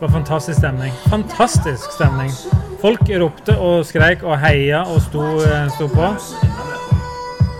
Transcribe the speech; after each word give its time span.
Det 0.00 0.04
var 0.04 0.12
fantastisk 0.12 0.58
stemning. 0.58 0.92
Fantastisk 1.10 1.92
stemning. 1.92 2.30
Folk 2.80 3.00
ropte 3.08 3.54
og 3.58 3.86
skreik 3.88 4.20
og 4.28 4.34
heia 4.42 4.82
og 4.84 4.98
sto, 5.00 5.22
eh, 5.40 5.70
sto 5.72 5.86
på. 5.88 6.10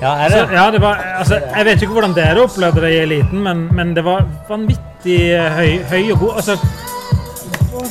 Ja, 0.02 0.10
er 0.26 0.28
Så, 0.28 0.36
det? 0.36 0.52
ja, 0.52 0.70
det 0.70 0.80
var, 0.80 0.94
altså, 1.18 1.40
jeg 1.56 1.64
vet 1.64 1.82
ikke 1.82 1.92
hvordan 1.92 2.14
dere 2.14 2.42
opplevde 2.42 2.80
det 2.80 2.90
i 2.92 2.98
eliten, 3.06 3.42
men, 3.42 3.74
men 3.76 3.96
det 3.96 4.04
var 4.04 4.28
vanvittig 4.48 5.20
høy, 5.56 5.80
høy 5.88 6.12
og 6.12 6.18
god 6.18 6.32
altså, 6.36 6.58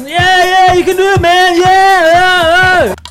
Yeah, 0.05 0.37
yeah, 0.45 0.77
you 0.77 0.83
can 0.85 0.95
do 0.95 1.09
it, 1.15 1.21
man! 1.21 1.57
Yeah, 1.65 2.05
yeah, 2.13 2.85
yeah! 2.85 3.04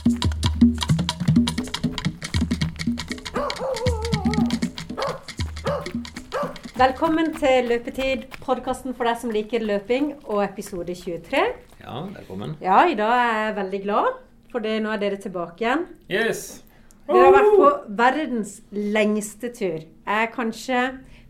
Velkommen 6.75 7.29
til 7.39 7.69
Løpetid, 7.71 8.25
podkasten 8.43 8.97
for 8.99 9.07
deg 9.07 9.19
som 9.21 9.31
liker 9.31 9.63
løping, 9.63 10.09
og 10.27 10.41
episode 10.43 10.91
23. 10.99 11.43
Ja, 11.79 12.01
velkommen. 12.17 12.57
Ja, 12.59 12.81
i 12.91 12.97
dag 12.99 13.13
er 13.15 13.37
jeg 13.39 13.53
veldig 13.61 13.79
glad, 13.85 14.09
for 14.51 14.65
det, 14.65 14.73
nå 14.83 14.91
er 14.91 14.99
dere 14.99 15.21
tilbake 15.23 15.63
igjen. 15.63 15.85
Yes. 16.11 16.41
Dere 17.07 17.29
har 17.29 17.37
vært 17.37 17.53
på 17.61 17.69
verdens 18.01 18.57
lengste 18.75 19.53
tur. 19.55 19.85
Jeg 19.85 20.25
er 20.25 20.33
kanskje 20.35 20.81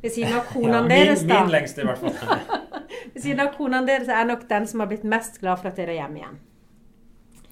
ved 0.00 0.14
siden 0.16 0.38
av 0.38 0.48
konene 0.48 0.88
deres, 0.88 1.26
da. 1.28 1.42
min 1.44 1.52
lengste, 1.52 1.84
i 1.84 1.90
hvert 1.90 2.00
fall. 2.00 2.64
Ved 3.12 3.20
siden 3.26 3.44
av 3.44 3.52
konene 3.58 3.84
deres 3.90 4.08
er 4.08 4.22
jeg 4.22 4.30
nok 4.32 4.48
den 4.48 4.70
som 4.72 4.80
har 4.80 4.88
blitt 4.94 5.04
mest 5.04 5.36
glad 5.44 5.60
for 5.60 5.68
at 5.68 5.76
dere 5.76 5.92
er 5.92 6.00
hjemme 6.00 6.22
igjen. 6.22 6.40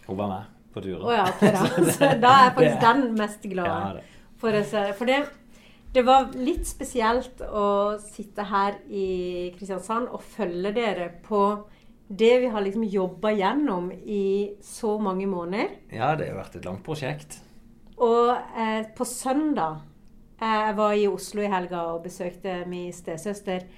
Hun 0.08 0.20
var 0.22 0.32
med 0.32 0.48
på 0.72 0.86
turen. 0.88 1.04
Å 1.04 1.12
ja, 1.18 1.28
okay, 1.28 1.52
da. 1.52 1.68
Så 1.98 2.10
da 2.24 2.32
er 2.38 2.48
jeg 2.48 2.56
faktisk 2.56 2.82
den 2.88 3.06
mest 3.20 3.48
glad 3.52 3.68
glade. 3.68 4.00
det. 4.00 4.26
For, 4.40 4.62
for 4.96 5.12
det, 5.12 5.20
det 5.92 6.02
var 6.06 6.32
litt 6.36 6.64
spesielt 6.68 7.42
å 7.44 7.98
sitte 8.00 8.46
her 8.48 8.78
i 8.88 9.52
Kristiansand 9.56 10.08
og 10.08 10.24
følge 10.24 10.72
dere 10.76 11.08
på 11.24 11.42
det 12.12 12.32
vi 12.42 12.50
har 12.52 12.64
liksom 12.64 12.84
jobba 12.88 13.32
gjennom 13.36 13.90
i 13.92 14.56
så 14.64 14.98
mange 15.00 15.26
måneder. 15.28 15.68
ja, 15.92 16.14
det 16.16 16.28
har 16.28 16.40
vært 16.40 16.56
et 16.56 16.68
langt 16.68 16.84
prosjekt. 16.84 17.38
Og 18.02 18.32
eh, 18.32 18.88
på 18.96 19.04
søndag 19.06 19.82
eh, 20.40 20.58
Jeg 20.66 20.76
var 20.76 20.94
i 20.96 21.06
Oslo 21.08 21.44
i 21.44 21.52
helga 21.52 21.84
og 21.92 22.02
besøkte 22.04 22.62
min 22.66 22.92
stesøster. 22.92 23.68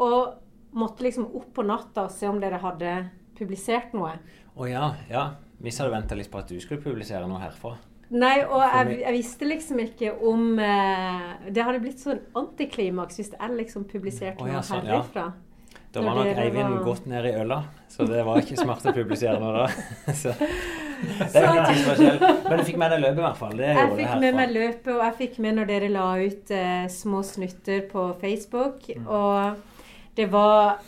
Og 0.00 0.38
måtte 0.72 1.04
liksom 1.04 1.28
opp 1.34 1.52
på 1.54 1.66
natta 1.66 2.06
og 2.06 2.14
se 2.14 2.30
om 2.30 2.40
dere 2.40 2.62
hadde 2.62 2.94
publisert 3.38 3.94
noe. 3.96 4.14
Å 4.54 4.70
ja, 4.70 4.94
ja. 5.10 5.28
Vi 5.60 5.74
hadde 5.74 5.92
venta 5.92 6.16
litt 6.16 6.30
på 6.32 6.40
at 6.40 6.48
du 6.48 6.56
skulle 6.62 6.82
publisere 6.82 7.26
noe 7.28 7.42
herfra. 7.42 7.74
Nei, 8.10 8.40
og 8.42 8.62
jeg, 8.64 8.96
jeg 9.04 9.14
visste 9.14 9.46
liksom 9.46 9.78
ikke 9.84 10.08
om 10.26 10.58
eh, 10.58 11.28
Det 11.54 11.62
hadde 11.62 11.78
blitt 11.84 12.00
sånn 12.02 12.18
antiklimaks 12.34 13.20
hvis 13.20 13.30
jeg 13.36 13.54
liksom 13.54 13.84
publiserte 13.90 14.48
ja, 14.50 14.64
noe 14.64 14.82
herfra. 14.88 15.28
ja. 15.28 15.76
Da 15.90 16.02
var 16.06 16.20
nok 16.20 16.38
Eivind 16.38 16.74
var- 16.76 16.84
godt 16.86 17.06
ned 17.10 17.26
i 17.26 17.32
øla, 17.34 17.64
så 17.90 18.04
det 18.06 18.20
var 18.26 18.38
ikke 18.38 18.58
smart 18.60 18.84
å 18.86 18.92
publisere 18.94 19.40
noe 19.42 19.64
da. 19.64 19.64
Så, 20.20 20.34
det 20.38 21.40
er 21.40 21.48
litt 21.56 21.70
tidsforskjell. 21.72 22.20
Men 22.44 22.60
du 22.60 22.64
fikk 22.68 22.78
med 22.78 22.92
deg 22.94 23.02
løpet 23.02 23.18
i 23.18 23.24
hvert 23.24 23.40
fall. 23.40 23.56
Det 23.58 23.70
Jeg 23.72 23.90
fikk 23.98 24.12
med 24.22 24.38
meg 24.38 24.52
løpet, 24.54 24.90
og 24.94 25.02
jeg 25.02 25.16
fikk 25.22 25.38
med 25.42 25.58
når 25.58 25.70
dere 25.72 25.88
la 25.90 26.06
ut 26.20 26.52
eh, 26.54 26.86
små 26.94 27.24
snutter 27.26 27.82
på 27.90 28.04
Facebook. 28.20 28.86
Mm. 29.00 29.08
Og 29.18 30.14
det 30.20 30.28
var 30.30 30.78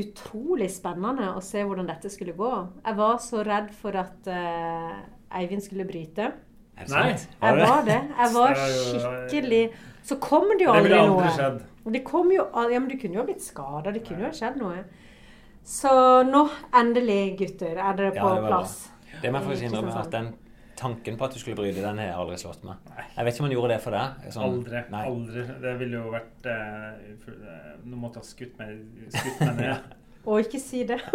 utrolig 0.00 0.70
spennende 0.72 1.34
å 1.36 1.42
se 1.44 1.64
hvordan 1.66 1.90
dette 1.90 2.08
skulle 2.12 2.32
gå. 2.38 2.52
Jeg 2.86 2.98
var 3.02 3.18
så 3.20 3.42
redd 3.44 3.68
for 3.82 4.00
at 4.00 4.30
eh, 4.32 4.96
Eivind 5.38 5.62
skulle 5.64 5.84
bryte. 5.88 6.32
Nei. 6.88 7.12
var 7.40 7.58
Jeg 7.58 7.68
var 7.68 7.82
det. 7.86 7.98
Jeg 8.18 8.34
var 8.34 8.54
Det 8.56 8.68
skikkelig 9.30 9.62
Så 10.02 10.16
kommer 10.18 10.56
det 10.58 10.64
jo 10.66 10.72
Det 10.72 10.78
aldri 10.80 10.88
ville 10.92 11.06
noe. 11.06 11.22
aldri 11.22 11.32
skjedd. 11.36 11.58
Det 11.94 12.04
kom 12.04 12.32
jo 12.32 12.46
Ja, 12.54 12.78
men 12.78 12.88
du 12.88 12.96
kunne 12.98 13.14
jo 13.14 13.20
ha 13.20 13.26
blitt 13.28 13.42
skada. 13.44 13.92
Det 13.92 14.04
kunne 14.06 14.24
jo 14.24 14.30
ha 14.30 14.32
skjedd 14.32 14.56
noe. 14.58 14.84
Så 15.64 15.92
nå, 16.26 16.48
endelig, 16.74 17.36
gutter, 17.38 17.76
er 17.78 17.92
dere 18.00 18.14
Ja, 18.14 18.22
på 18.22 18.28
det 18.34 18.40
var 18.40 18.40
bra. 18.40 18.48
plass. 18.48 18.90
Det 19.22 19.30
må 19.30 19.38
jeg 19.38 19.46
faktisk 19.46 19.68
innrømme 19.68 20.00
at 20.00 20.10
den 20.10 20.32
tanken 20.76 21.16
på 21.20 21.24
at 21.28 21.34
du 21.34 21.38
skulle 21.38 21.54
bryte, 21.60 21.82
den 21.84 21.98
har 22.00 22.06
jeg 22.08 22.14
aldri 22.18 22.36
slått 22.40 22.64
meg. 22.66 22.76
Jeg 23.16 23.24
vet 23.24 23.34
ikke 23.34 23.42
om 23.44 23.46
han 23.46 23.52
gjorde 23.54 23.68
det 23.76 23.80
for 23.84 23.90
deg. 23.94 24.24
Sånn, 24.34 24.42
Aldri. 24.48 24.80
Nei. 24.90 25.02
aldri. 25.06 25.44
Det 25.62 25.74
ville 25.78 26.00
jo 26.00 26.10
vært 26.10 26.48
eh, 26.50 27.76
Nå 27.84 27.96
måtte 28.00 28.18
jeg 28.18 28.24
ha 28.24 28.30
skutt 28.32 28.58
meg, 28.58 28.80
skutt 29.14 29.40
meg 29.46 29.60
ned. 29.60 29.92
Og 30.26 30.40
ikke 30.42 30.58
si 30.62 30.82
det. 30.88 30.98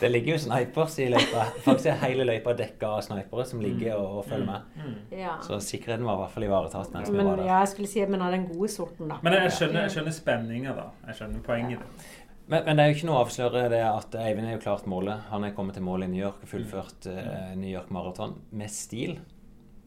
Det 0.00 0.10
ligger 0.10 0.34
jo 0.34 0.38
snipers 0.44 0.98
i 1.02 1.08
løypa. 1.12 1.44
Faktisk 1.66 1.90
er 1.92 2.00
hele 2.06 2.26
løypa 2.28 2.54
dekka 2.58 2.94
av 2.98 3.04
snipere 3.06 3.44
som 3.48 3.60
ligger 3.64 3.96
og, 3.98 4.18
og 4.20 4.26
følger 4.28 4.48
med. 4.48 4.80
Mm. 4.80 4.96
Ja. 5.18 5.36
Så 5.44 5.60
sikkerheten 5.64 6.06
var 6.08 6.18
i 6.18 6.22
hvert 6.24 6.34
fall 6.36 6.48
ivaretatt 6.48 6.96
mens 6.96 7.10
vi 7.12 7.16
Men 7.18 7.30
var 7.30 7.42
der. 7.42 7.50
ja, 7.50 7.60
jeg 7.64 7.72
skulle 7.74 7.92
si 7.92 8.02
at 8.04 8.12
vi 8.12 8.20
har 8.22 8.34
den 8.36 8.48
gode 8.50 8.72
sorten, 8.72 9.12
da. 9.12 9.20
Men 9.22 9.38
jeg 9.38 9.54
skjønner, 9.58 9.86
jeg 9.86 9.96
skjønner 9.96 10.16
spenninga, 10.18 10.74
da. 10.78 10.88
Jeg 11.08 11.20
skjønner 11.20 11.46
poenget 11.46 11.84
ditt. 11.84 12.10
Men, 12.46 12.64
men 12.66 12.76
det 12.76 12.84
er 12.84 12.90
jo 12.90 12.96
ikke 12.98 13.08
noe 13.08 13.20
å 13.20 13.26
avsløre 13.26 13.68
det 13.72 13.82
at 13.86 14.16
Eivind 14.18 14.48
er 14.50 14.56
jo 14.56 14.64
klart 14.64 14.88
målet. 14.90 15.28
Han 15.30 15.46
er 15.46 15.54
kommet 15.56 15.78
til 15.78 15.86
mål 15.86 16.04
i 16.04 16.10
New 16.10 16.20
York 16.20 16.42
og 16.42 16.50
fullført 16.50 17.06
uh, 17.08 17.52
New 17.56 17.70
York 17.70 17.92
Marathon 17.94 18.34
med 18.50 18.72
stil. 18.74 19.20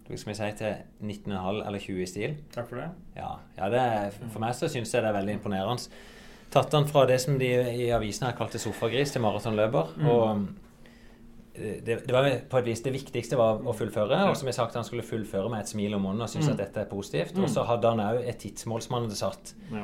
Det 0.06 0.20
skal 0.22 0.32
vi 0.32 0.38
si 0.38 0.50
til 0.60 0.74
19,5 1.02 1.62
eller 1.66 1.82
20 1.82 2.02
i 2.02 2.10
stil? 2.10 2.36
Takk 2.54 2.70
for 2.70 2.80
det. 2.80 2.90
Ja, 3.18 3.32
ja 3.58 3.70
det 3.74 3.82
er, 3.82 4.18
For 4.30 4.42
meg 4.44 4.54
så 4.58 4.70
syns 4.70 4.94
jeg 4.94 5.02
det 5.02 5.10
er 5.10 5.18
veldig 5.18 5.40
imponerende. 5.40 5.98
Tatt 6.56 6.72
han 6.78 6.86
fra 6.88 7.04
det 7.10 7.18
som 7.24 7.36
de 7.42 7.50
i 7.86 7.90
avisen 7.92 8.28
her 8.30 8.36
kalte 8.38 8.62
sofagris, 8.62 9.12
til 9.12 9.22
maratonløper. 9.26 9.90
Mm. 10.00 10.08
Og 10.08 10.48
eh, 11.56 11.82
det, 11.84 12.00
det 12.08 12.16
var 12.16 12.30
på 12.52 12.62
et 12.62 12.70
vis 12.70 12.82
det 12.86 12.94
viktigste 12.96 13.38
var 13.40 13.60
å 13.60 13.74
fullføre. 13.76 14.22
Og 14.30 14.38
som 14.40 14.48
jeg 14.50 14.58
sagt, 14.58 14.78
han 14.80 14.88
skulle 14.88 15.04
fullføre 15.08 15.52
med 15.52 15.66
et 15.66 15.72
smil 15.74 15.98
om 15.98 16.08
munnen 16.08 16.24
og 16.26 16.32
synes 16.32 16.48
Mm. 16.50 16.56
at 16.56 16.64
dette 16.66 16.82
er 16.86 16.90
positivt. 16.92 17.36
Mm. 17.36 17.44
Og 17.44 17.52
så 17.52 17.66
hadde 17.68 17.92
han 17.94 18.00
òg 18.08 18.24
et 18.28 18.40
tidsmål 18.40 18.82
som 18.86 18.98
han 18.98 19.08
hadde 19.10 19.20
satt 19.20 19.54
Ja. 19.74 19.84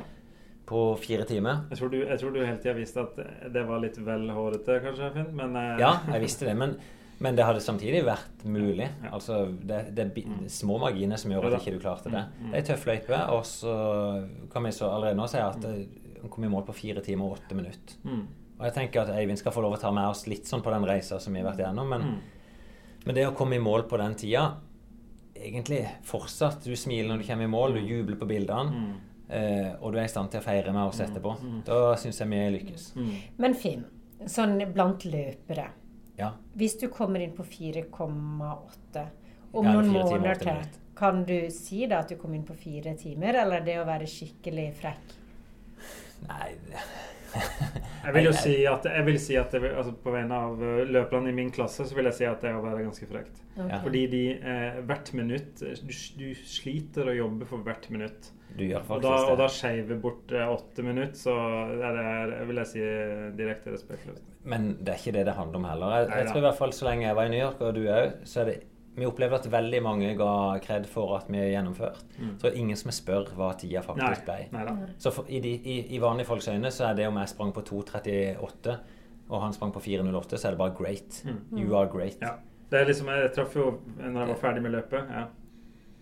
på 0.71 0.85
fire 1.03 1.25
timer. 1.27 1.65
Jeg, 1.71 1.77
tror 1.81 1.89
du, 1.91 1.99
jeg 2.05 2.19
tror 2.21 2.31
du 2.33 2.39
hele 2.45 2.57
tida 2.63 2.73
visste 2.77 3.01
at 3.03 3.19
det 3.53 3.67
var 3.67 3.79
litt 3.83 3.97
vel 3.99 4.29
hårete, 4.31 4.79
kanskje, 4.85 5.11
Finn. 5.13 5.31
Men 5.35 5.55
eh, 5.59 5.79
Ja, 5.83 5.97
jeg 6.13 6.21
visste 6.23 6.45
det. 6.47 6.55
Men, 6.55 6.77
men 7.21 7.35
det 7.35 7.43
hadde 7.45 7.59
samtidig 7.61 8.05
vært 8.07 8.45
mulig. 8.47 8.88
Ja. 9.03 9.11
Altså, 9.13 9.43
det, 9.61 9.81
det 9.95 10.05
er 10.07 10.11
Mm. 10.21 10.47
små 10.49 10.77
marginer 10.79 11.17
som 11.19 11.31
gjør 11.31 11.49
at 11.51 11.59
ikke 11.61 11.75
du 11.75 11.79
klarte 11.83 12.09
det. 12.09 12.23
Mm, 12.39 12.45
mm. 12.47 12.51
Det 12.51 12.57
er 12.57 12.61
ei 12.63 12.67
tøff 12.71 12.85
løype, 12.88 13.19
og 13.35 13.43
så 13.45 13.75
kan 14.53 14.63
vi 14.63 14.71
så 14.71 14.88
allerede 14.89 15.15
nå 15.19 15.27
si 15.29 15.38
at 15.38 15.65
han 16.21 16.29
kom 16.29 16.43
i 16.43 16.47
mål 16.49 16.65
på 16.65 16.73
fire 16.73 17.01
timer 17.01 17.25
og 17.25 17.37
åtte 17.39 17.55
minutter. 17.55 17.95
Mm. 18.05 18.27
Og 18.59 18.65
jeg 18.67 18.73
tenker 18.73 19.01
at 19.01 19.09
Eivind 19.15 19.37
skal 19.39 19.51
få 19.51 19.61
lov 19.61 19.73
å 19.73 19.79
ta 19.81 19.91
med 19.91 20.05
oss 20.07 20.27
litt 20.27 20.45
sånn 20.45 20.61
på 20.61 20.69
den 20.71 20.83
reisa 20.85 21.19
som 21.19 21.33
vi 21.33 21.39
har 21.41 21.51
vært 21.51 21.59
igjennom. 21.63 21.87
Men, 21.89 22.01
Mm. 22.01 22.19
men 23.05 23.15
det 23.15 23.25
å 23.27 23.35
komme 23.35 23.55
i 23.55 23.59
mål 23.59 23.83
på 23.89 23.97
den 23.97 24.15
tida 24.15 24.57
Egentlig 25.35 25.87
fortsatt. 26.03 26.63
Du 26.63 26.75
smiler 26.75 27.07
når 27.09 27.17
du 27.21 27.23
kommer 27.27 27.43
i 27.45 27.47
mål, 27.47 27.73
du 27.73 27.79
jubler 27.79 28.15
på 28.19 28.27
bildene. 28.27 28.71
Mm. 28.71 28.93
Eh, 29.29 29.71
og 29.81 29.93
du 29.93 29.97
er 29.97 30.03
i 30.03 30.07
stand 30.07 30.29
til 30.29 30.39
å 30.39 30.43
feire 30.43 30.71
med 30.73 30.83
oss 30.89 30.99
Mm, 30.99 31.07
etterpå. 31.09 31.31
mm. 31.41 31.63
Da 31.65 31.95
syns 31.95 32.19
jeg 32.19 32.27
vi 32.29 32.59
lykkes. 32.59 32.93
Mm. 32.95 33.15
Men 33.39 33.53
Finn, 33.55 33.85
sånn 34.25 34.73
blant 34.73 34.99
løpere 35.05 35.69
Ja. 36.19 36.33
Hvis 36.55 36.77
du 36.79 36.89
kommer 36.89 37.21
inn 37.21 37.31
på 37.31 37.43
4,8 37.43 39.07
om 39.53 39.65
Ja, 39.65 39.71
noen 39.73 39.89
måneder 39.93 40.38
til, 40.39 40.61
kan 40.95 41.23
du 41.25 41.49
si 41.49 41.88
da 41.88 41.99
at 41.99 42.09
du 42.09 42.15
kom 42.17 42.33
inn 42.35 42.43
på 42.43 42.55
fire 42.55 42.93
timer, 42.95 43.33
eller 43.41 43.57
er 43.61 43.65
det 43.65 43.77
å 43.81 43.85
være 43.88 44.05
skikkelig 44.05 44.73
frekk? 44.75 45.15
Nei 46.27 46.51
Jeg 48.05 48.15
vil 48.15 48.25
jo 48.25 48.33
si 48.35 48.53
at, 48.67 48.85
jeg 48.89 49.05
vil 49.07 49.17
si 49.21 49.35
at 49.39 49.53
det, 49.53 49.69
altså 49.69 49.93
på 50.03 50.11
vegne 50.13 50.35
av 50.47 50.61
eh, 50.65 50.81
løperne 50.89 51.29
i 51.31 51.35
min 51.37 51.51
klasse, 51.53 51.85
så 51.87 51.95
vil 51.97 52.09
jeg 52.09 52.17
si 52.17 52.25
at 52.27 52.41
det 52.43 52.49
er 52.49 52.57
å 52.57 52.63
være 52.63 52.81
ganske 52.87 53.07
frekt. 53.07 53.41
Okay. 53.53 53.79
Fordi 53.83 54.01
de 54.11 54.21
eh, 54.35 54.79
hvert 54.89 55.11
minutt 55.17 55.61
eh, 55.65 55.77
du, 55.85 55.93
du 56.17 56.27
sliter 56.35 57.11
å 57.11 57.15
jobbe 57.15 57.47
for 57.49 57.63
hvert 57.65 57.87
minutt. 57.93 58.31
Du 58.57 58.65
gjør 58.65 58.89
Og 58.97 59.05
da, 59.05 59.13
og 59.31 59.37
da 59.39 59.47
skeiver 59.53 59.99
bort 60.01 60.33
eh, 60.35 60.49
åtte 60.49 60.83
minutter, 60.83 61.15
så 61.19 61.37
er 61.77 61.99
det, 61.99 62.41
vil 62.49 62.63
jeg 62.63 62.71
si, 62.73 62.83
direkte 63.38 63.75
respektløst. 63.75 64.25
Men 64.49 64.73
det 64.81 64.95
er 64.95 65.03
ikke 65.03 65.15
det 65.19 65.27
det 65.29 65.38
handler 65.38 65.61
om 65.61 65.69
heller. 65.69 65.97
Jeg, 66.01 66.11
jeg 66.23 66.31
tror 66.31 66.41
i 66.41 66.47
hvert 66.49 66.59
fall 66.59 66.75
så 66.75 66.89
lenge 66.89 67.07
jeg 67.07 67.19
var 67.21 67.29
i 67.29 67.35
New 67.35 67.43
York, 67.43 67.63
og 67.63 67.77
du 67.77 67.85
òg, 67.85 68.19
så 68.27 68.43
er 68.43 68.51
det 68.51 68.57
Vi 68.96 69.06
opplevde 69.07 69.38
at 69.40 69.46
veldig 69.52 69.79
mange 69.84 70.09
ga 70.19 70.31
kred 70.59 70.85
for 70.91 71.13
at 71.16 71.29
vi 71.31 71.38
er 71.40 71.52
gjennomført. 71.53 72.02
Mm. 72.19 72.34
Så 72.38 72.41
det 72.44 72.50
er 72.52 72.57
ingen 72.59 72.78
som 72.78 72.91
spør 72.91 73.29
hva 73.38 73.53
tida 73.57 73.79
faktisk 73.85 74.25
ble. 74.28 74.50
Nei. 74.52 74.90
Så 75.00 75.13
for, 75.16 75.29
i, 75.31 75.40
de, 75.40 75.53
i, 75.63 75.78
I 75.96 76.00
vanlige 76.03 76.28
folks 76.28 76.50
øyne 76.52 76.72
så 76.75 76.90
er 76.90 76.97
det 77.00 77.07
om 77.07 77.18
jeg 77.22 77.30
sprang 77.31 77.53
på 77.56 77.63
2.38 77.69 78.75
og 79.31 79.41
han 79.46 79.53
sprang 79.56 79.72
på 79.72 79.80
4.08, 79.80 80.36
så 80.36 80.48
er 80.50 80.51
det 80.51 80.60
bare 80.60 80.75
great. 80.75 81.21
Mm. 81.24 81.38
You 81.62 81.75
are 81.80 81.88
great. 81.88 82.18
Ja. 82.21 82.33
Det 82.71 82.80
er 82.81 82.86
liksom, 82.88 83.07
Jeg 83.07 83.31
traff 83.36 83.56
jo 83.56 83.69
når 84.00 84.19
jeg 84.25 84.27
var 84.33 84.39
ferdig 84.42 84.62
med 84.63 84.71
løpet. 84.75 85.07
Ja. 85.12 85.25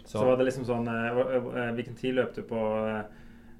Så, 0.05 0.23
var 0.25 0.37
det 0.39 0.47
liksom 0.47 0.65
sånn 0.65 0.87
eh, 0.89 1.71
Hvilken 1.77 1.95
tid 1.97 2.15
løp 2.17 2.33
du 2.33 2.41
på? 2.49 2.59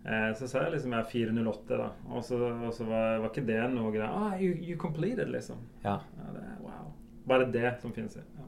eh, 0.09 0.31
Så 0.37 0.47
sa 0.49 0.63
jeg 0.65 0.73
liksom 0.73 0.93
jeg 0.97 1.05
4.08, 1.29 1.77
da. 1.77 1.91
Og 2.09 2.23
så, 2.25 2.39
og 2.49 2.73
så 2.73 2.85
var, 2.89 3.19
var 3.21 3.29
ikke 3.29 3.45
det 3.45 3.59
noe 3.75 3.91
greier. 3.93 4.09
Ah, 4.09 4.33
you, 4.41 4.55
you 4.57 4.77
completed, 4.81 5.29
liksom. 5.29 5.61
Ja. 5.83 5.99
Ja, 6.17 6.31
det, 6.33 6.41
er- 6.47 6.61
wow. 6.65 6.89
Bare 7.29 7.45
det 7.53 7.75
som 7.81 7.93
finnes. 7.93 8.17
Ja. 8.17 8.47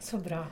Så 0.00 0.18
bra. 0.24 0.44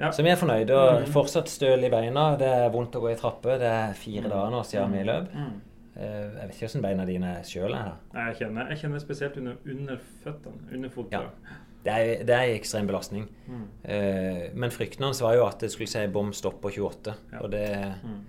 Ja. 0.00 0.08
Så 0.10 0.22
vi 0.24 0.30
er 0.32 0.36
fornøyde. 0.40 0.72
Og 0.76 1.00
Mm. 1.02 1.10
fortsatt 1.12 1.48
støl 1.52 1.84
i 1.84 1.90
beina. 1.92 2.36
Det 2.40 2.46
er 2.48 2.70
vondt 2.72 2.94
å 2.96 3.00
gå 3.02 3.10
i 3.12 3.16
trapper. 3.20 3.58
Det 3.60 3.68
er 3.68 3.92
fire 3.94 4.28
dager 4.28 4.50
nå 4.50 4.62
siden 4.64 4.92
vi 4.92 5.02
løp. 5.04 5.32
Mm. 5.34 5.60
Eh, 5.96 6.02
Jeg 6.02 6.48
vet 6.48 6.54
ikke 6.54 6.66
hvordan 6.68 6.82
beina 6.82 7.04
dine 7.06 7.34
sjøl 7.44 7.74
er. 7.74 7.92
Nei, 8.14 8.26
Jeg 8.30 8.36
kjenner, 8.38 8.68
jeg 8.70 8.78
kjenner 8.78 8.98
spesielt 9.00 9.36
under, 9.36 9.56
under 9.68 9.98
føttene. 10.24 10.72
Under 10.74 10.88
fotball. 10.88 11.26
Det 11.84 11.92
er, 11.92 12.24
det 12.24 12.30
er 12.36 12.40
en 12.48 12.56
ekstrem 12.56 12.86
belastning. 12.86 13.28
Mm. 13.48 13.66
Eh, 13.84 14.50
men 14.54 14.70
frykten 14.70 15.04
hans 15.04 15.20
var 15.22 15.34
jo 15.34 15.46
at 15.46 15.58
det 15.60 15.70
skulle 15.70 15.88
si 15.88 16.06
bom 16.06 16.32
stopp 16.32 16.60
på 16.62 16.70
28. 16.72 17.14
Ja. 17.32 17.38
Og 17.42 17.50
det, 17.50 17.94
Mm. 18.04 18.24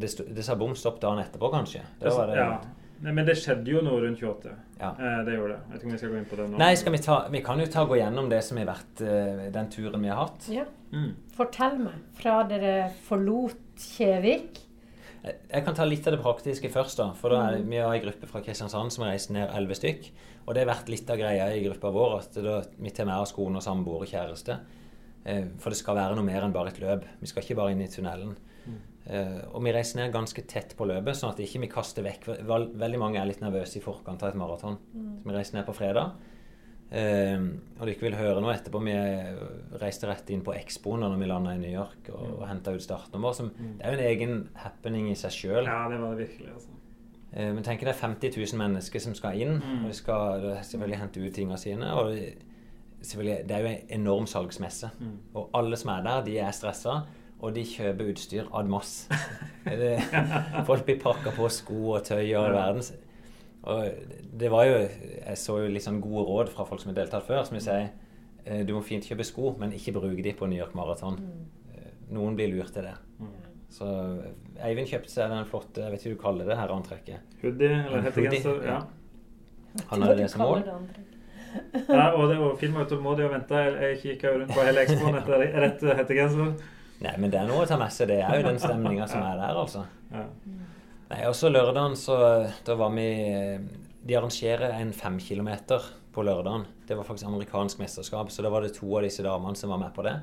det, 0.00 0.34
det 0.36 0.44
sa 0.44 0.54
bom 0.54 0.74
stopp 0.74 1.00
dagen 1.00 1.18
etterpå, 1.24 1.50
kanskje. 1.52 1.80
Det, 2.00 2.12
var 2.12 2.26
det, 2.26 2.36
ja. 2.36 2.60
Nei, 2.98 3.12
Men 3.14 3.26
det 3.28 3.36
skjedde 3.38 3.70
jo 3.70 3.82
noe 3.84 4.00
rundt 4.02 4.22
28. 4.22 4.54
Ja. 4.78 4.90
Eh, 4.90 5.18
det 5.26 5.36
gjorde 5.36 5.54
det. 5.54 5.58
Jeg 5.58 5.72
vet 5.72 5.80
ikke 5.80 5.88
om 5.88 5.94
vi 5.94 5.98
skal 6.00 6.12
gå 6.12 6.18
inn 6.18 6.30
på 6.30 6.38
det 6.38 6.46
nå. 6.48 6.60
Nei, 6.60 6.70
skal 6.80 6.94
vi, 6.94 7.00
ta, 7.04 7.18
vi 7.30 7.42
kan 7.46 7.62
jo 7.62 7.66
ta 7.70 7.84
gå 7.86 7.98
gjennom 8.00 8.30
det 8.32 8.40
som 8.46 8.58
har 8.60 8.70
vært 8.70 9.02
uh, 9.06 9.44
den 9.54 9.68
turen 9.74 10.06
vi 10.06 10.10
har 10.10 10.22
hatt. 10.24 10.48
Ja. 10.52 10.64
Mm. 10.94 11.12
Fortell 11.36 11.76
meg, 11.82 12.00
fra 12.18 12.40
dere 12.48 12.72
forlot 13.04 13.64
Kjevik 13.78 14.56
Jeg 15.20 15.34
jeg 15.52 15.64
kan 15.66 15.76
ta 15.76 15.84
litt 15.84 16.06
av 16.08 16.14
det 16.16 16.22
praktiske 16.24 16.70
først. 16.72 16.98
da, 16.98 17.12
for 17.14 17.34
da 17.34 17.42
er, 17.52 17.62
Vi 17.62 17.76
har 17.76 17.92
en 17.92 18.02
gruppe 18.02 18.26
fra 18.30 18.40
Kristiansand 18.42 18.94
som 18.94 19.04
har 19.04 19.12
reist 19.12 19.30
ned 19.34 19.50
elleve 19.52 19.76
stykk. 19.76 20.10
Og 20.46 20.54
det 20.54 20.64
har 20.64 20.70
vært 20.70 20.88
litt 20.88 21.10
av 21.12 21.18
greia 21.20 21.50
i 21.52 21.62
gruppa 21.66 21.90
vår 21.92 22.18
at 22.18 22.38
da, 22.40 22.62
vi 22.78 22.90
tar 22.90 23.06
med 23.06 23.20
oss 23.20 23.34
kone 23.36 23.60
og 23.60 23.62
samboer 23.66 24.06
og 24.06 24.08
kjæreste. 24.08 24.56
Eh, 25.28 25.44
for 25.60 25.74
det 25.74 25.78
skal 25.78 25.98
være 25.98 26.16
noe 26.16 26.24
mer 26.24 26.46
enn 26.46 26.54
bare 26.54 26.72
et 26.72 26.80
løp. 26.80 27.04
Vi 27.20 27.28
skal 27.28 27.44
ikke 27.44 27.58
bare 27.58 27.74
inn 27.74 27.82
i 27.84 27.90
tunnelen. 27.92 28.32
Eh, 29.08 29.38
og 29.52 29.62
vi 29.64 29.72
reiser 29.72 30.02
ned 30.02 30.12
ganske 30.12 30.42
tett 30.50 30.74
på 30.76 30.84
løpet, 30.88 31.16
sånn 31.16 31.32
at 31.32 31.38
ikke 31.40 31.62
vi 31.62 31.70
kaster 31.72 32.04
vekk 32.04 32.26
Veldig 32.44 32.98
mange 33.00 33.20
er 33.20 33.28
litt 33.30 33.40
nervøse 33.40 33.78
i 33.80 33.84
forkant 33.84 34.22
av 34.22 34.34
et 34.34 34.40
maraton. 34.40 34.76
Så 34.92 35.30
vi 35.30 35.36
reiser 35.36 35.58
ned 35.58 35.66
på 35.68 35.76
fredag. 35.76 36.12
og 36.12 36.36
og 37.80 37.88
ikke 37.92 38.06
vil 38.06 38.16
høre 38.16 38.40
noe 38.40 38.54
etterpå. 38.54 38.80
Vi 38.80 38.94
reiste 39.80 40.08
rett 40.08 40.30
inn 40.32 40.40
på 40.44 40.54
Expoen 40.56 41.00
når 41.04 41.18
vi 41.20 41.28
landa 41.28 41.54
i 41.54 41.60
New 41.60 41.70
York 41.72 42.08
og, 42.14 42.40
og 42.40 42.46
henta 42.48 42.72
ut 42.72 42.82
startnummer. 42.82 43.36
Som, 43.36 43.50
det 43.58 43.84
er 43.84 43.92
jo 43.92 43.98
en 43.98 44.08
egen 44.08 44.48
happening 44.64 45.10
i 45.12 45.16
seg 45.18 45.34
sjøl. 45.36 45.68
Ja, 45.68 45.86
det 45.92 46.00
var 46.00 46.16
det 46.16 46.26
virkelig. 46.26 46.52
altså. 46.54 46.74
Eh, 47.32 47.52
Men 47.52 47.62
tenk 47.64 47.84
det 47.84 47.92
er 47.92 48.00
50 48.00 48.36
000 48.36 48.60
mennesker 48.62 49.04
som 49.04 49.14
skal 49.14 49.40
inn. 49.40 49.58
Mm. 49.60 49.84
Og 49.84 49.92
de 49.92 49.98
skal 50.00 50.48
selvfølgelig 50.62 51.00
hente 51.04 51.24
ut 51.24 51.34
tingene 51.36 51.60
sine. 51.60 51.92
Og 51.94 52.12
det 52.16 53.54
er 53.54 53.62
jo 53.62 53.72
en 53.72 53.94
enorm 54.00 54.26
salgsmesse. 54.26 54.90
Mm. 54.98 55.16
Og 55.34 55.50
alle 55.54 55.76
som 55.78 55.92
er 55.94 56.04
der, 56.08 56.24
de 56.26 56.38
er 56.42 56.56
stressa. 56.56 57.02
Og 57.38 57.54
de 57.54 57.62
kjøper 57.62 58.08
utstyr 58.10 58.48
ad 58.54 58.70
mass. 58.70 59.06
Folk 60.68 60.86
blir 60.88 60.98
pakka 61.02 61.34
på 61.36 61.50
sko 61.52 61.92
og 61.94 62.06
tøy 62.08 62.24
og 62.32 62.48
all 62.48 62.56
verdens. 62.56 62.92
Og 63.68 63.88
det 64.40 64.50
var 64.50 64.64
jo 64.68 64.76
Jeg 64.78 65.38
så 65.38 65.58
jo 65.60 65.70
litt 65.70 65.84
sånn 65.84 66.00
gode 66.00 66.24
råd 66.28 66.52
fra 66.52 66.64
folk 66.68 66.80
som 66.80 66.92
har 66.92 67.00
deltatt 67.02 67.26
før, 67.26 67.42
som 67.44 67.58
vil 67.58 67.64
si 67.64 67.78
eh, 67.78 68.62
du 68.64 68.72
må 68.76 68.82
fint 68.86 69.04
kjøpe 69.04 69.26
sko, 69.26 69.52
men 69.60 69.74
ikke 69.76 69.96
bruke 69.98 70.22
de 70.24 70.32
på 70.38 70.46
New 70.48 70.58
York 70.58 70.76
Marathon. 70.78 71.18
Eh, 71.74 71.90
Noen 72.14 72.38
blir 72.38 72.52
lurt 72.54 72.72
til 72.74 72.86
det. 72.86 72.94
Mm. 73.18 73.34
Så 73.68 73.88
Eivind 74.64 74.88
kjøpte 74.88 75.12
seg 75.12 75.34
den 75.34 75.44
flotte 75.50 75.84
jeg 75.84 75.92
vet 75.92 76.06
ikke 76.06 76.14
hva 76.14 76.16
du 76.16 76.22
kaller 76.22 76.48
det 76.48 76.56
her 76.62 76.72
antrekket. 76.72 77.36
Hoodie 77.42 77.74
eller 77.74 78.00
En 78.00 78.08
hettegenser. 78.08 78.64
Ja. 78.64 78.78
Han 79.90 80.06
hadde 80.06 80.16
det 80.22 80.30
som 80.32 80.46
mål. 80.46 80.64
ja, 81.88 82.06
og 82.14 82.24
det 82.30 82.38
var 82.40 82.56
Finn 82.60 82.74
var 82.74 82.88
utålmodig 82.88 83.26
og 83.26 83.34
venta. 83.36 83.60
Jeg, 83.66 83.76
jeg 83.84 84.00
kikka 84.06 84.32
rundt 84.38 84.54
på 84.56 84.64
hele 84.64 84.86
ekspoen 84.86 85.20
etter 85.20 85.44
rett 85.66 85.84
hettegenser. 86.00 86.56
Nei, 87.04 87.14
men 87.20 87.30
det 87.30 87.38
er 87.40 87.46
noe 87.46 87.62
å 87.62 87.68
ta 87.68 87.78
med 87.78 87.92
seg. 87.94 88.10
Det 88.10 88.22
er 88.24 88.40
jo 88.40 88.48
den 88.48 88.58
stemninga 88.62 89.06
som 89.10 89.22
er 89.22 89.38
der, 89.38 89.60
altså. 89.60 89.84
Ja. 90.12 90.24
Nei, 91.08 91.20
også 91.28 91.48
lørdagen 91.48 91.94
så 91.96 92.16
Da 92.66 92.74
var 92.76 92.90
vi 92.92 93.06
De 94.04 94.16
arrangerer 94.18 94.74
en 94.76 94.90
fem 94.92 95.16
kilometer 95.20 95.84
på 96.12 96.24
lørdagen. 96.24 96.64
Det 96.88 96.96
var 96.96 97.06
faktisk 97.06 97.28
amerikansk 97.28 97.78
mesterskap, 97.78 98.32
så 98.32 98.42
da 98.42 98.50
var 98.50 98.64
det 98.64 98.72
to 98.74 98.88
av 98.96 99.04
disse 99.04 99.22
damene 99.22 99.56
som 99.56 99.70
var 99.70 99.78
med 99.78 99.92
på 99.94 100.02
det. 100.02 100.16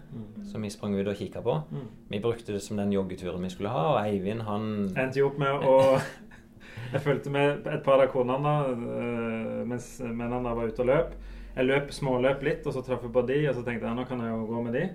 Som 0.50 0.66
vi 0.66 0.72
sprang 0.74 0.96
ut 0.98 1.08
og 1.08 1.16
kikka 1.16 1.44
på. 1.46 1.56
Mm. 1.72 1.86
Vi 2.10 2.20
brukte 2.20 2.56
det 2.56 2.64
som 2.66 2.82
den 2.82 2.92
joggeturen 2.92 3.46
vi 3.46 3.52
skulle 3.54 3.72
ha, 3.72 3.84
og 3.94 4.00
Eivind, 4.02 4.44
han 4.50 4.66
endte 4.90 5.22
jo 5.22 5.30
opp 5.30 5.40
med 5.40 5.64
å 5.64 5.78
Jeg 6.92 7.02
fulgte 7.06 7.32
med 7.32 7.66
et 7.72 7.84
par 7.86 8.02
av 8.04 8.12
konene 8.12 8.52
øh, 8.72 9.62
mens 9.68 9.88
mennene 10.04 10.54
var 10.58 10.70
ute 10.70 10.84
og 10.84 10.90
løp. 10.90 11.16
Jeg 11.56 11.70
løp 11.70 11.94
småløp 11.96 12.44
litt, 12.46 12.68
og 12.68 12.76
så 12.76 12.84
traff 12.84 13.06
jeg 13.06 13.14
på 13.16 13.24
de, 13.30 13.40
og 13.50 13.56
så 13.56 13.64
tenkte 13.64 13.88
jeg 13.88 13.98
nå 13.98 14.06
kan 14.10 14.22
jeg 14.22 14.34
jo 14.34 14.46
gå 14.50 14.64
med 14.66 14.76
de. 14.76 14.86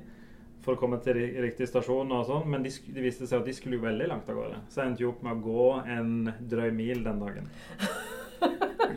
For 0.61 0.77
å 0.77 0.81
komme 0.81 0.99
til 1.01 1.17
riktig 1.41 1.71
stasjon 1.71 2.11
og 2.13 2.27
sånn. 2.29 2.47
Men 2.53 2.65
de, 2.67 2.73
det 2.93 3.05
viste 3.05 3.29
seg 3.29 3.41
at 3.41 3.49
de 3.49 3.55
skulle 3.57 3.79
jo 3.79 3.85
veldig 3.87 4.11
langt 4.11 4.29
av 4.29 4.37
gårde. 4.37 4.63
Så 4.69 4.83
jeg 4.83 4.93
endte 4.93 5.05
jo 5.07 5.13
opp 5.15 5.23
med 5.25 5.39
å 5.39 5.45
gå 5.45 5.69
en 5.97 6.15
drøy 6.53 6.71
mil 6.77 7.05
den 7.07 7.23
dagen. 7.23 7.53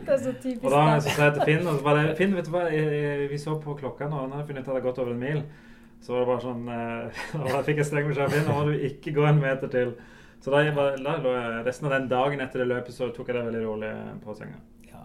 Det 0.04 0.12
er 0.12 0.18
så 0.20 0.32
typisk 0.40 0.64
Og 0.64 0.72
da 0.72 0.96
så 1.00 1.12
sa 1.12 1.26
jeg 1.28 1.34
til 1.36 1.46
Finn 1.48 1.66
og 1.68 1.78
så 1.78 1.84
var 1.84 1.98
det, 1.98 2.16
Finn, 2.18 2.34
vet 2.36 2.48
du 2.48 2.52
hva, 2.52 2.64
vi 3.30 3.38
så 3.40 3.56
på 3.60 3.76
klokka 3.78 4.08
nå, 4.08 4.22
har 4.32 4.40
jeg 4.40 4.48
funnet 4.50 4.64
ut 4.64 4.64
at 4.64 4.70
det 4.70 4.74
hadde 4.74 4.86
gått 4.86 5.00
over 5.02 5.12
en 5.14 5.22
mil. 5.22 5.42
Så 6.04 6.12
var 6.12 6.24
det 6.24 6.30
bare 6.30 6.44
sånn 6.44 6.66
eh, 6.74 7.22
Og 7.40 7.46
da 7.48 7.62
fikk 7.66 7.80
jeg 7.80 7.88
streng 7.88 8.08
beskjed 8.10 8.26
av 8.26 8.34
Finn 8.34 8.48
nå 8.48 8.56
må 8.58 8.66
du 8.68 8.86
ikke 8.88 9.14
gå 9.16 9.24
en 9.28 9.40
meter 9.40 9.72
til. 9.72 9.94
Så 10.44 10.52
da, 10.52 10.60
jeg 10.66 10.76
bare, 10.76 10.98
da 11.00 11.16
lå 11.24 11.32
jeg 11.32 11.64
resten 11.68 11.88
av 11.88 11.94
den 11.96 12.08
dagen 12.10 12.44
etter 12.44 12.60
det 12.60 12.68
løpet 12.68 12.96
så 12.96 13.08
tok 13.16 13.30
jeg 13.30 13.38
det 13.38 13.46
veldig 13.46 13.62
rolig 13.64 13.92
på 14.24 14.36
senga. 14.36 14.60
ja, 14.90 15.04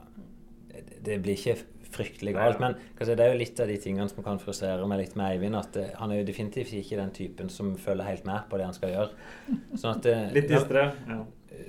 det, 0.73 0.83
det 1.05 1.19
blir 1.23 1.39
ikke 1.39 1.55
fryktelig 1.93 2.35
galt. 2.37 2.61
Men 2.61 2.77
si, 2.77 3.09
det 3.09 3.25
er 3.25 3.33
jo 3.33 3.39
litt 3.39 3.59
av 3.61 3.71
de 3.71 3.79
tingene 3.81 4.09
som 4.11 4.23
kan 4.25 4.39
frustrere 4.41 4.85
meg 4.89 5.03
litt 5.03 5.17
med 5.19 5.33
Eivind. 5.33 5.57
At 5.59 5.79
uh, 5.79 5.89
han 6.01 6.13
er 6.13 6.21
jo 6.21 6.29
definitivt 6.29 6.75
ikke 6.77 6.99
den 6.99 7.11
typen 7.15 7.51
som 7.53 7.73
følger 7.79 8.07
helt 8.07 8.29
med 8.29 8.47
på 8.49 8.59
det 8.59 8.69
han 8.69 8.77
skal 8.77 8.95
gjøre. 8.95 9.27
Sånn 9.75 9.97
at 9.97 10.09
uh, 10.09 10.23
Litt 10.35 10.49
distré. 10.51 10.87
Ja. 11.09 11.19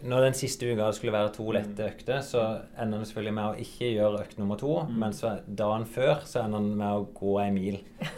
Når 0.06 0.26
den 0.28 0.37
siste 0.38 0.69
uka 0.70 0.90
skulle 0.94 1.17
være 1.17 1.32
to 1.34 1.49
lette 1.56 1.88
økter, 1.88 2.20
så 2.25 2.44
ender 2.78 3.00
han 3.00 3.08
selvfølgelig 3.08 3.37
med 3.40 3.49
å 3.49 3.64
ikke 3.64 3.90
gjøre 3.90 4.22
økt 4.22 4.38
nummer 4.40 4.61
to. 4.61 4.75
Mm. 4.87 4.99
Men 5.02 5.17
dagen 5.62 5.87
før 5.90 6.26
så 6.28 6.44
ender 6.44 6.62
han 6.62 6.75
med 6.78 7.00
å 7.00 7.06
gå 7.16 7.37
ei 7.43 7.50
mil. 7.55 7.81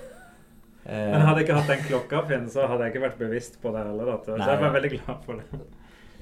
Men 0.83 1.23
hadde 1.23 1.39
jeg 1.39 1.47
ikke 1.47 1.57
hatt 1.61 1.69
den 1.71 1.85
klokka, 1.87 2.21
Finn, 2.27 2.49
så 2.51 2.67
hadde 2.67 2.89
jeg 2.89 2.97
ikke 2.97 3.05
vært 3.05 3.21
bevisst 3.21 3.61
på 3.63 3.71
det 3.71 3.85
heller. 3.87 4.17
Så 4.27 4.35
jeg 4.35 4.63
var 4.65 4.73
veldig 4.75 4.91
glad 4.97 5.21
for 5.29 5.39
det. 5.39 5.61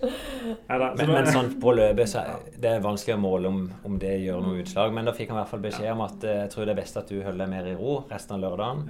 Men, 0.00 1.10
men 1.10 1.26
sånn 1.28 1.52
på 1.60 1.72
løpet 1.76 2.08
så 2.08 2.22
det 2.60 2.70
er 2.76 2.84
vanskelig 2.84 3.16
å 3.16 3.20
måle 3.20 3.50
om, 3.52 3.62
om 3.86 3.98
det 4.00 4.16
gjør 4.22 4.42
noe 4.44 4.62
utslag. 4.62 4.92
Men 4.96 5.08
da 5.08 5.14
fikk 5.16 5.30
han 5.32 5.38
i 5.38 5.42
hvert 5.42 5.52
fall 5.52 5.64
beskjed 5.64 5.92
om 5.92 6.04
at 6.06 6.24
eh, 6.24 6.42
jeg 6.44 6.52
tror 6.54 6.68
det 6.68 6.74
er 6.74 6.80
best 6.80 7.00
at 7.00 7.10
du 7.12 7.18
holder 7.20 7.44
deg 7.44 7.50
mer 7.52 7.68
i 7.70 7.74
ro 7.78 7.96
resten 8.10 8.36
av 8.38 8.44
lørdagen. 8.46 8.86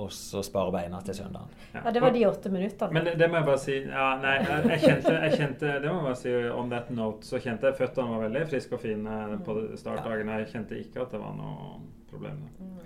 Og 0.00 0.08
så 0.16 0.40
sparer 0.40 0.72
beina 0.72 1.00
til 1.04 1.12
søndagen. 1.18 1.50
Ja, 1.74 1.90
det 1.92 2.00
var 2.00 2.14
de 2.14 2.22
åtte 2.24 2.48
minuttene. 2.48 2.94
Men 2.96 3.04
det, 3.04 3.14
det 3.20 3.26
må 3.28 3.36
jeg 3.36 3.48
bare 3.50 3.60
si 3.60 3.74
ja, 3.82 4.06
Nei, 4.22 4.36
jeg, 4.40 4.78
kjente, 4.86 5.12
jeg 5.26 5.34
kjente 5.36 5.72
Det 5.82 5.90
må 5.90 5.98
jeg 5.98 6.06
bare 6.06 6.20
si 6.22 6.32
on 6.56 6.70
that 6.72 6.88
note. 6.96 7.26
Så 7.28 7.40
kjente 7.44 7.68
jeg 7.68 7.76
føttene 7.82 8.14
var 8.14 8.22
veldig 8.24 8.44
friske 8.48 8.78
og 8.78 8.80
fine 8.80 9.18
på 9.44 9.56
startdagen. 9.80 10.30
Jeg 10.38 10.48
kjente 10.54 10.78
ikke 10.80 11.04
at 11.04 11.12
det 11.12 11.20
var 11.20 11.34
noe 11.36 11.74
problem. 12.08 12.40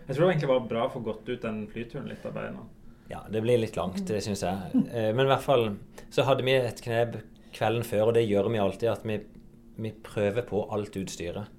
Jeg 0.09 0.17
tror 0.17 0.25
det 0.25 0.33
egentlig 0.33 0.51
var 0.51 0.67
bra 0.75 0.89
å 0.89 0.91
få 0.97 1.05
gått 1.07 1.31
ut 1.31 1.47
den 1.47 1.63
flyturen 1.71 2.11
litt 2.11 2.27
av 2.27 2.35
beina. 2.35 2.67
Ja, 3.13 3.21
det 3.31 3.45
blir 3.45 3.61
litt 3.61 3.77
langt, 3.77 4.01
det 4.09 4.19
syns 4.25 4.43
jeg. 4.43 4.83
Eh, 4.91 5.11
Men 5.15 5.27
i 5.29 5.31
hvert 5.31 5.45
fall 5.45 5.69
så 6.11 6.25
hadde 6.27 6.43
vi 6.47 6.57
et 6.57 6.83
knep 6.83 7.21
kvelden 7.55 7.87
før, 7.87 8.09
og 8.11 8.15
det 8.19 8.27
gjør 8.27 8.51
vi 8.53 8.61
alltid, 8.63 8.89
at 8.91 9.05
vi, 9.09 9.19
vi 9.81 9.93
prøver 10.05 10.47
på 10.49 10.65
alt 10.75 10.97
utstyret. 11.01 11.51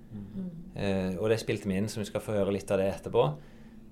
Eh, 0.75 1.15
og 1.19 1.30
det 1.31 1.39
spilte 1.42 1.69
vi 1.71 1.77
inn, 1.80 1.89
så 1.92 2.01
vi 2.01 2.07
skal 2.09 2.24
få 2.24 2.36
høre 2.38 2.53
litt 2.56 2.71
av 2.71 2.81
det 2.81 2.89
etterpå. 2.92 3.25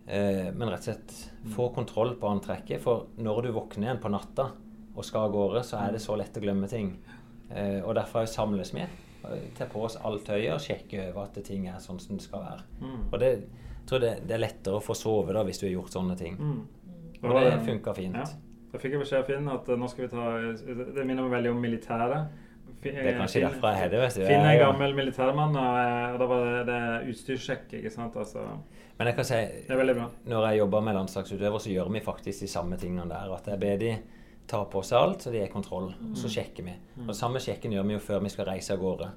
Eh, 0.07 0.50
men 0.51 0.69
rett 0.69 0.83
og 0.83 0.89
slett 0.89 1.15
få 1.55 1.69
kontroll 1.75 2.15
på 2.19 2.29
antrekket, 2.31 2.81
for 2.83 3.07
når 3.23 3.47
du 3.47 3.53
våkner 3.55 3.89
igjen 3.89 4.03
på 4.03 4.11
natta 4.11 4.50
og 4.94 5.05
skal 5.07 5.29
av 5.29 5.33
gårde, 5.33 5.63
så 5.65 5.79
er 5.81 5.95
det 5.95 6.03
så 6.03 6.15
lett 6.19 6.38
å 6.38 6.44
glemme 6.44 6.69
ting. 6.71 6.94
Eh, 7.50 7.79
og 7.81 7.95
derfor 7.97 8.27
samles 8.29 8.73
vi. 8.75 8.83
eh, 8.83 9.50
Tar 9.57 9.71
på 9.71 9.83
oss 9.88 9.97
alt 10.03 10.25
tøyet 10.27 10.53
og 10.53 10.61
sjekker 10.61 11.09
over 11.09 11.25
at 11.29 11.44
ting 11.47 11.67
er 11.67 11.79
sånn 11.81 12.00
som 12.03 12.19
det 12.19 12.27
skal 12.27 12.44
være. 12.44 12.65
Mm. 12.83 13.03
Og 13.11 13.19
det 13.23 13.33
jeg 13.83 13.89
tror 13.89 14.00
det, 14.00 14.12
det 14.24 14.36
er 14.38 14.39
lettere 14.39 14.77
å 14.79 14.83
få 14.83 14.95
sove 14.95 15.33
da 15.36 15.41
hvis 15.43 15.57
du 15.60 15.65
har 15.65 15.74
gjort 15.74 15.91
sånne 15.91 16.15
ting. 16.15 16.38
Mm. 16.39 16.60
Og 17.24 17.33
det 17.36 17.57
funka 17.65 17.93
fint. 17.98 18.15
Ja. 18.15 18.52
Da 18.74 18.80
fikk 18.82 18.96
jeg 18.96 19.03
beskjed 19.03 19.20
av 19.22 19.27
Finn 19.30 19.48
at 19.53 19.68
eh, 19.70 19.77
nå 19.77 19.88
skal 19.92 20.08
vi 20.08 20.10
ta 20.15 20.24
Det 20.98 21.06
minner 21.06 21.27
meg 21.27 21.36
veldig 21.38 21.51
om 21.53 21.62
militæret. 21.62 22.39
Det 22.84 22.92
er 23.00 23.13
kanskje 23.15 23.39
Finn- 23.39 23.46
derfor 23.53 23.77
jeg 23.80 23.92
det. 23.94 24.00
vet 24.01 24.15
du. 24.18 24.24
Finn 24.27 24.44
er 24.50 24.58
gammel 24.60 24.96
militærmann, 24.98 25.53
og 25.56 25.77
eh, 25.80 26.08
og 26.15 26.18
da 26.20 26.25
var 26.32 26.42
det, 26.50 26.63
det 26.72 27.13
utstyrssjekk. 27.13 27.70
ikke 27.80 27.92
sant? 27.94 28.18
Altså, 28.20 28.44
Men 28.98 29.08
jeg 29.08 29.15
kan 29.15 29.25
si, 29.30 29.36
det 29.68 29.72
er 29.72 29.80
veldig 29.80 29.96
bra. 30.01 30.10
når 30.34 30.48
jeg 30.50 30.58
jobber 30.60 30.82
med 30.89 30.98
landslagsutøvere, 30.98 31.60
så 31.63 31.72
gjør 31.72 31.92
vi 31.94 32.01
faktisk 32.03 32.39
de 32.44 32.48
samme 32.51 32.77
tingene 32.77 33.08
der. 33.10 33.32
At 33.38 33.48
jeg 33.48 33.60
ber 33.62 33.77
de 33.77 33.94
ta 34.48 34.63
på 34.65 34.82
seg 34.84 34.98
alt, 35.00 35.22
så 35.24 35.32
de 35.32 35.39
er 35.39 35.46
i 35.48 35.53
kontroll. 35.53 35.94
Og 36.12 36.18
så 36.20 36.27
sjekker 36.34 36.63
vi. 36.68 36.74
Og 37.08 37.15
samme 37.15 37.39
sjekken 37.39 37.72
gjør 37.72 37.88
vi 37.88 37.94
jo 37.94 38.00
før 38.03 38.20
vi 38.25 38.30
skal 38.34 38.50
reise 38.51 38.74
av 38.75 38.80
gårde. 38.84 39.12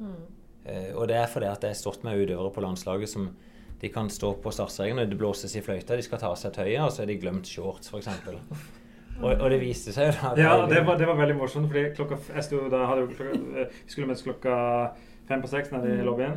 Eh, 0.66 0.92
og 0.94 1.08
det 1.08 1.16
er 1.16 1.26
fordi 1.26 1.46
at 1.50 1.62
jeg 1.66 1.74
har 1.74 1.80
stått 1.82 2.04
med 2.06 2.18
utøvere 2.22 2.52
på 2.54 2.62
landslaget 2.62 3.08
som 3.10 3.30
de 3.80 3.88
kan 3.92 4.08
stå 4.08 4.34
på 4.40 4.52
startstreken, 4.54 4.98
og 5.02 5.10
det 5.10 5.18
blåses 5.18 5.56
i 5.56 5.60
fløyta, 5.60 5.96
de 5.96 6.02
skal 6.06 6.18
ta 6.22 6.30
av 6.30 6.36
seg 6.40 6.52
tøyet, 6.54 6.80
og 6.86 6.90
så 6.94 7.02
er 7.02 7.06
de 7.10 7.18
glemt 7.20 7.46
shorts, 7.50 7.90
f.eks. 7.92 8.08
Og, 9.22 9.30
og 9.40 9.46
det 9.50 9.60
viste 9.62 9.92
seg 9.96 10.12
da 10.20 10.32
Ja, 10.36 10.66
det 10.68 10.82
var, 10.86 10.98
det 11.00 11.06
var 11.08 11.16
veldig 11.16 11.36
morsomt, 11.38 11.70
fordi 11.72 11.86
klokka, 11.96 12.18
f- 12.20 12.34
jeg 12.36 12.44
sto, 12.44 12.58
da 12.72 12.82
hadde 12.90 13.06
klokka, 13.14 13.38
vi 13.40 13.64
skulle 13.88 14.10
møtes 14.10 14.24
klokka 14.26 14.56
fem 15.28 15.40
på 15.42 15.48
seks 15.50 15.72
nede 15.72 15.94
i 15.96 16.04
lobbyen. 16.04 16.36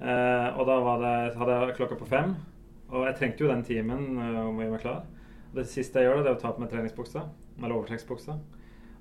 Eh, 0.00 0.48
og 0.58 0.66
da 0.68 0.76
var 0.84 1.00
det, 1.04 1.14
hadde 1.40 1.56
jeg 1.62 1.76
klokka 1.78 1.96
på 2.00 2.08
fem. 2.10 2.34
Og 2.90 3.06
jeg 3.06 3.16
trengte 3.20 3.44
jo 3.44 3.50
den 3.52 3.64
timen 3.64 4.04
eh, 4.20 4.40
om 4.44 4.58
å 4.58 4.64
gjøre 4.64 4.74
meg 4.76 4.82
klar. 4.84 5.02
Og 5.50 5.58
det 5.62 5.66
siste 5.72 6.02
jeg 6.02 6.10
gjør, 6.10 6.22
det 6.26 6.32
er 6.34 6.36
å 6.38 6.42
ta 6.42 6.52
på 6.54 6.62
meg 6.62 6.70
treningsbuksa, 6.74 7.24
eller 7.60 7.76
overtrekksbuksa. 7.78 8.36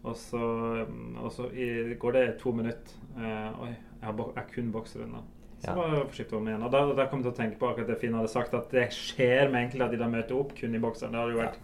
Og 0.08 0.16
så, 0.16 0.40
mm, 0.88 1.18
og 1.20 1.32
så 1.36 1.50
i, 1.52 1.68
går 2.00 2.16
det 2.16 2.24
to 2.40 2.54
minutter. 2.56 2.96
Eh, 3.20 3.62
oi, 3.66 3.74
jeg 3.74 4.08
har, 4.08 4.16
jeg 4.16 4.40
har 4.40 4.50
kun 4.56 4.72
bokser 4.74 5.04
unna. 5.06 5.26
Så 5.60 5.68
Ja. 5.68 5.76
var 5.76 5.92
jeg 5.92 6.06
forsiktig 6.14 6.38
om 6.40 6.48
igjen. 6.48 6.64
Og 6.64 6.72
da, 6.72 6.86
da 6.96 7.06
kom 7.12 7.20
jeg 7.20 7.28
til 7.28 7.36
å 7.36 7.40
tenke 7.44 7.60
på 7.60 7.68
akkurat 7.74 7.90
det 7.92 8.00
Finn 8.00 8.14
hadde 8.16 8.32
sagt, 8.32 8.54
at 8.56 8.72
det 8.72 8.86
skjer 8.96 9.50
med 9.52 9.66
enkelte 9.66 9.90
at 9.90 9.92
de 9.92 10.00
da 10.00 10.08
møter 10.08 10.38
opp 10.40 10.54
kun 10.56 10.76
i 10.78 10.80
bokseren. 10.80 11.12
Det 11.12 11.20
hadde 11.20 11.36
jo 11.36 11.42
vært 11.42 11.60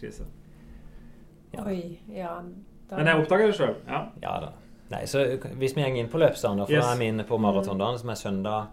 krise. 0.00 0.24
Ja. 1.54 1.64
Oi, 1.66 1.98
ja. 2.14 2.34
Da, 2.90 2.96
Men 2.98 3.06
jeg 3.06 3.22
oppdaga 3.22 3.46
det 3.50 3.56
sjøl. 3.58 3.74
Ja. 3.86 4.02
Ja 4.22 4.34
da. 4.44 4.52
Nei, 4.90 5.04
så 5.06 5.22
Hvis 5.38 5.76
vi 5.76 5.82
går 5.86 6.00
inn 6.02 6.10
på 6.10 6.18
løpsdagen, 6.18 6.58
da, 6.58 6.66
for 6.66 6.74
Yes. 6.74 6.84
da 6.84 6.92
er 6.94 6.98
vi 6.98 7.08
inne 7.12 7.24
på 7.26 7.38
maratondagen, 7.38 7.98
som 7.98 8.10
er 8.10 8.18
søndag 8.18 8.68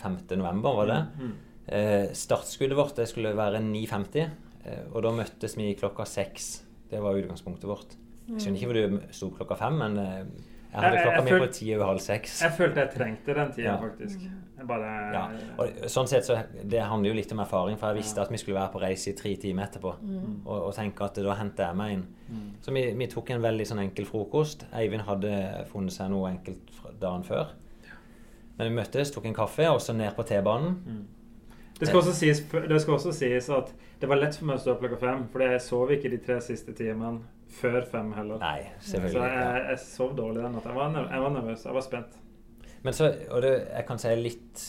5. 0.00 0.16
november, 0.40 0.76
var 0.76 0.86
det? 0.86 1.00
Mm. 1.20 1.32
Eh, 1.66 2.06
startskuddet 2.16 2.76
vårt 2.76 2.96
det 2.96 3.08
skulle 3.08 3.34
være 3.36 3.60
9.50, 3.60 4.30
eh, 4.64 4.86
og 4.92 5.02
da 5.02 5.12
møttes 5.12 5.56
vi 5.58 5.74
klokka 5.74 6.06
seks. 6.08 6.62
Det 6.90 7.00
var 7.02 7.14
utgangspunktet 7.14 7.68
vårt. 7.68 7.96
Jeg 8.30 8.40
skjønner 8.40 8.60
ikke 8.60 8.70
hvor 8.70 8.78
du 8.78 9.12
sto 9.14 9.28
klokka 9.34 9.58
fem, 9.58 9.76
men 9.78 9.98
eh, 9.98 10.24
Jeg 10.72 10.80
hadde 10.80 11.02
klokka 11.02 11.22
mi 11.26 11.38
på 11.44 11.52
ti 11.52 11.74
over 11.74 11.86
halv 11.92 12.00
seks. 12.00 12.40
Jeg 12.42 12.52
følte 12.56 12.80
jeg 12.80 12.90
trengte 12.94 13.34
den 13.34 13.52
tida, 13.52 13.72
ja. 13.72 13.76
faktisk. 13.82 14.20
Bare, 14.68 14.88
ja. 15.14 15.22
og 15.62 15.84
sånn 15.88 16.08
sett 16.10 16.26
så 16.26 16.34
Det 16.50 16.82
handler 16.84 17.10
jo 17.10 17.16
litt 17.16 17.30
om 17.32 17.40
erfaring, 17.40 17.78
for 17.80 17.90
jeg 17.90 18.02
visste 18.02 18.20
at 18.20 18.32
vi 18.32 18.40
skulle 18.40 18.58
være 18.58 18.72
på 18.74 18.82
reise 18.82 19.12
i 19.12 19.16
tre 19.16 19.32
timer 19.40 19.68
etterpå. 19.68 19.94
Mm. 20.02 20.34
Og, 20.44 20.56
og 20.56 20.74
tenke 20.76 21.06
at 21.06 21.20
da 21.24 21.36
henter 21.38 21.70
jeg 21.70 21.78
meg 21.80 21.94
inn. 21.96 22.04
Mm. 22.28 22.50
Så 22.64 22.74
vi, 22.76 22.84
vi, 22.98 23.08
tok 23.10 23.32
en 23.34 23.46
veldig 23.46 23.68
sånn 23.70 23.84
enkel 23.86 24.08
frokost. 24.08 24.66
Eivind 24.76 25.06
hadde 25.08 25.32
funnet 25.72 25.96
seg 25.96 26.12
noe 26.12 26.28
enkelt 26.34 26.74
dagen 27.00 27.24
før. 27.26 27.54
Men 28.58 28.68
vi 28.68 28.76
møttes, 28.76 29.14
tok 29.14 29.30
en 29.30 29.36
kaffe, 29.36 29.70
og 29.72 29.80
så 29.80 29.96
ned 29.96 30.12
på 30.16 30.26
T-banen. 30.28 30.76
Mm. 30.84 31.02
Det 31.80 31.88
sies, 32.12 32.42
det 32.68 32.80
skal 32.82 32.98
også 32.98 33.12
sies 33.16 33.46
at 33.56 33.70
det 34.00 34.08
var 34.08 34.18
lett 34.20 34.36
for 34.36 34.48
meg 34.48 34.58
å 34.58 34.60
stå 34.60 34.74
opp 34.74 34.82
klokka 34.82 34.98
fem, 35.00 35.22
for 35.32 35.44
jeg 35.44 35.60
sov 35.64 35.92
ikke 35.94 36.10
de 36.12 36.18
tre 36.20 36.36
siste 36.44 36.74
timene 36.76 37.22
før 37.56 37.86
fem 37.88 38.10
heller. 38.16 38.40
Nei, 38.42 38.66
selvfølgelig. 38.84 39.16
Så 39.16 39.30
jeg, 39.32 39.62
jeg 39.70 39.80
sov 39.86 40.12
dårlig 40.18 40.42
den 40.44 40.58
natta. 40.58 40.74
Jeg, 40.76 41.06
jeg, 41.06 41.22
var 41.24 41.32
nervøs. 41.34 41.64
Jeg 41.64 41.76
var 41.76 41.86
spent. 41.86 42.18
Men 42.84 42.96
så, 42.96 43.10
og 43.28 43.42
det, 43.44 43.52
jeg 43.68 43.86
kan 43.88 44.00
si 44.00 44.12
litt 44.16 44.62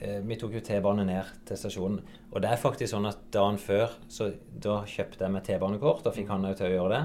eh, 0.00 0.20
Vi 0.24 0.38
tok 0.40 0.54
jo 0.56 0.62
T-bane 0.64 1.04
ned 1.08 1.34
til 1.48 1.60
stasjonen. 1.60 2.00
Og 2.30 2.40
det 2.42 2.50
er 2.50 2.62
faktisk 2.62 2.94
sånn 2.94 3.08
at 3.10 3.26
dagen 3.34 3.60
før 3.60 3.92
så 4.08 4.30
da 4.50 4.80
kjøpte 4.88 5.26
jeg 5.26 5.34
meg 5.34 5.44
T-banekort 5.46 6.08
og 6.08 6.16
fikk 6.16 6.32
han 6.32 6.48
til 6.54 6.70
å 6.70 6.74
gjøre 6.76 6.96
det. 6.96 7.04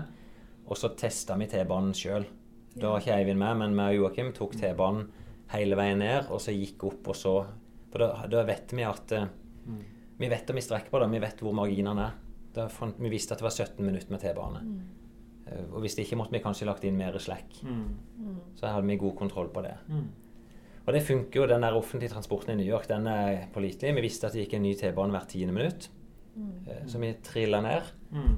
Og 0.66 0.80
så 0.80 0.94
testa 0.98 1.38
vi 1.40 1.50
T-banen 1.52 1.94
sjøl. 1.98 2.26
Da 2.76 2.92
var 2.92 3.04
ikke 3.04 3.16
Eivind 3.16 3.40
med, 3.40 3.62
men 3.62 3.76
vi 3.78 3.86
og 3.86 4.02
Joakim 4.02 4.34
tok 4.36 4.58
T-banen 4.60 5.08
hele 5.54 5.78
veien 5.78 6.02
ned, 6.02 6.28
og 6.34 6.42
så 6.44 6.56
gikk 6.56 6.88
opp, 6.90 7.14
og 7.14 7.18
så 7.20 7.38
For 7.94 8.04
da, 8.04 8.26
da 8.28 8.42
vet 8.44 8.74
vi 8.76 8.84
at 8.84 9.12
eh, 9.16 9.30
mm. 9.66 9.84
Vi 10.20 10.28
vet 10.32 10.50
om 10.52 10.58
vi 10.58 10.64
strekker 10.64 10.92
på 10.92 11.00
det, 11.00 11.08
vi 11.12 11.22
vet 11.24 11.42
hvor 11.44 11.56
marginene 11.56 12.10
er. 12.10 12.18
Da, 12.56 12.66
vi 12.98 13.12
visste 13.12 13.36
at 13.36 13.42
det 13.42 13.46
var 13.46 13.54
17 13.54 13.84
minutter 13.84 14.12
med 14.12 14.22
T-bane. 14.24 14.62
Mm. 14.64 15.06
Eh, 15.46 15.66
og 15.70 15.84
hvis 15.84 15.96
det 15.96 16.06
ikke 16.06 16.20
måtte 16.20 16.36
vi 16.36 16.44
kanskje 16.44 16.68
lagt 16.68 16.84
inn 16.88 16.98
mer 17.00 17.16
slekk. 17.22 17.62
Mm. 17.64 18.38
Så 18.60 18.68
hadde 18.68 18.88
vi 18.88 19.00
god 19.00 19.16
kontroll 19.20 19.52
på 19.54 19.64
det. 19.64 19.76
Og 20.86 20.94
det 20.94 21.04
funker 21.06 21.42
jo, 21.42 21.48
den 21.50 21.66
der 21.66 21.78
offentlige 21.78 22.14
transporten 22.14 22.54
i 22.54 22.58
New 22.60 22.68
York 22.68 22.88
den 22.90 23.08
er 23.10 23.48
pålitelig. 23.54 23.96
Vi 23.98 24.04
visste 24.06 24.28
at 24.28 24.36
det 24.36 24.46
gikk 24.46 24.58
en 24.58 24.66
ny 24.68 24.74
T-bane 24.78 25.16
hvert 25.16 25.32
tiende 25.32 25.56
minutt. 25.56 25.88
Mm. 26.36 26.52
Eh, 26.68 26.84
så 26.92 27.02
vi 27.02 27.14
trilla 27.26 27.62
ned. 27.66 27.94
Mm. 28.14 28.36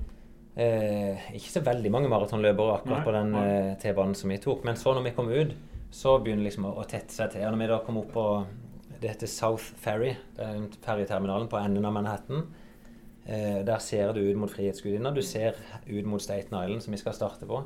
Eh, 0.57 1.25
ikke 1.37 1.53
så 1.57 1.63
veldig 1.65 1.91
mange 1.93 2.11
maratonløpere 2.11 2.77
akkurat 2.79 3.01
Nei. 3.01 3.07
på 3.07 3.15
den 3.17 3.35
eh, 3.41 3.73
T-banen 3.81 4.15
som 4.17 4.31
vi 4.31 4.39
tok. 4.43 4.63
Men 4.67 4.79
så 4.79 4.95
når 4.95 5.09
vi 5.09 5.15
kom 5.17 5.33
ut, 5.33 5.51
så 5.91 6.15
begynner 6.23 6.47
liksom 6.47 6.69
å, 6.69 6.77
å 6.79 6.87
tette 6.87 7.13
seg 7.13 7.35
til. 7.35 7.43
Og 7.47 7.53
når 7.53 7.63
vi 7.63 7.73
da 7.73 7.81
kom 7.83 7.99
opp 7.99 8.15
på 8.15 8.29
det 8.97 9.11
heter 9.11 9.29
South 9.29 9.75
Ferry, 9.77 10.15
det 10.33 10.47
er 10.47 10.63
ferjeterminalen 10.81 11.51
på 11.51 11.59
enden 11.59 11.85
av 11.85 11.93
Manhattan, 11.93 12.47
Eh, 13.27 13.65
der 13.65 13.77
ser 13.77 14.13
du 14.13 14.19
ut 14.19 14.37
mot 14.37 14.51
Frihetsgudinna. 14.51 15.11
Du 15.11 15.21
ser 15.21 15.51
ut 15.87 16.05
mot 16.05 16.21
Staten 16.21 16.63
Island, 16.63 16.83
som 16.83 16.91
vi 16.91 16.97
skal 16.97 17.13
starte 17.13 17.45
på. 17.45 17.63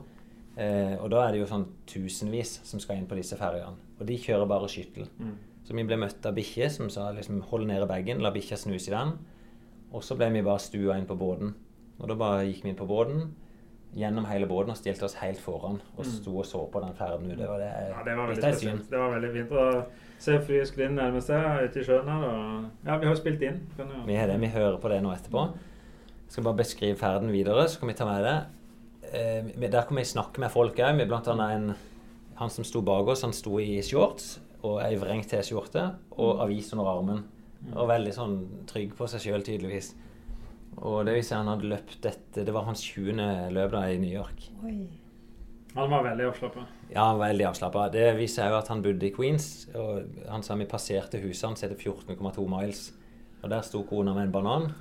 Eh, 0.57 0.95
og 0.97 1.11
da 1.11 1.27
er 1.27 1.31
det 1.31 1.43
jo 1.43 1.50
sånn 1.50 1.67
tusenvis 1.88 2.59
som 2.65 2.81
skal 2.81 2.97
inn 2.97 3.05
på 3.07 3.15
disse 3.15 3.38
ferjene. 3.38 3.77
Og 4.01 4.08
de 4.10 4.17
kjører 4.17 4.50
bare 4.50 4.70
skyttel. 4.72 5.08
Mm. 5.22 5.36
Så 5.62 5.77
vi 5.77 5.86
ble 5.86 6.00
møtt 6.01 6.25
av 6.25 6.34
bikkje 6.36 6.72
som 6.74 6.89
sa 6.89 7.12
liksom 7.13 7.43
hold 7.51 7.67
nede 7.70 7.86
bagen, 7.89 8.24
la 8.24 8.34
bikkja 8.34 8.58
snuse 8.58 8.89
i 8.89 8.96
den. 8.96 9.13
Og 9.93 10.03
så 10.03 10.17
ble 10.17 10.31
vi 10.34 10.43
bare 10.46 10.63
stua 10.63 10.98
inn 10.98 11.08
på 11.08 11.20
båten. 11.20 11.53
Og 12.01 12.10
da 12.10 12.17
bare 12.17 12.48
gikk 12.48 12.65
vi 12.65 12.74
inn 12.74 12.79
på 12.79 12.89
båten 12.89 13.29
gjennom 13.96 14.25
hele 14.29 14.48
båten 14.48 14.72
og 14.72 14.79
stilte 14.79 15.03
oss 15.03 15.17
helt 15.20 15.41
foran 15.43 15.81
og 15.98 16.05
mm. 16.05 16.12
sto 16.15 16.38
og 16.39 16.46
så 16.48 16.62
på 16.72 16.79
den 16.79 16.93
ferden 16.96 17.27
ute. 17.27 17.43
var, 17.43 17.60
det, 17.60 17.67
ja, 17.91 18.05
det 18.08 18.13
var 18.15 18.31
veldig 18.31 18.43
spesielt. 18.46 18.88
Det 18.89 19.01
var 19.01 19.13
veldig 19.17 19.31
fint. 19.36 19.51
Og 19.51 20.08
Se 20.22 20.36
Frihetsgudinne 20.38 21.00
nærme 21.00 21.22
seg 21.25 21.65
ute 21.65 21.81
i 21.81 21.86
sjøen 21.86 22.10
her. 22.10 22.24
Og, 22.27 22.65
ja, 22.86 22.98
vi 23.01 23.08
har 23.08 23.15
jo 23.15 23.17
spilt 23.17 23.41
inn. 23.46 23.55
Vi 24.05 24.17
har 24.17 24.29
det. 24.29 24.38
Vi 24.43 24.51
hører 24.53 24.77
på 24.81 24.91
det 24.91 25.00
nå 25.01 25.13
etterpå. 25.15 25.46
Jeg 26.22 26.36
skal 26.36 26.46
bare 26.46 26.60
beskrive 26.62 26.98
ferden 27.00 27.31
videre, 27.34 27.63
så 27.67 27.81
kan 27.81 27.89
vi 27.89 27.96
ta 27.98 28.05
med 28.08 28.27
det. 28.27 28.36
Eh, 29.12 29.50
der 29.65 29.88
kan 29.89 29.98
vi 29.98 30.05
snakke 30.05 30.43
med 30.43 30.53
folk 30.53 30.77
òg. 30.77 31.01
Blant 31.10 31.29
annet 31.34 31.55
en 31.58 31.74
han 32.41 32.50
som 32.50 32.65
sto 32.65 32.81
bak 32.81 33.12
oss, 33.13 33.21
han 33.25 33.36
sto 33.38 33.60
i 33.62 33.77
shorts 33.86 34.39
og 34.65 34.79
ei 34.81 34.95
vrengt 34.98 35.29
T-skjorte 35.29 35.83
og 36.17 36.38
mm. 36.38 36.41
avis 36.45 36.71
under 36.74 36.89
armen. 36.89 37.19
Mm. 37.62 37.75
Og 37.75 37.89
veldig 37.91 38.13
sånn 38.15 38.38
trygg 38.69 38.95
på 38.98 39.07
seg 39.10 39.21
sjøl, 39.21 39.45
tydeligvis. 39.45 39.91
Og 40.81 41.03
det 41.05 41.17
vil 41.17 41.25
si 41.27 41.36
han 41.36 41.50
hadde 41.51 41.67
løpt 41.67 41.98
dette 42.00 42.45
Det 42.48 42.53
var 42.55 42.63
hans 42.63 42.79
20. 42.79 43.19
løp 43.53 43.74
da 43.75 43.83
i 43.91 44.00
New 44.01 44.13
York. 44.13 44.45
Oi. 44.65 44.77
Han 45.75 45.91
var 45.91 46.03
veldig 46.03 46.25
avslappa? 46.31 46.63
Ja, 46.91 47.05
veldig 47.19 47.45
avslappa. 47.48 47.86
Det 47.93 48.07
viser 48.17 48.50
jo 48.51 48.57
at 48.57 48.71
han 48.71 48.81
bodde 48.83 49.07
i 49.07 49.12
Queens. 49.15 49.69
og 49.77 50.25
Han 50.27 50.43
sa 50.43 50.57
vi 50.60 50.67
passerte 50.67 51.21
huset 51.21 51.48
hans 51.48 51.63
etter 51.63 51.77
14,2 51.77 52.48
miles. 52.50 52.88
Og 53.41 53.51
der 53.53 53.62
sto 53.67 53.83
kona 53.88 54.15
med 54.17 54.29
en 54.29 54.33
banan 54.33 54.71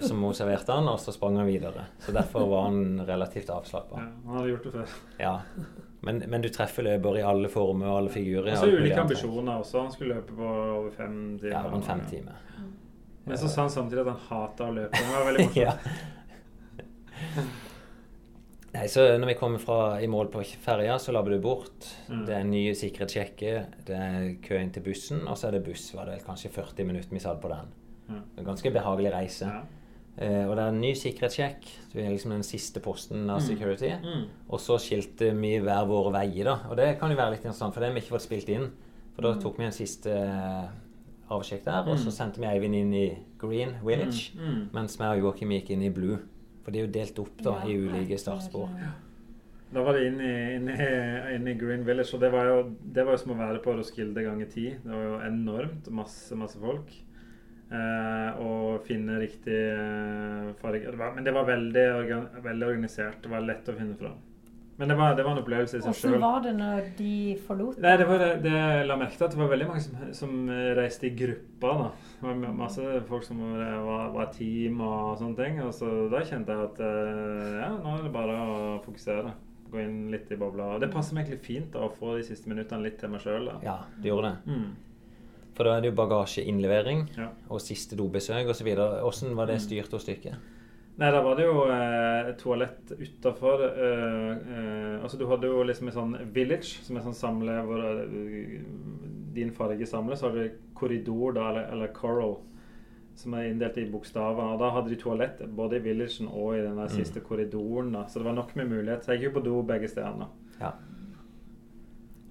som 0.00 0.22
hun 0.22 0.34
serverte 0.36 0.72
han, 0.76 0.88
og 0.88 1.00
så 1.00 1.12
sprang 1.14 1.38
han 1.40 1.48
videre. 1.48 1.86
Så 2.04 2.12
derfor 2.12 2.46
var 2.50 2.68
han 2.68 3.00
relativt 3.06 3.50
avslappa. 3.50 4.00
Ja, 4.00 4.10
han 4.26 4.38
hadde 4.38 4.52
gjort 4.52 4.66
det 4.66 4.72
før. 4.74 4.94
Ja. 5.18 5.34
Men, 6.04 6.22
men 6.28 6.44
du 6.44 6.48
treffer 6.52 6.84
løper 6.86 7.18
i 7.20 7.24
alle 7.24 7.48
former 7.52 7.88
og 7.88 7.98
alle 8.02 8.12
figurer. 8.12 8.52
Og 8.52 8.58
så 8.60 8.70
ulike 8.70 9.00
ambisjoner 9.00 9.60
også. 9.62 9.82
Han 9.86 9.92
skulle 9.94 10.18
løpe 10.18 10.36
på 10.36 10.48
over 10.48 10.90
fem 10.94 11.14
timer. 11.40 11.52
Ja, 11.54 11.62
rundt 11.72 11.86
fem 11.88 12.02
timer. 12.10 12.40
Men 13.24 13.38
så 13.40 13.48
sa 13.48 13.62
han 13.64 13.72
samtidig 13.72 14.02
at 14.04 14.10
han 14.12 14.24
hata 14.28 14.66
å 14.68 14.74
løpe. 14.76 15.00
Det 15.00 15.12
var 15.14 15.30
veldig 15.30 15.46
morsomt. 15.48 15.62
ja. 15.64 17.44
Nei, 18.74 18.88
så 18.90 19.04
når 19.22 19.30
vi 19.30 19.36
kommer 19.38 19.62
fra, 19.62 19.78
i 20.02 20.08
mål 20.10 20.32
på 20.32 20.42
ferja, 20.64 20.96
så 20.98 21.12
labber 21.14 21.36
du 21.36 21.38
bort. 21.42 21.86
Mm. 22.08 22.24
Det 22.26 22.34
er 22.34 22.48
nye 22.48 22.72
sikkerhetssjekker, 22.74 23.68
det 23.86 24.00
er 24.00 24.24
kø 24.42 24.58
inn 24.58 24.72
til 24.74 24.82
bussen, 24.82 25.22
og 25.30 25.38
så 25.38 25.48
er 25.48 25.56
det 25.56 25.64
buss. 25.68 25.86
var 25.94 26.10
det 26.10 26.18
kanskje 26.26 26.50
40 26.56 26.88
minutter 26.88 27.14
vi 27.14 27.22
satt 27.22 27.38
på 27.42 27.52
den. 27.52 27.70
Mm. 28.08 28.22
En 28.40 28.48
ganske 28.48 28.72
behagelig 28.74 29.12
reise. 29.14 29.46
Ja. 29.46 29.83
Eh, 30.14 30.44
og 30.46 30.54
det 30.54 30.62
er 30.62 30.70
en 30.70 30.80
ny 30.82 30.92
sikkerhetssjekk. 30.98 31.66
Du 31.92 31.98
er 31.98 32.12
liksom 32.12 32.34
den 32.36 32.46
siste 32.46 32.82
posten 32.82 33.24
av 33.26 33.40
mm. 33.40 33.46
security. 33.48 33.90
Mm. 34.04 34.24
Og 34.48 34.62
så 34.62 34.78
skilte 34.82 35.32
vi 35.34 35.56
hver 35.62 35.88
våre 35.90 36.14
veier, 36.20 36.46
da. 36.50 36.56
Og 36.70 36.78
det 36.78 36.92
kan 37.00 37.10
jo 37.10 37.18
være 37.18 37.36
litt 37.36 37.46
interessant, 37.46 37.74
for 37.74 37.82
det 37.82 37.90
har 37.90 37.96
vi 37.96 38.04
ikke 38.04 38.14
fått 38.14 38.28
spilt 38.28 38.52
inn. 38.54 38.68
For 39.14 39.26
da 39.26 39.34
mm. 39.34 39.40
tok 39.42 39.58
vi 39.60 39.66
en 39.68 39.74
siste 39.74 40.14
eh, 40.14 40.68
avsjekk 41.34 41.64
der, 41.66 41.88
og 41.88 41.98
så 41.98 42.10
mm. 42.12 42.16
sendte 42.18 42.42
vi 42.42 42.50
Eivind 42.50 42.78
inn 42.78 42.94
i 42.94 43.08
Green 43.40 43.74
Village, 43.82 44.36
mens 44.74 44.98
vi 45.00 45.08
og 45.08 45.22
Joakim 45.22 45.54
gikk 45.56 45.72
inn 45.74 45.86
i 45.86 45.92
Blue. 45.94 46.20
For 46.64 46.72
det 46.72 46.80
er 46.80 46.86
jo 46.86 46.94
delt 46.94 47.18
opp 47.20 47.40
da 47.44 47.56
ja, 47.62 47.72
i 47.72 47.78
ulike 47.80 48.18
startspor. 48.20 48.70
Da 49.74 49.82
var 49.82 49.96
det 49.96 50.04
inn 50.06 50.20
i, 50.22 50.34
inn, 50.54 50.68
i, 50.70 50.88
inn 51.34 51.48
i, 51.50 51.56
Green 51.58 51.82
Village, 51.86 52.14
og 52.14 52.22
det 52.22 52.30
var, 52.32 52.46
jo, 52.46 52.58
det 52.94 53.04
var 53.04 53.16
jo 53.16 53.22
som 53.24 53.34
å 53.34 53.38
være 53.40 53.62
på 53.64 53.74
Roskilde 53.74 54.22
ganger 54.24 54.50
ti. 54.52 54.68
Det 54.84 54.92
var 54.92 55.02
jo 55.02 55.16
enormt. 55.26 55.90
Masse, 55.92 56.38
masse 56.38 56.60
folk. 56.62 56.92
Eh, 57.74 58.44
og 58.44 58.84
finne 58.86 59.16
riktig 59.22 59.56
eh, 59.56 60.52
farge. 60.60 60.92
men 61.14 61.24
det 61.24 61.32
var 61.34 61.48
veldig, 61.48 61.84
organ, 61.94 62.28
veldig 62.44 62.66
organisert. 62.68 63.18
Det 63.22 63.32
var 63.32 63.44
lett 63.44 63.68
å 63.68 63.74
finne 63.78 63.96
fram. 63.98 64.20
Men 64.76 64.90
det 64.90 64.96
var, 64.98 65.14
det 65.14 65.22
var, 65.22 65.36
en 65.36 65.40
opplevelse 65.44 65.78
i 65.78 65.82
seg 65.84 65.94
sjøl. 65.94 66.14
Hvordan 66.16 66.22
var 66.24 66.40
det 66.42 66.52
når 66.58 66.86
de 66.98 67.14
forlot? 67.46 67.76
Nei, 67.82 67.92
det, 68.00 68.06
var 68.08 68.22
det, 68.24 68.30
det 68.42 68.54
jeg 68.54 68.86
la 68.88 68.96
merke 68.98 69.18
til 69.18 69.26
at 69.26 69.36
det 69.36 69.38
var 69.38 69.50
veldig 69.52 69.68
mange 69.68 69.82
som, 69.84 70.00
som 70.18 70.32
reiste 70.78 71.08
i 71.08 71.12
grupper. 71.14 71.82
da. 71.84 71.90
Det 72.18 72.26
var 72.26 72.56
masse 72.58 73.02
folk 73.10 73.26
som 73.26 73.42
var, 73.54 74.08
var 74.16 74.32
team 74.34 74.82
og 74.82 75.14
sånne 75.22 75.38
ting. 75.38 75.60
Og 75.62 75.70
så 75.78 75.90
da 76.10 76.24
kjente 76.26 76.58
jeg 76.58 76.70
at 76.72 76.82
eh, 76.90 77.52
ja, 77.60 77.70
nå 77.78 77.96
er 77.96 78.06
det 78.08 78.14
bare 78.18 78.38
å 78.42 78.56
fokusere. 78.86 79.34
Gå 79.70 79.82
inn 79.82 80.00
litt 80.10 80.30
i 80.34 80.38
bobla. 80.38 80.74
Det 80.82 80.90
passer 80.90 81.16
meg 81.16 81.30
egentlig 81.30 81.46
fint 81.46 81.70
da, 81.74 81.86
å 81.86 81.94
få 81.94 82.18
de 82.18 82.26
siste 82.26 82.50
minuttene 82.50 82.82
litt 82.84 82.98
til 83.02 83.14
meg 83.14 83.22
sjøl. 83.22 83.52
Ja, 83.62 83.78
det 84.02 84.10
gjorde 84.10 84.34
det. 84.34 84.58
Mm. 84.58 84.68
For 85.54 85.66
da 85.66 85.76
er 85.76 85.84
det 85.84 85.92
jo 85.92 85.98
bagasjeinnlevering 86.00 87.06
ja. 87.14 87.28
og 87.48 87.62
siste 87.62 87.98
dobesøk 87.98 88.50
osv. 88.50 88.70
Hvordan 88.74 89.36
var 89.38 89.50
det 89.50 89.60
mm. 89.60 89.64
styrt 89.68 89.94
og 89.94 90.06
dere? 90.08 90.38
Nei, 90.94 91.10
da 91.10 91.20
var 91.24 91.34
det 91.34 91.46
jo 91.48 91.64
eh, 91.74 92.28
toalett 92.38 92.92
utafor. 92.94 93.64
Eh, 93.66 94.30
eh, 94.30 95.02
altså, 95.02 95.18
du 95.18 95.26
hadde 95.26 95.50
jo 95.50 95.64
liksom 95.66 95.90
en 95.90 95.96
sånn 95.96 96.16
village, 96.34 96.84
som 96.86 96.98
er 96.98 97.06
sånn 97.06 97.16
samle 97.18 97.56
hvor 97.66 97.82
uh, 97.82 98.12
din 99.34 99.50
farge 99.56 99.88
samles. 99.90 100.22
Så 100.22 100.30
har 100.30 100.38
du 100.38 100.68
korridor, 100.78 101.34
da, 101.34 101.48
eller, 101.50 101.66
eller, 101.74 101.90
coral, 101.96 102.36
som 103.18 103.34
er 103.34 103.50
inndelt 103.50 103.80
i 103.82 103.88
bokstaver. 103.90 104.54
Og 104.54 104.62
da 104.62 104.70
hadde 104.76 104.94
de 104.94 105.00
toalett 105.02 105.42
både 105.58 105.80
i 105.80 105.84
villagen 105.88 106.30
og 106.30 106.54
i 106.54 106.62
den 106.62 106.78
der 106.78 106.94
siste 106.94 107.22
korridoren. 107.26 107.90
da, 107.96 108.06
Så 108.06 108.22
det 108.22 108.30
var 108.30 108.38
nok 108.38 108.54
med 108.54 108.70
mulighet. 108.70 109.02
Så 109.02 109.14
jeg 109.14 109.24
gikk 109.24 109.32
jo 109.32 109.36
på 109.40 109.46
do 109.48 109.62
begge 109.66 109.90
stedene. 109.90 110.30
Ja. 110.60 110.76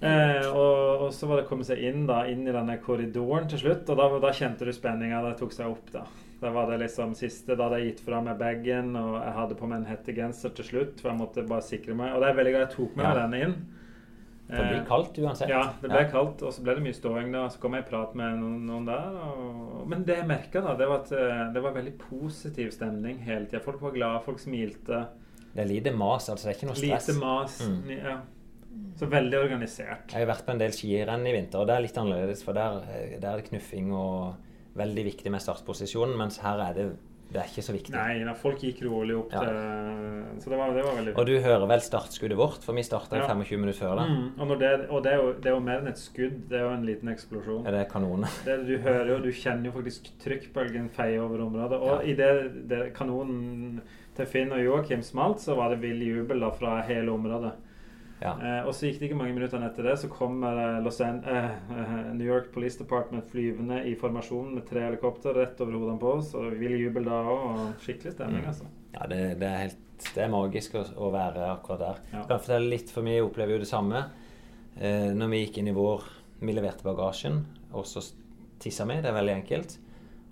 Eh, 0.03 0.47
og, 0.51 1.05
og, 1.05 1.09
så 1.15 1.29
var 1.29 1.39
det 1.39 1.45
å 1.45 1.49
komme 1.49 1.65
seg 1.67 1.79
inn 1.87 2.03
da, 2.09 2.23
inn 2.27 2.43
i 2.43 2.53
denne 2.53 2.75
korridoren 2.83 3.47
til 3.51 3.61
slutt. 3.61 3.87
Og 3.93 3.99
da, 3.99 4.07
da 4.25 4.33
kjente 4.35 4.67
du 4.67 4.73
spenninga. 4.75 5.21
Det 5.29 5.37
tok 5.39 5.55
seg 5.55 5.71
opp, 5.71 5.93
da. 5.93 6.03
Da 6.43 6.51
var 6.51 6.67
det 6.67 6.81
liksom 6.81 7.13
siste 7.15 7.55
da 7.55 7.69
hadde 7.69 7.79
jeg 7.79 7.93
gitt 7.93 8.01
fra 8.03 8.19
meg 8.23 8.35
bagen, 8.41 8.97
og 8.99 9.13
jeg 9.15 9.35
hadde 9.37 9.55
på 9.55 9.69
meg 9.69 9.79
en 9.79 9.87
hettegenser 9.87 10.51
til 10.57 10.67
slutt. 10.67 10.99
For 10.99 11.13
jeg 11.13 11.21
måtte 11.21 11.45
bare 11.47 11.63
sikre 11.63 11.95
meg. 11.95 12.11
Og 12.15 12.23
det 12.23 12.31
er 12.31 12.41
veldig 12.41 12.55
glad 12.57 12.67
jeg 12.67 12.75
tok 12.75 12.99
med 12.99 13.05
ja. 13.05 13.13
meg 13.13 13.21
denne 13.21 13.47
inn. 13.47 13.55
For 14.43 14.59
det 14.59 14.67
blir 14.73 14.81
eh, 14.81 14.87
kaldt 14.89 15.17
uansett. 15.23 15.53
Ja, 15.53 15.63
det 15.79 15.87
ble 15.87 16.03
ja. 16.03 16.11
kaldt. 16.11 16.43
Og 16.43 16.51
så 16.51 16.65
ble 16.65 16.75
det 16.77 16.83
mye 16.83 16.99
ståing 16.99 17.31
da. 17.31 17.47
Så 17.53 17.63
kom 17.63 17.77
jeg 17.77 17.85
i 17.85 17.89
prat 17.93 18.19
med 18.19 18.37
noen, 18.43 18.59
noen 18.67 18.91
der. 18.91 19.17
Og... 19.23 19.81
Men 19.87 20.03
det 20.07 20.19
jeg 20.19 20.29
merka, 20.29 20.65
da, 20.67 20.75
det 20.79 20.91
var 20.91 21.05
at 21.05 21.15
eh, 21.15 21.47
det 21.55 21.63
var 21.63 21.79
veldig 21.79 21.95
positiv 22.03 22.75
stemning 22.75 23.23
hele 23.23 23.47
tida. 23.47 23.63
Folk 23.63 23.79
var 23.87 23.95
glade, 23.95 24.23
folk 24.27 24.43
smilte. 24.43 25.05
Det 25.53 25.63
er 25.63 25.69
lite 25.69 25.95
mas, 25.95 26.27
altså. 26.27 26.49
Det 26.49 26.51
er 26.51 26.59
ikke 26.59 26.73
noe 26.73 26.81
stress. 26.81 27.07
Lite 27.07 27.19
mas, 27.23 27.59
mm. 27.63 27.93
ja. 27.95 28.17
Så 28.99 29.09
veldig 29.09 29.39
organisert. 29.39 30.11
Jeg 30.13 30.21
har 30.21 30.29
vært 30.29 30.45
på 30.45 30.53
en 30.53 30.61
del 30.61 30.75
skirenn 30.75 31.25
i 31.27 31.33
vinter, 31.35 31.63
og 31.63 31.69
det 31.69 31.75
er 31.75 31.85
litt 31.85 31.97
annerledes. 31.97 32.43
For 32.45 32.57
der, 32.57 32.83
der 33.17 33.31
er 33.31 33.41
det 33.41 33.47
knuffing 33.49 33.89
og 33.97 34.77
veldig 34.77 35.07
viktig 35.09 35.33
med 35.33 35.43
startposisjonen, 35.43 36.15
mens 36.19 36.39
her 36.43 36.61
er 36.67 36.77
det 36.77 36.87
det 37.33 37.41
er 37.41 37.49
ikke 37.49 37.63
så 37.65 37.73
viktig. 37.73 37.93
Nei, 37.95 38.33
folk 38.37 38.61
gikk 38.61 38.83
rolig 38.85 39.15
opp 39.17 39.31
ja. 39.33 39.41
til 39.41 40.43
Så 40.43 40.51
det 40.51 40.57
var, 40.59 40.73
det 40.75 40.83
var 40.85 40.97
veldig 40.99 41.13
Og 41.17 41.25
du 41.25 41.31
hører 41.41 41.65
vel 41.71 41.81
startskuddet 41.81 42.37
vårt, 42.37 42.61
for 42.61 42.77
vi 42.77 42.83
starta 42.85 43.17
ja. 43.17 43.25
25 43.25 43.63
minutter 43.63 43.79
før 43.79 43.95
det. 43.97 44.05
Mm, 44.11 44.27
og, 44.37 44.53
det, 44.61 44.69
og 44.85 45.01
det, 45.05 45.13
er 45.13 45.17
jo, 45.17 45.31
det, 45.39 45.49
er 45.49 45.55
jo, 45.55 45.63
mer 45.65 45.81
enn 45.81 45.89
et 45.89 46.01
skudd, 46.01 46.37
det 46.51 46.59
er 46.59 46.65
jo 46.67 46.75
en 46.75 46.85
liten 46.85 47.09
eksplosjon. 47.09 47.65
Ja, 47.65 47.73
det 47.73 47.81
er 47.81 47.89
kanonen. 47.89 48.29
Det, 48.45 48.59
du 48.67 48.75
hører 48.85 49.09
jo, 49.15 49.17
du 49.25 49.31
kjenner 49.33 49.71
jo 49.71 49.75
faktisk 49.79 50.13
trykkbølgen 50.21 50.91
feie 50.93 51.17
over 51.23 51.41
området. 51.47 51.81
Og 51.81 52.05
ja. 52.05 52.13
idet 52.13 52.91
kanonen 52.97 53.81
til 54.13 54.29
Finn 54.29 54.53
og 54.53 54.61
Joakim 54.61 55.01
smalt, 55.05 55.41
så 55.41 55.57
var 55.57 55.73
det 55.73 55.81
vill 55.81 56.05
jubel 56.05 56.45
da 56.45 56.53
fra 56.53 56.77
hele 56.85 57.17
området. 57.17 57.55
Ja. 58.23 58.33
Eh, 58.39 58.67
og 58.67 58.71
så 58.75 58.87
gikk 58.87 59.01
det 59.01 59.09
ikke 59.09 59.17
mange 59.19 59.35
minuttene 59.35 59.67
etter 59.67 59.89
det, 59.89 59.97
så 59.99 60.07
kom 60.11 60.43
eh, 60.47 60.77
eh, 60.79 61.95
New 62.15 62.23
York 62.23 62.53
Police 62.53 62.79
Department 62.79 63.27
flyvende 63.31 63.81
i 63.89 63.97
formasjon 63.99 64.53
med 64.55 64.63
tre 64.69 64.85
helikopter 64.85 65.35
rett 65.35 65.59
over 65.63 65.75
hodene 65.75 65.99
på 65.99 66.13
oss. 66.19 66.31
Og 66.39 66.55
vill 66.59 66.77
jubel 66.79 67.09
da 67.09 67.19
òg, 67.19 67.47
og 67.49 67.83
skikkelig 67.83 68.15
stemning, 68.15 68.45
mm. 68.45 68.51
altså. 68.53 68.69
Ja, 68.93 69.07
det, 69.11 69.21
det, 69.41 69.49
er 69.49 69.63
helt 69.65 70.07
Det 70.13 70.23
er 70.23 70.31
magisk 70.31 70.77
å, 70.79 70.85
å 71.03 71.09
være 71.13 71.49
akkurat 71.51 71.83
der. 71.83 72.03
Ja. 72.13 72.21
Jeg 72.21 72.29
kan 72.31 72.43
fortelle 72.45 72.71
litt, 72.77 72.93
for 72.95 73.09
vi 73.09 73.17
opplever 73.25 73.57
jo 73.57 73.63
det 73.65 73.71
samme. 73.71 74.05
Eh, 74.79 75.11
når 75.13 75.33
vi 75.33 75.43
gikk 75.43 75.59
inn 75.61 75.69
i 75.69 75.75
vår 75.75 76.07
Vi 76.43 76.55
leverte 76.55 76.83
bagasjen, 76.87 77.43
og 77.75 77.85
så 77.87 78.01
tissa 78.63 78.87
vi. 78.87 79.01
Det 79.03 79.11
er 79.11 79.19
veldig 79.19 79.35
enkelt. 79.41 79.77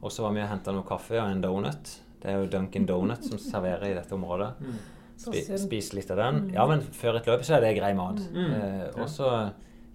Og 0.01 0.11
så 0.11 0.23
var 0.23 0.33
vi 0.35 0.41
og 0.43 0.49
henta 0.49 0.73
noe 0.75 0.87
kaffe 0.87 1.19
og 1.19 1.27
en 1.27 1.43
donut. 1.43 1.91
Det 2.21 2.29
er 2.29 2.39
jo 2.39 2.49
Duncan 2.51 2.87
Donut 2.87 3.23
som 3.25 3.39
serverer 3.41 3.91
i 3.91 3.95
dette 3.97 4.15
området. 4.15 4.49
Mm. 4.61 4.81
Spi, 5.21 5.41
spise 5.61 5.97
litt 5.97 6.11
av 6.13 6.21
den. 6.21 6.39
Mm. 6.45 6.53
Ja, 6.55 6.67
men 6.69 6.85
før 6.95 7.19
et 7.19 7.27
løp 7.29 7.43
så 7.45 7.57
er 7.57 7.65
det 7.65 7.75
grei 7.77 7.91
mat. 7.97 8.21
Mm. 8.31 8.39
mm. 8.41 8.53
Eh, 8.57 8.85
og 8.95 9.09
så 9.11 9.31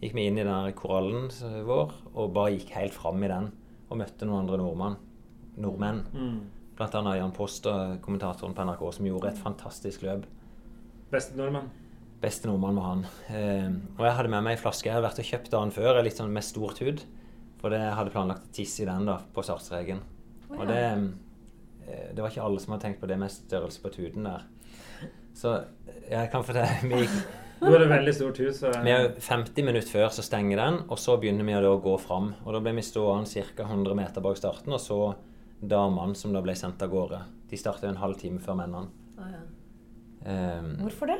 gikk 0.02 0.14
vi 0.14 0.26
inn 0.28 0.38
i 0.38 0.44
den 0.46 0.76
korallen 0.76 1.30
vår 1.66 1.94
og 2.14 2.34
bare 2.36 2.52
gikk 2.54 2.74
helt 2.76 2.94
fram 2.94 3.24
i 3.24 3.32
den. 3.32 3.50
Og 3.86 4.00
møtte 4.00 4.26
noen 4.26 4.44
andre 4.44 4.60
nordmann, 4.60 5.00
nordmenn. 5.62 6.04
Mm. 6.14 6.38
Blant 6.76 6.96
annet 6.98 7.20
Jan 7.20 7.34
Post, 7.34 7.66
kommentatoren 8.04 8.54
på 8.54 8.64
NRK, 8.66 8.86
som 8.92 9.06
gjorde 9.08 9.30
et 9.32 9.38
fantastisk 9.40 10.02
løp. 10.04 10.26
Beste 11.12 11.38
nordmann? 11.38 11.70
Beste 12.20 12.48
nordmann 12.48 12.78
var 12.80 12.88
han. 12.90 13.04
Eh, 13.28 13.68
og 13.98 14.02
jeg 14.06 14.16
hadde 14.18 14.32
med 14.32 14.44
meg 14.46 14.56
ei 14.56 14.60
flaske. 14.60 14.88
Jeg 14.88 14.96
hadde 14.96 15.06
vært 15.06 15.20
og 15.22 15.28
kjøpt 15.30 15.52
dagen 15.52 15.72
før, 15.74 16.00
litt 16.04 16.18
sånn 16.18 16.34
med 16.34 16.44
stort 16.44 16.80
hud. 16.84 17.04
For 17.60 17.72
det 17.72 17.80
hadde 17.96 18.12
planlagt 18.12 18.48
å 18.48 18.52
tisse 18.56 18.84
i 18.84 18.88
den 18.88 19.08
da, 19.08 19.18
på 19.32 19.44
startstreken. 19.44 20.02
Oh, 20.48 20.56
ja. 20.56 20.58
Og 20.58 20.70
det, 20.70 20.82
eh, 21.86 22.08
det 22.16 22.24
var 22.24 22.32
ikke 22.32 22.44
alle 22.46 22.62
som 22.62 22.74
hadde 22.74 22.88
tenkt 22.88 23.02
på 23.02 23.10
det 23.10 23.18
med 23.20 23.32
størrelse 23.32 23.82
på 23.84 23.92
tuden 23.94 24.28
der. 24.28 24.46
Så 25.36 25.58
jeg 26.08 26.30
kan 26.32 26.46
fortelle 26.46 26.80
vi 26.90 27.08
Nå 27.56 27.70
er 27.72 27.80
det 27.80 27.88
veldig 27.88 28.12
stort 28.12 28.38
hus. 28.42 28.58
Så... 28.60 28.70
Vi 28.84 28.92
er 28.92 29.14
50 29.16 29.64
minutter 29.64 29.88
før 29.88 30.10
så 30.12 30.22
stenger 30.24 30.60
den, 30.60 30.74
og 30.92 30.98
så 31.00 31.14
begynner 31.20 31.46
vi 31.48 31.54
å 31.56 31.78
gå 31.80 31.94
fram. 32.02 32.34
Og 32.44 32.52
da 32.52 32.60
ble 32.60 32.74
vi 32.76 32.84
stående 32.84 33.44
ca. 33.56 33.64
100 33.64 33.96
meter 33.96 34.24
bak 34.24 34.36
starten, 34.36 34.74
og 34.76 34.82
så 34.82 34.98
damene 35.64 36.12
som 36.20 36.34
da 36.36 36.42
ble 36.44 36.52
sendt 36.58 36.84
av 36.84 36.92
gårde. 36.92 37.22
De 37.48 37.56
starta 37.56 37.88
en 37.88 37.96
halv 38.02 38.18
time 38.20 38.42
før 38.44 38.58
mennene. 38.60 38.92
Ah, 39.16 39.30
ja. 39.32 39.40
um, 40.60 40.68
Hvorfor 40.82 41.08
det? 41.08 41.16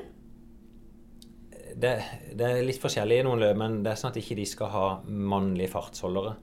det? 1.73 1.95
det? 2.37 2.51
er 2.51 2.67
litt 2.69 2.83
forskjellig 2.85 3.23
i 3.23 3.25
noen 3.25 3.41
løp, 3.41 3.57
men 3.65 3.81
det 3.81 3.95
er 3.95 4.03
sånn 4.03 4.13
at 4.13 4.21
ikke 4.21 4.37
de 4.37 4.45
skal 4.51 4.73
ha 4.75 4.87
mannlige 5.07 5.73
fartsholdere. 5.73 6.37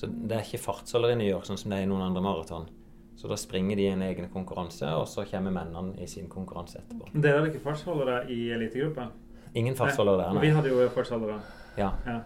Så 0.00 0.08
det 0.08 0.38
er 0.38 0.48
ikke 0.48 0.64
fartsholdere 0.64 1.18
i 1.18 1.20
New 1.20 1.28
York 1.28 1.44
sånn 1.50 1.60
som 1.60 1.70
det 1.74 1.82
er 1.82 1.86
i 1.86 1.90
noen 1.92 2.08
andre 2.08 2.24
maraton. 2.24 2.72
Så 3.16 3.30
da 3.30 3.38
springer 3.38 3.78
de 3.78 3.88
en 3.92 4.02
egen 4.02 4.28
konkurranse, 4.32 4.88
og 4.98 5.06
så 5.08 5.24
kommer 5.30 5.54
mennene 5.54 5.94
i 6.02 6.08
sin 6.10 6.26
konkurranse 6.28 6.80
etterpå. 6.82 7.12
Dere 7.14 7.38
hadde 7.38 7.52
ikke 7.52 7.62
fartsholdere 7.64 8.24
i 8.32 8.48
elitegruppa? 8.56 9.08
Ingen 9.54 9.76
fartsholdere 9.78 10.24
der, 10.24 10.34
nei. 10.34 10.46
Vi 10.48 10.54
hadde 10.56 10.72
jo 10.72 10.88
fartsholdere. 10.94 11.38
Ja. 11.78 11.92
ja. 12.06 12.20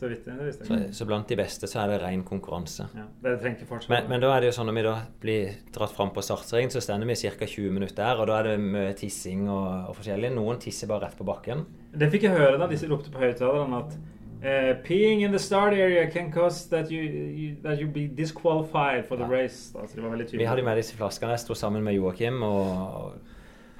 Så, 0.00 0.08
vidt. 0.08 0.24
Så, 0.66 0.76
så, 0.92 1.04
blant 1.04 1.28
de 1.28 1.36
beste 1.36 1.68
så 1.68 1.82
er 1.82 1.90
det 1.92 1.96
ren 2.00 2.22
konkurranse. 2.24 2.86
Ja, 2.96 3.02
det 3.20 3.56
men, 3.90 4.06
men 4.08 4.22
da 4.22 4.30
er 4.32 4.40
det 4.40 4.48
jo 4.48 4.54
sånn 4.56 4.70
når 4.70 4.76
vi 4.78 4.84
da 4.86 4.94
blir 5.20 5.58
dratt 5.74 5.92
fram 5.92 6.14
på 6.14 6.24
startstreken, 6.24 6.72
så 6.72 6.80
stender 6.80 7.10
vi 7.10 7.18
ca. 7.20 7.44
20 7.44 7.74
minutter 7.76 8.00
der, 8.00 8.22
og 8.22 8.30
da 8.30 8.38
er 8.38 8.48
det 8.48 8.62
mye 8.62 8.94
tissing 8.96 9.42
og, 9.52 9.90
og 9.90 9.98
forskjellig. 9.98 10.30
Noen 10.38 10.62
tisser 10.62 10.88
bare 10.88 11.04
rett 11.04 11.18
på 11.20 11.26
bakken. 11.28 11.66
Det 11.92 12.08
fikk 12.14 12.24
jeg 12.30 12.38
høre 12.38 12.56
da 12.56 12.70
de 12.70 12.80
ropte 12.88 13.12
på 13.12 13.20
høyttalerne 13.20 13.82
at 13.82 13.98
Uh, 14.40 14.72
peeing 14.84 15.20
in 15.20 15.32
the 15.32 15.38
start 15.38 15.74
area 15.74 16.10
can 16.10 16.32
cause 16.32 16.66
that 16.70 16.90
you, 16.90 17.02
you 17.02 17.56
that 17.62 17.78
you 17.78 17.86
be 17.86 18.06
disqualified 18.06 19.04
for 19.06 19.16
the 19.16 19.24
ja. 19.24 19.30
race. 19.30 19.74
Altså, 19.78 19.96
det 19.96 20.02
var 20.02 20.10
veldig 20.10 20.26
tydelig. 20.26 20.40
Vi 20.40 20.48
hadde 20.48 20.62
med 20.62 20.80
disse 20.80 20.96
flaskene. 20.96 21.34
Jeg 21.36 21.42
sto 21.44 21.54
sammen 21.54 21.84
med 21.84 21.94
Joakim. 21.94 22.42
og 22.42 23.12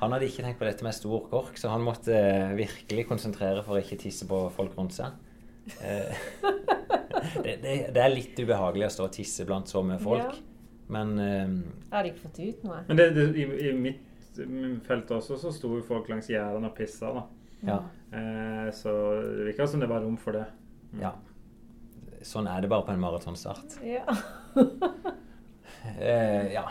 Han 0.02 0.12
hadde 0.12 0.28
ikke 0.28 0.44
tenkt 0.44 0.58
på 0.60 0.68
dette 0.68 0.84
med 0.84 0.92
stor 0.92 1.24
kork, 1.30 1.56
så 1.56 1.72
han 1.72 1.80
måtte 1.80 2.12
uh, 2.12 2.52
virkelig 2.58 3.06
konsentrere 3.08 3.64
for 3.64 3.78
å 3.78 3.80
ikke 3.80 3.96
tisse 4.04 4.28
på 4.28 4.42
folk 4.52 4.76
rundt 4.76 4.98
seg. 4.98 5.16
Uh, 5.80 6.12
det, 7.44 7.56
det, 7.64 7.74
det, 7.96 8.04
er 8.04 8.12
litt 8.12 8.36
ubehagelig 8.36 8.90
å 8.90 8.94
stå 8.98 9.08
og 9.08 9.16
tisse 9.16 9.48
blant 9.48 9.68
så 9.68 9.80
mye 9.84 10.00
folk, 10.00 10.36
ja. 10.40 10.68
men 10.92 11.16
Jeg 11.20 11.92
hadde 11.94 12.12
ikke 12.12 12.26
fått 12.26 12.40
ut 12.44 12.64
noe. 12.68 12.84
Men 12.88 13.00
det, 13.00 13.10
i, 13.32 13.48
i, 13.70 13.74
mitt 13.76 14.06
felt 14.86 15.10
også 15.10 15.40
så 15.40 15.52
sto 15.52 15.72
jo 15.78 15.84
folk 15.84 16.08
langs 16.12 16.28
gjerdene 16.28 16.68
og 16.68 16.76
pissa. 16.76 17.12
da. 17.16 17.28
Ja. 17.60 17.82
Eh, 18.12 18.72
så 18.72 18.92
det 19.20 19.44
virka 19.44 19.66
som 19.66 19.80
det 19.80 19.88
var 19.90 20.00
rom 20.00 20.16
for 20.16 20.32
det. 20.32 20.44
Ja. 20.98 21.14
Sånn 22.26 22.48
er 22.50 22.64
det 22.64 22.70
bare 22.72 22.84
på 22.84 22.92
en 22.94 23.02
maratonstart. 23.02 23.78
Ja. 23.86 24.04
eh, 25.98 26.50
ja. 26.56 26.66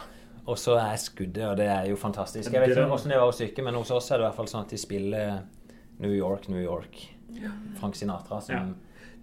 Og 0.50 0.58
så 0.58 0.76
er 0.82 0.98
skuddet, 1.02 1.46
og 1.46 1.56
det 1.60 1.70
er 1.70 1.88
jo 1.90 1.98
fantastisk. 2.00 2.52
Jeg 2.52 2.62
vet 2.62 2.74
ikke 2.74 2.90
hvordan 2.90 3.14
det 3.14 3.22
var 3.22 3.30
hos 3.30 3.40
syke, 3.42 3.66
men 3.66 3.78
hos 3.78 3.94
oss 3.94 4.10
er 4.12 4.20
det 4.20 4.26
i 4.26 4.30
hvert 4.30 4.38
fall 4.38 4.50
sånn 4.50 4.66
at 4.66 4.74
de 4.74 4.80
spiller 4.82 5.42
New 6.02 6.14
York, 6.14 6.50
New 6.50 6.62
York. 6.62 7.02
Frank 7.78 7.96
Sinatra 7.96 8.40
som 8.42 8.72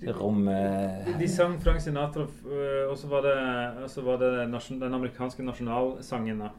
ja. 0.01 0.13
rommer 0.15 1.09
De 1.19 1.27
sang 1.29 1.57
Frank 1.61 1.83
Sinatra, 1.83 2.23
og 2.87 2.95
så 3.01 3.11
var 3.11 3.27
det, 3.27 3.35
var 4.07 4.21
det 4.23 4.31
den 4.47 4.95
amerikanske 4.95 5.45
nasjonalsangen. 5.45 6.45
da 6.47 6.53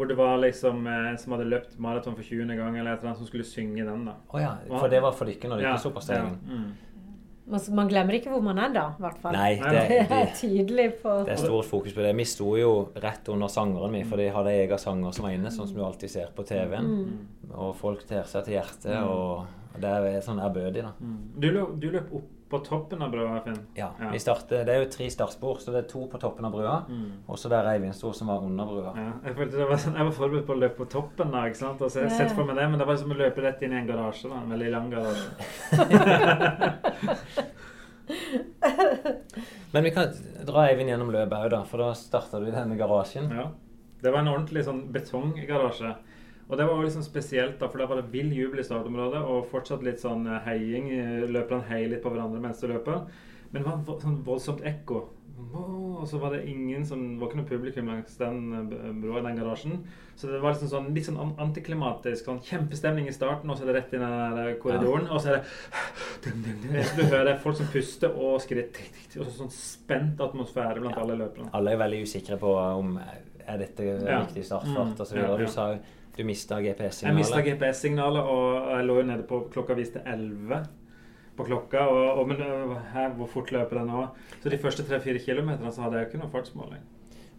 hvor 0.00 0.06
det 0.06 0.14
var 0.16 0.38
liksom 0.38 0.86
en 0.86 1.18
som 1.18 1.34
hadde 1.34 1.44
løpt 1.44 1.74
maraton 1.78 2.14
for 2.16 2.24
20. 2.24 2.54
gang, 2.56 2.78
eller 2.78 2.94
et 2.94 3.02
eller 3.02 3.10
annet 3.10 3.18
som 3.20 3.26
skulle 3.28 3.44
synge 3.44 3.84
den. 3.84 4.06
da. 4.06 4.14
Oh, 4.32 4.40
ja. 4.40 4.54
For 4.70 4.88
det 4.88 5.02
var 5.04 5.12
for 5.12 5.28
dere 5.28 5.50
når 5.50 5.60
dere 5.60 5.74
ja, 5.74 5.80
så 5.82 5.90
på 5.92 6.00
stegen? 6.00 6.38
Ja. 6.46 6.56
Mm. 6.56 6.70
Man, 7.50 7.62
man, 7.74 7.88
glemmer 7.90 8.16
ikke 8.16 8.30
hvor 8.30 8.42
man 8.44 8.60
er 8.62 8.74
da, 8.74 8.86
i 8.94 9.04
hvert 9.04 9.20
fall. 9.22 9.34
Nei, 9.34 9.50
det, 9.74 9.84
det, 10.10 10.18
er 10.20 10.32
tydelig 10.38 10.86
på 11.02 11.14
Det 11.26 11.34
er 11.34 11.42
stort 11.42 11.68
fokus 11.68 11.94
på 11.96 12.04
det. 12.04 12.12
Vi 12.20 12.26
sto 12.30 12.54
jo 12.58 12.72
rett 13.02 13.30
under 13.32 13.50
sangeren 13.52 13.94
min, 13.94 14.06
for 14.08 14.22
de 14.22 14.28
hadde 14.34 14.56
egen 14.62 14.82
sanger 14.82 15.16
som 15.16 15.26
var 15.26 15.36
inne, 15.36 15.52
sånn 15.54 15.70
som 15.70 15.80
du 15.80 15.84
alltid 15.86 16.12
ser 16.12 16.34
på 16.36 16.46
TV-en. 16.48 16.90
Mm. 16.90 17.48
Og 17.50 17.72
folk 17.78 18.04
ter 18.08 18.28
seg 18.30 18.46
til 18.46 18.60
hjertet, 18.60 18.92
mm. 18.94 19.08
og 19.10 19.80
det 19.82 19.94
er 19.96 20.20
sånn 20.24 20.42
ærbødig, 20.42 20.84
da. 20.86 20.94
Mm. 21.00 21.16
Du, 21.36 21.48
løp, 21.56 21.74
du 21.82 21.88
løp 21.94 22.14
opp 22.20 22.36
på 22.50 22.58
toppen 22.66 23.02
av 23.02 23.10
brua, 23.12 23.40
Finn? 23.44 23.58
Ja. 23.74 23.90
ja. 24.00 24.18
Starter, 24.18 24.64
det 24.66 24.72
er 24.74 24.78
jo 24.82 24.88
tre 24.90 25.10
startspor, 25.12 25.58
så 25.62 25.70
det 25.74 25.80
er 25.84 25.88
to 25.90 26.00
på 26.10 26.18
toppen 26.20 26.44
av 26.48 26.52
brua. 26.54 26.76
Mm. 26.90 27.10
Og 27.30 27.36
så 27.38 27.46
der 27.52 27.62
er 27.62 27.68
Eivindstor 27.76 28.12
som 28.16 28.26
var 28.32 28.38
under 28.46 28.64
brua. 28.66 28.90
Ja. 28.98 29.12
Jeg 29.28 29.34
følte 29.38 29.68
var 29.70 29.78
sånn, 29.84 29.98
jeg 30.00 30.06
var 30.08 30.14
forberedt 30.16 30.48
på 30.48 30.54
å 30.56 30.62
løpe 30.64 30.78
på 30.82 30.88
toppen 30.96 31.28
da, 31.34 31.40
ikke 31.46 31.62
sant? 31.62 31.78
Og 31.86 31.88
så 31.92 31.96
jeg 32.04 32.10
sett 32.16 32.32
for 32.34 32.44
meg 32.48 32.54
det, 32.58 32.66
men 32.72 32.78
det 32.82 32.88
var 32.90 32.96
som 32.98 33.14
å 33.14 33.20
løpe 33.20 33.38
rett 33.46 33.60
inn 33.62 33.74
i 33.76 33.78
en 33.80 33.90
garasje. 33.90 34.26
da, 34.32 34.36
En 34.42 34.54
veldig 34.56 34.70
lang 34.74 34.86
garasje. 34.96 35.28
men 39.72 39.80
vi 39.86 39.90
kan 39.94 40.06
dra 40.46 40.58
Eivind 40.66 40.90
gjennom 40.90 41.10
løpet 41.14 41.38
òg, 41.38 41.48
da. 41.54 41.60
For 41.70 41.76
da 41.86 41.90
starta 41.98 42.34
du 42.42 42.46
i 42.50 42.56
denne 42.56 42.76
garasjen. 42.80 43.26
Ja. 43.30 43.46
Det 44.00 44.08
var 44.10 44.20
en 44.24 44.32
ordentlig 44.32 44.62
sånn 44.66 44.86
betonggarasje. 44.94 45.90
Og 46.50 46.58
det 46.58 46.66
var 46.66 46.82
liksom 46.82 47.06
spesielt, 47.06 47.60
da, 47.60 47.68
for 47.70 47.78
da 47.78 47.86
var 47.86 48.00
det 48.00 48.10
vill 48.10 48.32
jubel 48.34 48.60
i 48.60 48.66
startområdet 48.66 49.22
og 49.22 49.46
fortsatt 49.52 49.84
litt 49.86 50.02
sånn 50.02 50.26
eh, 50.26 50.42
heiing. 50.48 50.90
Løperne 51.30 51.68
heier 51.70 51.94
litt 51.94 52.02
på 52.02 52.10
hverandre 52.10 52.42
mens 52.42 52.62
de 52.62 52.72
løper. 52.72 53.04
Men 53.50 53.62
det 53.62 53.70
var 53.70 54.02
sånn 54.02 54.20
voldsomt 54.26 54.66
ekko. 54.66 55.04
Og 56.00 56.08
så 56.08 56.18
var 56.18 56.34
det 56.34 56.44
ingen 56.48 56.84
som 56.86 57.00
var 57.20 57.28
ikke 57.28 57.38
noe 57.40 57.48
publikum 57.48 57.88
langs 57.90 58.16
den 58.20 58.52
eh, 58.56 58.90
broa 59.02 59.20
i 59.20 59.24
den 59.28 59.38
garasjen. 59.40 59.78
Så 60.16 60.28
det 60.28 60.40
var 60.42 60.52
liksom 60.52 60.70
sånn, 60.72 60.90
litt 60.94 61.06
sånn 61.06 61.20
antiklimatisk. 61.40 62.26
sånn 62.26 62.42
Kjempestemning 62.44 63.08
i 63.08 63.14
starten, 63.14 63.50
og 63.50 63.56
så 63.56 63.64
er 63.64 63.70
det 63.70 63.76
rett 63.78 63.94
inn 63.96 64.04
i 64.04 64.10
den 64.10 64.42
eh, 64.42 64.52
korridoren. 64.62 65.08
Ja. 65.08 65.16
Og 65.16 65.22
så 65.22 65.34
er 65.34 65.40
det 65.40 66.84
Du 66.98 67.04
hører 67.06 67.40
folk 67.42 67.58
som 67.60 67.70
puster 67.72 68.14
og 68.14 68.40
skritt. 68.44 68.82
Og 69.18 69.30
sånn 69.38 69.52
spent 69.54 70.20
atmosfære 70.20 70.82
blant 70.82 70.98
ja. 70.98 71.06
alle 71.06 71.18
løperne. 71.22 71.50
Alle 71.56 71.74
er 71.74 71.82
veldig 71.86 72.02
usikre 72.08 72.40
på 72.40 72.54
om 72.58 72.98
er 73.00 73.64
dette 73.64 73.86
ja. 73.86 74.20
riktig 74.20 74.44
startfart 74.46 74.92
mm. 74.92 75.00
osv. 75.06 75.16
Ja, 75.18 75.30
ja. 75.32 75.40
Du 75.40 75.50
sa 75.50 75.70
jo 75.74 75.80
du 76.16 76.24
mista 76.26 76.60
GPS-signalet? 76.60 77.06
Jeg 77.06 77.18
mista 77.18 77.40
GPS-signalet, 77.46 78.30
og 78.34 78.70
jeg 78.74 78.86
lå 78.88 79.00
jo 79.00 79.08
nede 79.08 79.26
på 79.28 79.42
klokka 79.52 79.76
viste 79.78 80.02
11 80.04 80.62
på 81.40 81.46
klokka. 81.48 81.84
Og, 81.88 82.06
og, 82.20 82.28
men 82.28 82.42
øh, 82.44 82.74
her, 82.94 83.12
hvor 83.18 83.30
fort 83.30 83.52
løper 83.54 83.80
den 83.80 83.92
nå? 83.92 84.06
Så 84.42 84.52
de 84.52 84.58
første 84.60 84.86
3-4 84.86 85.22
kilometerne 85.24 85.72
så 85.72 85.86
hadde 85.86 85.98
jeg 85.98 86.06
jo 86.06 86.10
ikke 86.10 86.22
noe 86.24 86.32
fartsmåling. 86.32 86.82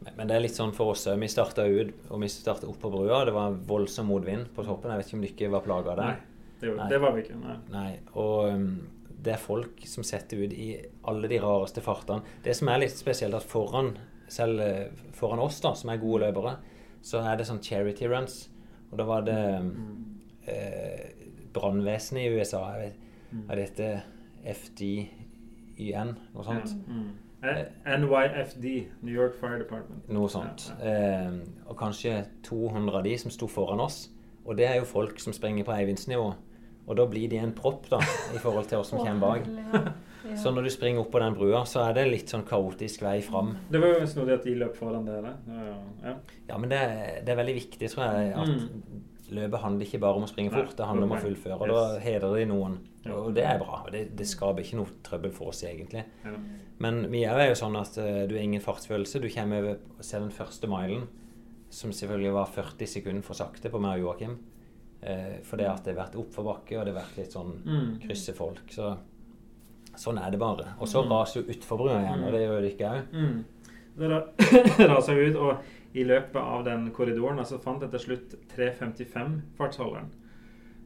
Men, 0.02 0.16
men 0.18 0.32
det 0.32 0.38
er 0.38 0.46
litt 0.48 0.58
sånn 0.58 0.74
for 0.74 0.96
oss 0.96 1.06
òg. 1.10 1.20
Vi 1.22 1.30
starta 1.30 1.68
ut, 1.68 1.94
og 2.10 2.24
vi 2.24 2.32
starta 2.32 2.70
opp 2.70 2.80
på 2.82 2.94
brua. 2.94 3.22
Det 3.28 3.36
var 3.36 3.60
voldsom 3.70 4.10
motvind 4.10 4.50
på 4.56 4.66
toppen. 4.66 4.94
Jeg 4.94 5.04
vet 5.04 5.12
ikke 5.12 5.20
om 5.20 5.28
dere 5.28 5.54
var 5.58 5.68
plaga 5.68 5.94
av 5.94 6.02
det? 6.02 6.08
Nei, 6.08 6.48
det, 6.64 6.74
nei. 6.80 6.90
det, 6.94 7.02
var 7.04 7.16
vi 7.16 7.26
ikke. 7.26 7.38
Nei. 7.44 7.58
nei. 7.74 7.92
Og 8.22 8.50
um, 8.50 8.66
det 9.22 9.36
er 9.36 9.44
folk 9.44 9.84
som 9.86 10.06
setter 10.08 10.42
ut 10.42 10.56
i 10.56 10.72
alle 11.10 11.30
de 11.30 11.42
rareste 11.44 11.84
fartene. 11.86 12.26
Det 12.42 12.56
som 12.58 12.72
er 12.74 12.82
litt 12.82 12.98
spesielt, 12.98 13.38
at 13.38 13.46
foran, 13.46 13.94
selv 14.32 14.64
øh, 14.66 15.04
foran 15.18 15.44
oss, 15.44 15.60
da, 15.62 15.76
som 15.78 15.94
er 15.94 16.02
gode 16.02 16.26
løpere, 16.26 16.56
så 17.06 17.22
er 17.26 17.38
det 17.38 17.46
sånn 17.50 17.62
charity 17.66 18.10
runs. 18.10 18.48
Og 18.92 19.00
da 19.00 19.08
var 19.08 19.26
det 19.28 19.40
eh, 20.52 21.26
brannvesenet 21.54 22.26
i 22.26 22.32
USA. 22.36 22.64
Jeg 22.76 22.86
vet, 22.86 23.12
mm. 23.32 23.44
Er 23.50 23.62
dette 23.62 23.90
FDYN, 24.52 26.16
noe 26.36 26.48
sånt? 26.48 26.76
Mm. 26.88 27.12
NYFD, 27.42 28.66
New 29.02 29.16
York 29.16 29.34
Fire 29.40 29.58
Department. 29.60 30.06
Noe 30.14 30.30
sånt. 30.30 30.68
Eh, 30.84 31.32
og 31.66 31.78
kanskje 31.80 32.20
200 32.46 33.00
av 33.00 33.06
de 33.08 33.18
som 33.18 33.34
sto 33.34 33.50
foran 33.50 33.82
oss. 33.82 34.04
Og 34.46 34.58
det 34.58 34.68
er 34.68 34.80
jo 34.82 34.90
folk 34.90 35.20
som 35.22 35.34
springer 35.34 35.66
på 35.66 35.74
Eivindsnivå. 35.74 36.32
Og 36.88 36.98
da 36.98 37.06
blir 37.10 37.30
de 37.30 37.40
en 37.42 37.54
propp 37.56 37.90
da, 37.92 38.02
i 38.36 38.42
forhold 38.42 38.70
til 38.70 38.82
oss 38.82 38.92
som 38.94 39.02
kommer 39.02 39.22
bak. 39.22 39.92
Så 40.38 40.52
når 40.54 40.68
du 40.68 40.72
springer 40.74 41.02
opp 41.02 41.12
på 41.14 41.22
den 41.22 41.36
brua, 41.38 41.64
så 41.70 41.86
er 41.88 41.96
det 41.98 42.08
litt 42.10 42.32
sånn 42.32 42.44
kaotisk 42.48 43.04
vei 43.06 43.18
fram. 43.26 43.56
Det 43.72 43.82
var 43.82 43.96
jo 43.98 44.10
snodig 44.10 44.36
at 44.38 44.46
de 44.46 44.58
løp 44.60 44.76
foran 44.78 45.08
dere. 45.08 45.34
Ja, 45.50 46.16
ja 46.50 46.60
men 46.62 46.72
det, 46.72 46.82
det, 47.26 47.34
er 47.34 47.40
veldig 47.40 47.56
viktig, 47.58 47.90
tror 47.92 48.06
jeg, 48.06 48.34
at 48.38 48.52
mm. 48.52 49.00
løpet 49.38 49.64
handler 49.66 49.88
ikke 49.88 50.02
bare 50.04 50.22
om 50.22 50.28
å 50.28 50.30
springe 50.30 50.54
fort, 50.54 50.76
det 50.78 50.90
handler 50.90 51.10
om 51.10 51.16
å 51.18 51.22
fullføre. 51.24 51.58
Og 51.58 51.74
da 51.74 51.84
hedrer 52.04 52.38
de 52.38 52.48
noen. 52.52 52.78
Og 53.10 53.32
det 53.34 53.48
er 53.50 53.58
bra. 53.62 53.82
og 53.86 53.92
Det, 53.96 54.04
det 54.18 54.30
skaper 54.30 54.66
ikke 54.66 54.82
noe 54.82 55.00
trøbbel 55.06 55.34
for 55.34 55.54
oss, 55.54 55.64
egentlig. 55.68 56.06
Men 56.82 57.04
vi 57.14 57.26
er 57.30 57.48
jo 57.50 57.58
sånn 57.58 57.78
at 57.80 57.98
uh, 58.02 58.24
du 58.30 58.36
har 58.38 58.46
ingen 58.46 58.64
fartsfølelse. 58.64 59.22
Du 59.22 59.30
kommer 59.34 59.66
over 59.66 60.06
ser 60.06 60.24
den 60.24 60.34
første 60.34 60.70
milen, 60.70 61.08
som 61.74 61.94
selvfølgelig 61.96 62.34
var 62.36 62.50
40 62.54 62.90
sekunder 62.90 63.26
for 63.26 63.38
sakte 63.38 63.72
på 63.74 63.82
meg 63.82 64.00
og 64.00 64.12
Joakim. 64.12 64.38
Uh, 65.02 65.42
det 65.42 65.66
at 65.66 65.86
det 65.86 65.96
har 65.96 66.04
vært 66.04 66.20
oppforbakke, 66.22 66.78
og 66.78 66.86
det 66.86 66.94
har 66.94 67.02
vært 67.02 67.18
litt 67.22 67.38
sånn 67.38 67.56
mm. 67.66 67.90
krysse 68.06 68.38
folk. 68.38 68.68
Så 68.74 68.94
Sånn 70.02 70.18
er 70.18 70.34
det 70.34 70.40
bare. 70.42 70.72
Og 70.82 70.90
så 70.90 71.04
mm. 71.04 71.12
raser 71.14 71.42
jo 71.42 71.54
utforbrua 71.54 72.00
igjen, 72.02 72.24
og 72.26 72.34
det 72.34 72.42
gjør 72.42 72.64
det 72.64 72.72
ikke 72.74 72.94
òg. 72.96 73.12
Mm. 73.14 73.36
Det 74.02 74.88
raser 74.94 75.20
ut, 75.22 75.38
og 75.38 75.98
i 75.98 76.06
løpet 76.08 76.40
av 76.40 76.64
den 76.66 76.88
korridoren 76.96 77.44
så 77.46 77.60
fant 77.62 77.84
jeg 77.84 77.92
til 77.94 78.04
slutt 78.06 78.36
3.55 78.56 79.38
fartsholderen. 79.60 80.10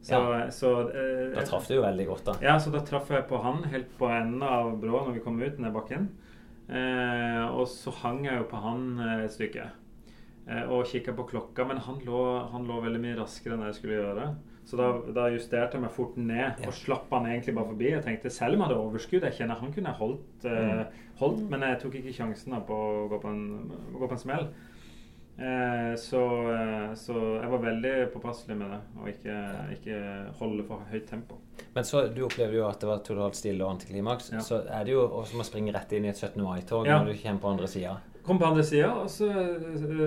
Så, 0.06 0.18
ja. 0.18 0.52
så 0.54 0.72
eh, 0.90 1.32
Da 1.34 1.46
traff 1.48 1.70
du 1.70 1.78
jo 1.78 1.86
veldig 1.86 2.06
godt, 2.10 2.28
da. 2.28 2.36
Ja, 2.44 2.60
så 2.62 2.74
da 2.74 2.82
traff 2.86 3.10
jeg 3.14 3.26
på 3.30 3.40
han 3.42 3.64
helt 3.72 3.94
på 3.98 4.10
enden 4.12 4.44
av 4.46 4.76
brå 4.82 5.00
når 5.00 5.16
vi 5.16 5.24
kom 5.24 5.40
ut 5.42 5.62
ned 5.62 5.74
bakken. 5.74 6.10
Eh, 6.70 7.42
og 7.48 7.66
så 7.70 7.94
hang 8.04 8.26
jeg 8.26 8.42
jo 8.42 8.50
på 8.50 8.60
han 8.62 8.86
et 9.22 9.34
stykke 9.34 9.66
eh, 9.66 10.66
og 10.66 10.86
kikka 10.90 11.14
på 11.18 11.28
klokka, 11.32 11.66
men 11.70 11.82
han 11.88 12.02
lå, 12.06 12.22
han 12.52 12.68
lå 12.70 12.82
veldig 12.84 13.02
mye 13.02 13.18
raskere 13.22 13.58
enn 13.58 13.66
jeg 13.70 13.80
skulle 13.80 13.98
gjøre. 14.02 14.28
Så 14.66 14.78
da, 14.80 14.92
da, 15.14 15.28
justerte 15.30 15.78
jeg 15.78 15.84
meg 15.84 15.94
fort 15.94 16.16
ned 16.18 16.64
og 16.66 16.74
slapp 16.74 17.12
han 17.14 17.28
egentlig 17.30 17.54
bare 17.54 17.70
forbi. 17.70 17.90
Jeg 17.92 18.06
tenkte 18.06 18.32
selv 18.34 18.56
om 18.56 18.64
jeg 18.64 18.72
hadde 18.72 18.80
overskudd, 18.82 19.26
jeg 19.28 19.38
kjenner 19.38 19.60
han 19.62 19.74
kunne 19.76 19.98
holdt, 20.00 20.48
uh, 20.50 21.04
holdt 21.20 21.44
men 21.52 21.66
jeg 21.68 21.82
tok 21.84 22.00
ikke 22.00 22.14
sjansen 22.16 22.56
på 22.66 22.80
å 22.86 23.04
gå 23.12 23.20
på 23.22 23.34
en, 23.34 23.44
gå 23.94 24.08
på 24.08 24.18
en 24.18 24.24
smell. 24.24 24.48
Uh, 25.36 25.92
så, 26.00 26.22
uh, 26.48 26.96
så, 26.98 27.14
jeg 27.14 27.52
var 27.52 27.62
veldig 27.66 27.94
påpasselig 28.14 28.58
med 28.58 28.72
det, 28.72 28.80
og 28.98 29.12
ikke, 29.12 29.38
ikke, 29.76 30.00
holde 30.40 30.66
for 30.66 30.90
høyt 30.90 31.06
tempo. 31.12 31.38
Men 31.76 31.86
så 31.86 32.06
Du 32.08 32.24
opplevde 32.26 32.58
jo 32.58 32.66
at 32.70 32.80
det 32.82 32.90
var 32.90 33.06
totalt 33.06 33.38
stille 33.38 33.62
og 33.68 33.76
antiklimaks. 33.76 34.32
Ja. 34.34 34.42
Så 34.48 34.64
er 34.66 34.88
det 34.88 34.96
jo 34.96 35.06
som 35.28 35.44
å 35.44 35.48
springe 35.48 35.76
rett 35.76 35.94
inn 35.94 36.08
i 36.08 36.14
et 36.14 36.18
17. 36.18 36.40
mai-tog 36.42 36.88
ja. 36.88 36.98
når 37.04 37.12
du 37.12 37.22
kommer 37.22 37.44
på 37.44 37.54
andre 37.54 37.70
sida. 37.70 37.98
Kom 38.26 38.40
på 38.42 38.48
andre 38.48 38.64
sida, 38.66 38.90
og 39.04 39.12
så, 39.14 39.28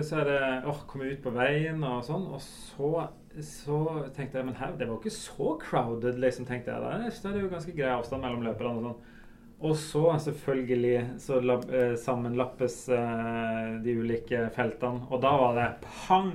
så, 0.03 0.17
er 0.19 0.25
det 0.27 0.39
åh, 0.67 0.81
komme 0.91 1.13
ut 1.13 1.21
på 1.23 1.31
veien 1.37 1.85
og 1.87 2.01
sånn. 2.09 2.25
Og 2.35 2.43
så 2.43 3.07
så 3.45 3.79
tenkte 4.17 4.41
jeg 4.41 4.47
men 4.49 4.57
her, 4.59 4.73
det 4.79 4.89
var 4.89 4.97
jo 4.97 5.01
ikke 5.03 5.15
så 5.15 5.55
crowded, 5.63 6.19
liksom, 6.23 6.47
tenkte 6.49 6.75
jeg. 6.75 6.83
Da. 6.83 7.11
Det 7.11 7.31
er 7.31 7.43
jo 7.45 7.53
ganske 7.53 7.75
grei 7.77 7.93
avstand 7.93 8.25
mellom 8.25 8.45
løperne. 8.47 8.79
Og 8.79 8.89
sånn. 8.89 9.15
Og 9.59 9.75
så 9.77 10.05
selvfølgelig 10.23 11.19
så 11.19 11.41
lab, 11.43 11.65
eh, 11.75 11.97
sammenlappes 11.99 12.77
eh, 12.95 13.73
de 13.83 13.97
ulike 13.99 14.45
feltene. 14.55 15.03
Og 15.11 15.23
da 15.23 15.33
var 15.41 15.59
det 15.59 15.67
pang! 15.83 16.33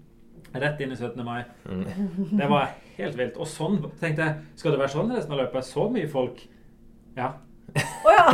Rett 0.54 0.80
inn 0.80 0.94
i 0.94 0.96
17. 0.96 1.24
mai. 1.26 1.42
Mm. 1.66 1.84
Det 2.38 2.48
var 2.48 2.70
helt 2.96 3.18
vilt. 3.18 3.36
Og 3.36 3.48
sånn 3.50 3.80
tenkte 4.00 4.22
jeg 4.22 4.60
Skal 4.60 4.72
det 4.72 4.80
være 4.80 4.92
sånn 4.94 5.10
resten 5.12 5.34
av 5.34 5.42
løpet? 5.42 5.66
Så 5.66 5.88
mye 5.92 6.08
folk? 6.08 6.38
Ja. 7.18 7.32
Oh, 8.06 8.12
ja. 8.14 8.28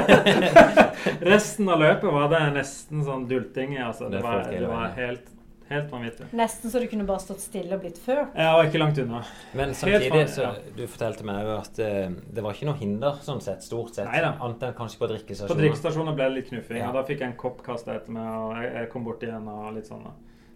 resten 1.30 1.68
av 1.68 1.82
løpet 1.82 2.08
var 2.08 2.30
det 2.32 2.40
nesten 2.56 3.04
sånn 3.04 3.28
dulting. 3.30 3.76
Altså. 3.84 4.08
Det, 4.10 4.24
var, 4.24 4.48
det 4.48 4.64
var 4.66 4.96
helt 4.96 5.28
Helt 5.70 5.92
vanvittig. 5.92 6.26
Nesten 6.34 6.70
så 6.72 6.80
du 6.82 6.86
kunne 6.90 7.04
bare 7.06 7.22
stått 7.22 7.42
stille 7.44 7.76
og 7.76 7.84
blitt 7.84 7.98
ført? 8.02 8.32
Ja, 8.34 8.56
og 8.58 8.66
ikke 8.66 8.80
langt 8.80 8.96
unna. 8.98 9.20
Men 9.54 9.70
samtidig, 9.78 10.24
så 10.32 10.48
du 10.74 10.82
fortalte 10.90 11.26
meg 11.28 11.44
jo 11.46 11.52
at 11.60 11.78
uh, 11.78 12.08
det 12.10 12.42
var 12.42 12.56
ikke 12.56 12.66
noe 12.66 12.80
hinder 12.80 13.20
sånn 13.22 13.38
sett, 13.44 13.62
stort 13.62 13.94
sett. 13.94 14.08
Neida. 14.10 14.32
Annet 14.42 14.66
enn 14.66 14.74
kanskje 14.80 14.98
på 14.98 15.10
drikkestasjoner. 15.12 15.54
På 15.54 15.62
drikkestasjoner 15.62 16.18
ble 16.18 16.26
det 16.26 16.36
litt 16.40 16.50
knuffing, 16.50 16.80
ja. 16.82 16.90
og 16.90 16.98
da 16.98 17.04
fikk 17.06 17.22
jeg 17.22 17.30
en 17.30 17.38
kopp 17.38 17.62
kasta 17.62 17.94
etter 18.00 18.16
meg, 18.18 18.26
og 18.34 18.58
jeg, 18.58 18.72
jeg, 18.80 18.90
kom 18.90 19.06
bort 19.06 19.22
igjen 19.22 19.46
og 19.54 19.70
litt 19.78 19.86
sånn. 19.86 20.10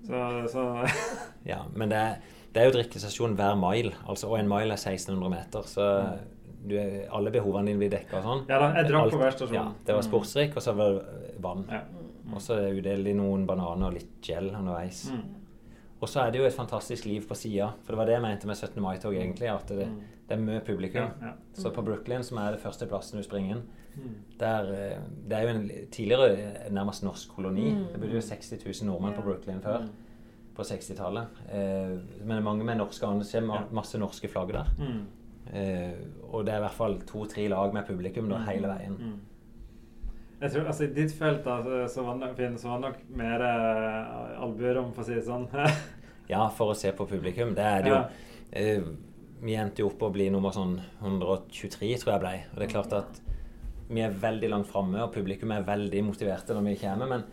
Så, 0.05 0.27
så. 0.51 0.69
Ja, 1.53 1.63
men 1.79 1.95
det 1.95 2.01
er, 2.01 2.19
det 2.51 2.65
er 2.65 2.73
jo 2.73 2.77
drikkestasjon 2.81 3.39
hver 3.39 3.55
mile, 3.61 3.95
altså, 4.03 4.33
og 4.33 4.41
en 4.43 4.51
mile 4.51 4.75
er 4.75 4.83
1600 4.83 5.31
meter, 5.31 5.71
så 5.71 5.93
du, 6.65 6.75
alle 7.15 7.31
behovene 7.31 7.71
dine 7.71 7.85
blir 7.85 7.95
dekka 7.95 8.19
og 8.19 8.27
sånn. 8.27 8.47
Ja 8.51 8.59
da, 8.59 8.73
jeg 8.81 8.91
drakk 8.91 9.15
på 9.15 9.23
hver 9.23 9.39
stasjon. 9.39 9.61
Ja, 9.61 9.69
det 9.87 9.95
var 9.95 10.07
sportsrik, 10.07 10.57
sportsdrikk, 10.57 10.59
og 10.59 10.67
så 10.67 10.75
var 10.79 10.99
det 10.99 11.39
vann. 11.45 11.69
Ja. 11.71 11.85
Og 12.33 12.41
så 12.43 12.57
utdeler 12.71 13.05
de 13.11 13.17
noen 13.19 13.45
bananer 13.49 13.91
og 13.91 13.99
litt 13.99 14.15
gel 14.25 14.49
underveis. 14.55 15.05
Mm. 15.13 15.25
Og 16.05 16.11
så 16.11 16.21
er 16.21 16.33
det 16.33 16.41
jo 16.41 16.49
et 16.49 16.57
fantastisk 16.57 17.07
liv 17.09 17.25
på 17.29 17.37
sida. 17.39 17.71
For 17.85 17.95
det 17.95 18.01
var 18.01 18.09
det 18.09 18.17
jeg 18.19 18.25
mente 18.25 18.49
med 18.51 18.59
17. 18.59 18.83
mai-tog, 18.83 19.15
egentlig. 19.17 19.49
At 19.49 19.71
det, 19.73 19.87
mm. 19.89 20.21
det 20.29 20.37
er 20.37 20.43
mye 20.43 20.65
publikum. 20.65 21.07
Ja, 21.09 21.31
ja. 21.31 21.33
Så 21.57 21.73
på 21.73 21.85
Brooklyn, 21.87 22.25
som 22.27 22.41
er 22.43 22.55
det 22.55 22.61
første 22.61 22.89
plassen 22.91 23.21
du 23.21 23.25
springer 23.25 23.57
inn, 23.57 23.63
mm. 23.97 24.15
der, 24.41 24.73
eh, 24.75 25.05
det 25.25 25.39
er 25.39 25.47
jo 25.47 25.55
en 25.55 25.69
tidligere 25.95 26.73
nærmest 26.77 27.07
norsk 27.07 27.33
koloni. 27.37 27.71
Mm. 27.73 27.85
Det 27.93 28.01
bodde 28.03 28.19
jo 28.19 28.25
60 28.29 28.67
000 28.67 28.91
nordmenn 28.91 29.17
på 29.17 29.25
Brooklyn 29.25 29.65
før. 29.65 29.87
Mm. 29.87 29.93
På 30.55 30.63
60-tallet. 30.69 31.41
Eh, 31.49 31.95
men 32.21 32.35
det 32.35 32.41
er 32.43 32.49
mange 32.51 32.69
med 32.69 32.83
norske 32.83 33.09
ansikt, 33.09 33.73
masse 33.75 33.99
norske 33.99 34.29
flagg 34.31 34.53
der. 34.55 34.75
Mm. 34.79 35.05
Eh, 35.55 36.05
og 36.31 36.45
det 36.45 36.53
er 36.53 36.61
i 36.61 36.67
hvert 36.67 36.77
fall 36.77 37.01
to-tre 37.09 37.49
lag 37.53 37.73
med 37.75 37.89
publikum 37.89 38.29
da, 38.29 38.45
hele 38.49 38.69
veien. 38.71 39.01
Jeg 40.45 40.53
tror, 40.53 40.67
altså 40.69 40.85
I 40.85 40.93
ditt 40.93 41.13
felt 41.17 41.47
da, 41.47 41.87
så 41.89 42.03
var 42.05 42.19
det, 42.21 42.35
Finn, 42.37 42.59
så 42.61 42.69
var 42.69 42.81
det 42.81 42.91
nok 42.91 43.05
mer 43.17 43.45
eh, 43.47 44.41
albuerom, 44.45 44.91
for 44.93 45.01
å 45.01 45.07
si 45.09 45.17
det 45.17 45.25
sånn. 45.25 45.47
ja, 46.35 46.43
for 46.53 46.75
å 46.75 46.77
se 46.77 46.93
på 46.93 47.07
publikum. 47.09 47.55
Det 47.57 47.65
er 47.65 47.87
det 47.87 47.95
jo. 47.95 48.01
Uh, 48.55 48.91
vi 49.45 49.57
endte 49.61 49.81
jo 49.81 49.89
opp 49.89 49.97
på 50.01 50.11
å 50.11 50.13
bli 50.13 50.27
nummer 50.33 50.53
sånn 50.53 50.77
123, 51.01 51.89
tror 52.01 52.13
jeg 52.13 52.23
blei. 52.27 52.35
Og 52.51 52.61
det 52.61 52.67
er 52.67 52.75
klart 52.75 52.93
at 52.97 53.23
vi 53.89 54.05
er 54.05 54.21
veldig 54.21 54.53
langt 54.53 54.69
framme, 54.69 55.01
og 55.01 55.15
publikum 55.17 55.53
er 55.57 55.65
veldig 55.65 56.05
motiverte 56.11 56.57
når 56.57 56.69
vi 56.69 56.77
kommer. 56.83 57.11
Men 57.15 57.25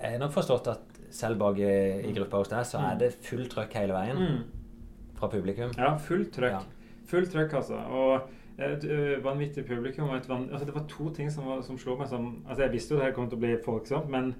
jeg 0.00 0.16
har 0.16 0.20
nok 0.22 0.34
forstått 0.34 0.70
at 0.74 1.00
selv 1.14 1.38
bak 1.40 1.62
i, 1.62 1.70
i 2.06 2.12
gruppa 2.16 2.42
hos 2.42 2.50
deg, 2.50 2.66
så 2.66 2.82
er 2.90 2.98
det 3.00 3.14
fullt 3.26 3.54
trøkk 3.54 3.78
hele 3.78 3.94
veien. 3.94 4.18
Mm. 4.18 5.14
Fra 5.18 5.30
publikum. 5.30 5.74
Ja, 5.78 5.94
fullt 6.02 6.34
trøkk. 6.34 6.58
Ja. 6.58 7.00
Fullt 7.10 7.34
trøkk, 7.34 7.56
altså. 7.62 7.80
Og 7.90 8.30
et 8.60 8.86
uh, 8.86 9.16
vanvittig 9.24 9.64
publikum. 9.68 10.08
Og 10.08 10.28
van 10.28 10.48
altså, 10.50 10.66
det 10.68 10.76
var 10.76 10.86
to 10.88 11.10
ting 11.16 11.30
som, 11.32 11.48
var, 11.48 11.62
som 11.66 11.78
slo 11.80 11.96
meg 11.98 12.08
som 12.10 12.32
altså 12.46 12.66
Jeg 12.66 12.74
visste 12.74 12.94
jo 12.94 13.00
det 13.00 13.08
her 13.08 13.16
kom 13.16 13.28
til 13.30 13.40
å 13.40 13.44
bli 13.44 13.54
folksomt, 13.64 14.10
men 14.12 14.34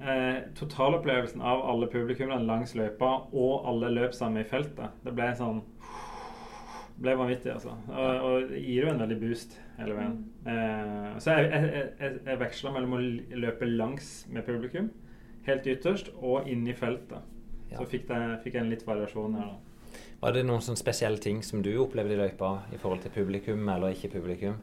eh, 0.00 0.44
totalopplevelsen 0.58 1.42
av 1.42 1.64
alle 1.70 1.88
publikummene 1.92 2.46
langs 2.46 2.74
løypa 2.78 3.10
og 3.32 3.68
alle 3.70 3.92
løp 3.94 4.14
sammen 4.14 4.42
i 4.42 4.48
feltet, 4.48 5.00
det 5.04 5.14
ble 5.16 5.30
sånn 5.38 5.62
ble 6.94 7.16
vanvittig, 7.18 7.50
altså. 7.50 7.74
Og, 7.90 8.24
og 8.26 8.50
det 8.52 8.60
gir 8.62 8.84
jo 8.84 8.90
en 8.92 9.00
veldig 9.02 9.16
boost 9.18 9.56
hele 9.80 9.96
veien. 9.96 10.18
Eh, 10.46 11.14
så 11.18 11.38
jeg, 11.38 11.48
jeg, 11.50 11.86
jeg, 11.98 12.18
jeg 12.28 12.40
veksla 12.44 12.74
mellom 12.76 12.94
å 12.94 13.00
løpe 13.42 13.66
langs 13.66 14.12
med 14.30 14.46
publikum, 14.46 14.92
helt 15.48 15.66
ytterst, 15.70 16.12
og 16.14 16.46
inn 16.50 16.62
i 16.70 16.76
feltet. 16.78 17.26
Ja. 17.72 17.80
Så 17.80 17.88
fikk 17.90 18.12
jeg, 18.12 18.38
fikk 18.44 18.54
jeg 18.54 18.62
en 18.62 18.70
litt 18.70 18.86
variasjon 18.86 19.34
her, 19.40 19.50
da. 19.50 19.73
Var 20.20 20.32
det 20.32 20.44
noen 20.46 20.62
sånne 20.64 20.80
spesielle 20.80 21.20
ting 21.20 21.42
som 21.44 21.62
du 21.64 21.72
opplevde 21.82 22.14
i 22.16 22.20
løypa 22.20 22.54
i 22.72 22.78
forhold 22.80 23.02
til 23.04 23.12
publikum 23.14 23.68
eller 23.68 23.96
ikke 23.96 24.14
publikum? 24.16 24.56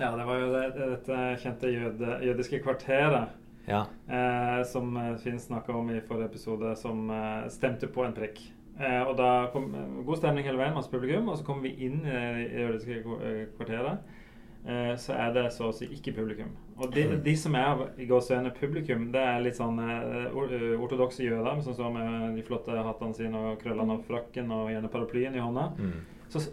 Ja, 0.00 0.14
det 0.16 0.24
var 0.24 0.40
jo 0.40 0.48
det, 0.54 0.64
dette 0.78 1.18
kjente 1.42 1.70
jøde, 1.70 2.16
jødiske 2.24 2.62
kvarteret. 2.64 3.38
Ja. 3.68 3.84
Eh, 4.08 4.62
som 4.66 4.96
eh, 4.96 5.14
Finn 5.22 5.38
snakka 5.38 5.74
om 5.76 5.90
i 5.92 6.00
forrige 6.06 6.32
episode, 6.32 6.72
som 6.80 7.10
eh, 7.12 7.44
stemte 7.52 7.86
på 7.92 8.06
en 8.06 8.16
prikk. 8.16 8.40
Eh, 8.80 9.02
og 9.04 9.14
da 9.20 9.28
kom 9.52 9.68
eh, 9.76 9.98
god 10.06 10.18
stemning 10.18 10.48
hele 10.48 10.58
veien, 10.58 10.74
masse 10.74 10.90
publikum, 10.90 11.28
og 11.28 11.38
så 11.38 11.46
kom 11.46 11.62
vi 11.62 11.74
inn 11.86 12.00
i 12.02 12.16
det 12.16 12.64
jødiske 12.64 12.98
eh, 13.02 13.44
kvarteret. 13.58 14.18
Eh, 14.62 14.92
så 14.96 15.16
er 15.18 15.32
det 15.34 15.48
så 15.50 15.72
å 15.72 15.74
si 15.74 15.88
ikke 15.90 16.14
publikum. 16.14 16.52
Og 16.78 16.92
de, 16.94 17.02
de 17.24 17.32
som 17.38 17.54
er 17.58 17.80
i 17.98 18.06
gåseøyne 18.06 18.52
publikum, 18.54 19.08
det 19.14 19.22
er 19.22 19.42
litt 19.42 19.58
sånn 19.58 19.80
eh, 19.82 20.28
eh, 20.30 20.76
ortodokse 20.78 21.24
jøder 21.24 21.58
som 21.66 21.74
står 21.74 21.90
med 21.96 22.36
de 22.38 22.44
flotte 22.46 22.76
hattene 22.76 23.16
sine 23.18 23.40
og 23.40 23.58
krøllene 23.62 23.98
og 23.98 24.06
frakken 24.06 24.54
og 24.54 24.70
gjerne 24.70 24.92
paraplyen 24.92 25.34
i 25.34 25.42
hånda. 25.42 25.66
Mm. 25.82 25.98
Så 26.32 26.44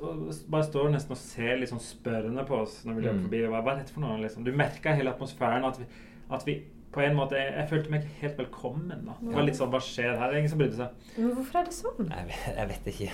bare 0.52 0.66
står 0.68 0.90
nesten 0.92 1.16
og 1.16 1.22
ser 1.22 1.62
litt 1.62 1.72
sånn 1.72 1.84
spørrende 1.84 2.44
på 2.50 2.58
oss 2.66 2.82
når 2.88 2.98
vi 2.98 3.06
løper 3.06 3.20
mm. 3.20 3.24
forbi. 3.28 3.46
Hva 3.54 3.62
er 3.62 3.80
dette 3.84 3.96
for 3.96 4.04
noe? 4.04 4.18
Liksom? 4.26 4.44
Du 4.44 4.52
merka 4.58 4.98
hele 4.98 5.14
atmosfæren. 5.14 5.70
At 5.70 5.80
vi, 5.80 5.88
at 6.34 6.50
vi 6.50 6.60
på 6.90 7.06
en 7.06 7.16
måte 7.16 7.38
jeg, 7.38 7.54
jeg, 7.54 7.70
følte 7.70 7.94
meg 7.94 8.04
ikke 8.04 8.24
helt 8.24 8.42
velkommen. 8.42 9.06
da. 9.06 9.16
Det 9.22 9.38
var 9.38 9.46
litt 9.46 9.62
sånn, 9.62 9.70
Hva 9.72 9.86
skjer 9.86 10.16
her? 10.18 10.26
Det 10.26 10.34
er 10.34 10.42
ingen 10.42 10.52
som 10.52 10.64
brydde 10.64 10.82
seg. 10.82 11.10
Men 11.22 11.32
hvorfor 11.38 11.62
er 11.62 11.70
det 11.70 11.78
sånn? 11.78 12.10
Jeg, 12.10 12.42
jeg 12.58 12.72
vet 12.74 12.94
ikke. 12.96 13.12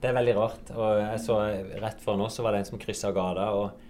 Det 0.00 0.10
er 0.10 0.16
veldig 0.16 0.34
rart. 0.40 0.72
Og 0.74 1.02
jeg 1.02 1.24
så 1.28 1.42
Rett 1.84 2.00
foran 2.02 2.24
oss 2.24 2.40
så 2.40 2.46
var 2.46 2.56
det 2.56 2.64
en 2.64 2.70
som 2.72 2.80
kryssa 2.80 3.12
gata. 3.14 3.52
og 3.52 3.83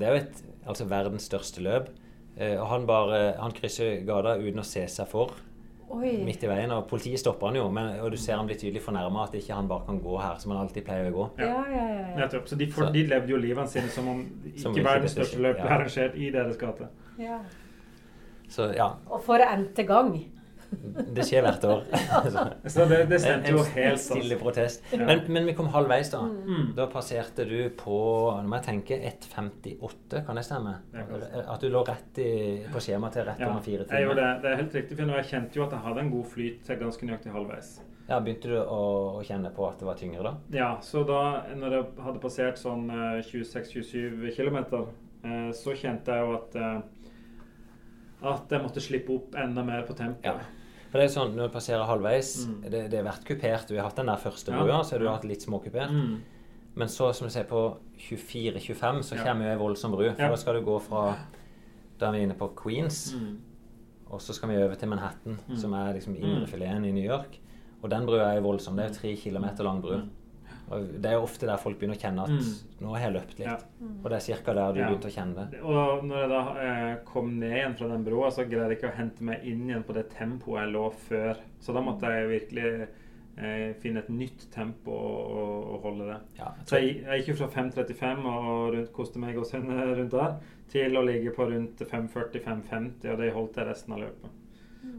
det 0.00 0.08
er 0.08 0.16
jo 0.16 0.22
et, 0.24 0.42
altså 0.66 0.88
verdens 0.90 1.28
største 1.30 1.62
løp. 1.64 1.92
Eh, 2.36 2.56
og 2.56 2.66
han 2.72 2.88
bare 2.88 3.22
han 3.38 3.54
krysser 3.54 4.00
gata 4.08 4.38
uten 4.40 4.62
å 4.62 4.66
se 4.66 4.86
seg 4.88 5.08
for. 5.10 5.36
Oi. 5.90 6.12
midt 6.22 6.44
i 6.46 6.50
veien. 6.50 6.70
Og 6.70 6.84
politiet 6.90 7.18
stopper 7.18 7.50
han 7.50 7.58
jo, 7.58 7.64
men, 7.74 7.96
og 7.98 8.12
du 8.14 8.18
ser 8.20 8.38
han 8.38 8.46
blir 8.48 8.58
tydelig 8.58 8.82
fornærma 8.84 9.24
at 9.26 9.34
ikke 9.38 9.56
han 9.56 9.68
bare 9.70 9.88
kan 9.88 9.98
gå 10.02 10.18
her 10.22 10.36
som 10.38 10.54
han 10.54 10.60
alltid 10.62 10.86
pleier 10.86 11.10
å 11.10 11.14
gå. 11.16 11.24
Ja, 11.42 11.56
ja, 11.66 11.86
ja, 11.96 12.10
ja. 12.20 12.28
Så 12.46 12.58
de, 12.58 12.68
for, 12.70 12.92
de 12.94 13.02
levde 13.10 13.34
jo 13.34 13.40
livene 13.40 13.66
sine 13.70 13.90
som 13.90 14.06
om 14.12 14.20
ikke 14.52 14.84
verdens 14.86 15.16
største 15.16 15.40
løp 15.42 15.58
ble 15.58 15.72
arrangert 15.78 16.14
i 16.14 16.30
deres 16.34 16.60
gate. 16.60 16.86
Ja. 17.18 17.40
Så, 18.50 18.70
ja. 18.76 18.92
Og 19.10 19.22
for 19.26 19.42
n-te 19.42 19.86
gang. 19.88 20.14
Det 21.10 21.24
skjer 21.26 21.42
hvert 21.44 21.64
år. 21.66 21.82
så 22.74 22.84
det, 22.90 22.98
det 23.10 23.18
stemte 23.22 23.52
jo 23.52 23.62
helt 23.74 23.92
En 23.92 23.98
stille 23.98 24.36
protest. 24.38 24.84
Ja. 24.94 25.02
Men, 25.08 25.22
men, 25.26 25.48
vi 25.48 25.54
kom 25.58 25.70
halvveis, 25.74 26.12
da. 26.12 26.22
Mm. 26.30 26.72
Da 26.76 26.86
passerte 26.92 27.46
du 27.48 27.58
på 27.76 27.98
Nå 28.38 28.46
må 28.50 28.60
jeg 28.60 28.66
tenke 28.68 28.98
1,58, 29.10 30.22
kan 30.26 30.38
det 30.38 30.44
stemme? 30.46 30.76
At 30.94 31.62
du 31.62 31.70
lå 31.72 31.82
rett 31.86 32.22
i, 32.22 32.32
på 32.70 32.82
skjemaet 32.82 33.18
til 33.18 33.26
rett 33.26 33.42
ja, 33.42 33.50
under 33.50 33.64
fire 33.66 33.86
timer? 33.86 34.04
Jeg 34.06 34.18
det. 34.20 34.30
det 34.44 34.52
er 34.52 34.60
helt 34.62 34.78
riktig. 34.80 34.98
For 35.00 35.14
jeg 35.18 35.30
kjente 35.32 35.60
jo 35.60 35.66
at 35.66 35.76
jeg 35.76 35.86
hadde 35.88 36.04
en 36.04 36.12
god 36.14 36.30
flyt 36.36 36.62
til 36.66 36.80
ganske 36.84 37.10
nøyaktig 37.10 37.34
halvveis. 37.34 37.74
Ja, 38.10 38.18
Begynte 38.18 38.50
du 38.50 38.56
å, 38.58 38.80
å, 39.18 39.20
kjenne 39.26 39.52
på 39.54 39.66
at 39.68 39.82
det 39.82 39.86
var 39.86 39.98
tyngre 39.98 40.24
da? 40.26 40.32
Ja, 40.54 40.70
så 40.82 41.04
da 41.06 41.20
når 41.58 41.76
jeg 41.76 41.90
hadde 42.06 42.22
passert 42.22 42.58
sånn 42.58 42.88
26-27 43.26 44.32
km, 44.34 44.58
eh, 45.22 45.52
så 45.54 45.76
kjente 45.78 46.16
jeg 46.16 46.26
jo 46.26 46.38
at 46.40 46.58
eh, 46.58 46.80
at 48.20 48.50
jeg 48.52 48.60
måtte 48.60 48.82
slippe 48.84 49.14
opp 49.14 49.36
enda 49.38 49.62
mer 49.64 49.86
på 49.88 49.96
tempoet. 49.96 50.26
Ja. 50.26 50.59
For 50.90 50.98
det 50.98 51.06
er 51.06 51.12
sånn, 51.14 51.36
Når 51.38 51.50
du 51.50 51.54
passerer 51.54 51.86
halvveis 51.86 52.32
mm. 52.48 52.54
det, 52.66 52.82
det, 52.90 52.98
har 52.98 53.06
vært 53.06 53.26
kupert. 53.28 53.68
Du 53.70 53.76
har 53.78 53.86
hatt 53.86 54.00
den 54.00 54.10
der 54.10 54.20
første 54.20 54.54
brua, 54.54 54.80
ja. 54.80 54.80
så 54.86 54.96
har 54.96 55.04
du 55.04 55.10
hatt 55.10 55.26
litt 55.28 55.46
småkupert. 55.46 55.94
Mm. 55.94 56.40
Men 56.80 56.90
så, 56.90 57.12
som 57.14 57.28
du 57.28 57.34
ser, 57.34 57.46
på 57.50 57.62
24-25 58.08 59.02
så 59.06 59.20
kommer 59.20 59.46
jo 59.46 59.52
ei 59.52 59.60
voldsom 59.60 59.94
bru. 59.94 60.08
For 60.08 60.34
da 60.34 60.40
skal 60.40 60.58
du 60.58 60.66
gå 60.66 60.78
fra 60.82 61.04
Da 62.00 62.08
er 62.08 62.16
vi 62.16 62.24
inne 62.24 62.34
på 62.38 62.48
Queens, 62.56 63.10
mm. 63.12 63.32
og 64.08 64.22
så 64.24 64.32
skal 64.32 64.48
vi 64.48 64.56
over 64.62 64.78
til 64.80 64.88
Manhattan, 64.88 65.36
mm. 65.36 65.56
som 65.60 65.74
er 65.76 65.92
liksom 65.98 66.14
mm. 66.16 66.22
indrefileten 66.24 66.86
i 66.88 66.94
New 66.96 67.04
York. 67.04 67.36
Og 67.82 67.90
den 67.92 68.06
brua 68.08 68.30
er 68.30 68.38
jo 68.38 68.46
voldsom. 68.46 68.78
Det 68.78 68.86
er 68.86 68.88
jo 68.88 68.98
tre 69.02 69.10
kilometer 69.20 69.66
lang 69.66 69.82
bru. 69.84 69.98
Mm. 70.70 70.76
Og 70.76 71.02
det 71.02 71.10
er 71.10 71.16
jo 71.18 71.26
ofte 71.26 71.48
der 71.48 71.58
folk 71.58 71.78
begynner 71.80 71.98
å 71.98 72.00
kjenne 72.00 72.24
at 72.28 72.34
mm. 72.36 72.78
nå 72.84 72.94
har 72.94 73.02
jeg 73.02 73.14
løpt 73.16 73.36
litt. 73.40 73.48
Ja. 73.48 73.88
Og 73.90 74.06
det 74.06 74.20
er 74.20 74.40
ca. 74.44 74.54
der 74.54 74.76
du 74.76 74.80
ja. 74.80 74.86
begynte 74.86 75.10
å 75.10 75.14
kjenne 75.16 75.44
det. 75.50 75.62
Og 75.66 76.04
når 76.06 76.22
jeg 76.22 76.30
da 76.30 76.42
eh, 76.62 76.94
kom 77.08 77.32
ned 77.40 77.56
igjen 77.58 77.76
fra 77.80 77.90
den 77.90 78.06
broa, 78.06 78.30
så 78.34 78.46
greide 78.46 78.70
jeg 78.70 78.78
ikke 78.78 78.92
å 78.92 78.98
hente 79.00 79.26
meg 79.26 79.46
inn 79.50 79.66
igjen 79.66 79.86
på 79.86 79.96
det 79.98 80.06
tempoet 80.14 80.62
jeg 80.62 80.74
lå 80.76 80.86
før. 81.08 81.44
Så 81.60 81.74
da 81.76 81.84
måtte 81.84 82.14
jeg 82.14 82.30
virkelig 82.30 82.70
eh, 82.78 83.68
finne 83.82 84.04
et 84.04 84.12
nytt 84.14 84.46
tempo 84.54 84.94
og, 84.94 85.56
og 85.74 85.88
holde 85.88 86.10
det. 86.12 86.18
Ja, 86.38 86.52
jeg 86.60 86.70
så 86.70 86.80
jeg, 86.80 86.96
jeg 87.02 87.22
gikk 87.22 87.32
jo 87.34 87.38
fra 87.42 87.50
5.35 87.56 88.28
og 88.30 88.50
rundt, 88.76 88.92
koste 88.94 89.22
meg 89.22 89.40
og 89.40 89.48
sønne 89.50 89.90
rundt 89.90 90.14
der, 90.14 90.36
til 90.70 90.94
å 90.94 91.02
ligge 91.06 91.34
på 91.34 91.50
rundt 91.50 91.82
5.40-5.50, 91.82 93.10
og 93.10 93.18
det 93.18 93.32
holdt 93.34 93.58
jeg 93.58 93.72
resten 93.72 93.96
av 93.96 94.04
løpet. 94.06 94.36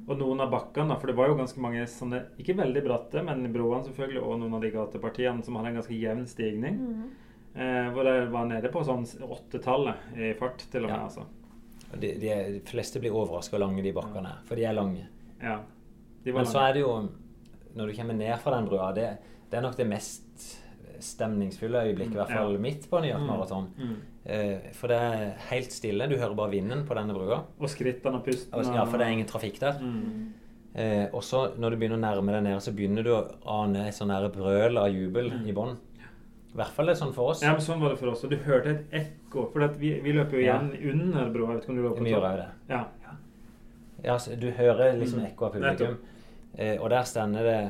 Og 0.09 0.17
noen 0.17 0.41
av 0.43 0.49
bakkene, 0.51 0.95
for 0.99 1.11
det 1.11 1.15
var 1.17 1.29
jo 1.29 1.37
ganske 1.37 1.61
mange 1.61 1.83
sånne, 1.89 2.23
ikke 2.41 2.55
veldig 2.57 2.81
bratte, 2.85 3.21
men 3.25 3.43
broene 3.53 3.85
selvfølgelig, 3.85 4.23
og 4.25 4.39
noen 4.41 4.55
av 4.57 4.63
de 4.65 4.71
gatepartiene 4.73 5.45
som 5.45 5.59
hadde 5.59 5.71
en 5.71 5.77
ganske 5.77 5.97
jevn 5.97 6.23
stigning. 6.29 6.79
Mm. 6.81 7.03
Eh, 7.51 7.91
hvor 7.93 8.07
jeg 8.07 8.29
var 8.31 8.47
nede 8.47 8.71
på 8.71 8.81
sånn 8.87 9.05
åttetallet 9.27 10.17
i 10.17 10.31
fart, 10.39 10.65
til 10.71 10.87
og 10.87 10.93
med. 10.93 10.97
Ja. 10.97 11.05
altså. 11.05 11.27
De, 11.91 12.13
de, 12.15 12.29
de, 12.55 12.61
fleste 12.69 13.01
blir 13.03 13.11
overraska 13.11 13.57
hvor 13.57 13.65
lange 13.65 13.83
de 13.83 13.91
bakkene 13.95 14.37
er, 14.37 14.43
for 14.47 14.59
de 14.59 14.65
er 14.67 14.77
lange. 14.77 15.05
Ja, 15.41 15.57
de 16.23 16.31
men 16.31 16.45
lange. 16.45 16.51
så 16.53 16.63
er 16.63 16.77
det 16.77 16.85
jo, 16.85 16.93
når 17.75 17.91
du 17.91 17.97
kommer 17.99 18.17
ned 18.17 18.35
fra 18.39 18.55
den 18.55 18.69
brua, 18.71 18.91
det, 18.95 19.09
det 19.51 19.59
er 19.59 19.65
nok 19.65 19.75
det 19.77 19.89
mest 19.91 20.47
stemningsfulle 21.05 21.83
øyeblikket, 21.87 22.15
i 22.15 22.19
hvert 22.21 22.33
fall 22.33 22.55
ja. 22.55 22.61
midt 22.61 22.87
på 22.89 22.99
New 23.01 23.11
York 23.11 23.23
mm. 23.23 23.29
Marathon. 23.29 23.67
Mm. 23.77 23.95
Eh, 24.25 24.69
for 24.77 24.91
det 24.91 24.99
er 25.01 25.31
helt 25.49 25.73
stille. 25.73 26.07
Du 26.09 26.17
hører 26.17 26.35
bare 26.37 26.53
vinden 26.53 26.85
på 26.87 26.97
denne 26.97 27.15
brua. 27.17 27.41
Og 27.59 27.71
skrittene 27.71 28.21
og 28.21 28.25
pusten. 28.25 28.73
ja, 28.75 28.85
for 28.85 29.01
det 29.01 29.07
er 29.07 29.17
ingen 29.17 29.29
trafikk 29.29 29.61
der. 29.61 29.79
Mm. 29.81 30.33
Eh, 30.73 31.05
og 31.11 31.23
så 31.23 31.49
når 31.59 31.73
du 31.73 31.81
begynner 31.81 31.99
å 31.99 32.03
nærme 32.05 32.35
deg 32.37 32.45
ned, 32.47 32.59
så 32.63 32.73
begynner 32.75 33.03
du 33.03 33.11
å 33.15 33.23
ane 33.59 33.89
et 33.89 33.97
sånn 33.97 34.13
brøl 34.31 34.79
av 34.79 34.91
jubel 34.93 35.31
mm. 35.33 35.47
i 35.49 35.55
bånn. 35.55 35.75
I 36.51 36.59
hvert 36.59 36.75
fall 36.75 36.89
det 36.89 36.97
er 36.97 36.99
sånn 36.99 37.13
for 37.15 37.31
oss. 37.31 37.43
Ja, 37.45 37.53
men 37.55 37.63
sånn 37.63 37.79
var 37.79 37.93
det 37.93 37.99
for 37.99 38.11
oss. 38.11 38.23
Og 38.27 38.31
du 38.31 38.37
hørte 38.43 38.73
et 38.73 38.95
ekko. 39.01 39.45
For 39.53 39.67
vi, 39.79 39.93
vi, 40.03 40.15
løper 40.15 40.35
jo 40.35 40.43
igjen 40.43 40.71
ja. 40.75 40.81
under 40.91 41.29
broa. 41.31 41.53
vet 41.55 41.63
ikke 41.63 41.71
om 41.71 41.77
du 41.79 41.85
lå 41.85 41.93
på 41.95 42.07
det. 42.07 42.47
Ja. 42.71 42.81
ja 44.03 44.17
så 44.19 44.35
du 44.39 44.49
hører 44.57 44.97
liksom 44.99 45.23
mm. 45.23 45.29
ekko 45.31 45.47
av 45.47 45.55
publikum. 45.55 45.95
Eh, 46.59 46.75
og 46.75 46.89
der 46.91 47.07
stender 47.07 47.47
det 47.47 47.61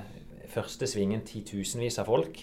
første 0.50 0.90
svingen 0.90 1.22
titusenvis 1.26 2.00
av 2.02 2.10
folk. 2.10 2.42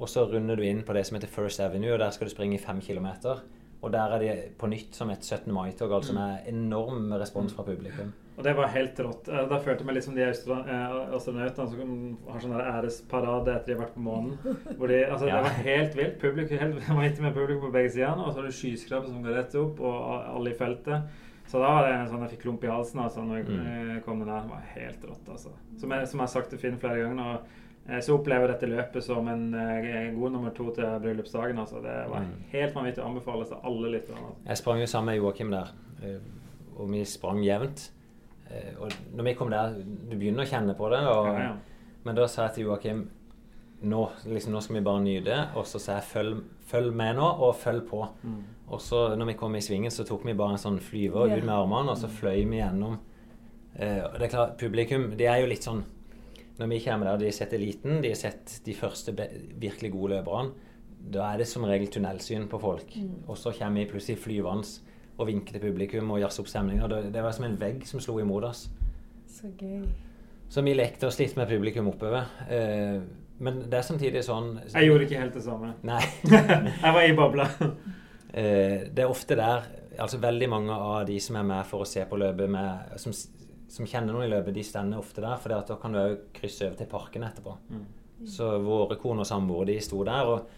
Og 0.00 0.08
så 0.08 0.24
runder 0.24 0.56
du 0.56 0.64
inn 0.64 0.80
på 0.86 0.96
det 0.96 1.04
som 1.06 1.18
heter 1.18 1.28
First 1.28 1.60
Avenue, 1.60 1.92
og 1.92 2.00
der 2.00 2.12
skal 2.14 2.28
du 2.28 2.32
springe 2.32 2.56
i 2.56 2.62
fem 2.62 2.80
kilometer. 2.80 3.42
Og 3.80 3.92
der 3.92 4.12
er 4.14 4.20
de 4.20 4.32
på 4.60 4.68
nytt 4.68 4.96
som 4.96 5.10
et 5.12 5.24
17. 5.24 5.52
mai-tog, 5.52 5.92
altså 5.92 6.12
mm. 6.12 6.18
med 6.18 6.48
enorm 6.52 7.12
respons 7.20 7.54
fra 7.56 7.64
publikum. 7.64 8.12
Og 8.36 8.44
det 8.44 8.52
var 8.56 8.72
helt 8.72 9.00
rått. 9.04 9.28
Eh, 9.28 9.46
da 9.48 9.58
følte 9.60 9.82
jeg 9.82 9.88
meg 9.88 9.96
litt 9.98 10.06
som 10.06 10.16
de 10.16 10.24
eh, 10.24 10.98
astronautene 11.16 11.68
som 11.68 11.94
har 12.32 12.44
sånn 12.44 12.54
æresparade 12.56 13.54
etter 13.54 13.72
de 13.72 13.76
har 13.76 13.82
vært 13.82 13.96
på 13.96 14.04
månen. 14.04 14.36
De, 14.40 15.00
altså, 15.04 15.28
ja. 15.28 15.40
Det 15.40 15.42
var 15.46 15.58
helt 15.66 15.96
vilt. 15.98 16.18
Publikum, 16.22 16.60
helt, 16.62 16.78
var 16.88 17.08
ikke 17.08 17.26
med 17.26 17.36
publikum 17.36 17.64
på 17.66 17.72
begge 17.76 17.94
sider. 17.96 18.20
Og 18.24 18.32
så 18.32 18.40
har 18.40 18.48
du 18.48 18.56
skyskrapere 18.56 19.12
som 19.12 19.24
går 19.24 19.36
rett 19.36 19.58
opp, 19.60 19.80
og 19.84 20.28
alle 20.32 20.54
i 20.54 20.56
feltet. 20.60 21.26
Så 21.50 21.60
da 21.60 21.72
var 21.76 21.88
det 21.88 21.96
en 21.96 22.08
sånn 22.12 22.24
jeg 22.24 22.36
fikk 22.36 22.44
klump 22.46 22.64
i 22.64 22.70
halsen 22.70 23.00
altså, 23.02 23.24
når 23.26 23.40
jeg 23.40 23.48
mm. 23.48 23.96
kom 24.06 24.20
ned. 24.22 24.32
Det 24.32 24.52
var 24.52 24.68
helt 24.76 25.08
rått, 25.08 25.32
altså. 25.36 25.56
Som 25.80 25.96
jeg, 25.96 26.08
som 26.08 26.20
jeg 26.20 26.28
har 26.28 26.32
sagt 26.36 26.52
til 26.52 26.62
Finn 26.62 26.80
flere 26.80 27.02
ganger. 27.04 27.32
Og 27.34 27.69
Eh, 27.69 27.69
så 27.98 28.14
opplever 28.14 28.46
jeg 28.46 28.54
dette 28.54 28.70
løpet 28.70 29.04
som 29.04 29.28
en 29.32 29.46
uh, 29.54 30.10
god 30.14 30.34
nummer 30.36 30.52
to 30.54 30.68
til 30.76 30.98
bryllupsdagen. 31.02 31.58
Altså. 31.58 31.80
Det 31.84 31.94
var 32.12 32.26
mm. 32.26 32.34
helt 32.52 32.76
vanvittig 32.76 33.02
å 33.02 33.08
anbefale 33.08 33.48
til 33.48 33.64
alle 33.70 33.94
lytterne. 33.96 34.26
Altså. 34.28 34.44
Jeg 34.50 34.62
sprang 34.62 34.82
jo 34.82 34.90
sammen 34.92 35.12
med 35.12 35.18
Joakim 35.18 35.54
der, 35.54 35.72
eh, 36.02 36.20
og 36.76 36.92
vi 36.92 37.04
sprang 37.08 37.42
jevnt. 37.44 37.90
Og 38.82 38.90
når 39.14 39.26
vi 39.28 39.32
kom 39.38 39.50
der, 39.52 39.76
du 39.78 40.16
begynner 40.16 40.42
å 40.42 40.50
kjenne 40.50 40.74
på 40.74 40.88
det, 40.90 41.04
og, 41.06 41.28
ja, 41.30 41.42
ja. 41.44 41.90
men 42.02 42.16
da 42.18 42.24
sa 42.26 42.48
jeg 42.48 42.56
til 42.56 42.64
Joakim 42.66 43.04
nå, 43.86 44.00
liksom, 44.26 44.52
nå 44.52 44.62
skal 44.64 44.76
vi 44.76 44.82
bare 44.84 45.02
nyte, 45.04 45.36
og 45.56 45.68
så 45.68 45.80
sa 45.80 45.98
jeg 45.98 46.08
følg, 46.08 46.40
følg 46.68 46.96
med 46.96 47.16
nå, 47.20 47.28
og 47.46 47.54
følg 47.60 47.84
på. 47.88 48.02
Mm. 48.22 48.40
Og 48.70 48.82
så 48.82 49.04
når 49.18 49.32
vi 49.32 49.36
kom 49.40 49.54
i 49.56 49.62
svingen, 49.64 49.92
så 49.94 50.04
tok 50.08 50.26
vi 50.26 50.36
bare 50.36 50.56
en 50.56 50.62
sånn 50.62 50.80
flyver 50.82 51.32
ut 51.32 51.46
med 51.46 51.54
armene, 51.54 51.94
og 51.94 51.98
så 51.98 52.10
fløy 52.10 52.42
vi 52.42 52.60
gjennom. 52.60 52.98
Eh, 53.74 54.02
og 54.04 54.18
det 54.18 54.28
er 54.28 54.34
klart, 54.34 54.58
Publikum 54.60 55.10
de 55.18 55.26
er 55.30 55.40
jo 55.42 55.50
litt 55.50 55.66
sånn 55.66 55.82
når 56.60 56.68
vi 56.74 56.80
kommer 56.84 57.08
der, 57.08 57.20
de 57.22 57.30
har 57.30 57.32
sett 57.32 57.54
eliten, 57.56 58.02
de 58.04 58.12
har 58.12 58.18
sett 58.20 58.58
de 58.66 58.74
første 58.76 59.14
virkelig 59.16 59.92
gode 59.94 60.18
løperne, 60.18 60.68
da 61.00 61.30
er 61.30 61.40
det 61.40 61.46
som 61.48 61.64
regel 61.64 61.88
tunnelsyn 61.88 62.44
på 62.50 62.60
folk. 62.60 62.92
Mm. 62.96 63.24
Og 63.26 63.38
så 63.40 63.54
kommer 63.56 63.80
vi 63.80 63.88
plutselig 63.88 64.20
flyvende 64.20 64.68
og 65.16 65.28
vinker 65.28 65.56
til 65.56 65.64
publikum 65.64 66.12
og 66.12 66.20
jazzer 66.20 66.44
opp 66.44 66.50
stemninga. 66.52 66.90
Det, 67.12 67.22
var 67.24 67.32
som 67.36 67.46
en 67.48 67.56
vegg 67.60 67.86
som 67.88 68.02
slo 68.04 68.18
imot 68.20 68.44
oss. 68.50 68.66
Så 69.28 69.48
gøy. 69.56 69.88
Så 70.50 70.64
vi 70.66 70.76
lekte 70.76 71.08
oss 71.08 71.18
litt 71.20 71.36
med 71.38 71.48
publikum 71.48 71.88
oppover. 71.88 72.28
Eh, 72.52 73.00
men 73.40 73.60
det 73.72 73.78
er 73.78 73.86
samtidig 73.86 74.20
sånn 74.26 74.58
Jeg 74.66 74.90
gjorde 74.90 75.06
ikke 75.06 75.20
helt 75.22 75.36
det 75.36 75.44
samme. 75.46 75.74
Nei. 75.90 76.00
jeg 76.28 76.96
var 76.96 77.02
i 77.06 77.16
bobla. 77.16 77.48
eh, 78.32 78.88
det 78.92 79.04
er 79.04 79.08
ofte 79.08 79.38
der 79.40 79.68
altså 80.00 80.20
Veldig 80.22 80.48
mange 80.48 80.72
av 80.72 81.02
de 81.08 81.16
som 81.20 81.36
er 81.36 81.44
med 81.44 81.66
for 81.68 81.84
å 81.84 81.88
se 81.88 82.04
på 82.08 82.16
løpet, 82.20 82.48
med, 82.48 82.92
som 83.00 83.12
som 83.70 83.86
kjenner 83.86 84.14
noen 84.14 84.26
i 84.26 84.32
løpet, 84.32 84.54
de 84.56 84.64
stender 84.66 84.98
ofte 85.00 85.22
der. 85.22 85.38
For 85.40 85.54
da 85.54 85.78
kan 85.80 85.94
du 85.94 86.00
òg 86.00 86.16
krysse 86.36 86.66
over 86.66 86.78
til 86.80 86.90
parken 86.90 87.26
etterpå. 87.26 87.56
Mm. 87.70 87.84
Så 88.28 88.50
våre 88.64 88.98
kone 89.00 89.24
og 89.24 89.28
samboere 89.28 89.70
de 89.70 89.78
sto 89.84 90.02
der. 90.04 90.26
og 90.26 90.56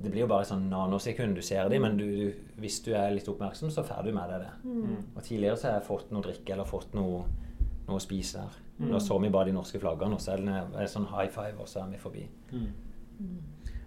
det 0.00 0.08
blir 0.08 0.24
jo 0.24 0.30
bare 0.30 0.46
sånn 0.48 0.70
nanosekund 0.70 1.36
du 1.36 1.42
ser 1.44 1.68
dem, 1.68 1.82
men 1.84 1.98
du, 1.98 2.06
du, 2.16 2.52
hvis 2.62 2.78
du 2.86 2.94
er 2.96 3.10
litt 3.12 3.26
oppmerksom, 3.28 3.68
så 3.72 3.84
får 3.84 4.06
du 4.06 4.14
med 4.16 4.30
deg 4.32 4.46
det. 4.46 4.52
Mm. 4.64 4.94
Og 5.12 5.20
tidligere 5.26 5.58
så 5.60 5.68
har 5.68 5.74
jeg 5.76 5.88
fått 5.90 6.14
noe 6.14 6.24
drikke 6.24 6.54
eller 6.54 6.68
fått 6.68 6.94
noe, 6.96 7.18
noe 7.84 7.98
å 7.98 8.00
spise 8.00 8.40
der. 8.40 8.56
Mm. 8.78 8.94
Da 8.94 9.00
så 9.04 9.18
vi 9.20 9.32
bare 9.34 9.50
de 9.50 9.56
norske 9.58 9.80
flaggene, 9.82 10.16
og 10.16 10.24
så 10.24 10.38
er 10.38 10.46
det 10.72 10.88
sånn 10.88 11.10
high 11.10 11.28
five, 11.34 11.58
og 11.60 11.68
så 11.68 11.82
er 11.82 11.92
vi 11.92 12.00
forbi. 12.00 12.24
Mm. 12.54 12.70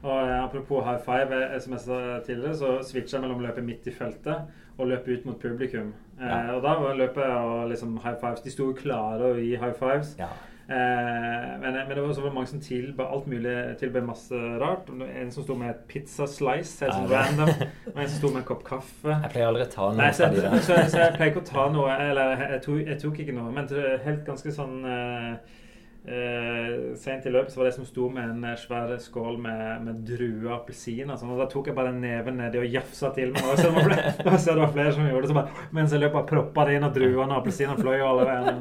Og 0.03 0.17
eh, 0.19 0.43
Apropos 0.43 0.83
high 0.83 0.99
five, 1.03 1.59
som 1.63 1.75
jeg 1.77 1.85
sa 1.85 1.99
tidligere, 2.25 2.55
så 2.59 2.75
switcha 2.83 3.17
jeg 3.17 3.25
mellom 3.25 3.41
å 3.41 3.47
løpe 3.47 3.63
midt 3.65 3.87
i 3.87 3.95
feltet 3.95 4.61
og 4.77 4.89
løpe 4.89 5.13
ut 5.13 5.25
mot 5.25 5.39
publikum. 5.39 5.93
Eh, 6.19 6.25
ja. 6.27 6.39
Eh, 6.39 6.55
og 6.55 6.63
da 6.65 6.95
løper 6.97 7.27
jeg 7.27 7.51
og 7.51 7.69
liksom 7.69 7.99
high 8.03 8.17
fives. 8.19 8.41
De 8.43 8.51
sto 8.51 8.71
jo 8.71 8.79
klare 8.79 9.31
å 9.31 9.37
gi 9.37 9.53
high 9.55 9.77
fives. 9.79 10.15
Ja. 10.19 10.31
Eh, 10.63 11.47
men, 11.59 11.75
men, 11.75 11.89
det 11.91 12.01
var 12.01 12.09
også 12.09 12.29
mange 12.31 12.47
som 12.47 12.61
tilbød 12.63 13.05
alt 13.05 13.25
mulig, 13.27 13.55
tilbød 13.79 14.05
masse 14.07 14.43
rart. 14.61 14.91
En 15.21 15.31
som 15.31 15.43
sto 15.43 15.57
med 15.59 15.73
et 15.73 15.81
pizza 15.87 16.27
slice, 16.27 16.85
helt 16.85 16.95
sånn 16.95 17.09
random. 17.11 17.51
Og 17.93 17.97
en 17.97 18.07
som 18.07 18.17
sto 18.17 18.31
med 18.31 18.43
en 18.43 18.47
kopp 18.47 18.63
kaffe. 18.67 19.11
Jeg 19.11 19.33
pleier 19.35 19.51
aldri 19.51 19.67
å 19.67 19.73
ta 19.73 19.89
noe 19.89 19.99
Nei, 19.99 20.13
så, 20.15 20.29
jeg, 20.29 20.45
så, 20.45 20.61
så, 20.61 20.79
så, 20.93 21.01
jeg 21.05 21.17
pleier 21.17 21.33
ikke 21.33 21.43
å 21.43 21.49
ta 21.51 21.67
noe. 21.73 21.97
Eller 22.09 22.47
jeg 22.55 22.63
tok, 22.67 22.79
jeg 22.87 23.01
tok 23.03 23.19
ikke 23.25 23.35
noe, 23.37 23.51
men 23.55 23.69
helt 24.07 24.23
ganske 24.27 24.55
sånn 24.55 24.79
eh, 24.87 25.59
Eh, 26.03 26.95
Seint 26.99 27.23
i 27.25 27.31
løpet 27.31 27.53
så 27.53 27.61
var 27.61 27.69
det 27.69 27.75
som 27.77 27.85
sto 27.87 28.09
med 28.11 28.25
en 28.27 28.47
eh, 28.49 28.57
svær 28.59 28.91
skål 28.99 29.37
med, 29.39 29.85
med 29.85 30.01
druer 30.07 30.49
og 30.49 30.55
appelsiner. 30.57 31.15
Sånn, 31.19 31.31
og 31.31 31.39
da 31.39 31.47
tok 31.51 31.69
jeg 31.71 31.77
bare 31.77 31.93
neven 31.95 32.41
nedi 32.41 32.59
og 32.59 32.67
jafsa 32.67 33.13
til 33.15 33.31
meg. 33.31 33.45
Og 33.47 33.59
så 33.61 33.69
det 33.69 33.75
var, 33.77 33.93
det 34.27 34.57
var 34.65 34.73
flere 34.75 34.95
som 34.97 35.07
gjorde 35.07 35.23
det. 35.23 35.31
Så 35.31 35.37
bare, 35.37 35.67
mens 35.77 35.95
jeg 35.95 36.03
løp 36.03 36.17
og 36.19 36.27
proppa 36.29 36.67
det 36.67 36.79
inn, 36.79 36.87
og 36.87 36.97
druene 36.97 37.29
og 37.29 37.37
appelsinene 37.39 37.79
fløy 37.79 38.03
alle 38.03 38.27
veiene. 38.27 38.57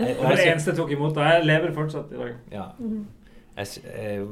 Det 0.00 0.14
var 0.16 0.36
det 0.38 0.46
eneste 0.46 0.72
jeg 0.72 0.78
tok 0.78 0.94
imot. 0.94 1.16
da 1.18 1.32
Jeg 1.34 1.48
lever 1.48 1.74
fortsatt 1.76 2.14
i 2.14 2.20
dag. 2.22 2.36
Ja. 2.54 2.68
Jeg, 3.58 3.82
jeg, 3.84 4.28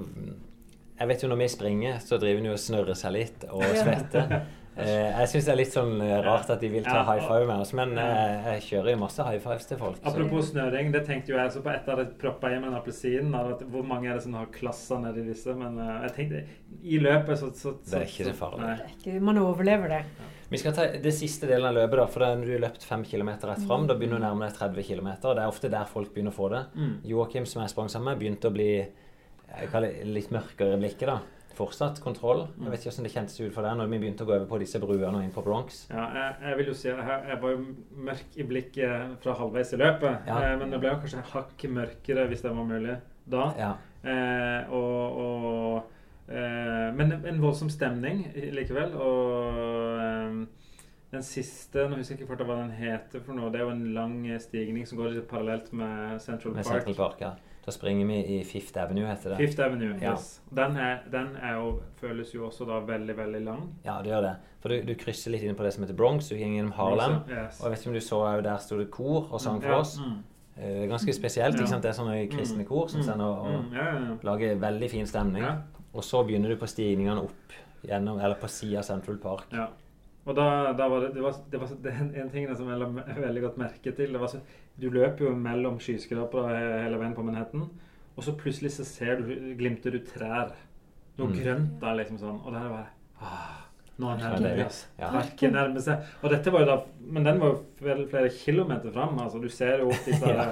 jeg 1.01 1.11
vet 1.11 1.25
jo 1.25 1.29
når 1.33 1.43
vi 1.43 1.51
springer, 1.53 1.99
så 2.05 2.23
driver 2.23 2.47
vi 2.47 2.55
og 2.55 2.63
snørrer 2.63 2.97
seg 2.99 3.17
litt 3.19 3.45
og 3.51 3.67
svetter. 3.75 4.39
Eh, 4.79 5.11
jeg 5.11 5.31
syns 5.33 5.49
det 5.49 5.53
er 5.53 5.59
litt 5.59 5.75
sånn 5.75 5.97
eh, 6.05 6.15
rart 6.23 6.51
at 6.55 6.63
de 6.63 6.71
vil 6.71 6.85
ta 6.87 7.01
high 7.03 7.25
five 7.25 7.47
med 7.49 7.65
oss, 7.65 7.73
men 7.77 7.97
eh, 7.99 8.49
jeg 8.55 8.65
kjører 8.69 8.95
jo 8.95 9.01
masse 9.01 9.27
high 9.27 9.43
fives 9.43 9.67
til 9.67 9.81
folk. 9.81 9.99
Apropos 10.07 10.53
snøring, 10.53 10.93
det 10.95 11.03
tenkte 11.09 11.35
jo 11.35 11.39
jeg 11.41 11.55
så 11.55 11.63
på 11.65 11.73
etter 11.73 11.97
at 11.97 12.05
jeg 12.05 12.19
proppa 12.21 12.53
i 12.55 12.61
med 12.61 12.71
en 12.71 12.79
appelsin. 12.79 13.35
Hvor 13.73 13.87
mange 13.87 14.11
er 14.11 14.19
det 14.19 14.25
som 14.27 14.37
har 14.39 14.51
klasser 14.55 15.03
nedi 15.03 15.27
disse? 15.27 15.55
Men 15.59 15.81
jeg 15.83 16.15
tenkte 16.17 16.45
i 16.83 17.01
løpet 17.03 17.41
så, 17.41 17.51
så, 17.51 17.75
så 17.83 17.95
Det 17.97 18.03
er 18.05 18.13
ikke 18.13 18.29
det 18.31 18.37
farlig. 18.39 19.23
Man 19.25 19.43
overlever 19.43 19.97
det. 19.97 20.03
Ja. 20.19 20.35
Vi 20.49 20.61
skal 20.63 20.73
ta 20.73 20.87
det 21.03 21.11
siste 21.13 21.49
delen 21.51 21.69
av 21.69 21.75
løpet. 21.77 21.99
da, 21.99 22.07
for 22.09 22.25
da 22.25 22.31
Når 22.39 22.47
du 22.47 22.53
har 22.55 22.63
løpt 22.69 22.87
5 22.87 23.03
km 23.05 23.33
rett 23.51 23.67
fram, 23.67 23.85
da 23.91 23.99
begynner 23.99 24.17
du 24.17 24.23
å 24.23 24.29
nærme 24.29 24.47
deg 24.47 24.57
30 24.63 24.87
km. 24.87 25.11
Det 25.27 25.35
er 25.35 25.51
ofte 25.51 25.73
der 25.73 25.91
folk 25.91 26.15
begynner 26.15 26.33
å 26.33 26.39
få 26.39 26.53
det. 26.55 26.63
Mm. 26.79 26.95
Joakim, 27.11 27.51
som 27.51 27.65
jeg 27.65 27.75
sprang 27.75 27.91
sammen 27.93 28.13
med, 28.13 28.23
begynte 28.23 28.49
å 28.49 28.55
bli 28.55 28.71
jeg 29.49 29.71
kaller 29.73 29.93
det 29.97 30.13
litt 30.13 30.33
mørkere 30.33 30.77
i 30.77 30.81
blikket. 30.81 31.09
da 31.09 31.19
fortsatt 31.59 32.01
kontroll. 32.05 32.47
Jeg 32.57 32.73
vet 32.73 32.81
ikke 32.81 32.93
hvordan 32.93 33.09
det 33.09 33.13
kjentes 33.17 33.43
ut 33.43 33.53
for 33.57 33.67
deg 33.67 33.77
når 33.81 33.91
vi 33.91 34.01
begynte 34.05 34.25
å 34.25 34.31
gå 34.31 34.37
over 34.37 34.49
på 34.51 34.63
disse 34.63 34.81
bruene 34.83 35.13
og 35.13 35.27
inn 35.27 35.35
på 35.35 35.45
Bronx. 35.45 35.85
Ja, 35.91 36.07
jeg, 36.15 36.39
jeg 36.47 36.61
vil 36.63 36.73
jo 36.73 36.79
si 36.79 36.91
at 36.95 37.05
jeg, 37.05 37.39
var 37.43 37.55
jo 37.55 37.61
mørk 38.09 38.41
i 38.41 38.49
blikket 38.55 39.21
fra 39.25 39.37
halvveis 39.43 39.75
i 39.75 39.83
løpet. 39.83 40.27
Ja. 40.31 40.41
Eh, 40.41 40.57
men 40.63 40.73
det 40.73 40.81
ble 40.83 40.95
jo 40.95 41.05
kanskje 41.05 41.29
hakk 41.35 41.69
mørkere, 41.77 42.27
hvis 42.31 42.47
det 42.47 42.57
var 42.57 42.73
mulig, 42.73 42.99
da. 43.29 43.47
Ja. 43.59 43.77
Eh, 44.09 44.75
og, 44.79 45.23
og 45.23 45.95
Eh, 46.29 46.89
men 46.95 47.13
en 47.13 47.41
voldsom 47.41 47.71
stemning 47.73 48.27
likevel. 48.53 48.95
Og 49.01 50.01
eh, 50.05 50.65
den 51.09 51.25
siste 51.25 51.87
Nå 51.89 51.97
husker 51.97 52.19
jeg 52.19 52.27
ikke 52.27 52.45
hva 52.45 52.59
den 52.59 52.75
heter 52.77 53.25
for 53.25 53.39
noe. 53.39 53.53
Det 53.53 53.63
er 53.63 53.67
jo 53.67 53.75
en 53.75 53.87
lang 53.97 54.19
stigning 54.43 54.89
som 54.89 55.01
går 55.01 55.15
litt 55.17 55.31
parallelt 55.31 55.73
med 55.73 56.19
Central 56.25 56.57
med 56.57 56.69
Park. 56.69 56.85
Central 56.85 56.99
Park 56.99 57.25
ja. 57.25 57.33
Da 57.69 57.73
springer 57.73 58.07
vi 58.09 58.39
i 58.39 58.45
Fifth 58.49 58.81
Avenue, 58.81 59.05
heter 59.05 59.35
det. 59.35 59.37
Fifth 59.37 59.61
Avenue, 59.61 59.99
ja. 60.01 60.15
yes. 60.15 60.41
Den, 60.57 60.77
er, 60.81 61.03
den 61.13 61.35
er 61.37 61.59
jo, 61.59 61.75
føles 62.01 62.31
jo 62.33 62.47
også 62.47 62.65
da 62.65 62.79
veldig, 62.81 63.17
veldig 63.19 63.43
lang. 63.45 63.67
Ja, 63.85 63.99
det 64.01 64.09
gjør 64.09 64.25
det. 64.25 64.31
For 64.63 64.73
du, 64.73 64.87
du 64.89 64.95
krysser 64.97 65.35
litt 65.35 65.45
inn 65.45 65.59
på 65.59 65.67
det 65.67 65.75
som 65.75 65.85
heter 65.85 65.99
Bronx. 65.99 66.31
Du 66.31 66.39
går 66.39 66.47
gjennom 66.47 66.73
Harlem. 66.79 67.19
Yes. 67.29 67.59
Og 67.61 67.67
jeg 67.67 67.75
vet 67.75 67.85
ikke 67.85 67.91
om 67.91 67.99
du 67.99 68.07
så 68.07 68.21
der 68.47 68.63
sto 68.65 68.79
det 68.81 68.87
kor 68.95 69.29
og 69.29 69.43
sang 69.45 69.61
for 69.61 69.75
ja. 69.75 69.83
oss. 69.83 69.99
Mm. 70.01 70.17
Eh, 70.57 70.81
ganske 70.95 71.17
spesielt. 71.19 71.61
ikke 71.61 71.69
sant? 71.75 71.85
Det 71.85 71.93
er 71.93 71.99
sånne 72.01 72.17
kristne 72.33 72.65
mm. 72.65 72.69
kor 72.71 72.89
som 72.89 73.03
mm. 73.03 73.07
sender 73.11 73.29
og, 73.29 73.53
og 73.53 73.77
mm. 73.77 74.17
lager 74.31 74.65
veldig 74.65 74.91
fin 74.95 75.13
stemning. 75.13 75.45
Og 75.93 76.09
så 76.09 76.25
begynner 76.25 76.57
du 76.57 76.63
på 76.63 76.71
stigningene 76.73 77.29
opp 77.29 77.59
gjennom, 77.85 78.17
eller 78.17 78.41
på 78.41 78.49
sida 78.49 78.81
av 78.81 78.89
Central 78.89 79.21
Park. 79.21 79.53
Ja. 79.53 79.69
Og 80.29 80.37
da, 80.37 80.47
da 80.77 80.87
var 80.93 81.07
det, 81.07 81.15
det, 81.17 81.23
var, 81.25 81.37
det 81.51 81.61
var 81.63 81.71
det, 81.85 81.93
en 82.21 82.33
ting 82.33 82.49
som 82.57 82.69
jeg 82.69 82.81
la 82.83 82.89
veldig 83.17 83.45
godt 83.47 83.61
merke 83.61 83.93
til. 83.97 84.13
Det 84.13 84.21
var 84.21 84.33
så, 84.33 84.43
du 84.77 84.91
løper 84.93 85.25
jo 85.25 85.37
mellom 85.37 85.79
skyskrapere 85.81 86.59
hele 86.85 86.99
veien 87.01 87.17
på 87.17 87.25
Manhattan, 87.25 87.65
og 88.15 88.27
så 88.27 88.35
plutselig 88.37 88.75
så 88.77 88.85
ser 88.85 89.23
du, 89.23 89.31
glimter 89.57 89.95
du 89.95 90.03
trær. 90.05 90.53
Noe 91.19 91.33
mm. 91.33 91.39
grønt 91.39 91.79
der, 91.81 91.97
liksom 92.03 92.21
sånn. 92.21 92.43
Og 92.45 92.53
der 92.55 92.69
var 92.71 92.91
ah, 93.25 93.65
nå 93.99 94.13
nærmer 94.15 94.53
vi 94.55 94.63
oss. 94.63 94.77
Verket 94.95 95.51
nærmer 95.51 95.83
seg. 95.83 96.11
Og 96.23 96.31
dette 96.31 96.53
var 96.55 96.63
jo 96.63 96.67
da, 96.69 96.77
Men 97.17 97.25
den 97.27 97.41
var 97.43 97.51
jo 97.51 98.05
flere 98.13 98.29
kilometer 98.31 98.93
fram. 98.95 99.19
altså 99.19 99.41
Du 99.43 99.49
ser 99.51 99.83
jo 99.83 99.89
opp 99.91 100.05
disse 100.07 100.31
ja. 100.37 100.45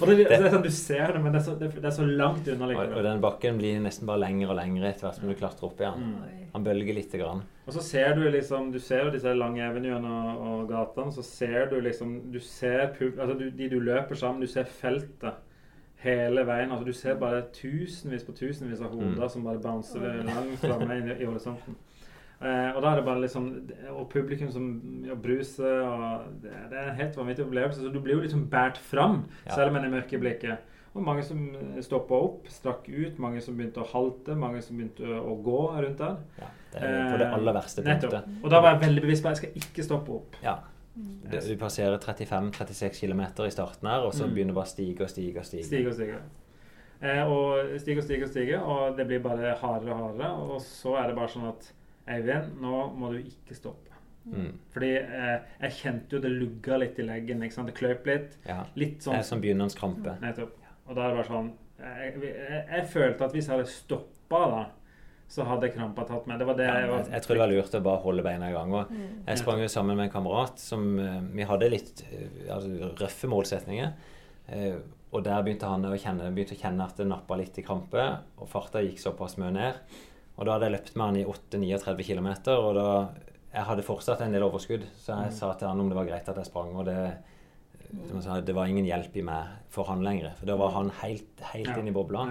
Og 0.00 0.08
det, 0.08 0.16
det, 0.24 0.38
er 0.40 0.48
sånn, 0.50 0.64
Du 0.64 0.72
ser 0.74 1.14
det, 1.14 1.20
men 1.22 1.30
det 1.30 1.42
er 1.42 1.44
så, 1.46 1.54
det, 1.60 1.68
er 1.78 1.94
så 1.94 2.06
langt 2.08 2.48
unna. 2.50 2.70
Og, 2.72 2.96
Og, 2.96 3.02
den 3.06 3.20
bakken 3.22 3.60
blir 3.60 3.78
nesten 3.84 4.08
bare 4.10 4.24
lengre 4.24 4.50
og 4.50 4.58
lengre 4.58 4.90
etter 4.90 5.06
hvert 5.06 5.20
som 5.20 5.30
du 5.30 5.36
klatrer 5.38 5.68
opp 5.68 5.82
igjen. 5.84 6.08
Mm. 6.08 6.48
Han 6.56 6.66
bølger 6.66 6.96
lite 6.96 7.20
grann. 7.20 7.44
Og 7.68 7.76
så 7.76 7.84
ser 7.86 8.16
du 8.18 8.24
liksom 8.34 8.72
Du 8.74 8.80
ser 8.82 9.04
jo 9.06 9.12
disse 9.14 9.34
lange 9.38 9.62
avenuene 9.62 10.10
og, 10.10 10.40
og 10.48 10.64
gatene. 10.72 11.14
Så 11.14 11.22
ser 11.26 11.70
du 11.70 11.76
liksom 11.84 12.16
Du 12.34 12.40
ser 12.42 12.88
altså 12.98 13.36
du, 13.38 13.46
de 13.54 13.68
du 13.70 13.78
løper 13.78 14.18
sammen, 14.18 14.42
du 14.42 14.50
ser 14.50 14.66
feltet 14.66 15.38
hele 16.02 16.42
veien. 16.48 16.72
altså 16.72 16.88
Du 16.88 16.92
ser 16.98 17.14
bare 17.20 17.44
tusenvis 17.54 18.26
på 18.26 18.34
tusenvis 18.34 18.82
av 18.82 18.90
hoder 18.90 19.22
mm. 19.22 19.30
som 19.36 19.46
bare 19.46 19.62
bouncer 19.62 20.02
langt 20.26 20.58
framme 20.64 20.98
i, 20.98 21.14
i 21.20 21.30
horisonten. 21.30 21.78
Eh, 22.40 22.70
og 22.72 22.80
da 22.80 22.90
er 22.90 22.96
det 22.96 23.04
bare 23.04 23.20
liksom 23.20 23.48
Og 23.92 24.06
publikum 24.08 24.48
som 24.48 24.68
ja, 25.04 25.12
bruser 25.12 25.82
og 25.84 26.22
det, 26.40 26.54
det, 26.70 26.78
er 26.78 26.86
en 26.88 26.96
helt 26.96 27.18
vanvittig 27.18 27.44
opplevelse. 27.44 27.82
Så 27.84 27.92
du 27.92 28.00
blir 28.00 28.16
jo 28.16 28.24
liksom 28.24 28.46
båret 28.52 28.80
fram, 28.80 29.24
ja. 29.44 29.54
selv 29.54 29.74
om 29.74 29.82
det 29.82 29.92
mørk 29.92 30.14
i 30.16 30.22
blikket. 30.22 30.66
Og 30.90 31.04
mange 31.06 31.22
som 31.22 31.42
stoppa 31.84 32.16
opp, 32.18 32.48
strakk 32.50 32.88
ut, 32.88 33.20
mange 33.22 33.42
som 33.44 33.54
begynte 33.58 33.82
å 33.82 33.86
halte, 33.92 34.34
mange 34.34 34.62
som 34.64 34.80
begynte 34.80 35.06
å 35.06 35.36
gå 35.44 35.60
rundt 35.76 36.00
der. 36.00 36.16
Ja, 36.40 36.48
det 36.72 36.82
er 36.82 37.12
på 37.12 37.20
det 37.20 37.28
eh, 37.28 37.36
aller 37.36 37.56
verste 37.60 37.84
punktet. 37.86 38.32
Og 38.40 38.50
da 38.50 38.58
var 38.64 38.74
jeg 38.74 38.82
veldig 38.88 39.04
bevisst 39.04 39.22
på 39.22 39.30
at 39.30 39.38
jeg 39.38 39.42
skal 39.44 39.62
ikke 39.62 39.86
stoppe 39.86 40.16
opp. 40.16 40.38
Ja. 40.42 40.56
Du, 40.96 41.36
du 41.36 41.54
passerer 41.60 42.00
35-36 42.02 42.98
km 42.98 43.22
i 43.46 43.52
starten 43.54 43.86
her, 43.86 44.02
og 44.08 44.16
så 44.16 44.26
mm. 44.26 44.32
begynner 44.34 44.50
det 44.50 44.58
bare 44.58 44.70
å 44.72 44.72
stige 44.72 45.06
og 45.06 45.12
stige 45.12 45.44
og 45.44 45.46
stige. 45.46 45.66
Stige 45.68 45.92
og 45.92 45.98
stige. 46.00 46.18
Eh, 47.00 47.22
og 47.22 47.76
stige 47.80 48.02
og 48.02 48.08
stige 48.08 48.26
og 48.26 48.32
stige, 48.32 48.58
og 48.58 48.98
det 48.98 49.06
blir 49.06 49.22
bare 49.24 49.54
hardere 49.60 49.94
og 49.94 50.02
hardere. 50.02 50.32
Og 50.56 50.64
så 50.64 50.96
er 50.98 51.12
det 51.12 51.20
bare 51.20 51.32
sånn 51.36 51.46
at 51.52 51.70
Eivind, 52.10 52.56
nå 52.62 52.82
må 52.98 53.12
du 53.14 53.20
ikke 53.22 53.56
stoppe. 53.56 53.90
Mm. 54.30 54.52
Fordi 54.74 54.90
eh, 55.00 55.36
jeg 55.64 55.76
kjente 55.78 56.16
jo 56.16 56.22
det 56.22 56.30
lugga 56.34 56.76
litt 56.82 56.98
i 57.00 57.06
leggen. 57.06 57.42
ikke 57.46 57.56
sant? 57.56 57.70
Det 57.70 57.78
kløp 57.78 58.08
litt. 58.10 58.36
Ja. 58.46 58.62
Litt 58.78 59.00
sånn, 59.04 59.16
det 59.16 59.24
er 59.24 59.30
som 59.30 59.42
begynnerskrampe. 59.42 60.18
Nettopp. 60.22 60.58
Og 60.90 60.96
da 60.96 61.06
er 61.06 61.12
det 61.12 61.20
bare 61.20 61.28
sånn 61.30 61.50
jeg, 61.80 62.12
jeg, 62.20 62.60
jeg, 62.66 62.84
følte 62.92 63.24
at 63.24 63.34
hvis 63.34 63.48
jeg 63.48 63.54
hadde 63.56 63.72
stoppa 63.72 64.40
da, 64.52 64.60
så 65.30 65.46
hadde 65.46 65.70
krampa 65.72 66.04
tatt 66.08 66.26
meg. 66.28 66.40
Det 66.40 66.46
var 66.48 66.56
det 66.58 66.66
ja, 66.66 66.78
jeg, 66.82 67.04
jeg, 67.12 67.24
tror 67.24 67.36
det 67.36 67.42
var 67.44 67.52
lurt 67.52 67.76
å 67.78 67.82
bare 67.86 68.02
holde 68.04 68.24
beina 68.26 68.50
i 68.50 68.54
gang. 68.54 68.72
Og 68.74 68.90
mm. 68.90 69.10
jeg 69.28 69.40
sprang 69.40 69.62
jo 69.62 69.68
sammen 69.70 69.96
med 69.96 70.08
en 70.08 70.14
kamerat 70.14 70.62
som 70.62 70.88
eh, 70.98 71.20
Vi 71.38 71.46
hadde 71.46 71.70
litt 71.70 72.02
eh, 72.08 72.48
altså, 72.50 72.90
røffe 72.98 73.30
målsetninger. 73.30 73.92
Eh, 74.50 74.80
og 75.10 75.24
der 75.26 75.42
begynte 75.46 75.70
han 75.70 75.86
å 75.86 75.94
kjenne, 75.98 76.28
begynte 76.34 76.54
å 76.58 76.60
kjenne 76.60 76.86
at 76.86 76.98
det 76.98 77.06
nappa 77.10 77.38
litt 77.38 77.56
i 77.58 77.64
krampe, 77.66 78.04
og 78.38 78.50
farta 78.50 78.82
gikk 78.82 79.00
såpass 79.02 79.38
mye 79.42 79.54
ned. 79.54 79.78
Og 80.40 80.46
da 80.48 80.54
hadde 80.54 80.70
jeg 80.70 80.78
løpt 80.78 80.94
med 80.96 81.04
han 81.04 81.18
i 81.20 81.26
8-39 81.28 82.06
km, 82.08 82.30
og 82.56 82.70
da 82.78 82.86
jeg 83.50 83.66
hadde 83.66 83.84
fortsatt 83.84 84.22
en 84.24 84.32
del 84.32 84.46
overskudd. 84.46 84.86
Så 84.96 85.12
jeg 85.12 85.32
mm. 85.32 85.36
sa 85.36 85.50
til 85.58 85.68
han 85.68 85.82
om 85.82 85.90
det 85.90 85.98
var 85.98 86.06
greit 86.08 86.30
at 86.32 86.38
jeg 86.40 86.48
sprang. 86.48 86.70
Og 86.80 86.86
det, 86.86 86.96
det 88.46 88.54
var 88.56 88.70
ingen 88.70 88.88
hjelp 88.88 89.18
i 89.20 89.24
meg 89.26 89.50
for 89.74 89.90
han 89.90 90.04
lenger. 90.06 90.32
For 90.38 90.48
da 90.48 90.56
var 90.60 90.72
han 90.78 90.92
helt, 91.02 91.34
helt 91.52 91.68
ja. 91.68 91.76
inne 91.76 91.92
i 91.92 91.96
bobla 91.96 92.30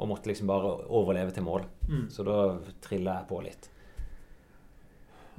og 0.00 0.08
måtte 0.08 0.30
liksom 0.30 0.48
bare 0.48 0.70
overleve 0.88 1.34
til 1.36 1.44
mål. 1.44 1.66
Mm. 1.90 2.06
Så 2.14 2.24
da 2.24 2.38
trilla 2.80 3.18
jeg 3.18 3.28
på 3.28 3.42
litt. 3.44 3.68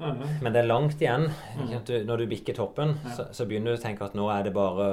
Men 0.01 0.51
det 0.51 0.61
er 0.61 0.67
langt 0.67 1.01
igjen. 1.01 1.25
Mm. 1.57 1.73
Når 2.05 2.21
du 2.21 2.27
bikker 2.29 2.57
toppen, 2.57 2.93
så, 3.07 3.31
så, 3.33 3.47
begynner 3.49 3.73
du 3.73 3.79
å 3.79 3.81
tenke 3.81 4.05
at 4.05 4.13
nå 4.17 4.27
er 4.33 4.45
det 4.45 4.53
bare 4.53 4.91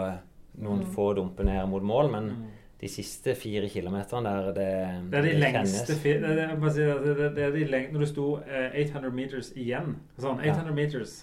noen 0.63 0.87
mm. 0.87 0.89
få 0.95 1.11
dumper 1.19 1.45
ned 1.49 1.69
mot 1.69 1.85
mål. 1.85 2.09
Men 2.15 2.33
mm 2.33 2.58
de 2.81 2.89
siste 2.89 3.35
fire 3.35 3.69
kilometerne 3.69 4.31
der 4.31 4.53
det 4.55 4.69
Det 5.11 5.19
er 5.19 5.23
de 5.23 5.33
lengste 5.41 5.97
det, 5.99 6.21
det, 6.23 7.31
det, 7.37 7.45
er 7.45 7.51
de 7.51 7.65
leng 7.67 7.93
Når 7.93 8.05
du 8.05 8.07
sto 8.07 8.27
eh, 8.47 8.85
800 8.87 9.11
meters 9.15 9.51
igjen 9.57 9.97
Sånn, 10.19 10.39
800 10.39 10.69
ja. 10.69 10.75
meters. 10.77 11.17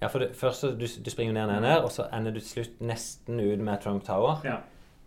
Ja, 0.00 0.08
for 0.08 0.24
det, 0.24 0.30
først 0.36 0.64
du, 0.80 0.86
du 1.04 1.10
springer 1.12 1.34
ned, 1.36 1.50
ned, 1.52 1.60
ned, 1.66 1.82
og 1.84 1.90
så 1.92 2.06
ender 2.16 2.32
du 2.32 2.40
til 2.40 2.64
slutt 2.64 2.78
nesten 2.80 3.40
ut 3.40 3.60
med 3.60 3.82
Trump 3.84 4.04
Tower. 4.06 4.40
Ja. 4.48 4.62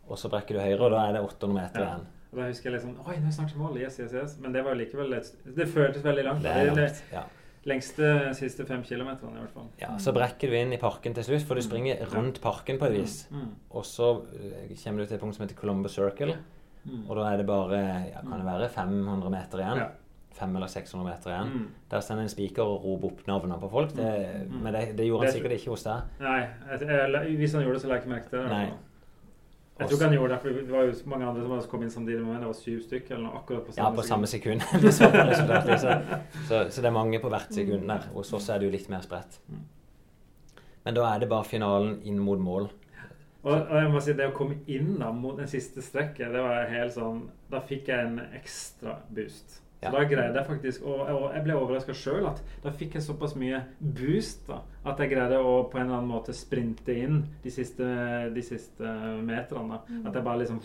Og 0.05 0.19
så 0.21 0.29
brekker 0.29 0.53
du 0.53 0.61
høyre, 0.61 0.81
og 0.85 0.91
da 0.93 1.07
er 1.07 1.15
det 1.15 1.23
800 1.25 1.55
meter 1.55 1.81
ja. 1.81 1.87
igjen. 1.87 2.03
Og 2.33 2.39
da 2.39 2.49
husker 2.49 2.69
jeg 2.69 2.75
liksom 2.75 2.93
Oi, 3.07 3.15
nå 3.21 3.31
er 3.31 3.33
snart 3.33 3.55
mål. 3.57 3.79
Yes, 3.81 3.97
yes, 4.01 4.13
yes. 4.13 4.35
Men 4.41 4.53
det 4.53 4.61
var 4.65 4.77
likevel 4.77 5.17
et, 5.17 5.31
Det 5.57 5.65
føltes 5.69 6.05
veldig 6.05 6.27
langt. 6.27 6.45
Det 6.45 6.53
er 6.53 6.69
langt, 6.69 7.01
ja. 7.13 7.25
Lengste 7.69 8.07
siste 8.35 8.65
fem 8.67 8.81
kilometerne, 8.83 9.37
i 9.37 9.43
hvert 9.45 9.55
fall. 9.55 9.67
Ja, 9.79 9.93
Så 10.01 10.11
brekker 10.15 10.51
du 10.51 10.57
inn 10.59 10.73
i 10.75 10.79
parken 10.81 11.15
til 11.15 11.23
slutt, 11.23 11.45
for 11.47 11.55
du 11.55 11.63
mm. 11.63 11.67
springer 11.69 12.01
rundt 12.11 12.41
parken 12.43 12.79
på 12.79 12.89
et 12.89 12.97
vis. 12.97 13.17
Mm. 13.31 13.39
mm. 13.39 13.51
Og 13.79 13.85
så 13.87 14.09
eh, 14.35 14.73
kommer 14.83 15.03
du 15.03 15.07
til 15.07 15.15
et 15.17 15.23
punkt 15.23 15.37
som 15.37 15.45
heter 15.45 15.59
Columbus 15.59 15.95
Circle, 15.95 16.35
mm. 16.83 17.03
og 17.07 17.15
da 17.19 17.29
er 17.31 17.39
det 17.39 17.47
bare 17.47 17.83
ja, 18.09 18.23
kan 18.23 18.35
det 18.35 18.47
være 18.49 18.71
500 18.75 19.35
meter 19.37 19.63
igjen. 19.63 19.83
Ja. 19.85 19.91
500 20.33 20.57
eller 20.57 20.71
600 20.73 21.05
meter 21.07 21.31
igjen. 21.31 21.53
Mm. 21.53 21.67
Der 21.91 21.99
sender 22.01 22.23
en 22.25 22.31
spiker 22.33 22.63
og 22.65 22.87
roper 22.87 23.11
opp 23.11 23.27
navnene 23.29 23.59
på 23.61 23.69
folk. 23.69 23.93
Det. 23.95 24.09
Men 24.49 24.73
det, 24.73 24.87
det 24.97 25.05
gjorde 25.07 25.29
han 25.29 25.35
sikkert 25.35 25.59
ikke 25.59 25.75
hos 25.75 25.85
deg. 25.85 26.15
Nei, 26.25 26.39
jeg, 26.71 26.87
jeg, 26.89 27.35
hvis 27.37 27.53
han 27.53 27.63
gjorde 27.63 27.77
det, 27.77 27.83
så 27.83 27.91
la 27.91 27.99
jeg 27.99 28.03
ikke 28.03 28.13
merke 28.15 28.33
til 28.33 28.47
det. 28.49 28.63
Jeg 29.83 29.91
tror 29.91 29.99
ikke 29.99 30.07
han 30.09 30.15
gjorde 30.17 30.33
det, 30.33 30.39
for 30.41 30.57
det 30.59 30.73
var 30.73 30.87
jo 30.87 30.95
mange 31.13 31.27
andre 31.29 31.45
som 31.47 31.69
kom 31.71 31.85
inn 31.85 31.93
samtidig 31.93 32.21
med 32.21 32.31
meg. 32.31 32.41
Det 32.43 32.49
var 32.49 32.57
syv 32.59 32.81
stykker 32.87 33.15
eller 33.17 33.25
noe, 33.27 33.41
akkurat 33.41 33.67
på 33.67 33.75
samme 33.75 33.89
Ja, 33.89 33.95
på 33.99 34.07
samme 34.07 34.29
sekund. 34.31 34.63
sekund. 34.63 34.93
så, 35.83 35.95
så, 36.49 36.59
så, 36.69 36.81
det 36.81 36.89
er 36.89 36.95
mange 36.95 37.19
på 37.23 37.31
hvert 37.33 37.51
sekund 37.55 37.87
der. 37.91 38.07
Hos 38.15 38.33
oss 38.33 38.49
er 38.49 38.61
det 38.61 38.69
jo 38.69 38.75
litt 38.77 38.89
mer 38.93 39.03
spredt. 39.05 39.39
Mm. 39.51 39.65
Men 40.83 40.97
da 40.97 41.09
er 41.09 41.23
det 41.23 41.29
bare 41.31 41.47
finalen 41.47 41.99
inn 42.07 42.19
mot 42.23 42.39
mål. 42.39 42.69
Og, 43.43 43.51
og 43.51 43.75
jeg 43.75 43.91
må 43.91 44.01
si, 44.03 44.15
Det 44.15 44.29
å 44.31 44.35
komme 44.35 44.61
inn 44.71 44.95
da 45.01 45.11
mot 45.11 45.35
den 45.39 45.49
siste 45.51 45.83
strekket, 45.83 46.31
det 46.31 46.43
var 46.43 46.69
helt 46.71 46.93
sånn 46.95 47.25
Da 47.51 47.59
fikk 47.67 47.91
jeg 47.91 48.07
en 48.07 48.21
ekstra 48.39 49.01
boost. 49.11 49.59
Så 49.83 49.93
da 49.95 50.03
greide 50.09 50.39
jeg 50.39 50.47
faktisk 50.47 50.85
Og, 50.87 51.01
og 51.11 51.23
jeg 51.35 51.43
ble 51.45 51.55
overraska 51.57 51.95
sjøl 51.97 52.27
at 52.29 52.41
da 52.63 52.73
fikk 52.73 52.97
jeg 52.97 53.05
såpass 53.05 53.35
mye 53.39 53.61
boost 53.79 54.47
da, 54.47 54.61
at 54.87 54.99
jeg 55.01 55.13
greide 55.13 55.39
å 55.39 55.63
på 55.69 55.79
en 55.79 55.87
eller 55.87 55.99
annen 56.01 56.11
måte 56.11 56.35
sprinte 56.35 56.95
inn 56.95 57.23
de 57.43 57.53
siste, 57.53 57.87
de 58.33 58.43
siste 58.43 58.97
meterne. 59.23 59.79
Mm. 59.87 60.03
At 60.07 60.17
jeg 60.17 60.25
bare 60.25 60.43
liksom 60.43 60.61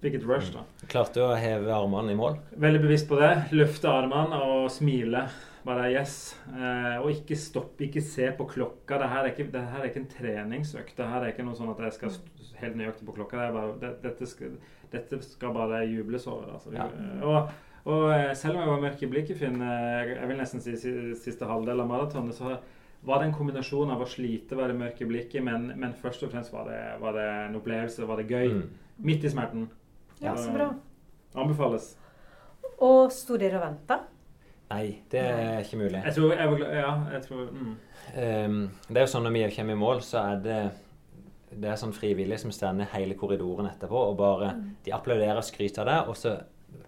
fikk 0.00 0.18
et 0.20 0.26
rush. 0.26 0.50
da. 0.54 0.64
Klarte 0.88 1.20
du 1.20 1.26
å 1.26 1.36
heve 1.36 1.72
armene 1.74 2.14
i 2.14 2.18
mål? 2.18 2.40
Veldig 2.60 2.82
bevisst 2.82 3.08
på 3.10 3.20
det. 3.20 3.32
Løfte 3.56 3.92
armene 3.92 4.40
og 4.48 4.68
smile. 4.72 5.26
Bare 5.64 5.90
yes. 5.92 6.14
Eh, 6.48 6.96
og 7.02 7.10
ikke 7.12 7.36
stopp, 7.36 7.80
ikke 7.84 8.02
se 8.04 8.30
på 8.36 8.46
klokka. 8.48 9.00
Er 9.04 9.30
ikke, 9.32 9.50
det 9.52 9.64
her 9.72 9.82
er 9.82 9.90
ikke 9.90 10.04
en 10.04 10.12
treningsøkt. 10.14 11.02
her 11.04 11.20
er 11.20 11.34
ikke 11.34 11.44
noe 11.44 11.58
sånn 11.58 11.72
at 11.74 11.82
jeg 11.84 11.98
skal 11.98 12.14
helt 12.62 12.78
nøyaktig 12.80 13.08
på 13.08 13.16
klokka. 13.18 13.42
Det 13.42 13.56
bare, 13.56 13.74
det, 13.82 13.90
dette, 14.04 14.28
skal, 14.28 14.54
dette, 14.92 15.20
skal, 15.26 15.52
bare 15.56 15.82
jubles 15.88 16.26
over. 16.30 16.54
Altså. 16.56 16.72
Ja. 16.76 16.88
Og 17.20 17.52
Og 17.88 18.10
eh, 18.12 18.34
selv 18.36 18.58
om 18.58 18.64
jeg 18.64 18.70
var 18.70 18.82
mørk 18.82 19.02
i 19.02 19.08
blikket, 19.08 19.38
Finn, 19.40 19.62
eh, 19.64 20.12
jeg 20.12 20.28
vil 20.28 20.40
nesten 20.40 20.62
si 20.64 20.76
siste 21.16 21.48
halvdel 21.48 21.80
av 21.80 21.88
maratonet, 21.88 22.36
så 22.36 22.58
var 23.06 23.20
det 23.20 23.30
en 23.30 23.36
kombinasjon 23.38 23.92
av 23.94 24.02
å 24.04 24.08
slite, 24.08 24.58
være 24.58 24.76
mørk 24.76 25.00
i 25.00 25.08
blikket, 25.08 25.40
men, 25.44 25.70
men 25.80 25.96
først 25.96 26.26
og 26.26 26.34
fremst 26.34 26.52
var 26.52 26.68
det, 26.68 26.80
var 27.00 27.16
det, 27.16 27.26
en 27.46 27.56
opplevelse, 27.56 28.04
var 28.08 28.20
det 28.20 28.28
gøy. 28.28 28.58
Mm. 28.58 28.94
Midt 29.08 29.24
i 29.24 29.32
smerten. 29.32 29.70
Ja, 30.20 30.34
så 30.36 30.52
bra. 30.52 30.68
Anbefales. 31.40 31.94
Og 32.84 33.08
sto 33.14 33.38
dere 33.40 33.56
og 33.56 33.64
venta? 33.64 34.02
Nei, 34.70 34.84
det 35.10 35.22
er 35.24 35.64
ikke 35.64 35.80
mulig. 35.80 36.02
Jeg 36.04 36.14
tror, 36.14 36.34
jeg 36.36 36.52
var, 36.52 36.60
ja, 36.76 36.92
jeg 37.16 37.22
tror 37.24 37.48
mm. 37.50 37.72
um, 38.14 38.60
Det 38.86 39.00
er 39.00 39.02
jo 39.02 39.10
sånn 39.10 39.24
når 39.26 39.34
vi 39.34 39.42
kommer 39.56 39.74
i 39.74 39.80
mål, 39.80 40.02
så 40.06 40.22
er 40.22 40.44
det 40.44 40.60
det 41.50 41.66
er 41.66 41.78
sånn 41.80 41.90
frivillige 41.90 42.38
som 42.44 42.52
stender 42.54 42.86
hele 42.92 43.16
korridoren 43.18 43.66
etterpå 43.66 44.04
og 44.12 44.12
bare 44.20 44.52
mm. 44.54 44.66
De 44.86 44.92
applauderer 44.94 45.40
og 45.40 45.42
skryter 45.42 45.82
av 45.82 45.88
det, 45.88 45.96
og 46.12 46.18
så 46.18 46.36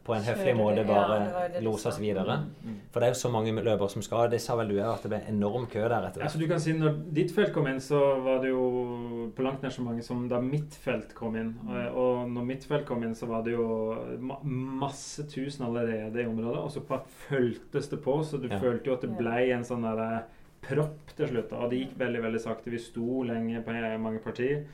på 0.02 0.14
en 0.16 0.24
høflig 0.26 0.52
måte 0.58 0.82
bare 0.86 1.18
ja, 1.22 1.60
lose 1.62 1.86
oss 1.88 1.98
videre. 2.02 2.40
Mm, 2.42 2.70
mm. 2.72 2.78
For 2.90 3.02
det 3.02 3.06
er 3.06 3.12
jo 3.14 3.18
så 3.20 3.30
mange 3.30 3.52
løpere 3.54 3.90
som 3.92 4.02
skal. 4.02 4.26
Det 4.32 4.40
sa 4.42 4.56
vel 4.58 4.72
du 4.72 4.74
òg, 4.80 4.88
at 4.96 5.04
det 5.06 5.12
ble 5.12 5.20
enorm 5.30 5.68
kø 5.70 5.84
der 5.84 6.08
etter 6.08 6.18
hvert. 6.18 6.26
Altså, 6.26 6.40
du 6.42 6.48
kan 6.50 6.62
si 6.62 6.74
når 6.74 6.96
ditt 7.14 7.34
felt 7.34 7.52
kom 7.54 7.68
inn, 7.70 7.78
så 7.82 8.00
var 8.24 8.42
det 8.42 8.50
jo 8.50 8.64
på 9.36 9.46
langt 9.46 9.62
nær 9.62 9.74
så 9.74 9.86
mange 9.86 10.02
som 10.06 10.24
da 10.30 10.42
mitt 10.42 10.74
felt 10.82 11.14
kom 11.18 11.38
inn. 11.38 11.54
Og, 11.68 11.72
mm. 11.76 11.98
og 12.02 12.34
når 12.34 12.48
mitt 12.50 12.66
felt 12.66 12.86
kom 12.88 13.06
inn, 13.06 13.14
så 13.18 13.30
var 13.30 13.46
det 13.46 13.54
jo 13.54 13.66
ma 14.18 14.40
masse 14.82 15.22
tusen 15.30 15.68
allerede 15.68 16.18
i 16.18 16.26
området. 16.26 16.58
Og 16.66 16.72
så 16.74 17.02
føltes 17.28 17.90
det 17.92 18.02
på, 18.02 18.18
så 18.26 18.42
du 18.42 18.50
ja. 18.50 18.58
følte 18.58 18.90
jo 18.90 18.98
at 18.98 19.06
det 19.06 19.14
ble 19.14 19.38
en 19.54 19.66
sånn 19.66 19.86
derre 19.86 20.24
propp 20.66 21.14
til 21.14 21.30
slutt. 21.30 21.54
Og 21.58 21.70
det 21.70 21.84
gikk 21.84 21.98
veldig, 22.02 22.26
veldig 22.26 22.42
sakte. 22.42 22.74
Vi 22.74 22.82
sto 22.82 23.22
lenge 23.26 23.62
på 23.62 23.78
mange 24.02 24.22
partier. 24.24 24.64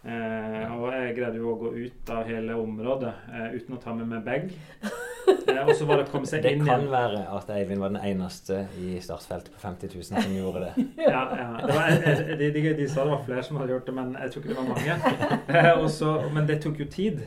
Eh, 0.00 0.70
og 0.72 0.86
jeg 0.94 1.12
greide 1.18 1.36
jo 1.36 1.50
å 1.52 1.58
gå 1.60 1.70
ut 1.76 2.10
av 2.14 2.24
hele 2.24 2.54
området 2.56 3.10
eh, 3.28 3.56
uten 3.58 3.76
å 3.76 3.80
ta 3.82 3.92
med 3.96 4.08
meg 4.08 4.26
bag. 4.26 4.52
Eh, 5.30 5.60
og 5.62 5.74
så 5.76 5.84
var 5.86 6.00
det 6.00 6.06
å 6.08 6.10
komme 6.10 6.26
seg 6.26 6.42
det 6.42 6.54
inn 6.56 6.62
igjen. 6.64 6.66
Det 6.66 6.88
kan 6.88 6.90
være 6.90 7.20
at 7.36 7.50
Eivind 7.54 7.82
var 7.82 7.92
den 7.92 8.02
eneste 8.08 8.62
i 8.80 8.96
startfeltet 9.04 9.52
på 9.54 9.60
50 9.62 9.92
000 9.92 10.24
som 10.24 10.32
gjorde 10.34 10.62
det. 10.64 10.86
ja, 11.04 11.22
ja. 11.36 11.48
Det 11.60 11.76
var, 11.76 11.92
eh, 11.92 12.32
de, 12.40 12.48
de, 12.56 12.62
de, 12.80 12.86
sa 12.90 13.04
det 13.04 13.12
var 13.12 13.22
flere 13.28 13.44
som 13.46 13.60
hadde 13.60 13.74
gjort 13.76 13.90
det, 13.90 13.94
men 13.98 14.14
jeg 14.16 14.32
tror 14.32 14.42
ikke 14.42 14.54
det 14.54 14.58
var 14.58 14.70
mange. 14.72 14.96
Eh, 15.60 15.70
også, 15.84 16.14
men 16.34 16.48
det 16.48 16.60
tok 16.64 16.80
jo 16.80 16.86
tid. 16.90 17.20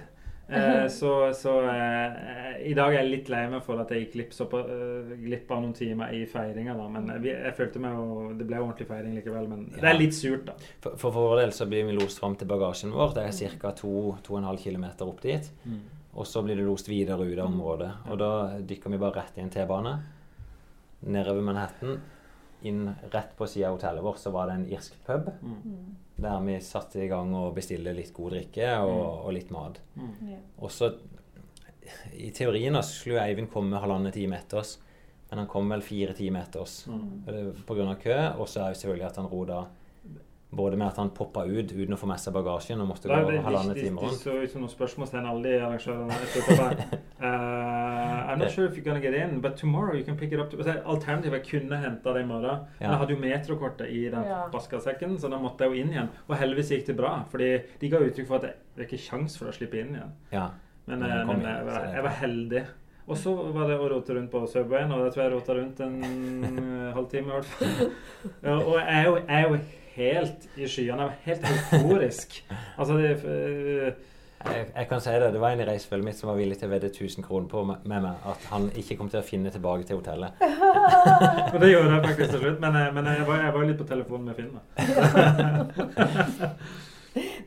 Eh, 0.48 0.88
så, 0.92 1.34
så 1.34 1.54
eh, 1.72 2.68
i 2.68 2.74
dag 2.76 2.92
er 2.92 3.00
jeg 3.00 3.10
litt 3.10 3.30
lei 3.32 3.44
meg 3.52 3.64
for 3.66 3.80
at 3.80 3.94
jeg 3.94 4.04
gikk 4.04 4.14
glipp, 4.18 4.34
så 4.36 4.48
på, 4.52 4.60
uh, 4.60 5.14
glipp 5.24 5.52
av 5.56 5.64
noen 5.64 5.76
timer 5.78 6.12
i 6.16 6.24
feiringa. 6.30 6.76
Men 6.92 7.10
vi, 7.24 7.32
jeg 7.32 7.56
følte 7.58 7.82
meg 7.84 7.96
jo 7.96 8.30
Det 8.38 8.48
ble 8.50 8.60
ordentlig 8.60 8.88
feiring 8.90 9.18
likevel, 9.18 9.50
men 9.52 9.66
ja. 9.72 9.82
det 9.82 9.92
er 9.94 10.00
litt 10.00 10.18
surt, 10.18 10.46
da. 10.50 10.58
For, 10.84 11.00
for 11.00 11.16
vår 11.16 11.44
del 11.44 11.56
så 11.56 11.68
blir 11.72 11.88
vi 11.88 11.98
lost 11.98 12.22
fram 12.22 12.38
til 12.40 12.50
bagasjen 12.52 12.94
vår. 12.96 13.16
Det 13.18 13.28
er 13.28 13.60
ca. 13.62 13.76
2-2,5 13.84 14.64
km 14.66 14.88
opp 15.08 15.24
dit. 15.24 15.52
Mm. 15.64 15.84
Og 16.14 16.28
så 16.30 16.44
blir 16.46 16.60
det 16.60 16.68
lost 16.68 16.92
videre 16.92 17.26
ut 17.26 17.40
av 17.40 17.48
området. 17.48 17.94
Og 18.12 18.20
da 18.22 18.34
dykker 18.62 18.94
vi 18.94 19.02
bare 19.02 19.24
rett 19.24 19.40
i 19.40 19.46
en 19.46 19.54
T-bane 19.54 19.96
nedover 21.04 21.42
Manhattan. 21.42 22.02
Inn 22.62 22.86
rett 23.12 23.34
på 23.38 23.48
sida 23.48 23.70
av 23.70 23.78
hotellet 23.78 24.04
vårt 24.04 24.22
så 24.22 24.32
var 24.32 24.48
det 24.48 24.60
en 24.60 24.68
irsk 24.72 24.96
pub. 25.08 25.32
Mm. 25.42 25.96
Der 26.16 26.42
vi 26.46 26.60
satte 26.62 27.02
i 27.02 27.10
gang 27.10 27.34
og 27.36 27.56
bestilte 27.56 27.94
litt 27.96 28.14
god 28.14 28.36
drikke 28.36 28.70
og, 28.86 28.94
mm. 28.94 29.22
og 29.26 29.34
litt 29.34 29.54
mat. 29.54 29.80
Mm. 29.98 30.34
Og 30.62 30.72
så 30.72 30.92
I 32.16 32.30
teorien 32.36 32.78
så 32.80 32.90
skulle 32.90 33.24
Eivind 33.26 33.50
komme 33.52 33.82
halvannen 33.82 34.14
time 34.14 34.38
etter 34.38 34.62
oss, 34.62 34.78
men 35.30 35.42
han 35.42 35.50
kom 35.52 35.72
vel 35.74 35.82
fire 35.84 36.14
timer 36.16 36.46
etter 36.46 36.64
oss 36.64 36.84
mm. 36.88 37.64
pga. 37.66 37.96
kø. 38.04 38.18
Og 38.38 38.48
så 38.48 38.62
er 38.64 38.76
jo 38.76 38.82
selvfølgelig 38.84 39.10
at 39.10 39.20
han 39.22 39.32
roda 39.32 39.64
både 40.56 40.78
med 40.78 40.88
at 40.88 41.00
han 41.02 41.10
poppa 41.16 41.46
ut 41.46 41.72
uten 41.72 41.96
å 41.96 41.98
få 42.00 42.08
med 42.10 42.22
seg 42.22 42.36
bagasjen 42.36 42.82
og 42.84 42.90
måtte 42.92 43.10
gå 43.10 43.16
halvannen 43.16 43.78
time 43.78 44.02
rundt. 44.02 44.20
Det 44.20 44.30
så 44.30 44.36
ut 44.38 44.52
som 44.52 44.64
noen 44.64 44.74
spørsmålstegn, 44.74 45.28
alle 45.30 45.44
de 45.50 45.62
arrangørene. 45.66 47.00
uh, 47.20 48.30
I'm 48.30 48.40
not 48.42 48.52
sure 48.52 48.66
if 48.68 48.78
you're 48.78 48.86
gonna 48.86 49.02
get 49.04 49.14
in, 49.14 49.40
but 49.42 49.58
tomorrow 49.58 49.96
you 49.96 50.04
can 50.04 50.18
pick 50.18 50.32
it 50.32 50.40
up. 50.40 50.54
Alternativet 50.54 51.40
jeg 51.42 51.48
kunne 51.50 51.80
henta 51.82 52.14
det 52.14 52.24
i 52.24 52.30
morgen. 52.30 52.68
Men 52.80 52.90
jeg 52.90 53.02
hadde 53.04 53.16
jo 53.16 53.24
metrokortet 53.24 53.90
i 53.90 54.06
den 54.14 54.30
ja. 54.30 54.44
paskasekken, 54.54 55.18
så 55.20 55.32
da 55.32 55.42
måtte 55.42 55.66
jeg 55.66 55.74
jo 55.74 55.84
inn 55.84 55.96
igjen. 55.96 56.14
Og 56.28 56.38
heldigvis 56.40 56.72
gikk 56.78 56.88
det 56.92 56.98
bra, 57.00 57.16
fordi 57.32 57.50
de 57.82 57.92
ga 57.92 58.06
uttrykk 58.06 58.30
for 58.30 58.42
at 58.42 58.48
det, 58.48 58.56
er 58.78 58.88
ikke 58.88 59.04
kjangs 59.10 59.38
for 59.40 59.50
å 59.50 59.56
slippe 59.56 59.82
inn 59.82 59.98
igjen. 59.98 60.16
Ja. 60.34 60.48
Men, 60.86 61.00
men, 61.00 61.12
eh, 61.12 61.28
men 61.28 61.46
jeg, 61.48 61.68
var, 61.68 61.86
jeg, 61.94 62.08
var, 62.08 62.18
heldig. 62.22 62.66
Og 63.04 63.20
så 63.20 63.34
var 63.56 63.68
det 63.68 63.78
å 63.80 63.88
rote 63.92 64.16
rundt 64.16 64.32
på 64.32 64.42
Subwayen, 64.48 64.92
og 64.96 65.04
det 65.04 65.14
tror 65.14 65.26
jeg 65.26 65.34
rota 65.34 65.56
rundt 65.58 65.80
en 65.84 65.98
halvtime 66.98 67.32
i 67.32 67.38
hvert 67.38 67.50
fall. 67.52 67.96
Og 68.54 68.76
jeg 68.80 69.00
er 69.00 69.08
jo, 69.10 69.16
jeg 69.20 69.40
er 69.40 69.48
jo 69.48 69.58
helt 69.96 70.50
i 70.58 70.68
skyene. 70.68 71.02
Jeg 71.02 71.10
var 71.10 71.16
helt 71.26 71.42
euforisk. 71.52 72.46
altså, 72.80 72.94
det, 72.98 73.12
uh, 73.24 73.30
jeg, 74.44 74.66
jeg, 74.76 74.88
kan 74.90 75.02
si 75.02 75.10
det. 75.10 75.34
Det 75.34 75.42
var 75.42 75.50
en 75.56 75.60
i 75.64 75.66
reisefølget 75.68 76.06
mitt 76.06 76.18
som 76.20 76.30
var 76.30 76.36
villig 76.40 76.58
til 76.60 76.68
å 76.68 76.72
vedde 76.74 76.88
1000 76.92 77.24
kroner 77.24 77.48
på 77.52 77.60
med 77.70 77.78
meg 77.94 78.14
at 78.32 78.42
han 78.52 78.64
ikke 78.80 78.96
kom 79.00 79.10
til 79.12 79.20
å 79.22 79.26
finne 79.26 79.50
tilbake 79.54 79.84
til 79.88 79.96
hotellet. 80.02 80.30
og 81.54 81.58
det 81.62 81.70
gjorde 81.72 81.94
jeg 81.94 82.06
faktisk 82.08 82.30
til 82.36 82.42
slutt, 82.42 82.60
men, 82.64 82.74
eh, 82.80 82.94
men 82.96 83.04
jeg, 83.14 83.24
var, 83.30 83.38
jeg 83.46 83.54
var 83.56 83.62
litt 83.70 83.80
på 83.80 83.92
telefonen 83.94 84.26
med 84.28 84.36
Finn. 84.40 84.54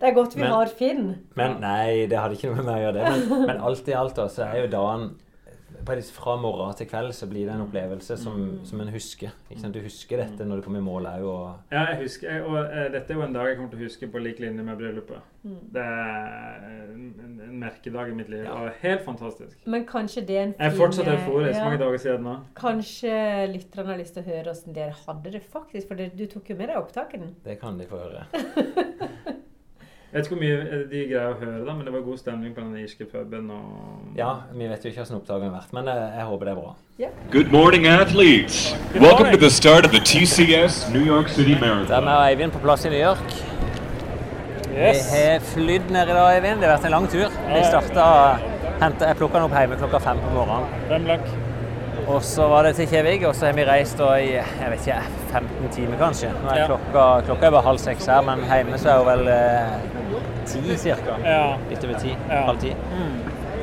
det 0.01 0.07
er 0.09 0.17
godt 0.17 0.33
vi 0.39 0.43
men, 0.47 0.55
har 0.55 0.69
Finn. 0.79 1.05
Men 1.37 1.51
Nei, 1.61 1.91
det 2.09 2.17
hadde 2.21 2.35
ikke 2.39 2.51
noe 2.53 2.61
med 2.63 2.69
meg 2.71 2.77
å 2.81 2.83
gjøre. 2.87 2.99
det. 2.99 3.05
Men, 3.13 3.21
men 3.53 3.59
alt 3.69 3.85
i 3.93 4.01
alt 4.01 4.17
så 4.33 4.41
er 4.49 4.57
jo 4.65 4.75
dagen 4.79 5.03
fra 5.87 6.37
morgen 6.41 6.75
til 6.77 6.89
kveld 6.91 7.13
så 7.15 7.29
blir 7.31 7.47
det 7.47 7.55
en 7.55 7.63
opplevelse 7.65 8.17
som, 8.19 8.37
mm. 8.37 8.65
som 8.69 8.81
en 8.83 8.91
husker. 8.93 9.31
Du 9.49 9.79
husker 9.81 10.21
dette 10.23 10.45
når 10.45 10.61
du 10.61 10.67
kommer 10.67 10.83
i 10.83 10.87
mål 10.87 11.09
òg. 11.11 11.25
Og... 11.31 11.73
Ja, 11.73 11.87
jeg 11.93 12.03
husker, 12.03 12.43
og 12.43 12.59
uh, 12.59 12.83
dette 12.93 13.13
er 13.13 13.19
jo 13.19 13.25
en 13.25 13.37
dag 13.37 13.49
jeg 13.51 13.59
kommer 13.61 13.73
til 13.73 13.81
å 13.81 13.87
huske 13.87 14.11
på 14.11 14.23
lik 14.25 14.43
linje 14.43 14.67
med 14.67 14.77
bryllupet. 14.81 15.33
Mm. 15.47 15.57
Det 15.73 15.87
er 15.87 16.67
en, 16.67 17.09
en, 17.23 17.57
merkedag 17.61 18.11
i 18.11 18.17
mitt 18.19 18.31
liv. 18.33 18.45
Ja. 18.45 18.59
Og 18.59 18.83
helt 18.83 19.05
fantastisk. 19.07 19.59
Men 19.67 19.87
kanskje 19.89 20.27
det 20.27 20.37
er 20.37 20.47
en 20.49 20.55
fin 20.57 20.67
Jeg 20.67 20.75
er 20.75 20.81
fortsatt 20.81 21.11
euforisk 21.15 21.59
ja. 21.59 21.65
mange 21.65 21.83
dager 21.85 22.05
siden 22.05 22.27
nå. 22.27 22.37
Kanskje 22.59 23.17
lytterne 23.55 23.95
har 23.95 24.03
lyst 24.03 24.19
til 24.19 24.27
å 24.27 24.31
høre 24.33 24.57
hvordan 24.57 24.79
dere 24.81 25.01
hadde 25.07 25.35
det 25.39 25.43
faktisk, 25.57 25.91
for 25.91 26.17
du 26.21 26.27
tok 26.31 26.53
jo 26.53 26.59
med 26.59 26.73
deg 26.73 26.81
opptakene. 26.83 27.33
Det 27.47 27.61
kan 27.63 27.79
de 27.81 27.89
få 27.91 28.03
høre. 28.05 28.27
Jeg 30.17 30.23
vet 30.23 30.29
ikke 30.31 30.37
hvor 30.37 30.45
mye 30.49 30.77
de 30.89 31.01
greier 31.11 31.27
å 31.29 31.33
høre, 31.37 31.59
da, 31.67 31.73
men 31.77 31.85
det 31.85 31.93
var 31.93 32.01
god 32.07 32.17
stemning 32.17 32.53
på 32.57 32.63
den 32.63 32.77
irske 32.81 33.05
puben. 33.05 33.51
Og... 33.53 34.05
Ja, 34.17 34.31
vi 34.49 34.65
vet 34.71 34.87
jo 34.87 34.89
ikke 34.89 35.03
hvordan 35.03 35.19
oppdagen 35.19 35.51
har 35.51 35.53
vært, 35.59 35.75
men 35.77 35.91
jeg, 35.93 36.07
jeg, 36.15 36.25
håper 36.31 36.49
det 36.49 36.53
er 36.55 36.57
bra. 36.57 36.71
Yeah. 37.03 37.19
Good 37.35 37.51
morning, 37.53 37.85
athletes. 37.85 38.61
Good 38.95 39.03
Welcome 39.03 39.27
morning. 39.27 39.37
to 39.37 39.45
the 39.45 39.51
start 39.53 39.85
of 39.85 39.93
the 39.93 40.01
TCS 40.01 40.79
New 40.95 41.05
York 41.05 41.29
City 41.29 41.53
Marathon. 41.61 41.91
Det 41.91 41.99
er 41.99 42.07
meg 42.09 42.17
og 42.17 42.31
Eivind 42.31 42.57
på 42.57 42.63
plass 42.65 42.89
i 42.89 42.95
New 42.95 43.03
York. 43.03 43.37
Yes. 44.73 45.05
Vi 45.13 45.21
har 45.21 45.45
flydd 45.51 45.93
ned 45.93 46.15
i 46.15 46.17
dag, 46.17 46.31
Eivind. 46.39 46.65
Det 46.65 46.71
har 46.71 46.79
vært 46.79 46.89
en 46.89 46.97
lang 46.97 47.11
tur. 47.13 47.37
Vi 47.51 47.61
starta 47.67 48.09
Jeg 48.81 49.21
plukka 49.21 49.37
den 49.37 49.51
opp 49.51 49.59
hjemme 49.61 49.79
klokka 49.85 50.01
fem 50.07 50.25
på 50.25 50.33
morgenen. 50.39 50.81
Fem 50.95 51.13
lakk. 51.13 51.29
Og 52.07 52.23
så 52.25 52.49
var 52.49 52.63
det 52.63 52.77
til 52.81 52.89
Kjevik, 52.89 53.29
og 53.29 53.35
så 53.37 53.51
har 53.51 53.61
vi 53.61 53.69
reist 53.69 54.01
da 54.01 54.15
i 54.23 54.33
jeg 54.39 54.73
vet 54.73 54.89
ikke, 54.89 54.99
15 55.35 55.71
timer 55.77 56.01
kanskje. 56.07 56.33
Nå 56.41 56.57
er 56.57 56.69
klokka, 56.71 57.07
klokka 57.29 57.51
er 57.51 57.55
bare 57.59 57.67
halv 57.67 57.85
seks 57.85 58.09
her, 58.09 58.25
men 58.25 58.47
hjemme 58.47 58.79
så 58.81 58.95
er 58.95 59.01
hun 59.03 59.09
vel 59.11 59.33
eh, 59.35 59.96
ti 60.47 60.77
cirka. 60.79 61.17
Ja. 61.25 61.57
Litt 61.71 61.85
over 61.85 62.01
ti. 62.03 62.13
Halv 62.31 62.61
ti. 62.63 62.75
Mm. 62.93 63.17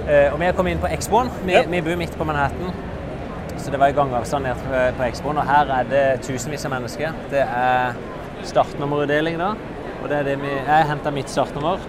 Eh, 0.03 0.33
og 0.33 0.39
vi 0.41 0.49
kommet 0.57 0.75
inn 0.75 0.81
på 0.83 0.91
Expoen. 0.91 1.31
Vi, 1.45 1.53
yep. 1.55 1.69
vi 1.71 1.81
bor 1.85 1.99
midt 1.99 2.17
på 2.19 2.27
Manhattan. 2.27 2.73
Så 3.57 3.71
det 3.71 3.79
var 3.79 3.93
i 3.93 3.95
gangavstand 3.95 4.47
ned 4.47 4.65
på 4.97 5.05
Expoen. 5.07 5.39
Og 5.39 5.47
her 5.47 5.71
er 5.77 5.87
det 5.87 6.03
tusenvis 6.27 6.65
av 6.67 6.73
mennesker. 6.75 7.15
Det 7.31 7.45
er 7.45 7.95
startnummerutdeling 8.43 9.39
da. 9.39 9.53
Og 10.01 10.09
det 10.11 10.19
er 10.19 10.27
det 10.27 10.37
vi 10.41 10.51
Jeg 10.51 10.89
henta 10.89 11.13
mitt 11.15 11.31
startnummer. 11.31 11.79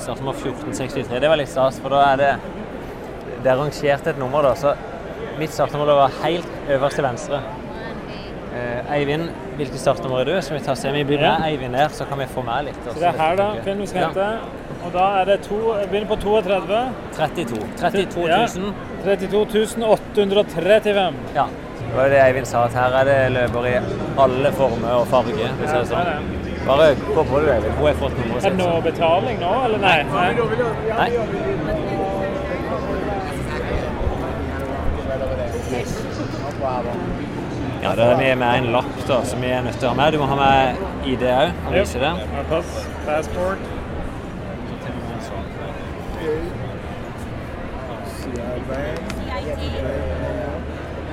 Startnummer 0.00 0.32
1463. 0.32 1.20
Det 1.20 1.28
var 1.30 1.38
litt 1.38 1.52
stas, 1.52 1.78
for 1.82 1.92
da 1.92 2.00
er 2.14 2.20
det 2.22 2.32
Det 3.44 3.50
er 3.52 3.58
rangert 3.60 4.06
et 4.08 4.18
nummer, 4.18 4.42
da. 4.42 4.54
Så 4.56 4.72
Mitt 5.38 5.50
startnummer 5.50 5.98
var 5.98 6.12
helt 6.22 6.46
øverst 6.70 6.94
til 6.94 7.04
venstre. 7.04 7.40
Eh, 8.54 8.92
Eivind, 8.94 9.30
hvilket 9.58 9.80
startnummer 9.82 10.20
er 10.20 10.28
du? 10.28 10.34
Skal 10.46 10.60
vi 10.60 10.62
ta 10.62 10.76
se? 10.78 10.90
Vi 10.94 11.02
begynner 11.08 11.26
ja. 11.26 11.48
Eivind 11.48 11.74
der, 11.74 11.88
så 11.90 12.06
kan 12.06 12.20
vi 12.22 12.26
få 12.30 12.44
med 12.46 12.68
litt. 12.68 12.78
Så 12.86 12.94
det 13.00 13.08
er 13.08 13.18
her, 13.18 13.34
da, 13.40 13.48
Finn, 13.66 13.80
vi 13.82 13.88
skal 13.90 14.04
hente. 14.06 14.26
Ja. 14.36 14.76
Og 14.84 14.92
da 14.94 15.06
er 15.18 15.30
det 15.32 15.38
to 15.46 15.58
Begynner 15.90 16.06
på 16.12 16.18
32. 16.22 16.82
32. 17.16 17.58
32 17.80 18.20
000. 18.20 18.28
Ja. 18.30 19.08
32 19.08 19.88
835. 19.90 21.18
Ja. 21.34 21.48
Det 21.80 21.96
var 21.96 22.08
det 22.14 22.22
Eivind 22.22 22.46
sa, 22.50 22.64
at 22.68 22.78
her 22.78 22.94
er 23.00 23.10
det 23.10 23.18
løper 23.34 23.68
i 23.70 23.74
alle 24.22 24.54
former 24.54 25.00
og 25.00 25.10
farger. 25.10 25.50
Hvis 25.58 25.74
ja, 25.74 25.82
sånn. 25.90 26.30
Bare 26.68 26.92
gå 27.10 27.26
på 27.26 27.42
det, 27.42 27.58
Eivind. 27.58 27.74
Hun 27.80 27.90
har 27.90 28.00
fått 28.04 28.18
nummeret 28.20 28.46
sitt. 28.46 28.52
Er 28.52 28.56
det 28.56 28.62
noe 28.62 28.80
betaling 28.86 29.42
nå, 29.42 29.52
eller 29.66 29.82
nei? 29.82 29.98
Nei. 30.14 30.30
nei. 30.94 31.53
Ja, 37.84 37.90
da 37.94 38.02
er 38.02 38.16
vi 38.16 38.34
med 38.40 38.58
en 38.58 38.66
lapp 38.72 39.00
da, 39.08 39.18
som 39.28 39.42
vi 39.44 39.50
er 39.52 39.60
nødt 39.60 39.74
til 39.76 39.84
å 39.84 39.90
ha 39.92 39.96
med. 39.98 40.14
Du 40.14 40.22
må 40.22 40.26
ha 40.30 40.36
med 40.38 40.78
ID 41.04 41.24
òg. 41.28 41.50
Og 41.68 41.74
vise 41.74 42.00
det. 42.00 42.12
Pass, 42.48 42.70
passport. 43.04 43.58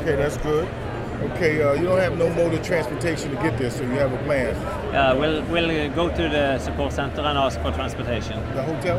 Okay, 0.01 0.15
that's 0.15 0.38
good. 0.38 0.67
Okay, 1.34 1.61
uh, 1.61 1.74
you 1.74 1.84
don't 1.89 1.99
have 1.99 2.17
no 2.17 2.30
mode 2.30 2.53
of 2.53 2.63
transportation 2.63 3.36
to 3.36 3.43
get 3.43 3.57
there, 3.57 3.69
so 3.69 3.84
you 3.84 3.99
have 3.99 4.13
a 4.13 4.24
plan. 4.24 4.55
Yeah, 4.93 5.13
we'll 5.13 5.43
we'll 5.51 5.89
go 5.93 6.07
to 6.07 6.30
the 6.30 6.57
support 6.59 6.93
center 6.93 7.22
and 7.22 7.38
ask 7.38 7.59
for 7.59 7.74
transportation. 7.74 8.39
The 8.55 8.63
hotel? 8.63 8.97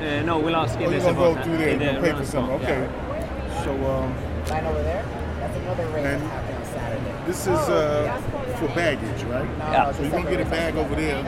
Uh, 0.00 0.22
no, 0.24 0.38
we'll 0.38 0.56
ask 0.56 0.80
oh, 0.80 0.84
in 0.84 0.90
the 0.92 1.00
support 1.00 1.36
center. 1.36 1.54
Oh, 1.54 1.60
you're 1.60 1.76
gonna 1.76 1.76
go 1.76 1.76
through 1.76 1.78
there 1.84 1.94
and 1.96 2.04
pay 2.04 2.12
for 2.14 2.24
something. 2.24 2.54
Okay. 2.62 2.80
Yeah. 2.80 3.64
So 3.64 3.72
um, 3.92 4.14
Line 4.48 4.66
over 4.66 4.82
there. 4.82 5.25
Another 5.78 5.94
race 5.94 6.06
And- 6.06 6.22
happening 6.22 6.64
Saturday. 6.74 7.26
this 7.26 7.40
is 7.46 7.68
uh, 7.68 8.20
for 8.58 8.68
baggage, 8.74 9.22
right? 9.24 9.48
Yeah. 9.58 9.92
So 9.92 10.02
you 10.02 10.10
don't 10.10 10.28
get 10.30 10.40
a 10.40 10.44
bag 10.44 10.76
over 10.76 10.94
there. 10.94 11.20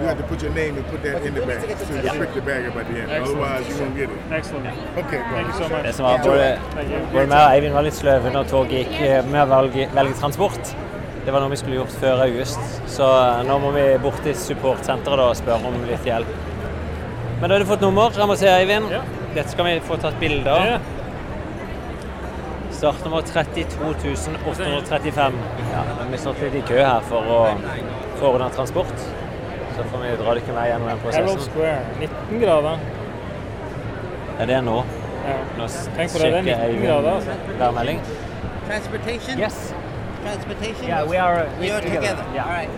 You 0.00 0.06
have 0.10 0.18
to 0.18 0.24
put 0.24 0.42
your 0.42 0.52
name 0.52 0.76
and 0.78 0.86
put 0.86 1.02
that 1.04 1.22
in 1.22 1.34
the 1.34 1.42
bag. 1.46 1.60
So 1.78 1.94
you 1.94 2.10
pick 2.20 2.34
the 2.34 2.40
bag 2.40 2.66
up 2.66 2.76
at 2.76 2.86
the 2.90 3.00
end. 3.02 3.10
Otherwise, 3.12 3.68
you 3.68 3.76
won't 3.80 3.94
get 3.96 4.10
it. 4.10 4.18
Excellent. 4.32 4.66
Okay, 4.98 5.20
Thank 5.34 5.46
you 5.46 5.52
so 5.62 5.68
much. 5.68 5.82
Det 5.86 5.92
som 5.94 6.04
var 6.06 6.18
både, 6.24 6.58
både 7.12 7.26
meg 7.26 7.38
og 7.38 7.52
Eivind 7.54 7.74
var 7.76 7.86
litt 7.86 7.94
sløve 7.94 8.32
når 8.34 8.48
toget 8.50 8.72
gikk 8.80 8.96
eh, 9.06 9.20
med 9.30 9.44
å 9.44 9.46
velge, 9.52 9.86
velge 9.94 10.18
transport. 10.18 10.72
Det 11.26 11.34
var 11.34 11.42
noe 11.44 11.50
vi 11.54 11.60
skulle 11.60 11.78
gjort 11.78 11.94
før 12.00 12.24
august, 12.26 12.58
så 12.90 13.06
eh, 13.20 13.44
nå 13.46 13.58
må 13.62 13.70
vi 13.76 13.86
bort 14.02 14.18
til 14.26 14.34
supportsenteret 14.38 15.22
og 15.28 15.38
spørre 15.38 15.70
om 15.70 15.78
litt 15.86 16.06
hjelp. 16.06 16.34
Men 17.40 17.46
da 17.50 17.54
har 17.54 17.62
du 17.62 17.68
fått 17.70 17.84
nummer. 17.86 18.10
Jeg 18.16 18.26
må 18.32 18.36
se, 18.40 18.50
Eivind. 18.50 18.90
Ja. 18.90 19.04
Dette 19.36 19.50
skal 19.52 19.68
vi 19.68 19.78
få 19.86 19.98
tatt 20.02 20.18
bilde 20.18 20.50
av. 20.50 20.80
Ja. 22.76 22.92
Startnummer 22.92 23.22
32835. 23.22 25.32
Ja, 25.72 25.82
men 25.98 26.12
vi 26.12 26.18
står 26.18 26.34
litt 26.42 26.54
i 26.54 26.60
kø 26.68 26.76
her 26.76 27.00
for 27.08 27.24
å 27.24 27.56
få 28.20 28.26
ordna 28.34 28.50
transport. 28.52 28.92
Så 29.76 29.82
får 29.90 29.98
vi 30.02 30.08
dra 30.20 30.34
dere 30.36 30.52
med 30.56 30.68
gjennom 30.70 30.88
den 30.88 30.98
Harold 30.98 31.04
prosessen. 31.04 31.40
Square. 31.52 31.80
19 32.00 32.40
grader. 32.42 32.76
Er 34.38 34.46
det 34.50 34.60
nå? 34.64 34.78
Ja. 35.26 35.36
Nå 35.58 35.64
Tenk 35.96 36.12
på 36.12 36.18
det, 36.20 36.26
det 36.30 36.36
er 36.36 36.42
sjekker 36.44 36.66
19 36.72 36.86
grader, 36.86 37.10
altså. 37.14 37.30
værmelding. 37.62 37.98
Transportation? 38.66 39.36
Yes. 39.40 39.56
Transportation? 40.26 40.86
Yeah, 40.88 41.10
we 41.10 41.16
are 41.16 41.46
We 41.60 41.70
are 41.72 41.80
together. 41.80 42.24
Yeah. 42.34 42.44
All 42.44 42.52
right. 42.52 42.70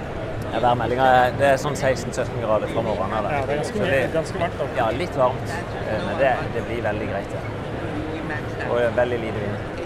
Ja, 0.53 0.59
værmeldinga 0.64 1.07
det 1.40 1.46
er 1.51 1.57
sånn 1.61 1.76
16-17 1.76 2.38
grader 2.44 2.66
fra 2.70 2.80
morgenen 2.86 3.14
av. 3.18 3.24
Ja, 3.34 3.38
det 3.51 3.53
er 3.53 3.57
ganske, 3.64 3.80
ganske 4.14 4.36
varmt. 4.44 4.59
da. 4.62 4.66
ja, 4.78 4.86
litt 5.03 5.14
varmt, 5.18 5.49
eh, 5.82 6.01
men 6.07 6.14
det, 6.22 6.32
det 6.55 6.62
blir 6.70 6.80
veldig 6.86 7.07
greit. 7.11 7.30
that. 7.34 7.44
Og 8.70 8.76
veldig 8.96 9.18
lite 9.26 9.38
vind. 9.42 9.78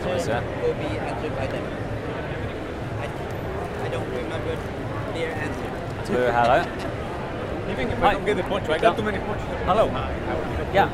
Skal 0.00 0.14
vi 0.14 0.20
se. 0.20 0.32
will 0.62 0.74
be 0.74 0.98
answered 0.98 1.34
by 1.40 1.46
them. 1.46 1.64
I, 3.00 3.06
I 3.84 3.88
don't 3.94 4.08
remember 4.22 4.52
their 5.14 5.30
answer. 5.44 5.68
Jeg 5.98 6.04
tror 6.06 6.18
her 6.32 6.50
òg. 6.52 6.64
Hi. 8.02 8.14
Hello. 9.66 9.84
Yeah, 10.74 10.88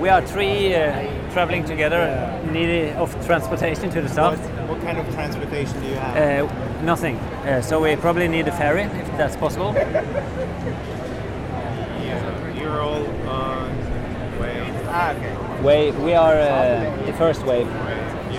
we 0.00 0.08
are 0.08 0.22
three 0.26 0.74
uh, 0.74 0.80
traveling 1.32 1.64
together, 1.66 2.00
needed 2.52 2.96
of 2.96 3.26
transportation 3.26 3.90
to 3.90 4.00
the 4.00 4.08
start. 4.08 4.38
What 4.68 4.80
kind 4.82 4.98
of 4.98 5.14
transportation 5.14 5.80
do 5.80 5.86
you 5.88 5.94
have? 5.96 6.44
Uh, 6.44 6.84
nothing. 6.84 7.16
Uh, 7.16 7.60
so 7.62 7.80
we 7.82 7.96
probably 7.96 8.28
need 8.28 8.48
a 8.48 8.52
ferry, 8.52 8.82
if 8.82 9.16
that's 9.18 9.36
possible. 9.36 9.74
You're 12.60 12.80
all 12.82 13.06
on 13.28 13.65
way. 13.65 13.65
Ah, 14.98 15.10
okay. 15.12 15.34
Wave. 15.62 15.94
We 16.02 16.14
are 16.14 16.34
uh, 16.40 17.04
the 17.06 17.12
first 17.14 17.44
wave, 17.44 17.68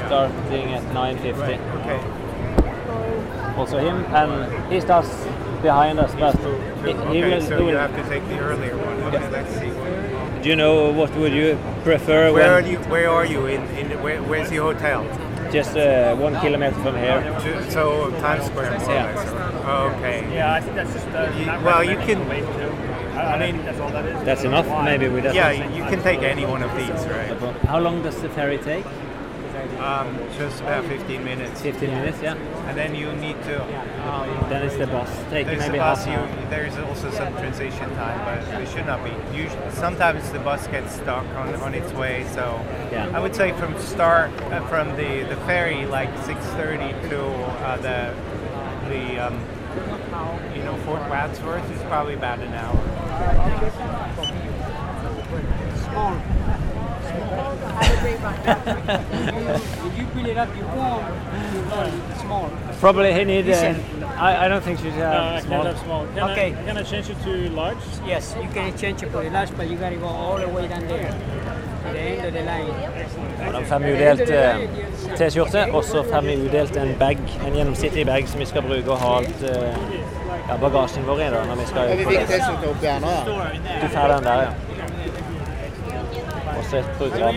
starting 0.07 0.73
at 0.73 0.83
9:50. 0.93 1.59
Okay. 1.79 1.99
Also 3.57 3.77
him, 3.79 3.97
and 4.19 4.31
he 4.71 4.79
starts 4.81 5.09
behind 5.61 5.99
us, 5.99 6.13
but 6.15 6.35
he, 6.85 6.93
he 6.93 6.95
Okay, 6.97 7.21
will. 7.29 7.41
so 7.41 7.57
he 7.59 7.69
you 7.69 7.75
have 7.77 7.95
to 7.95 8.03
take 8.09 8.23
the 8.27 8.39
earlier 8.39 8.75
one. 8.77 8.97
Okay, 9.13 9.29
let's 9.29 9.53
see. 9.59 9.71
do 10.43 10.49
you 10.49 10.55
know 10.55 10.91
what 10.99 11.11
would 11.17 11.33
you 11.33 11.57
prefer? 11.83 12.31
Where 12.33 12.53
are 12.53 12.61
you? 12.71 12.77
Where 12.93 13.09
are 13.09 13.25
you? 13.25 13.45
In 13.47 13.61
in 13.79 13.87
where, 14.03 14.21
where's 14.29 14.49
the 14.49 14.57
hotel? 14.57 15.01
Just 15.51 15.77
uh, 15.77 16.15
one 16.15 16.35
kilometer 16.41 16.75
from 16.83 16.95
here. 16.97 17.21
So 17.69 18.11
Times 18.21 18.45
Square. 18.45 18.71
More 18.79 18.89
Yeah. 18.89 19.11
or 19.11 19.15
less. 19.15 19.93
Okay. 19.95 20.17
Yeah, 20.35 20.53
I 20.57 20.59
think 20.61 20.75
that's 20.75 20.93
just. 20.93 21.07
Uh, 21.07 21.29
You- 21.39 21.65
well, 21.65 21.83
you 21.83 21.97
can- 22.07 22.27
wait 22.29 22.45
too. 22.57 22.71
I, 23.17 23.33
I 23.35 23.51
mean, 23.51 23.65
that's 23.65 23.79
all 23.79 23.89
that 23.91 24.05
is. 24.05 24.23
That's 24.23 24.43
enough, 24.43 24.67
maybe 24.83 25.07
with 25.09 25.23
that. 25.23 25.35
Yeah, 25.35 25.51
you 25.51 25.63
you 25.77 25.83
can 25.89 26.01
take 26.03 26.21
any 26.21 26.45
one 26.45 26.63
of 26.63 26.71
these, 26.75 27.01
right? 27.07 27.31
How 27.71 27.79
long 27.79 28.01
does 28.03 28.21
the 28.21 28.29
ferry 28.29 28.57
take? 28.57 28.85
Um, 29.79 30.17
just 30.37 30.61
about 30.61 30.85
15 30.85 31.23
minutes. 31.23 31.61
15 31.61 31.89
minutes, 31.89 32.19
yeah. 32.21 32.33
And 32.67 32.75
then 32.77 32.95
you 32.95 33.11
need 33.13 33.37
to. 33.43 33.61
Um, 34.09 34.49
Then 34.49 34.63
it's 34.65 34.75
the 34.77 34.87
bus 34.87 35.09
taking 35.29 35.47
There's 35.47 35.67
maybe 35.67 35.77
a 35.77 35.83
half 35.83 36.05
bus. 36.05 36.07
You, 36.07 36.49
there's 36.49 36.77
also 36.77 37.11
some 37.11 37.33
transition 37.33 37.89
time, 37.95 38.19
but 38.25 38.61
it 38.61 38.67
should 38.69 38.85
not 38.85 39.03
be. 39.03 39.11
Usually, 39.35 39.71
sometimes 39.71 40.31
the 40.31 40.39
bus 40.39 40.67
gets 40.67 40.93
stuck 40.95 41.25
on, 41.35 41.53
on 41.55 41.73
its 41.73 41.91
way. 41.93 42.25
So 42.33 42.43
Yeah. 42.91 43.11
I 43.13 43.19
would 43.19 43.35
say 43.35 43.51
from 43.53 43.77
start 43.79 44.31
uh, 44.51 44.65
from 44.67 44.95
the, 44.95 45.23
the 45.29 45.37
ferry 45.47 45.85
like 45.85 46.09
6:30 46.25 47.09
to 47.09 47.19
uh, 47.21 47.77
the 47.77 47.99
the 48.89 49.03
um, 49.27 49.37
you 50.55 50.63
know 50.63 50.75
Fort 50.85 51.01
Wadsworth 51.09 51.69
is 51.71 51.81
probably 51.83 52.13
about 52.15 52.39
an 52.39 52.53
hour. 52.53 52.77
Small. 55.83 56.13
If 59.87 59.97
you 59.97 60.05
fill 60.07 60.25
it 60.25 60.37
up, 60.37 60.55
you 60.55 60.63
won't. 60.65 62.17
Small. 62.19 62.49
Probably 62.79 63.13
he 63.13 63.23
need. 63.25 63.49
Uh, 63.49 63.75
I, 64.17 64.45
I 64.45 64.47
don't 64.47 64.63
think 64.63 64.79
she's 64.79 64.93
No, 64.95 65.03
I 65.03 65.07
uh, 65.07 65.31
can't 65.33 65.45
small. 65.45 65.63
have 65.63 65.79
small. 65.79 66.05
Can, 66.07 66.29
Okay. 66.31 66.47
I, 66.53 66.63
can 66.63 66.77
I 66.77 66.83
change 66.83 67.09
it 67.09 67.21
to 67.23 67.49
large? 67.51 67.77
Yes, 68.05 68.35
you 68.41 68.49
can 68.49 68.77
change 68.77 69.03
it 69.03 69.11
for 69.11 69.23
large, 69.29 69.55
but 69.57 69.69
you 69.69 69.77
gotta 69.77 69.97
go 69.97 70.05
all 70.07 70.37
the 70.39 70.47
way 70.49 70.67
down 70.67 70.87
there 70.87 71.11
Og 73.47 73.53
Da 73.53 73.59
får 73.69 73.79
vi 73.79 73.91
utdelt 73.93 74.29
eh, 74.29 74.55
T-skjorte, 75.17 75.65
og 75.71 75.83
så 75.83 76.03
får 76.03 76.21
vi 76.21 76.35
udelt 76.45 76.77
en 76.77 76.95
bag, 76.99 77.17
en 77.47 77.53
gjennomsnittlig 77.55 78.05
bag 78.05 78.27
som 78.29 78.39
vi 78.39 78.45
skal 78.45 78.65
bruke 78.67 78.91
og 78.91 78.97
ha 79.03 79.11
alt 79.21 79.43
eh, 79.51 79.91
ja, 80.49 80.57
bagasjen 80.61 81.07
vår 81.07 81.21
i 81.21 81.29
da, 81.33 81.43
når 81.49 81.61
vi 81.61 81.67
skal 81.71 81.93
på 82.05 82.11
nå. 83.05 83.13
Du 83.81 83.87
får 83.95 84.13
den 84.13 84.23
der, 84.29 84.41
ja. 84.41 84.51
Og 86.57 86.63
så 86.69 86.77
et 86.77 86.91
program. 86.97 87.35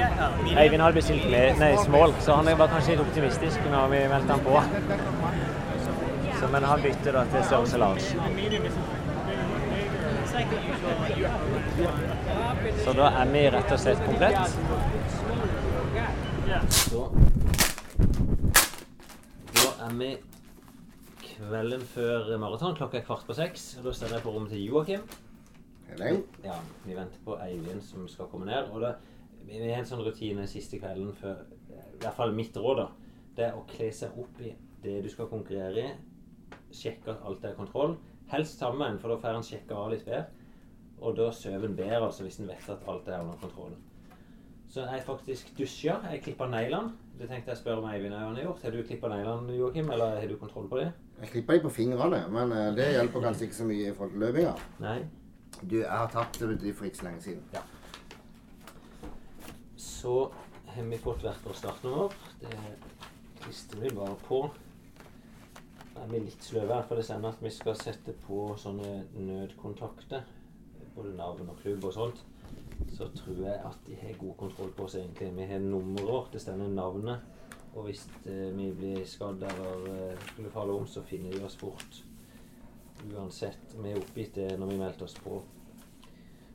Eivind 0.58 0.82
hadde 0.82 0.94
bestilt 0.94 1.30
med, 1.30 1.58
nei, 1.60 1.72
small, 1.84 2.14
så 2.20 2.38
han 2.40 2.50
var 2.58 2.72
kanskje 2.72 2.96
litt 2.96 3.04
optimistisk 3.04 3.68
når 3.72 3.92
vi 3.94 4.04
meldte 4.14 4.32
han 4.32 4.46
på. 4.46 4.62
Så, 6.40 6.48
men 6.52 6.64
han 6.64 6.82
bytter 6.82 7.12
da 7.18 7.26
til 7.34 7.44
størrelse 7.44 7.78
large. 7.78 8.99
Så 12.84 12.92
da 12.94 13.06
er 13.18 13.30
vi 13.32 13.40
rett 13.50 13.72
og 13.74 13.80
slett 13.82 14.02
komplett. 14.04 14.52
Så 16.70 17.00
Da 19.58 19.70
er 19.86 19.96
vi 19.98 20.10
kvelden 21.24 21.82
før 21.82 22.30
maraton. 22.38 22.76
Klokka 22.78 23.00
er 23.00 23.06
kvart 23.08 23.26
på 23.26 23.34
seks. 23.34 23.64
Og 23.80 23.88
da 23.88 23.94
står 23.96 24.14
jeg 24.14 24.22
på 24.22 24.34
rommet 24.36 24.54
til 24.54 24.62
Joakim. 24.68 25.02
Ja, 26.44 26.60
vi 26.84 26.94
venter 26.94 27.18
på 27.26 27.34
Eivind 27.42 27.82
som 27.82 28.06
skal 28.08 28.30
komme 28.30 28.46
ned. 28.46 28.70
Og 28.70 28.84
det, 28.84 28.92
vi 29.48 29.58
har 29.66 29.82
en 29.82 29.88
sånn 29.88 30.04
rutine 30.06 30.46
siste 30.50 30.78
kvelden 30.78 31.10
før 31.18 31.42
I 31.72 32.04
hvert 32.04 32.16
fall 32.16 32.36
mitt 32.38 32.54
råd, 32.56 32.84
da. 32.84 32.86
Det 33.34 33.44
er 33.48 33.58
å 33.58 33.66
kle 33.66 33.90
seg 33.94 34.14
opp 34.20 34.38
i 34.46 34.54
det 34.84 35.00
du 35.02 35.10
skal 35.10 35.26
konkurrere 35.32 35.88
i. 35.88 35.90
Sjekke 36.70 37.16
at 37.16 37.26
alt 37.26 37.42
er 37.44 37.56
i 37.56 37.58
kontroll. 37.58 37.98
Helst 38.30 38.58
sammen, 38.62 38.98
for 39.02 39.12
da 39.12 39.18
får 39.20 39.38
en 39.38 39.46
sjekka 39.46 39.76
av 39.76 39.90
litt 39.92 40.04
bedre. 40.06 40.26
Og 41.00 41.16
da 41.16 41.30
sover 41.32 41.66
en 41.66 41.76
bedre, 41.76 42.02
altså 42.06 42.26
hvis 42.26 42.38
en 42.42 42.50
vet 42.50 42.68
at 42.70 42.84
alt 42.88 43.08
er 43.08 43.22
under 43.22 43.38
kontroll. 43.40 43.72
Så 44.70 44.84
jeg 44.86 45.02
faktisk 45.02 45.48
dusja. 45.58 45.96
Jeg 46.12 46.22
klippa 46.22 46.46
neglene. 46.46 46.92
Det 47.18 47.26
tenkte 47.28 47.50
jeg 47.50 47.58
å 47.58 47.60
spørre 47.60 47.82
om 47.82 47.88
Eivind 47.90 48.14
har 48.14 48.36
gjort. 48.38 48.62
Har 48.62 48.74
du 48.76 48.84
klippa 48.86 49.10
neglene, 49.10 49.56
Joakim, 49.58 49.90
eller 49.90 50.20
har 50.20 50.30
du 50.30 50.36
kontroll 50.38 50.68
på 50.70 50.78
det? 50.78 50.92
Jeg 51.20 51.32
klipper 51.32 51.58
dem 51.58 51.64
på 51.66 51.72
fingrene, 51.74 52.20
men 52.32 52.54
eh, 52.54 52.68
det 52.76 52.86
hjelper 52.94 53.24
kanskje 53.26 53.48
ikke 53.48 53.58
så 53.58 53.66
mye 53.68 53.88
i 53.90 53.96
forhold 53.96 54.14
til 54.14 54.22
løpinga. 54.24 54.54
Nei? 54.84 54.94
Du, 55.60 55.74
jeg 55.80 55.90
har 55.90 56.08
tatt 56.14 56.38
det 56.38 56.72
for 56.78 56.88
ikke 56.88 57.00
så 57.02 57.08
lenge 57.08 57.24
siden. 57.24 57.42
Ja. 57.52 57.64
Så 59.76 60.14
har 60.70 60.88
vi 60.94 61.02
fått 61.02 61.26
hvert 61.26 61.44
vårt 61.44 61.58
startnummer. 61.58 62.14
Det 62.40 62.54
klister 63.42 63.82
vi 63.82 63.90
bare 63.96 64.16
på. 64.28 64.44
Er 66.00 66.08
vi 66.08 66.20
litt 66.24 66.44
sløve 66.44 66.72
her, 66.74 66.84
for 66.88 66.96
det 66.96 67.04
sender 67.04 67.34
at 67.34 67.42
vi 67.44 67.50
skal 67.52 67.76
sette 67.76 68.14
på 68.24 68.54
sånne 68.58 69.02
nødkontakter. 69.20 70.24
Både 70.94 71.12
navn 71.18 71.50
og 71.52 71.58
klubb 71.60 71.84
og 71.84 71.92
sånt. 71.94 72.22
Så 72.96 73.10
tror 73.14 73.42
jeg 73.44 73.58
at 73.68 73.82
de 73.86 73.98
har 74.00 74.16
god 74.18 74.34
kontroll 74.40 74.72
på 74.76 74.86
oss 74.86 74.96
egentlig. 74.96 75.28
Vi 75.36 75.48
har 75.50 75.60
nummer, 75.60 76.28
det 76.32 76.40
står 76.40 76.62
navnet. 76.72 77.26
Og 77.74 77.86
hvis 77.86 78.06
eh, 78.26 78.48
vi 78.56 78.70
blir 78.74 79.04
skadd 79.06 79.44
eller 79.46 79.84
eh, 79.92 80.22
skulle 80.32 80.50
falle 80.50 80.74
om, 80.74 80.86
så 80.90 81.04
finner 81.06 81.36
de 81.36 81.44
oss 81.46 81.58
fort. 81.60 82.00
Uansett. 83.12 83.76
Vi 83.76 83.92
er 83.92 84.00
oppgitt 84.00 84.34
det 84.40 84.48
når 84.58 84.72
vi 84.72 84.78
meldte 84.80 85.06
oss 85.06 85.14
på. 85.20 85.38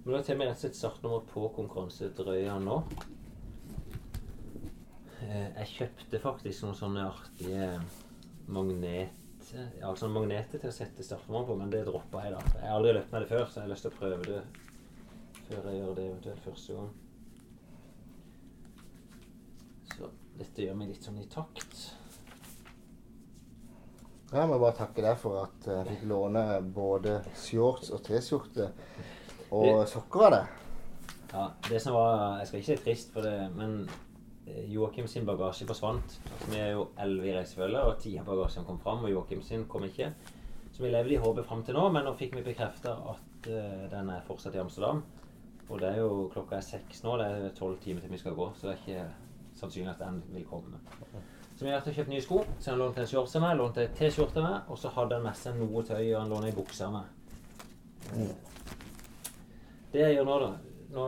Men 0.03 0.17
da 0.17 0.23
tar 0.25 0.37
vi 0.37 0.45
rett 0.49 0.57
og 0.57 0.63
slett 0.65 0.77
startnummer 0.77 1.23
på 1.29 1.45
konkurransedrøya 1.55 2.57
nå. 2.65 2.81
Eh, 5.21 5.47
Jeg 5.61 5.71
kjøpte 5.77 6.21
faktisk 6.25 6.65
noen 6.65 6.81
sånne 6.81 7.07
artige 7.13 7.69
magnet, 8.51 9.15
altså 9.85 10.09
magneter 10.09 10.61
til 10.61 10.69
å 10.71 10.75
sette 10.75 11.03
startnummer 11.05 11.47
på, 11.47 11.57
men 11.59 11.73
det 11.73 11.83
droppa 11.87 12.23
jeg 12.25 12.35
da. 12.35 12.43
Jeg 12.55 12.69
har 12.69 12.77
aldri 12.77 12.93
løpt 12.97 13.11
med 13.13 13.25
det 13.25 13.31
før, 13.31 13.45
så 13.49 13.59
jeg 13.59 13.65
har 13.65 13.73
lyst 13.73 13.85
til 13.85 13.93
å 13.93 13.99
prøve 13.99 14.23
det 14.29 14.41
før 15.45 15.67
jeg 15.69 15.79
gjør 15.79 15.97
det 15.97 16.05
eventuelt 16.09 16.45
første 16.45 16.79
gang. 16.79 16.89
Så 19.95 20.09
dette 20.39 20.65
gjør 20.65 20.79
meg 20.79 20.91
litt 20.91 21.05
sånn 21.05 21.21
i 21.21 21.27
takt. 21.31 21.85
Jeg 24.35 24.49
må 24.49 24.57
bare 24.59 24.75
takke 24.75 25.03
deg 25.05 25.19
for 25.21 25.45
at 25.45 25.67
jeg 25.69 25.87
fikk 25.91 26.07
låne 26.09 26.41
både 26.75 27.19
shorts 27.39 27.91
og 27.93 28.01
T-skjorte 28.03 28.71
Og 29.53 29.83
sokker 29.87 30.25
av 30.25 30.33
det. 30.33 30.41
Ja, 31.29 31.45
det 31.69 31.79
som 31.83 31.95
var 31.95 32.39
Jeg 32.41 32.49
skal 32.49 32.59
ikke 32.59 32.71
si 32.71 32.83
trist, 32.83 33.13
for 33.13 33.27
det, 33.27 33.35
men 33.55 33.85
eh, 33.85 34.04
Joakim 34.45 35.07
sin 35.09 35.25
bagasje 35.25 35.65
forsvant. 35.67 36.17
Altså, 36.31 36.49
vi 36.51 36.59
er 36.61 36.71
jo 36.75 36.87
elleve 37.01 37.31
i 37.31 37.35
reisefølget, 37.37 37.81
og 37.81 37.99
ti 38.01 38.15
av 38.21 38.27
bagasjen 38.29 38.65
kom 38.67 38.79
fram, 38.83 39.03
og 39.05 39.11
Joakim 39.11 39.41
sin 39.43 39.65
kom 39.69 39.85
ikke. 39.87 40.11
Så 40.75 40.83
vi 40.83 40.91
levde 40.91 41.15
i 41.15 41.21
håpet 41.21 41.47
fram 41.47 41.63
til 41.65 41.77
nå, 41.77 41.87
men 41.89 42.05
nå 42.05 42.13
fikk 42.19 42.35
vi 42.35 42.43
bekrefta 42.45 42.97
at 43.13 43.47
uh, 43.49 43.85
den 43.91 44.11
er 44.11 44.25
fortsatt 44.27 44.57
i 44.57 44.61
Amsterdam. 44.61 45.01
Og 45.69 45.79
det 45.81 45.89
er 45.89 46.01
jo 46.03 46.27
klokka 46.33 46.59
er 46.59 46.65
seks 46.65 47.01
nå, 47.05 47.15
det 47.17 47.29
er 47.31 47.55
tolv 47.57 47.79
timer 47.81 48.03
til 48.03 48.11
vi 48.13 48.19
skal 48.21 48.35
gå, 48.37 48.51
så 48.59 48.67
det 48.67 48.75
er 48.75 48.81
ikke 48.83 49.05
sannsynlig 49.57 49.93
at 49.95 50.03
den 50.03 50.19
vil 50.35 50.45
komme. 50.45 50.81
Så 51.55 51.63
vi 51.63 51.71
har 51.71 51.79
vært 51.79 51.87
og 51.89 51.97
kjøpt 51.97 52.11
nye 52.11 52.21
sko. 52.21 52.41
Så 52.59 52.73
han 52.73 52.81
lånte 52.83 53.01
en 53.01 53.09
shorts 53.09 53.37
av 53.39 53.45
meg, 53.45 53.55
lånte 53.57 53.85
en 53.85 53.95
T-skjorte 53.97 54.41
av 54.41 54.45
meg, 54.45 54.69
og 54.69 54.77
så 54.77 54.91
hadde 54.93 55.17
han 55.17 55.25
med 55.25 55.39
seg 55.39 55.57
noe 55.57 55.83
tøy, 55.87 56.03
og 56.03 56.19
han 56.19 56.33
lånte 56.33 56.51
ei 56.51 56.57
bukse 56.59 56.85
av 56.85 56.97
meg. 56.99 57.05
Det 59.95 60.03
jeg 60.03 60.19
gjør 60.19 60.29
nå, 60.29 60.37
da 60.43 60.53
Nå 60.95 61.05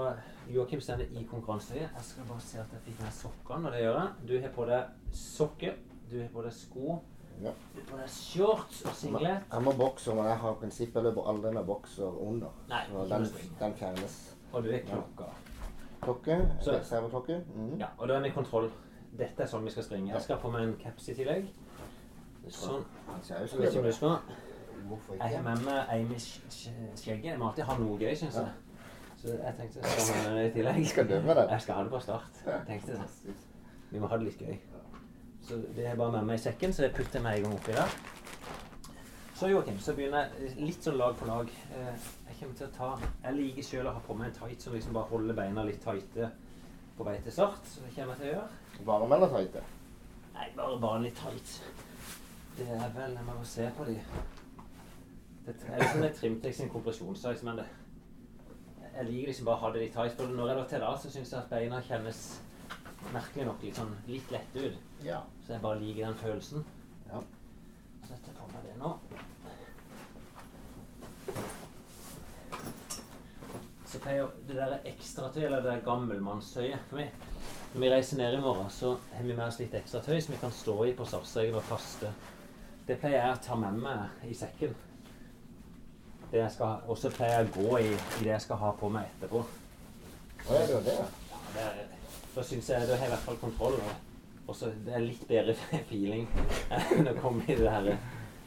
Joakim 0.54 0.82
stender 0.82 1.06
i 1.12 1.24
konkurransetøyet. 1.30 1.90
Jeg 1.96 2.04
skal 2.04 2.24
bare 2.30 2.40
se 2.42 2.60
at 2.60 2.66
jeg 2.74 2.82
fikk 2.86 3.00
med 3.02 3.12
sokkene, 3.12 3.68
og 3.68 3.74
det 3.74 3.82
gjør 3.82 4.00
jeg. 4.02 4.10
Du 4.28 4.42
har 4.42 4.50
på 4.56 4.66
deg 4.66 5.14
sokker, 5.14 5.74
du 6.12 6.22
har 6.22 6.30
på 6.34 6.42
deg 6.44 6.54
sko, 6.54 7.00
Ja. 7.42 7.52
du 7.76 7.80
har 7.82 7.88
på 7.92 7.98
deg 7.98 8.10
shorts 8.10 8.82
og 8.86 8.96
singlet. 8.96 9.44
Jeg 9.52 9.62
må 9.64 9.72
bokse, 9.78 10.16
men 10.16 10.26
jeg 10.26 10.38
har 10.38 10.54
prinsippet 10.54 10.96
jeg 10.96 11.04
løper 11.04 11.28
aldri 11.30 11.52
med 11.54 11.66
bokser 11.66 12.22
under. 12.28 12.50
Nei, 12.70 12.84
Så 12.92 13.08
den, 13.10 13.28
den 13.60 13.74
fjernes. 13.74 14.36
Og 14.54 14.64
du 14.64 14.70
er 14.72 14.80
klokka. 14.80 15.30
Klokke. 16.02 16.38
Så- 16.62 16.72
Reserveklokke. 16.80 17.44
Mhm. 17.56 17.80
Ja, 17.80 17.88
og 17.98 18.08
da 18.08 18.14
er 18.16 18.20
vi 18.22 18.28
i 18.28 18.32
kontroll. 18.32 18.72
Dette 19.18 19.44
er 19.44 19.48
sånn 19.48 19.64
vi 19.64 19.70
skal 19.70 19.84
springe. 19.84 20.14
Jeg 20.14 20.22
skal 20.22 20.38
få 20.38 20.52
meg 20.52 20.62
en 20.64 20.76
caps 20.84 21.10
i 21.10 21.14
tillegg. 21.14 21.48
Sånn. 22.50 22.84
Jeg 23.30 23.40
vet 23.40 23.74
ikke 23.74 23.78
om 23.80 23.84
du 23.84 23.92
skal 23.92 24.18
Jeg 25.20 25.36
har 25.36 25.42
med 25.44 25.64
meg 25.66 25.86
ei 25.92 26.04
med 26.04 26.18
sk- 26.18 26.48
sk- 26.50 26.96
skjegget. 26.96 27.24
Jeg 27.26 27.40
må 27.40 27.50
alltid 27.50 27.64
ha 27.66 27.78
noe 27.78 27.98
gøy, 27.98 28.14
syns 28.16 28.36
jeg. 28.36 28.48
Så 29.18 29.34
jeg 29.34 29.54
tenkte 29.58 29.82
jeg 29.84 30.02
skal 30.08 30.24
ha 30.28 30.34
det 30.38 30.46
i 30.50 30.54
tillegg. 30.60 30.84
Skal 30.92 31.08
du 31.10 31.16
med? 31.26 31.44
Jeg 31.50 31.62
skal 31.66 31.80
ha 31.80 31.84
det 31.88 31.94
på 31.96 32.00
start. 32.06 32.42
Tenkte 32.68 32.98
det. 33.00 33.36
Vi 33.92 34.00
må 34.04 34.10
ha 34.12 34.18
det 34.20 34.28
litt 34.30 34.42
gøy. 34.46 34.58
Så 35.48 35.58
det 35.78 35.86
er 35.88 35.96
bare 35.96 36.12
med 36.18 36.28
meg 36.28 36.40
i 36.40 36.44
sekken, 36.44 36.74
så 36.76 36.84
jeg 36.84 36.94
putter 36.98 37.24
meg 37.24 37.38
en 37.40 37.48
gang 37.48 37.56
oppi 37.58 37.76
der. 37.78 37.94
Så 39.38 39.48
Joakim, 39.52 39.78
så 39.80 39.94
begynner 39.96 40.28
jeg 40.42 40.56
litt 40.66 40.84
sånn 40.84 40.98
lag 41.00 41.14
for 41.16 41.30
lag. 41.30 41.52
Eh, 41.78 42.08
Jeg 42.28 42.40
kommer 42.40 42.56
til 42.58 42.68
å 42.68 42.74
ta 42.76 42.88
Jeg 43.24 43.36
liker 43.38 43.66
sjøl 43.66 43.88
å 43.90 43.94
ha 43.96 44.02
på 44.06 44.14
meg 44.18 44.28
en 44.32 44.36
tight 44.40 44.62
som 44.62 44.74
liksom 44.76 44.94
bare 44.98 45.10
holder 45.12 45.38
beina 45.38 45.64
litt 45.66 45.80
tighte 45.84 46.30
på 46.98 47.06
vei 47.08 47.16
til 47.24 47.34
start. 47.34 47.62
Så 47.70 47.82
det 47.86 47.94
kommer 47.96 48.14
jeg 48.14 48.22
til 48.22 48.28
å 48.28 48.34
gjøre. 48.34 48.84
Varme 48.90 49.16
eller 49.18 49.32
tighte? 49.34 49.64
Nei, 50.36 50.48
bare, 50.58 50.80
bare 50.84 51.02
litt 51.06 51.18
tight. 51.22 51.54
Det 52.58 52.68
er 52.74 52.90
vel 52.98 53.16
Jeg 53.18 53.26
må 53.30 53.38
se 53.46 53.70
på 53.78 53.86
de. 53.88 53.96
Det 55.48 55.56
er 55.70 55.80
liksom 55.82 56.04
en 56.04 56.16
Trimtex 56.20 56.58
sin 56.62 56.70
kompresjonssize, 56.74 57.46
men 57.48 57.62
det 57.62 57.68
Jeg 58.98 59.06
liker 59.06 59.30
liksom 59.30 59.46
bare 59.46 59.60
å 59.60 59.62
ha 59.62 59.70
det 59.74 59.82
litt 59.84 59.94
tight. 59.94 60.14
For 60.18 60.32
når 60.34 60.48
jeg 60.50 60.58
lå 60.58 60.62
til 60.72 60.82
da, 60.82 60.92
så 60.98 61.10
syns 61.14 61.32
jeg 61.34 61.38
at 61.38 61.52
beina 61.52 61.82
kjennes 61.86 62.22
merkelig 63.14 63.44
nok 63.46 63.62
litt 63.62 63.78
sånn 63.78 63.92
litt 64.10 64.32
lette 64.34 64.64
ut. 64.64 64.80
Ja. 65.06 65.20
Så 65.46 65.54
jeg 65.54 65.62
bare 65.62 65.82
liker 65.84 66.08
den 66.08 66.18
følelsen. 66.18 66.66
Ja. 67.12 67.22
Så 68.02 68.16
dette 68.16 68.34
på 68.40 68.48
meg 68.56 68.66
det 68.66 68.78
nå. 68.82 68.96
Så 73.88 74.02
pleier 74.04 74.34
det 74.50 74.58
der 74.58 74.90
ekstratøy, 74.90 75.44
eller 75.46 75.62
det 75.62 75.76
der 75.76 75.86
gammelmannstøyet 75.86 76.90
for 76.90 77.00
meg 77.00 77.14
Når 77.74 77.84
vi 77.84 77.92
reiser 77.94 78.18
ned 78.18 78.34
i 78.34 78.42
morgen, 78.42 78.70
så 78.74 78.96
har 79.14 79.24
vi 79.24 79.36
med 79.36 79.46
oss 79.46 79.62
litt 79.62 79.78
ekstra 79.78 80.02
tøy 80.02 80.18
som 80.24 80.34
vi 80.34 80.42
kan 80.42 80.52
stå 80.56 80.76
i 80.88 80.98
på 80.98 81.06
startstreken 81.06 81.60
og 81.60 81.70
kaste. 81.70 82.12
Det 82.88 82.98
pleier 82.98 83.22
jeg 83.22 83.38
å 83.38 83.42
ta 83.46 83.62
med 83.62 83.78
meg 83.84 84.26
i 84.26 84.34
sekken. 84.36 84.74
Det 86.32 86.42
jeg 86.42 86.52
skal, 86.52 86.82
og 86.88 86.98
så 87.00 87.12
pleier 87.14 87.40
jeg 87.40 87.48
å 87.48 87.54
gå 87.56 87.78
i, 87.80 87.94
i 87.94 88.26
det 88.26 88.34
jeg 88.34 88.44
skal 88.44 88.60
ha 88.60 88.74
på 88.80 88.90
meg 88.92 89.08
etterpå. 89.16 89.44
Å, 90.48 90.52
ja, 90.52 90.66
det 90.68 90.74
var 90.74 90.84
det, 90.84 90.96
ja. 90.98 91.08
Det 91.54 91.64
er, 91.64 91.78
da 92.36 92.44
syns 92.46 92.70
jeg 92.70 92.88
da 92.90 92.98
har 92.98 93.06
jeg 93.06 93.12
i 93.12 93.14
hvert 93.16 93.28
fall 93.30 93.40
kontroll. 93.42 93.78
Og, 94.48 94.56
så 94.56 94.72
det 94.86 94.96
er 94.96 95.04
litt 95.04 95.24
bedre 95.28 95.56
feeling 95.90 96.28
enn 96.72 97.12
å 97.12 97.16
komme 97.20 97.48
i 97.48 97.56
det 97.60 97.72
her. 97.72 97.92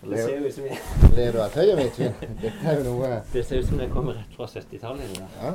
Det 0.00 0.16
ser 0.16 0.36
jo 0.38 0.48
ut 0.48 0.54
som 0.56 0.66
jeg, 0.68 0.80
Ler 1.16 1.34
du 1.34 1.40
av 1.44 1.52
tøyet 1.52 1.76
mitt? 1.76 1.98
Dette 2.44 2.68
er 2.72 2.78
jo 2.80 2.84
noe 2.86 3.08
det 3.34 3.42
ser 3.44 3.60
ut 3.60 3.68
som 3.68 3.80
det 3.80 3.90
kommer 3.92 4.16
rett 4.16 4.36
fra 4.36 4.48
70-tallet. 4.48 5.16
det. 5.16 5.26
Ja. 5.40 5.50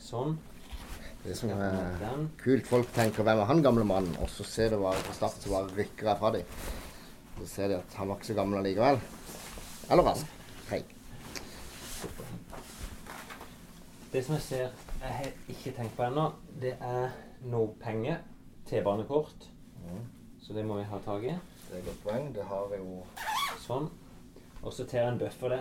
Sånn. 0.00 0.38
Det 1.24 1.34
som 1.36 1.50
er 1.52 2.22
kult, 2.40 2.64
folk 2.68 2.92
tenker 2.96 3.26
'hvem 3.26 3.42
er 3.42 3.50
han 3.50 3.60
gamle 3.64 3.84
mannen', 3.84 4.16
og 4.22 4.30
så 4.32 4.46
ser 4.48 4.70
du 4.72 4.78
bare 4.80 5.02
på 5.04 5.16
start, 5.16 5.36
så 5.42 5.50
bare 5.52 5.76
rykker 5.76 6.08
jeg 6.08 6.20
fra 6.22 6.30
dem. 6.36 6.54
Så 7.40 7.48
ser 7.52 7.68
de 7.68 7.76
at 7.82 7.98
han 8.00 8.08
var 8.08 8.16
ikke 8.16 8.30
så 8.30 8.38
gammel 8.38 8.62
allikevel. 8.62 9.00
Eller 9.90 10.08
rask. 10.08 10.26
Hei. 10.70 10.80
Det 14.18 14.24
som 14.26 14.34
jeg 14.34 14.42
ser 14.42 14.62
jeg 14.98 15.10
har 15.14 15.26
ikke 15.48 15.70
tenkt 15.76 15.92
på 15.94 16.02
ennå, 16.02 16.22
det 16.58 16.72
er 16.82 17.12
noe 17.46 17.68
penger. 17.78 18.16
T-banekort. 18.66 19.44
Så 20.42 20.56
det 20.56 20.64
må 20.66 20.80
vi 20.80 20.86
ha 20.90 20.98
tak 21.04 21.22
i. 21.22 21.36
Det 21.68 21.76
er 21.76 21.78
et 21.78 21.86
godt 21.86 22.00
poeng. 22.02 22.26
Det 22.34 22.46
har 22.48 22.64
vi 22.72 22.80
jo 22.80 22.96
Sånn. 23.62 23.86
Og 24.64 24.74
så 24.74 24.88
tar 24.90 25.04
jeg 25.04 25.12
en 25.12 25.20
bøffer 25.20 25.54
det. 25.54 25.60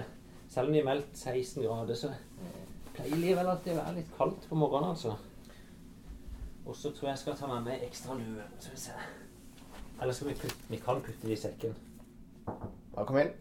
Selv 0.49 0.72
om 0.72 0.74
de 0.74 0.82
har 0.82 0.88
meldt 0.88 1.12
16 1.14 1.68
grader, 1.68 1.99
så 2.01 2.10
pleier 2.95 3.22
likevel 3.22 3.51
alltid 3.53 3.76
å 3.76 3.78
være 3.84 3.95
litt 3.99 4.10
kaldt 4.18 4.49
på 4.49 4.58
morgenen, 4.58 4.89
altså. 4.95 5.14
Og 6.66 6.74
så 6.82 6.89
tror 6.89 7.12
jeg 7.12 7.14
jeg 7.14 7.24
skal 7.28 7.39
ta 7.43 7.51
med 7.53 7.70
meg 7.70 7.86
ekstra 7.91 8.18
lue. 8.18 8.49
Skal 8.58 8.74
vi 8.74 8.84
se. 8.88 8.97
Eller 10.01 10.18
skal 10.18 10.32
vi 10.32 10.38
putte 10.41 10.74
Vi 10.74 10.82
kan 10.88 11.05
putte 11.05 11.30
det 11.30 11.38
i 11.38 11.39
sekken. 11.45 11.78
Bare 12.49 13.05
kom 13.05 13.22
inn. 13.22 13.32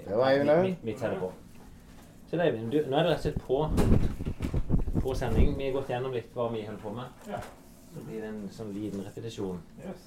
Det 0.00 0.16
var 0.16 0.30
Eivind 0.30 0.56
òg. 0.56 0.64
Vi, 0.70 0.76
vi 0.88 0.96
tar 0.96 1.12
det 1.12 1.20
på. 1.20 1.34
Så 2.30 2.36
det, 2.36 2.44
Eivind, 2.44 2.70
du, 2.70 2.76
nå 2.86 2.94
er 2.94 3.02
det 3.02 3.10
rett 3.10 3.18
og 3.18 3.24
slett 3.24 3.40
på, 3.42 5.00
på 5.02 5.14
sending. 5.18 5.56
Vi 5.58 5.64
har 5.66 5.72
gått 5.74 5.88
gjennom 5.90 6.12
litt 6.14 6.28
hva 6.36 6.44
vi 6.52 6.60
holder 6.62 6.82
på 6.84 6.92
med. 6.94 7.24
Ja. 7.26 7.40
Så 7.90 8.04
blir 8.06 8.22
det 8.22 8.28
en 8.30 8.44
sånn 8.54 8.70
liten 8.70 9.02
repetisjon. 9.02 9.58
Yes. 9.82 10.04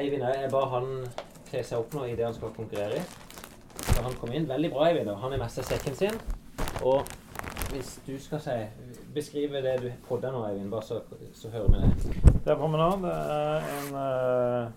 Eivind, 0.00 0.24
jeg 0.24 0.48
ba 0.54 0.62
han 0.72 0.88
kle 1.50 1.60
seg 1.68 1.82
opp 1.82 1.98
nå 1.98 2.06
i 2.08 2.14
det 2.16 2.24
han 2.24 2.38
skal 2.38 2.54
konkurrere 2.56 3.02
i. 3.02 3.04
Så 3.90 3.98
han 4.06 4.16
kom 4.22 4.32
inn. 4.32 4.48
Veldig 4.48 4.72
bra, 4.72 4.88
Eivind. 4.88 5.12
Han 5.20 5.36
er 5.36 5.44
mest 5.44 5.60
av 5.60 5.68
sekken 5.68 6.00
sin. 6.00 6.16
Og 6.80 7.04
hvis 7.74 7.98
du 8.08 8.16
skal 8.20 8.40
si 8.40 8.56
Beskrive 9.12 9.60
det 9.60 9.76
du 9.84 9.90
podder 10.08 10.32
nå, 10.32 10.46
Eivind, 10.48 10.72
bare 10.72 10.88
så, 10.88 11.02
så 11.36 11.52
hører 11.52 11.76
vi 11.76 11.84
det. 11.84 12.26
Det 12.46 12.56
er 12.56 12.68
nå, 12.78 12.90
det 13.04 13.14
er 13.36 13.70
en 13.76 13.94
uh, 14.00 14.74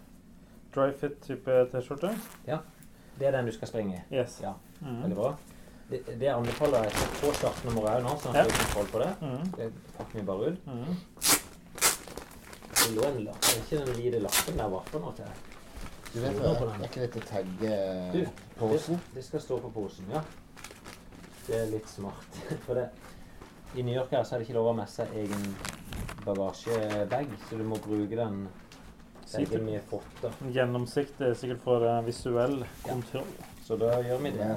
dryfit-type 0.75 1.63
T-skjorte. 1.71 2.11
Ja. 2.43 2.59
Det 3.15 3.31
er 3.31 3.37
den 3.39 3.47
du 3.47 3.55
skal 3.55 3.71
springe 3.71 4.01
i. 4.01 4.17
Yes. 4.19 4.41
Ja. 4.43 4.57
Mhm. 4.81 5.03
Veldig 5.05 5.23
bra. 5.23 5.37
Det, 5.89 5.99
det 6.19 6.27
anbefaler 6.33 6.83
jeg 6.87 7.09
på 7.21 7.31
startnummer 7.37 7.85
òg 7.91 8.03
nå, 8.05 8.13
sånn 8.21 8.35
at 8.35 8.39
Ja. 8.39 8.43
du 8.43 8.51
har 8.51 8.61
kontroll 8.63 8.87
på 8.93 8.99
det. 9.03 9.11
Mhm. 9.21 9.51
Det 9.57 9.67
pakker 9.97 10.19
vi 10.19 10.25
bare 10.25 10.51
ut. 10.51 10.65
Mhm. 10.65 10.97
Det 12.75 12.95
lå 12.95 13.03
en 13.09 13.19
lapp. 13.25 13.43
Er 13.51 13.59
ikke 13.61 13.85
den 13.85 13.95
lille 14.01 14.19
lappen 14.19 14.57
der 14.57 14.67
var 14.69 14.83
for 14.89 14.99
noe 14.99 15.13
til? 15.17 15.25
Du 16.13 16.19
vet 16.21 16.33
hva, 16.39 16.51
er 16.73 16.83
ikke 16.87 17.01
dette 17.05 17.19
tagge-posen? 17.27 18.95
Det, 18.95 19.15
det 19.15 19.23
skal 19.25 19.41
stå 19.43 19.57
på 19.59 19.71
posen, 19.73 20.05
ja. 20.13 20.21
Det 21.47 21.55
er 21.59 21.65
litt 21.71 21.89
smart. 21.89 22.37
For 22.65 22.73
det, 22.79 22.89
i 23.75 23.81
New 23.83 23.93
York 23.93 24.09
her 24.15 24.23
så 24.23 24.35
er 24.35 24.39
det 24.39 24.47
ikke 24.47 24.55
lov 24.57 24.69
å 24.69 24.73
ha 24.73 24.77
med 24.79 24.89
seg 24.89 25.11
egen 25.13 25.43
bagasjebag, 26.25 27.33
så 27.49 27.57
du 27.59 27.63
må 27.67 27.77
bruke 27.83 28.15
den 28.17 28.47
bagen 29.33 29.65
vi 29.67 29.75
har 29.75 29.83
fått. 29.89 30.21
da. 30.23 30.31
Gjennomsikt 30.55 31.21
er 31.21 31.33
sikkert 31.37 31.61
for 31.65 31.83
eh, 31.85 31.99
visuell 32.07 32.63
kontroll. 32.85 33.27
Så 33.65 33.77
da 33.81 33.95
gjør 34.05 34.19
vi 34.21 34.31
det. 34.35 34.49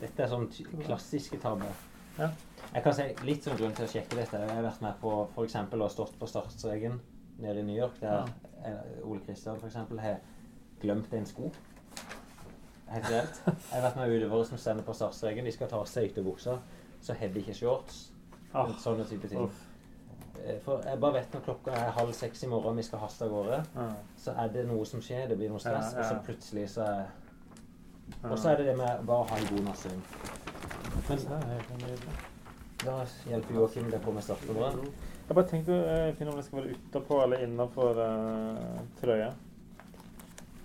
Dette 0.00 0.24
er 0.24 0.30
sånn 0.32 0.48
klassiske 0.82 1.38
tabber. 1.42 1.70
Ja. 2.18 2.26
Jeg 2.74 2.82
kan 2.82 2.94
si 2.96 3.04
litt 3.28 3.44
sånn 3.46 3.56
grunn 3.60 3.76
til 3.78 3.86
å 3.86 3.90
sjekke 3.92 4.16
dette. 4.18 4.40
Jeg 4.42 4.50
har 4.50 4.64
vært 4.66 4.80
med 4.82 4.96
på 5.00 5.12
f.eks. 5.36 5.54
å 5.54 5.82
ha 5.84 5.88
stått 5.94 6.16
på 6.18 6.26
startstreken 6.26 6.96
nede 7.38 7.60
i 7.62 7.66
New 7.68 7.76
York, 7.78 8.00
der 8.02 8.24
ja. 8.66 8.72
Ole 9.06 9.20
Kristian 9.22 9.60
f.eks. 9.62 9.76
har 10.02 10.18
glemt 10.82 11.14
en 11.14 11.26
sko. 11.30 11.52
Helt 12.88 13.08
reelt. 13.12 13.38
Jeg 13.46 13.76
har 13.76 13.84
vært 13.84 13.96
med 14.00 14.16
utøvere 14.16 14.48
som 14.48 14.58
stender 14.58 14.84
på 14.86 14.94
startstreken. 14.96 15.44
De 15.46 15.52
skal 15.54 15.68
ta 15.70 15.78
av 15.78 15.86
seg 15.90 16.08
ytterbuksa, 16.10 16.56
så 17.04 17.14
har 17.20 17.30
de 17.34 17.42
ikke 17.44 17.54
shorts. 17.54 18.08
Ah, 18.56 18.70
Sånne 18.80 19.04
type 19.06 19.28
ting. 19.28 19.44
uff. 19.44 19.64
Eh, 20.42 20.56
For 20.64 20.82
jeg 20.86 20.98
bare 21.02 21.18
vet 21.20 21.34
når 21.34 21.42
klokka 21.44 21.74
er 21.76 21.90
halv 21.98 22.12
seks 22.16 22.42
i 22.46 22.48
morgen, 22.50 22.76
vi 22.80 22.82
skal 22.86 22.98
haste 23.04 23.26
av 23.26 23.30
gårde, 23.34 23.62
Ja. 23.76 23.88
så 24.18 24.34
er 24.40 24.48
det 24.54 24.66
noe 24.66 24.84
som 24.86 25.00
skjer. 25.04 25.28
Det 25.28 25.36
blir 25.38 25.50
noe 25.52 25.60
stress, 25.60 25.92
Ja, 25.94 26.00
ja. 26.00 26.04
og 26.04 26.10
så 26.10 26.24
plutselig 26.26 26.68
så 26.74 26.82
er. 26.88 27.06
Og 28.22 28.38
så 28.38 28.50
er 28.50 28.56
det 28.60 28.66
det 28.66 28.76
med 28.78 29.04
bare 29.06 29.22
å 29.22 29.28
ha 29.30 29.38
en 29.38 29.50
god 29.52 29.64
natts 29.68 29.84
søvn. 29.86 30.02
Men 31.08 31.18
da 32.84 32.94
hjelper 33.30 33.54
Joakim 33.54 33.90
deg 33.90 34.02
på 34.02 34.14
med 34.14 34.24
startnummeret. 34.26 35.04
Jeg 35.28 35.36
bare 35.36 35.48
tenkte 35.50 35.76
å 35.76 35.98
finne 36.18 36.32
om 36.32 36.38
det 36.38 36.46
skal 36.46 36.60
være 36.60 36.74
utapå 36.74 37.18
eller 37.24 37.44
innafor 37.44 37.98
uh, 38.00 38.80
trøya. 39.00 39.30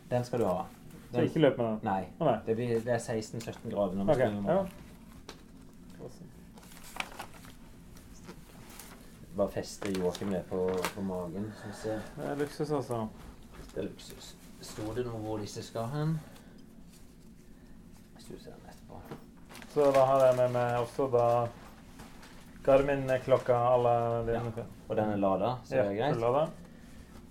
Den 0.09 0.25
skal 0.25 0.43
du 0.43 0.47
ha. 0.47 0.65
Så 1.13 1.25
ikke 1.27 1.43
løp 1.43 1.57
med 1.59 1.65
den. 1.67 1.79
Nei. 1.85 2.03
Oh, 2.19 2.25
nei. 2.27 2.37
Det, 2.45 2.55
blir, 2.57 2.79
det 2.85 2.93
er 2.95 3.01
16-17 3.01 3.69
grader 3.69 3.99
når 3.99 4.05
vi 4.07 4.11
okay. 4.15 4.29
springer. 4.29 4.53
ja. 4.53 4.65
Bare 9.33 9.49
feste 9.49 9.89
Joakim 9.97 10.29
det 10.29 10.43
på, 10.49 10.59
på 10.95 11.01
magen. 11.01 11.49
Vi. 11.65 11.71
Det 12.17 12.29
er 12.29 12.35
luksus, 12.37 12.71
altså. 12.71 13.07
Det 13.73 13.81
er 13.81 13.87
luksus. 13.87 14.35
Sto 14.61 14.93
det 14.95 15.05
noe 15.07 15.21
hvor 15.25 15.41
disse 15.41 15.63
skal 15.65 15.89
hen? 15.93 16.17
Den 18.29 18.67
etterpå. 18.69 18.99
Så 19.73 19.91
da 19.91 20.05
har 20.05 20.25
jeg 20.25 20.35
med 20.37 20.53
meg 20.55 20.77
også 20.79 21.07
da 21.11 21.27
Garmin-klokka 22.63 23.53
à 23.53 23.77
la 23.83 23.95
din. 24.23 24.51
Og 24.87 24.95
den 24.95 25.09
er 25.09 25.17
lada, 25.17 25.55
så 25.63 25.75
det 25.75 25.79
er 25.85 25.97
greit. 25.97 26.21
Lada. 26.21 26.45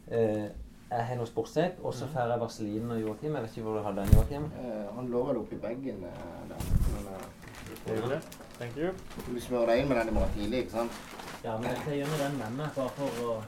Eh, 0.08 0.50
jeg 0.92 1.06
har 1.08 1.16
noe 1.16 1.26
sportsteip, 1.26 1.78
og 1.80 1.94
så 1.96 2.06
får 2.12 2.28
jeg 2.28 2.40
Vaselin 2.42 2.90
og 2.90 3.00
Joakim. 3.00 3.34
Jeg 3.34 3.42
vet 3.42 3.56
ikke 3.56 3.62
hvor 3.68 3.78
du 3.78 3.82
har 3.86 3.96
den, 3.96 4.12
Joakim. 4.12 4.44
Eh, 4.60 4.94
han 4.96 5.08
lå 5.08 5.22
vel 5.30 5.40
oppi 5.40 5.56
bagen 5.56 6.04
eh, 6.04 6.20
der. 6.50 6.68
Men, 6.92 8.12
eh, 8.12 8.20
Thank 8.58 8.76
you. 8.76 8.92
du 9.26 9.40
smører 9.40 9.66
deg 9.72 9.80
inn 9.80 9.88
med 9.88 9.96
den 9.96 10.08
i 10.08 10.12
morgen 10.18 10.34
tidlig, 10.36 10.58
ikke 10.66 10.76
sant? 10.76 10.92
Ja, 11.44 11.56
men 11.56 11.70
jeg 11.70 11.78
skal 11.80 11.96
gjøre 11.96 12.18
den 12.26 12.36
med 12.38 12.58
meg, 12.60 12.74
bare 12.76 12.88
for 12.98 13.24
å 13.24 13.42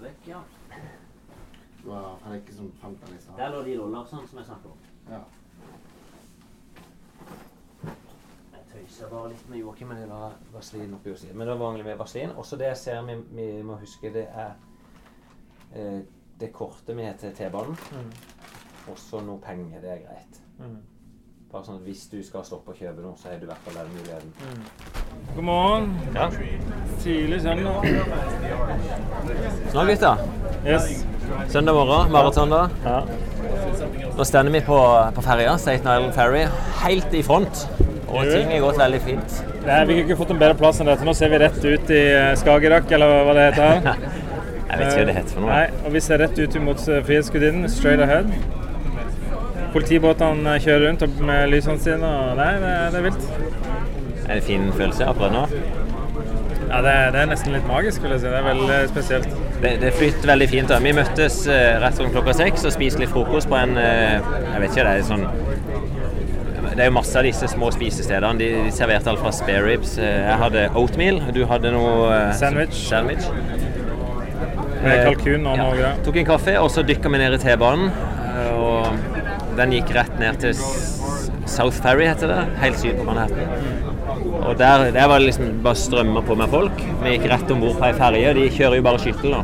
Vekk, 0.00 0.26
ja. 0.26 0.40
Var 1.84 2.34
ikke 2.36 2.54
som 2.54 2.72
fant 2.80 3.06
den 3.06 3.16
i 3.16 3.20
stad. 3.20 3.36
Der 3.38 3.52
lå 3.54 3.62
de 3.64 3.76
dollarsene 3.78 4.28
som 4.28 4.38
jeg 4.38 4.46
snakket 4.46 4.70
om. 4.70 4.78
Ja. 5.10 5.20
Jeg 8.52 8.64
tøyser 8.72 9.10
bare 9.10 9.32
litt 9.32 9.48
med 9.50 9.58
Joakim, 9.62 9.88
men 9.88 10.02
jeg 10.02 10.10
la 10.10 10.30
Vaselin 10.52 10.94
oppi 10.94 11.14
hos 11.14 11.24
Men 11.32 11.48
det 11.48 11.58
mangler 11.58 11.88
vi 11.88 11.98
Vaselin. 11.98 12.36
Også 12.36 12.58
det 12.60 12.68
jeg 12.70 12.76
ser 12.76 13.02
vi, 13.08 13.16
vi 13.34 13.50
må 13.66 13.78
huske, 13.80 14.12
det 14.12 14.26
er 14.28 14.52
eh, 15.74 16.00
det 16.40 16.52
kortet 16.52 16.96
vi 16.96 17.04
har 17.08 17.16
til 17.20 17.34
T-banen. 17.36 17.76
Også 18.90 19.20
noe 19.24 19.40
penger, 19.42 19.80
det 19.80 19.90
er 19.90 20.04
greit. 20.04 20.42
Mm. 20.58 20.78
Bare 21.50 21.66
sånn 21.66 21.80
at 21.80 21.86
hvis 21.88 22.04
du 22.06 22.20
skal 22.22 22.44
stoppe 22.46 22.70
og 22.70 22.76
kjøpe 22.78 23.02
noe, 23.02 23.16
så 23.18 23.26
har 23.26 23.40
du 23.40 23.42
i 23.42 23.48
hvert 23.48 23.64
fall 23.64 23.74
den 23.80 23.88
muligheten. 23.90 24.60
God 25.34 25.46
morgen. 25.48 25.88
Ja. 26.14 26.28
Tidlig 27.02 27.40
søndag. 27.42 27.88
Snakk 29.72 29.88
litt, 29.88 30.04
da. 30.04 30.12
Yes. 30.62 31.02
Søndag 31.50 31.74
morgen, 31.74 32.12
maraton 32.14 32.54
da. 32.54 32.60
Ja. 32.84 33.00
Nå 34.14 34.28
stender 34.30 34.54
vi 34.54 34.60
på, 34.68 34.78
på 35.16 35.26
ferja, 35.26 35.56
Staten 35.58 35.90
Island 35.90 36.14
Ferry, 36.14 36.44
helt 36.84 37.18
i 37.18 37.24
front. 37.26 37.66
Og 38.06 38.30
ting 38.30 38.46
har 38.54 38.62
gått 38.68 38.78
veldig 38.84 39.02
fint. 39.08 39.42
Nei, 39.66 39.82
vi 39.90 39.98
kunne 39.98 40.06
ikke 40.06 40.20
fått 40.22 40.32
en 40.36 40.44
bedre 40.44 40.58
plass 40.62 40.78
enn 40.78 40.92
dette. 40.92 41.06
Nå 41.06 41.16
ser 41.18 41.34
vi 41.34 41.42
rett 41.42 41.60
ut 41.66 41.90
i 41.90 42.00
eh, 42.12 42.30
Skagerrak, 42.38 42.94
eller 42.94 43.26
hva 43.26 43.34
det 43.40 43.50
heter. 43.50 43.90
Jeg 44.70 44.78
vet 44.78 44.86
ikke 44.86 45.02
hva 45.02 45.10
det 45.10 45.18
heter 45.18 45.34
for 45.34 45.42
noe. 45.42 45.50
Nei, 45.50 45.82
og 45.82 45.98
vi 45.98 46.06
ser 46.06 46.22
rett 46.22 46.38
ut 46.38 46.62
mot 46.62 46.86
eh, 46.86 47.02
Frihetsgudinnen, 47.10 47.66
straight 47.74 48.06
ahead. 48.06 48.30
Politibåtene 49.74 50.56
kjører 50.62 50.88
rundt 50.88 51.20
med 51.22 51.50
lysene 51.52 51.78
sine. 51.82 52.08
Og 52.30 52.36
nei, 52.40 52.50
det, 52.62 52.72
det 52.94 53.00
er 53.00 53.06
vilt. 53.06 53.28
Er 54.24 54.32
det 54.34 54.40
en 54.40 54.46
fin 54.48 54.66
følelse 54.76 55.06
akkurat 55.10 55.34
nå? 55.34 55.44
Ja, 56.70 56.78
det, 56.86 56.92
det 57.14 57.20
er 57.24 57.26
nesten 57.32 57.54
litt 57.56 57.64
magisk, 57.66 58.02
vil 58.04 58.12
jeg 58.14 58.20
si. 58.22 58.28
Det 58.30 58.38
er 58.38 58.44
veldig 58.46 58.80
spesielt. 58.92 59.30
Det, 59.62 59.72
det 59.82 59.92
flyter 59.98 60.30
veldig 60.30 60.46
fint. 60.52 60.68
da. 60.70 60.78
Vi 60.84 60.92
møttes 60.94 61.40
eh, 61.50 61.72
rett 61.82 61.98
rundt 62.02 62.14
klokka 62.14 62.34
seks 62.38 62.66
og 62.68 62.74
spiste 62.76 63.02
litt 63.02 63.10
frokost 63.10 63.50
på 63.50 63.58
en 63.58 63.74
eh, 63.80 64.20
Jeg 64.54 64.62
vet 64.62 64.70
ikke, 64.76 64.84
det 64.86 64.92
er 64.92 65.08
sånn 65.08 65.24
Det 66.70 66.84
er 66.84 66.86
jo 66.86 66.94
masse 66.94 67.18
av 67.18 67.26
disse 67.26 67.48
små 67.50 67.72
spisestedene. 67.74 68.38
De, 68.38 68.50
de 68.68 68.74
serverte 68.76 69.10
alt 69.10 69.18
fra 69.24 69.32
spare 69.34 69.64
ribs. 69.66 69.96
Eh, 69.98 70.20
Jeg 70.28 70.38
hadde 70.44 70.68
oatmeal, 70.78 71.18
du 71.34 71.42
hadde 71.50 71.74
noe 71.74 72.06
eh, 72.14 72.30
Sandwich. 72.38 72.78
sandwich. 72.86 73.26
Med 74.80 75.02
kalkun 75.10 75.42
og 75.50 75.58
noe 75.60 75.74
greier. 75.74 75.98
Tok 76.06 76.16
en 76.22 76.28
kaffe, 76.30 76.54
og 76.62 76.70
så 76.72 76.86
dykka 76.86 77.10
vi 77.12 77.18
ned 77.20 77.34
i 77.36 77.40
T-banen. 77.42 77.90
Og 78.54 78.86
den 79.60 79.74
gikk 79.76 79.92
rett 79.96 80.18
ned 80.20 80.40
til 80.42 80.54
South 81.50 81.76
Ferry, 81.82 82.06
heter 82.08 82.30
det. 82.30 82.40
Helt 82.62 82.78
syd 82.80 82.98
på 82.98 83.06
Manhattan. 83.08 83.88
Og 84.40 84.54
der, 84.58 84.86
der 84.94 85.06
var 85.10 85.18
det 85.20 85.26
liksom 85.30 85.60
bare 85.64 85.76
strømmer 85.78 86.24
på 86.26 86.34
med 86.38 86.48
folk. 86.52 86.80
Vi 87.02 87.14
gikk 87.16 87.26
rett 87.30 87.50
om 87.52 87.60
bord 87.62 87.76
på 87.80 87.86
ei 87.88 87.94
ferje. 87.98 88.32
De 88.38 88.46
kjører 88.54 88.80
jo 88.80 88.86
bare 88.86 89.02
skyttel 89.02 89.36
da. 89.36 89.42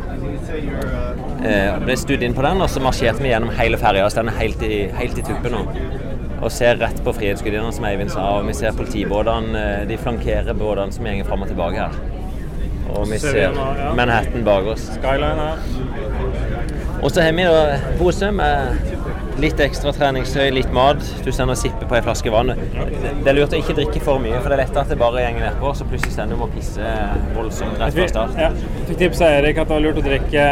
Eh, 1.46 1.76
ble 1.84 1.96
studd 2.00 2.24
inn 2.26 2.34
på 2.36 2.42
den, 2.46 2.62
og 2.64 2.70
så 2.72 2.80
marsjerte 2.82 3.22
vi 3.22 3.30
gjennom 3.30 3.52
hele 3.58 3.78
ferja. 3.80 4.08
Så 4.10 4.22
den 4.22 4.32
er 4.32 4.38
helt 4.40 4.62
i, 4.66 4.86
helt 4.96 5.18
i 5.20 5.24
tuppen 5.26 5.54
nå. 5.54 5.62
Og 6.42 6.50
ser 6.52 6.76
rett 6.80 6.98
på 7.04 7.14
Frihetsgudinnen, 7.16 7.72
som 7.72 7.86
Eivind 7.88 8.12
sa. 8.12 8.26
Og 8.38 8.48
vi 8.48 8.56
ser 8.56 8.74
politibåtene. 8.76 9.62
eh, 9.82 9.86
De 9.88 9.98
flankerer 10.00 10.56
båtene 10.56 10.92
som 10.92 11.04
går 11.08 11.24
fram 11.28 11.44
og 11.46 11.52
tilbake 11.52 11.86
her. 11.86 11.98
Og 12.96 13.08
vi 13.10 13.18
Ser. 13.18 13.52
Manhattan 13.98 14.44
bak 14.46 14.68
oss. 14.72 14.90
Skyline 14.96 15.42
her. 15.42 15.58
Og 17.02 17.10
så 17.10 17.22
har 17.22 17.32
vi 17.36 17.44
da 17.44 17.76
pose 17.98 18.30
med 18.32 18.95
litt 19.40 19.60
ekstra 19.60 19.92
treningstøy, 19.92 20.48
litt 20.54 20.70
mat. 20.74 21.00
Du 21.24 21.28
sender 21.34 21.54
og 21.54 21.60
sipper 21.60 21.88
på 21.88 21.96
ei 21.98 22.02
flaske 22.04 22.32
vann. 22.32 22.52
Det, 22.56 23.28
er 23.28 23.36
lurt 23.36 23.54
å 23.54 23.60
ikke 23.60 23.76
drikke 23.76 24.00
for 24.04 24.22
mye, 24.22 24.38
for 24.40 24.52
det 24.52 24.56
er 24.56 24.62
lett 24.64 24.78
at 24.80 24.92
det 24.92 24.98
bare 25.00 25.24
går 25.24 25.42
nedpå, 25.42 25.72
så 25.76 25.86
plutselig 25.88 26.14
stender 26.14 26.38
du 26.38 26.46
og 26.46 26.54
pisse 26.54 26.92
voldsomt 27.36 27.80
rett 27.80 27.96
fra 27.96 28.08
start. 28.12 28.38
Ja. 28.40 28.50
Fikk 28.88 29.00
tips 29.02 29.22
av 29.26 29.34
Erik 29.40 29.60
at 29.60 29.68
det 29.68 29.76
var 29.76 29.84
lurt 29.84 30.00
å 30.00 30.04
drikke, 30.06 30.46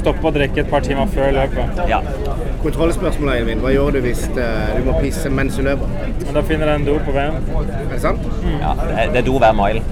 stoppe 0.00 0.30
å 0.30 0.34
drikke 0.36 0.64
et 0.64 0.72
par 0.72 0.86
timer 0.86 1.10
før 1.12 1.34
løpet. 1.36 1.82
Ja. 1.90 2.00
Kontrollspørsmålet, 2.64 3.40
Eivind. 3.40 3.64
Hva 3.64 3.74
gjør 3.74 3.96
du 3.96 4.02
hvis 4.04 4.24
eh, 4.30 4.72
du 4.76 4.88
må 4.88 4.96
pisse 5.00 5.32
mens 5.32 5.58
du 5.60 5.64
løper? 5.66 5.92
Men 6.24 6.40
da 6.40 6.44
finner 6.48 6.72
jeg 6.72 6.82
en 6.82 6.88
do 6.88 6.96
på 7.04 7.16
veien. 7.16 7.38
Er 7.60 7.92
det 7.92 8.00
sant? 8.04 8.24
ja 8.60 8.74
det, 8.80 9.20
er, 9.20 9.26
do 9.26 9.36
hver 9.40 9.56
mile. 9.56 9.84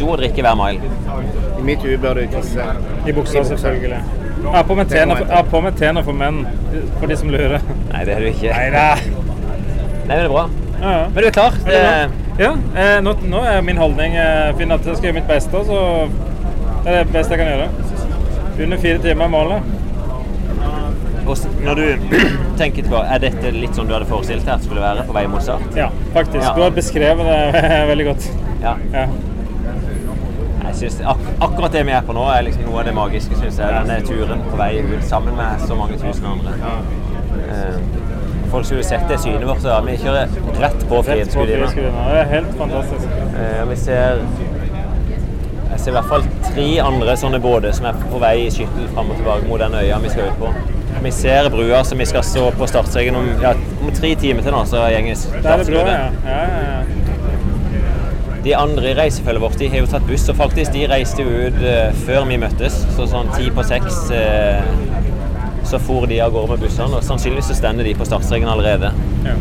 Do 0.00 0.08
og 0.14 0.20
drikke 0.22 0.44
hver 0.44 0.56
mile. 0.60 0.96
I 1.60 1.64
mitt 1.64 1.84
hue 1.84 2.00
bør 2.00 2.22
du 2.22 2.26
tisse 2.32 2.72
I 3.04 3.16
buksa, 3.16 3.44
selvfølgelig. 3.52 4.29
Jeg 4.40 4.54
har 4.56 4.64
på 4.66 4.74
meg 4.74 4.88
tena 4.90 6.02
for, 6.02 6.14
har 6.14 6.16
menn, 6.16 6.40
for 6.98 7.10
de 7.10 7.16
som 7.20 7.30
lurer. 7.30 7.60
Nei, 7.92 8.02
det 8.08 8.16
er 8.16 8.24
du 8.24 8.30
ikke. 8.30 8.54
Nei. 8.56 8.70
Nei, 8.74 9.10
men 10.06 10.16
det 10.16 10.24
er 10.24 10.32
bra. 10.32 10.46
Ja, 10.80 10.90
ja. 10.90 11.04
Men 11.12 11.22
du 11.22 11.28
er 11.28 11.34
klar? 11.36 11.58
Det? 11.66 11.80
Ja, 12.40 12.54
eh, 12.80 12.96
nå, 13.04 13.12
nå 13.28 13.42
er 13.44 13.60
min 13.66 13.78
holdning 13.78 14.14
eh, 14.16 14.48
finne 14.56 14.78
at 14.80 14.86
jeg 14.88 14.96
skal 14.96 15.10
gjøre 15.10 15.18
mitt 15.18 15.28
beste, 15.28 15.60
så 15.68 15.80
det 16.86 16.94
er 16.94 17.02
det 17.04 17.12
beste 17.12 17.36
jeg 17.36 17.42
kan 17.42 17.52
gjøre. 17.52 17.68
Under 18.64 18.80
fire 18.80 19.02
timer 19.04 19.28
er 19.28 19.32
målet. 19.34 19.76
Når 21.60 21.74
du 21.78 21.84
tenker 22.60 22.82
tilbake, 22.82 23.06
er 23.06 23.22
dette 23.22 23.52
litt 23.54 23.76
sånn 23.76 23.90
du 23.90 23.94
hadde 23.94 24.08
forestilt 24.08 24.46
deg 24.46 24.54
at 24.56 24.64
det 24.64 24.70
skulle 24.70 24.82
være 24.82 25.04
på 25.06 25.14
vei 25.14 25.26
mot 25.30 25.44
start? 25.44 25.68
Ja, 25.78 25.90
faktisk. 26.16 26.42
Ja. 26.42 26.54
Du 26.56 26.64
har 26.64 26.72
beskrevet 26.74 27.28
det 27.28 27.66
veldig 27.92 28.08
godt. 28.08 28.30
Ja. 28.64 28.78
Jeg 30.70 30.76
synes 30.78 31.00
ak 31.12 31.16
Akkurat 31.42 31.72
det 31.74 31.82
vi 31.88 31.94
er 31.96 32.04
på 32.06 32.14
nå, 32.14 32.22
er 32.30 32.44
liksom 32.46 32.68
noe 32.68 32.82
av 32.82 32.86
det 32.86 32.94
magiske, 32.94 33.38
synes 33.40 33.58
jeg. 33.58 33.72
Denne 33.74 33.96
turen 34.06 34.44
på 34.50 34.58
vei 34.60 34.72
ut 34.86 35.02
sammen 35.08 35.34
med 35.38 35.64
så 35.66 35.74
mange 35.78 35.98
tusen 35.98 36.28
andre. 36.30 36.54
Eh, 37.50 37.80
folk 38.52 38.66
skulle 38.68 38.84
sett 38.86 39.08
det 39.10 39.18
synet 39.22 39.46
vårt. 39.48 39.62
Så 39.64 39.80
vi 39.86 39.96
kjører 40.04 40.30
rett 40.62 40.86
på. 40.90 41.02
Frihetsgudinna. 41.08 41.70
Det 41.74 42.20
er 42.22 42.30
helt 42.36 42.54
fantastisk. 42.58 43.18
Eh, 43.34 43.62
vi 43.70 43.76
ser 43.76 44.22
Jeg 45.70 45.78
ser 45.80 45.92
i 45.92 45.94
hvert 45.94 46.08
fall 46.10 46.24
tre 46.44 46.64
andre 46.82 47.12
sånne 47.16 47.38
båter 47.40 47.72
som 47.72 47.86
er 47.88 47.98
på 48.10 48.18
vei 48.20 48.34
i 48.42 48.50
skyttel 48.52 48.88
fram 48.94 49.12
og 49.14 49.16
tilbake 49.20 49.46
mot 49.48 49.62
den 49.62 49.76
øya 49.78 50.00
vi 50.02 50.10
skal 50.12 50.28
ut 50.28 50.40
på. 50.42 50.50
Vi 51.02 51.12
ser 51.14 51.48
brua 51.48 51.84
som 51.86 51.98
vi 52.02 52.04
skal 52.10 52.24
stå 52.26 52.50
på 52.58 52.66
startstreken 52.68 53.16
om, 53.16 53.28
ja, 53.40 53.54
om 53.80 53.92
tre 53.94 54.10
timer 54.20 54.44
til 54.44 54.52
nå, 54.52 54.64
så 54.68 54.82
gjenges 54.92 55.22
Der 55.30 55.54
er 55.54 55.64
brødet, 55.64 55.94
ja. 55.94 56.10
ja, 56.26 56.42
ja, 56.42 56.60
ja. 56.66 57.09
De 58.44 58.54
andre 58.56 58.90
i 58.90 58.94
reisefølget 58.96 59.42
vårt 59.42 59.58
de 59.60 59.68
har 59.68 59.82
jo 59.82 59.88
tatt 59.90 60.06
buss, 60.08 60.28
og 60.32 60.36
faktisk 60.38 60.72
de 60.72 60.86
reiste 60.88 61.20
jo 61.20 61.48
ut 61.48 61.58
eh, 61.60 61.92
før 62.06 62.24
vi 62.30 62.38
møttes. 62.40 62.78
Så 62.96 63.04
sånn 63.10 63.28
ti 63.34 63.50
på 63.52 63.64
seks 63.68 64.06
eh, 64.16 64.62
så 65.68 65.78
for 65.78 66.08
de 66.08 66.22
av 66.24 66.32
gårde 66.32 66.54
med 66.54 66.64
bussene, 66.64 66.96
og 66.96 67.04
sannsynligvis 67.04 67.50
så 67.52 67.58
stender 67.60 67.84
de 67.84 67.92
på 67.94 68.06
startstreken 68.08 68.48
allerede. 68.48 68.94
Ja. 69.26 69.36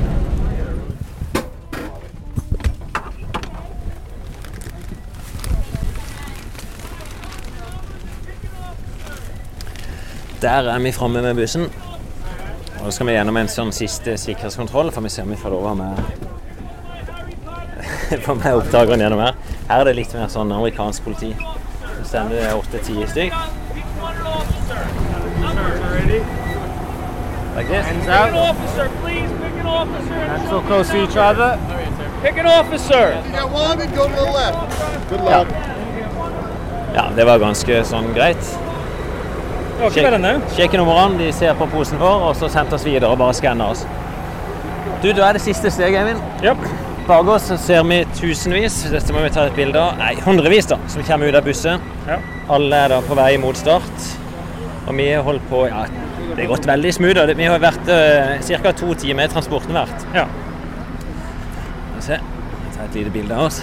Der 10.42 10.70
er 10.72 10.80
vi 10.80 10.92
framme 10.92 11.22
med 11.22 11.36
bussen. 11.36 11.66
Og 12.80 12.86
så 12.86 12.92
skal 12.92 13.08
vi 13.08 13.16
gjennom 13.18 13.40
en 13.40 13.50
sånn 13.52 13.74
siste 13.76 14.20
sikkerhetskontroll, 14.20 14.92
for 14.92 15.04
vi 15.04 15.12
ser 15.12 15.28
om 15.28 15.34
vi 15.34 15.40
får 15.40 15.56
lov 15.56 15.66
å 15.66 15.72
være 15.72 15.80
med 15.82 16.49
Få 18.26 18.36
med 18.36 18.56
oppdageren 18.56 19.00
gjennom 19.00 19.20
her. 19.20 19.36
Her 19.70 19.82
er 19.82 19.90
det 19.90 19.96
litt 20.00 20.14
mer 20.18 20.30
sånn 20.34 20.52
amerikansk 20.52 21.04
politi. 21.06 21.36
Så 22.00 22.06
sender 22.16 22.40
det 22.42 22.54
åtte-ti 22.58 22.96
stykk. 23.12 23.36
Like 27.56 27.68
this. 27.68 27.86
Hands 27.86 28.08
out. 28.08 28.34
officer, 28.34 28.90
please. 29.02 29.30
Pick 29.44 29.60
an 29.60 29.68
officer. 29.68 30.28
Not 30.28 30.50
so 30.50 30.62
close 30.62 30.90
to 30.90 31.04
each 31.04 31.18
other. 31.18 31.60
Pick 32.24 32.38
an 32.38 32.46
officer. 32.46 33.22
You 33.26 33.32
got 33.32 33.52
one 33.52 33.82
and 33.82 33.96
go 33.96 34.08
to 34.08 34.16
the 34.16 34.32
left. 34.32 35.10
Good 35.10 35.22
luck. 35.22 35.48
Ja, 36.96 37.10
det 37.16 37.26
var 37.26 37.40
ganske 37.40 37.84
sånn 37.86 38.14
greit. 38.16 38.52
Sjekke 39.80 40.80
numrene, 40.82 41.20
de 41.22 41.30
ser 41.32 41.54
på 41.56 41.70
posen 41.72 42.02
vår, 42.02 42.30
og 42.30 42.36
så 42.36 42.50
sendte 42.52 42.76
oss 42.76 42.84
videre 42.88 43.14
og 43.14 43.22
bare 43.22 43.38
skanner 43.38 43.72
oss. 43.76 43.86
Du, 45.04 45.12
da 45.14 45.30
er 45.30 45.38
det 45.38 45.44
siste 45.46 45.72
steget, 45.72 46.02
Eivind. 46.02 46.24
Japp. 46.44 46.89
Bak 47.10 47.28
oss 47.28 47.48
ser 47.58 47.84
vi 47.90 48.04
tusenvis, 48.14 48.84
dette 48.92 49.14
må 49.16 49.24
vi 49.24 49.32
ta 49.34 49.48
et 49.50 49.56
bilde 49.58 49.82
av, 49.82 49.96
nei, 49.98 50.12
hundrevis 50.22 50.68
da, 50.70 50.76
som 50.94 51.02
kommer 51.08 51.32
ut 51.32 51.38
av 51.40 51.48
bussen. 51.48 51.82
Ja. 52.06 52.20
Alle 52.54 52.82
er 52.86 52.94
da 52.94 53.00
på 53.02 53.18
vei 53.18 53.32
mot 53.42 53.58
start. 53.58 54.04
Og 54.84 54.92
vi 54.94 55.08
har 55.10 55.26
holdt 55.26 55.48
på, 55.50 55.64
ja, 55.72 55.88
det 56.36 56.44
har 56.44 56.52
gått 56.52 56.70
veldig 56.70 56.92
smooth. 56.94 57.34
Vi 57.40 57.48
har 57.50 57.64
vært 57.64 57.90
uh, 57.90 58.36
ca. 58.62 58.76
to 58.78 58.92
timer 58.94 59.26
i 59.26 59.34
transporten 59.34 59.74
hvert. 59.74 60.06
Ja. 60.14 60.28
Skal 61.02 61.98
vi 61.98 62.06
se, 62.12 62.22
Ta 62.78 62.86
et 62.86 63.02
lite 63.02 63.16
bilde 63.18 63.42
av 63.42 63.48
oss. 63.48 63.58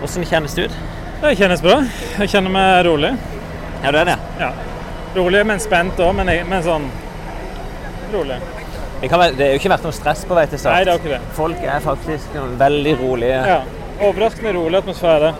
Hvordan 0.00 0.28
kjennes 0.32 0.56
det 0.56 0.64
ut? 0.70 0.80
Det 1.26 1.36
kjennes 1.42 1.68
bra. 1.68 1.76
Jeg 2.22 2.32
kjenner 2.38 2.56
meg 2.56 2.86
rolig. 2.88 3.12
Ja, 3.84 3.92
du 3.92 4.00
er 4.00 4.14
det. 4.14 4.18
Ja. 4.40 4.54
Rolig, 5.20 5.44
men 5.52 5.60
spent 5.60 6.00
òg, 6.00 6.16
men, 6.16 6.32
men 6.48 6.64
sånn 6.64 6.88
rolig. 8.16 8.40
Det, 9.04 9.10
kan 9.10 9.20
det 9.36 9.44
er 9.44 9.50
jo 9.52 9.58
ikke 9.60 9.68
vært 9.68 9.82
noe 9.84 9.92
stress 9.92 10.22
på 10.24 10.36
vei 10.38 10.46
til 10.48 10.60
start. 10.62 10.78
Nei, 10.78 10.84
det 10.88 10.92
har 10.94 11.00
ikke 11.02 11.10
det. 11.10 11.32
Folk 11.36 11.64
er 11.68 11.80
faktisk 11.84 12.36
veldig 12.60 12.92
rolige. 13.02 13.40
Ja. 13.50 13.56
Overraskende 14.00 14.52
rolig 14.56 14.78
atmosfære. 14.78 15.32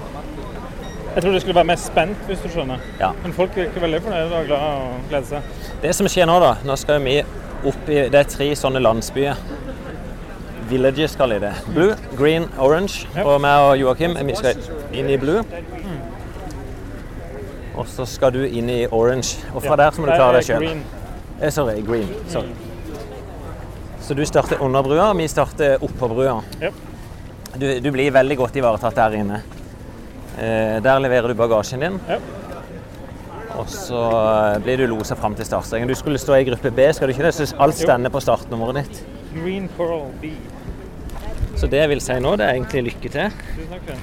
Jeg 1.15 1.23
tror 1.23 1.33
det 1.33 1.41
skulle 1.41 1.55
være 1.57 1.69
mer 1.71 1.79
spent, 1.81 2.27
hvis 2.27 2.43
du 2.45 2.51
skjønner. 2.53 2.83
Ja. 3.01 3.09
Men 3.23 3.33
folk 3.33 3.57
virker 3.57 3.81
veldig 3.81 4.01
fornøyde 4.05 4.37
og 4.37 4.51
glade 4.51 4.67
og 4.83 5.07
gleder 5.09 5.31
seg. 5.31 5.71
Det 5.83 5.93
som 5.97 6.09
skjer 6.13 6.29
nå, 6.29 6.35
da 6.45 6.51
Nå 6.69 6.77
skal 6.77 7.01
vi 7.07 7.15
opp 7.71 7.89
i 7.89 8.03
Det 8.13 8.21
er 8.21 8.29
tre 8.35 8.51
sånne 8.61 8.85
landsbyer. 8.85 9.41
Villages 10.69 11.17
kaller 11.17 11.41
de 11.41 11.49
det. 11.49 11.73
Blue, 11.73 11.97
green, 12.21 12.51
orange. 12.59 13.09
Ja. 13.17 13.25
Og 13.25 13.41
meg 13.47 13.71
og 13.71 13.79
Joakim 13.81 14.19
vi 14.29 14.37
skal 14.43 14.61
inn 14.93 15.09
i 15.09 15.17
blue. 15.17 15.41
Og 17.81 17.89
så 17.89 18.05
skal 18.05 18.37
du 18.37 18.45
inn 18.45 18.69
i 18.69 18.85
orange. 18.93 19.41
Og 19.55 19.65
fra 19.65 19.81
der 19.81 19.91
så 19.97 20.05
må 20.05 20.13
du 20.13 20.17
klare 20.19 20.43
deg 20.43 20.53
sjøl. 20.53 20.71
Eh, 21.41 21.49
sorry, 21.49 21.81
green. 21.81 22.13
Sorry. 22.29 22.53
Så 24.05 24.15
du 24.15 24.25
starter 24.29 24.61
under 24.61 24.85
brua, 24.85 25.11
og 25.11 25.17
vi 25.17 25.27
starter 25.33 25.81
oppå 25.85 26.09
brua. 26.13 26.37
Ja. 26.61 26.71
Du, 27.57 27.69
du 27.81 27.91
blir 27.95 28.13
veldig 28.13 28.37
godt 28.37 28.57
ivaretatt 28.61 28.99
der 28.99 29.15
inne. 29.17 29.39
Eh, 30.37 30.81
der 30.85 30.99
leverer 31.01 31.31
du 31.31 31.39
bagasjen 31.39 31.81
din. 31.81 31.97
Ja. 32.11 32.19
Og 33.55 33.71
så 33.71 34.01
eh, 34.11 34.59
blir 34.65 34.83
du 34.83 34.89
losa 34.91 35.17
fram 35.17 35.37
til 35.39 35.47
startstrengen. 35.49 35.89
Du 35.89 35.97
skulle 35.97 36.21
stå 36.21 36.37
i 36.37 36.45
gruppe 36.49 36.73
B, 36.75 36.89
skal 36.93 37.09
du 37.09 37.15
ikke 37.15 37.25
det? 37.29 37.33
Så 37.39 37.47
alt 37.63 37.79
stender 37.79 38.13
på 38.13 38.21
startnummeret 38.21 38.83
ditt. 38.83 39.01
Green 39.37 39.71
Coral 39.79 40.11
B. 40.21 40.35
Så 41.57 41.71
det 41.71 41.81
jeg 41.81 41.93
vil 41.95 42.03
si 42.03 42.19
nå, 42.21 42.35
det 42.37 42.49
er 42.49 42.59
egentlig 42.59 42.83
lykke 42.91 43.13
til. 43.15 43.39
Tusen 43.55 43.73
takk. 43.73 43.95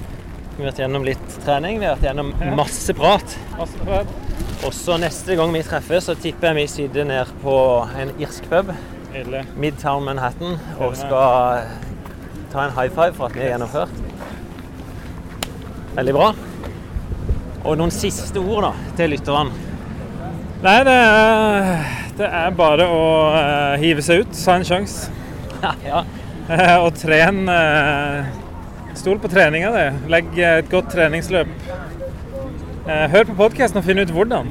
Vi 0.56 0.64
har 0.64 0.72
vært 0.72 0.82
gjennom 0.82 1.06
litt 1.06 1.36
trening, 1.46 1.78
vi 1.82 1.88
har 1.88 2.00
vært 2.00 2.08
gjennom 2.10 2.34
masse 2.58 2.96
prat. 2.96 3.36
Masse 3.60 3.86
prat. 3.86 4.18
Og 4.66 4.74
så 4.78 4.98
neste 5.02 5.38
gang 5.38 5.54
vi 5.54 5.62
treffes, 5.66 6.10
så 6.10 6.16
tipper 6.18 6.52
jeg 6.52 6.60
vi 6.60 6.66
sitter 6.74 7.08
ned 7.08 7.32
på 7.44 7.56
en 8.02 8.12
irsk 8.22 8.50
pub, 8.52 8.74
Nydelig. 9.12 9.44
Midtown 9.60 10.06
Manhattan, 10.08 10.56
og 10.80 10.96
skal 10.96 11.66
ta 12.52 12.64
en 12.64 12.76
high 12.78 12.92
five 12.96 13.14
for 13.18 13.28
at 13.28 13.36
vi 13.36 13.44
er 13.44 13.52
gjennomført. 13.52 13.92
Veldig 15.98 16.14
bra. 16.16 16.30
Og 17.66 17.76
noen 17.78 17.92
siste 17.92 18.40
ord 18.40 18.70
da, 18.70 18.72
til 18.96 19.12
lytterne. 19.12 19.68
Nei, 20.62 20.78
det 20.88 20.96
er, 20.96 21.70
det 22.22 22.32
er 22.40 22.56
bare 22.56 22.88
å 22.88 23.04
eh, 23.36 23.84
hive 23.84 24.06
seg 24.06 24.24
ut. 24.24 24.32
Ta 24.38 24.56
en 24.56 24.68
sjanse. 24.68 25.12
ja. 25.90 26.06
Eh, 26.48 26.76
og 26.80 26.96
tren 26.98 27.44
eh, 27.52 28.32
Stol 28.96 29.20
på 29.24 29.30
treninga 29.32 29.72
di. 29.76 29.86
Legg 30.12 30.40
et 30.40 30.72
godt 30.72 30.92
treningsløp. 30.94 31.52
Hør 32.86 33.28
på 33.30 33.36
podkasten 33.38 33.80
og 33.80 33.86
finn 33.88 34.02
ut 34.02 34.12
hvordan. 34.12 34.50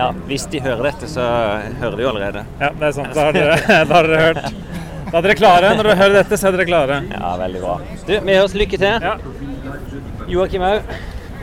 Ja, 0.00 0.08
hvis 0.30 0.46
de 0.52 0.62
hører 0.64 0.90
dette, 0.90 1.08
så 1.10 1.24
hører 1.82 1.96
de 1.98 2.04
jo 2.06 2.10
allerede. 2.14 2.44
Ja, 2.60 2.72
det 2.80 2.88
er 2.88 2.96
sant. 2.96 3.12
Da 3.16 3.28
har 3.28 3.36
dere, 3.36 3.60
da 3.90 3.94
har 3.98 4.08
dere 4.08 4.24
hørt. 4.24 4.42
Da 5.10 5.18
er 5.18 5.26
dere 5.26 5.36
klare. 5.36 5.70
Når 5.76 5.88
dere 5.90 6.00
hører 6.00 6.18
dette, 6.22 6.38
så 6.40 6.48
er 6.48 6.56
dere 6.56 6.68
klare. 6.70 7.00
Ja, 7.10 7.36
veldig 7.40 7.62
bra. 7.64 7.78
Du, 8.06 8.12
vi 8.14 8.36
høres 8.38 8.56
lykke 8.56 8.80
til. 8.80 9.08
Ja. 9.10 9.16
Joakim 10.30 10.64
òg. 10.64 10.92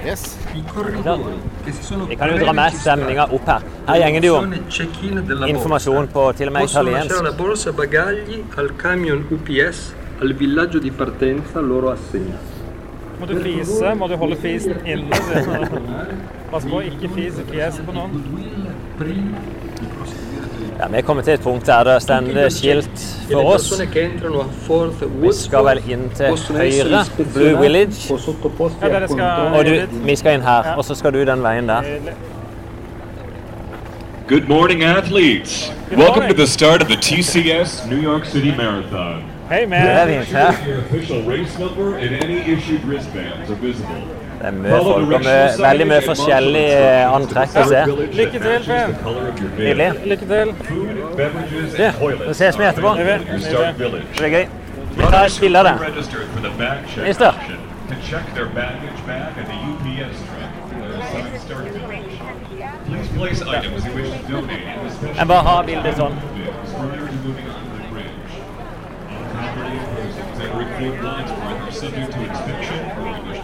Yes. 0.06 0.38
Vi 0.54 2.16
kan 2.16 2.32
jo 2.32 2.38
dra 2.42 2.54
med 2.56 2.76
stemninga 2.80 3.28
opp 3.34 3.50
her. 3.50 3.66
Her 3.90 4.02
gjenger 4.02 4.24
det 4.24 4.30
jo 4.30 4.38
informasjon 5.52 6.10
på 6.14 6.26
til 6.38 6.50
og 6.52 6.56
med 6.56 6.70
italiensk. 6.70 7.24
la 7.26 7.34
borsa 7.38 7.74
bagagli 7.78 8.40
al 8.62 8.72
camion 8.82 9.26
UPS 9.36 9.82
al 10.22 10.34
villaggio 10.34 10.80
di 10.80 10.92
partenza 10.92 11.62
loro 11.62 11.92
assegnato. 11.92 12.56
Må 13.20 13.26
du 13.26 13.38
fise, 13.42 13.94
må 13.98 14.08
du 14.08 14.16
holde 14.22 14.38
fisen 14.42 14.78
inne. 14.86 16.37
Pass 16.52 16.66
på, 16.66 16.80
ikke 16.80 17.10
fis 17.16 17.40
i 17.42 17.44
fjeset 17.50 17.86
på 17.86 17.92
noen. 17.92 18.22
Ja, 20.78 20.88
vi 20.88 20.98
er 20.98 21.02
kommet 21.02 21.26
til 21.26 21.34
et 21.34 21.42
punkt 21.42 21.66
der 21.68 21.84
det 21.84 21.96
står 22.02 22.50
skilt 22.54 23.04
for 23.32 23.42
oss. 23.56 23.68
Vi 25.22 25.34
skal 25.34 25.66
vel 25.66 25.82
inn 25.92 26.06
til 26.16 26.38
høyre, 26.56 27.04
Blue 27.34 27.62
Village. 27.62 28.14
Og 28.14 29.66
du, 29.66 29.74
vi 30.06 30.16
skal 30.16 30.38
inn 30.38 30.46
her, 30.46 30.74
og 30.78 30.86
så 30.86 30.96
skal 30.96 31.14
du 31.14 31.24
den 31.26 31.44
veien 31.44 31.68
der. 31.68 31.84
Good 34.28 34.48
morning, 34.48 34.84
athletes. 34.84 35.72
Good 35.90 36.00
Welcome 36.00 36.24
morning. 36.24 36.36
to 36.36 36.42
the 36.42 36.48
start 36.48 36.82
of 36.82 36.88
the 36.90 36.98
TCS 36.98 37.90
New 37.90 38.02
York 38.02 38.26
City 38.26 38.52
Marathon. 38.58 39.24
Hei, 39.50 39.66
man. 39.66 39.88
er 39.88 40.06
the 40.06 40.80
official 40.80 41.24
race 41.30 41.60
number 41.60 41.96
and 41.96 42.24
any 42.24 42.40
issued 42.54 42.84
wristbands 42.84 43.50
are 43.50 43.56
visible. 43.56 44.27
Det 44.40 44.48
er 44.48 44.52
mye 44.54 44.80
folk 44.86 45.14
og 45.16 45.24
mye, 45.26 45.46
veldig 45.64 45.86
mye 45.90 46.02
forskjellig 46.06 46.66
eh, 46.74 47.16
antrekk 47.16 47.56
å 47.58 47.64
se. 47.72 47.80
Lykke 48.20 48.42
til, 48.44 48.68
Finn. 48.68 48.94
Nydelig. 49.58 49.88
Lykke 50.12 50.28
til. 50.30 50.54
Ja, 51.80 51.92
så 51.98 52.34
ses 52.38 52.60
vi 52.60 52.68
etterpå. 52.70 52.92
Det 53.00 53.06
blir 54.20 54.36
gøy. 54.36 54.46
Vi 54.98 55.10
tar 55.14 55.26
et 55.26 55.40
bilde 55.42 55.60
av 55.60 55.66
det. 55.66 55.76
Mister. 57.08 57.34
Jeg 65.18 65.28
bare 65.28 65.44
har 65.50 65.64
bildet 65.68 65.98
sånn. 65.98 66.16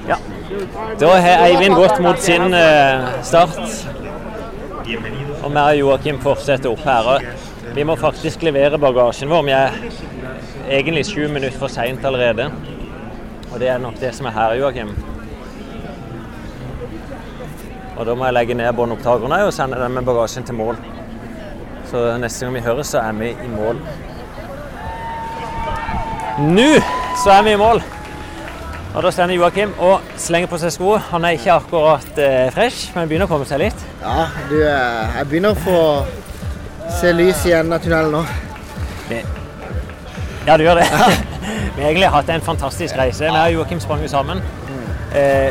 Ja. 0.08 0.18
Da 1.00 1.08
har 1.18 1.46
Eivind 1.48 1.76
gått 1.76 2.00
mot 2.04 2.20
sin 2.22 2.54
eh, 2.54 3.08
start. 3.26 3.58
Og 5.44 5.50
vi 5.52 5.62
og 5.62 5.78
Joakim 5.78 6.20
fortsetter 6.22 6.70
opp 6.70 6.84
her. 6.86 7.26
Vi 7.74 7.86
må 7.88 7.96
faktisk 7.98 8.44
levere 8.46 8.78
bagasjen 8.78 9.32
vår. 9.32 9.48
Vi 9.48 9.56
er 9.58 9.78
egentlig 10.70 11.06
sju 11.10 11.26
minutter 11.28 11.58
for 11.58 11.74
seint 11.74 12.06
allerede. 12.06 12.52
Og 13.52 13.60
det 13.62 13.72
er 13.74 13.82
nok 13.82 13.98
det 14.02 14.14
som 14.18 14.30
er 14.30 14.36
her, 14.38 14.56
Joakim. 14.62 14.94
Og 17.98 18.06
da 18.06 18.16
må 18.18 18.26
jeg 18.28 18.38
legge 18.38 18.58
ned 18.58 18.74
båndopptakerne 18.78 19.44
og 19.48 19.54
sende 19.54 19.82
den 19.82 19.98
med 19.98 20.06
bagasjen 20.06 20.46
til 20.46 20.58
mål. 20.58 20.78
Så 21.90 22.06
neste 22.22 22.46
gang 22.46 22.56
vi 22.58 22.66
høres, 22.66 22.94
så 22.94 23.02
er 23.02 23.18
vi 23.18 23.34
i 23.34 23.50
mål. 23.54 23.82
Nå 26.46 26.70
så 27.24 27.36
er 27.40 27.44
vi 27.46 27.54
i 27.54 27.62
mål. 27.62 27.84
Og 28.94 29.02
Da 29.04 29.10
står 29.12 29.32
Joakim 29.34 29.72
og 29.82 30.02
slenger 30.22 30.50
på 30.52 30.58
seg 30.62 30.72
sko. 30.76 30.92
Han 31.10 31.26
er 31.26 31.34
ikke 31.34 31.56
akkurat 31.56 32.20
eh, 32.22 32.52
fresh, 32.54 32.92
men 32.94 33.08
begynner 33.10 33.26
å 33.26 33.32
komme 33.32 33.48
seg 33.50 33.64
litt. 33.64 33.86
Ja, 34.04 34.28
du, 34.52 34.60
eh, 34.62 35.16
jeg 35.18 35.30
begynner 35.32 35.56
å 35.56 35.64
få 35.64 35.80
se 37.00 37.14
lys 37.16 37.42
i 37.50 37.56
enden 37.58 37.74
av 37.74 37.82
tunnelen 37.82 38.14
nå. 38.14 38.22
Ja, 40.46 40.58
du 40.60 40.66
gjør 40.68 40.78
det. 40.78 40.86
vi 41.76 41.82
har 41.82 41.90
egentlig 41.90 42.12
hatt 42.14 42.30
en 42.30 42.46
fantastisk 42.46 43.00
reise. 43.00 43.26
Vi 43.26 43.32
og 43.34 43.56
Joakim 43.58 43.82
sprang 43.82 44.06
jo 44.06 44.12
sammen. 44.12 44.44
Eh, 45.18 45.50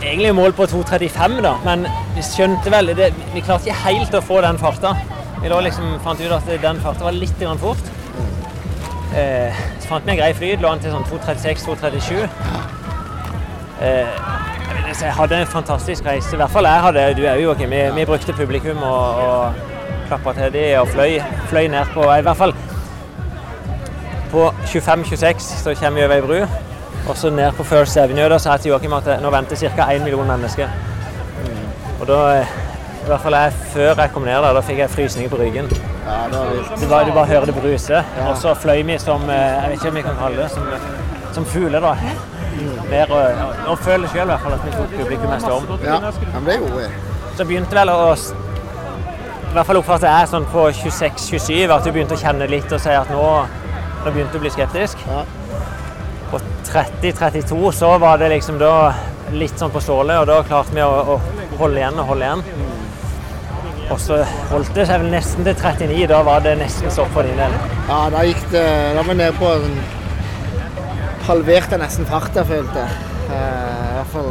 egentlig 0.00 0.32
mål 0.38 0.56
på 0.56 0.70
2.35, 0.72 1.38
da, 1.44 1.54
men 1.68 1.84
vi 2.16 2.24
skjønte 2.24 2.72
vel 2.72 2.94
det, 2.96 3.12
Vi 3.34 3.44
klarte 3.44 3.68
ikke 3.68 3.84
helt 3.84 4.16
å 4.16 4.24
få 4.24 4.40
den 4.46 4.60
farta. 4.64 4.94
Vi 5.42 5.52
da 5.52 5.60
liksom 5.60 5.98
fant 6.06 6.24
ut 6.24 6.32
at 6.40 6.48
den 6.64 6.80
farta 6.80 7.04
var 7.04 7.20
litt 7.20 7.36
grann 7.36 7.60
fort. 7.60 7.92
Eh, 9.12 9.60
så 9.80 9.92
fant 9.92 10.08
vi 10.08 10.16
en 10.16 10.20
grei 10.22 10.32
flyt, 10.36 10.64
lå 10.64 10.72
an 10.72 10.80
til 10.80 10.96
sånn 10.96 11.04
2.36-2.37. 11.12 12.77
Eh, 13.82 14.06
jeg 15.00 15.12
hadde 15.14 15.40
en 15.40 15.46
fantastisk 15.46 16.06
reise. 16.06 16.32
I 16.34 16.36
hvert 16.40 16.50
fall 16.50 16.66
jeg 16.66 16.82
hadde. 16.82 17.14
Du 17.14 17.22
jo 17.22 17.34
Joakim. 17.42 17.70
Vi, 17.70 17.82
vi 17.94 18.04
brukte 18.04 18.32
publikum 18.32 18.82
og, 18.82 19.16
og 19.16 19.52
klappa 20.08 20.32
til 20.32 20.52
de 20.52 20.64
og 20.80 20.88
fløy, 20.88 21.18
fløy 21.50 21.68
ned 21.70 21.92
på 21.94 22.02
I 22.02 22.22
hvert 22.26 22.36
fall 22.36 22.54
på 24.32 24.48
25-26 24.64 25.40
så 25.40 25.74
kommer 25.80 26.00
vi 26.00 26.04
over 26.04 26.14
ei 26.14 26.20
bru. 26.20 26.64
Og 27.08 27.16
så 27.16 27.30
ned 27.30 27.52
på 27.56 27.64
First 27.64 27.96
Avenue 27.96 28.28
da, 28.28 28.38
sa 28.38 28.56
jeg 28.56 28.66
til 28.66 28.74
Joakim 28.74 28.92
at 28.92 29.06
nå 29.22 29.30
venter 29.32 29.56
ca. 29.56 29.86
1 29.94 30.02
million 30.04 30.26
mennesker. 30.26 30.68
Og 32.00 32.06
da 32.08 32.18
I 32.40 33.06
hvert 33.08 33.22
fall 33.22 33.36
jeg, 33.38 33.52
før 33.72 34.02
jeg 34.02 34.10
kom 34.12 34.26
ned 34.26 34.42
der, 34.42 34.52
da 34.52 34.60
fikk 34.60 34.82
jeg 34.82 34.90
frysninger 34.92 35.30
på 35.32 35.38
ryggen. 35.40 35.70
Ja, 36.04 36.18
det 36.32 36.40
var. 36.40 36.74
Du 36.80 36.88
bare, 36.88 37.04
du 37.06 37.12
bare 37.12 37.26
hører 37.30 37.46
det 37.48 37.54
bruse. 37.54 38.02
Og 38.26 38.34
så 38.36 38.52
fløy 38.54 38.82
vi 38.82 38.98
som 38.98 39.22
eh, 39.30 39.36
Jeg 39.36 39.70
vet 39.70 39.78
ikke 39.78 39.88
om 39.88 39.96
vi 39.96 40.02
kan 40.02 40.18
kalle 40.18 40.42
det 40.42 40.50
som, 40.50 40.66
som 41.32 41.46
fugler, 41.46 41.80
da. 41.80 41.94
Ned 42.90 43.14
og, 43.14 43.78
føler 43.84 44.10
sjøl 44.12 44.24
i 44.26 44.30
hvert 44.32 44.44
fall 44.44 44.56
at 44.56 44.66
vi 44.66 44.74
tok 44.74 44.94
publikum 44.96 45.34
storm. 45.42 45.66
Ja, 45.84 45.98
men 46.34 46.48
det 46.48 46.58
gjorde 46.58 46.82
vi. 46.82 47.16
Så 47.38 47.46
begynte 47.48 47.78
vel 47.78 47.92
å 47.92 47.98
I 48.12 49.52
hvert 49.54 49.68
fall 49.68 49.80
oppfatter 49.80 50.12
jeg 50.12 50.30
sånn 50.32 50.46
på 50.52 50.68
26-27 50.82 51.74
at 51.74 51.86
du 51.86 51.92
begynte 51.92 52.18
å 52.18 52.20
kjenne 52.20 52.48
litt 52.50 52.72
og 52.72 52.82
si 52.84 52.94
at 52.94 53.12
nå, 53.12 53.26
nå 54.04 54.10
begynte 54.12 54.34
du 54.34 54.40
å 54.40 54.44
bli 54.44 54.52
skeptisk. 54.52 55.04
Ja. 55.08 55.22
På 56.28 56.40
30-32 56.68 57.72
så 57.78 57.94
var 58.02 58.20
det 58.20 58.28
liksom 58.34 58.58
da 58.60 58.92
litt 59.32 59.60
sånn 59.60 59.72
på 59.72 59.80
stålet, 59.84 60.20
og 60.20 60.28
da 60.28 60.42
klarte 60.44 60.76
vi 60.76 60.84
å, 60.84 61.16
å 61.16 61.56
holde 61.60 61.80
igjen 61.80 62.00
og 62.00 62.12
holde 62.12 62.28
igjen. 62.28 62.44
Og 63.88 64.00
så 64.00 64.18
holdt 64.50 64.74
det 64.76 64.84
seg 64.88 65.00
vel 65.00 65.12
nesten 65.12 65.46
til 65.46 65.56
39. 65.56 66.02
Da 66.10 66.20
var 66.26 66.42
det 66.44 66.58
nesten 66.60 66.92
stopp 66.92 67.08
for 67.14 67.24
din 67.24 67.38
del. 67.40 67.54
Ja, 67.88 68.02
da 68.12 68.24
gikk 68.26 68.42
det 68.52 68.64
Da 68.92 69.00
var 69.00 69.08
vi 69.08 69.16
nede 69.16 69.36
på 69.38 69.52
Halverte 71.28 71.76
nesten 71.80 72.06
farta, 72.08 72.42
følte 72.48 72.78
jeg. 72.80 72.88
Eh, 73.28 73.34
I 73.36 73.96
hvert 73.98 74.12
fall 74.14 74.30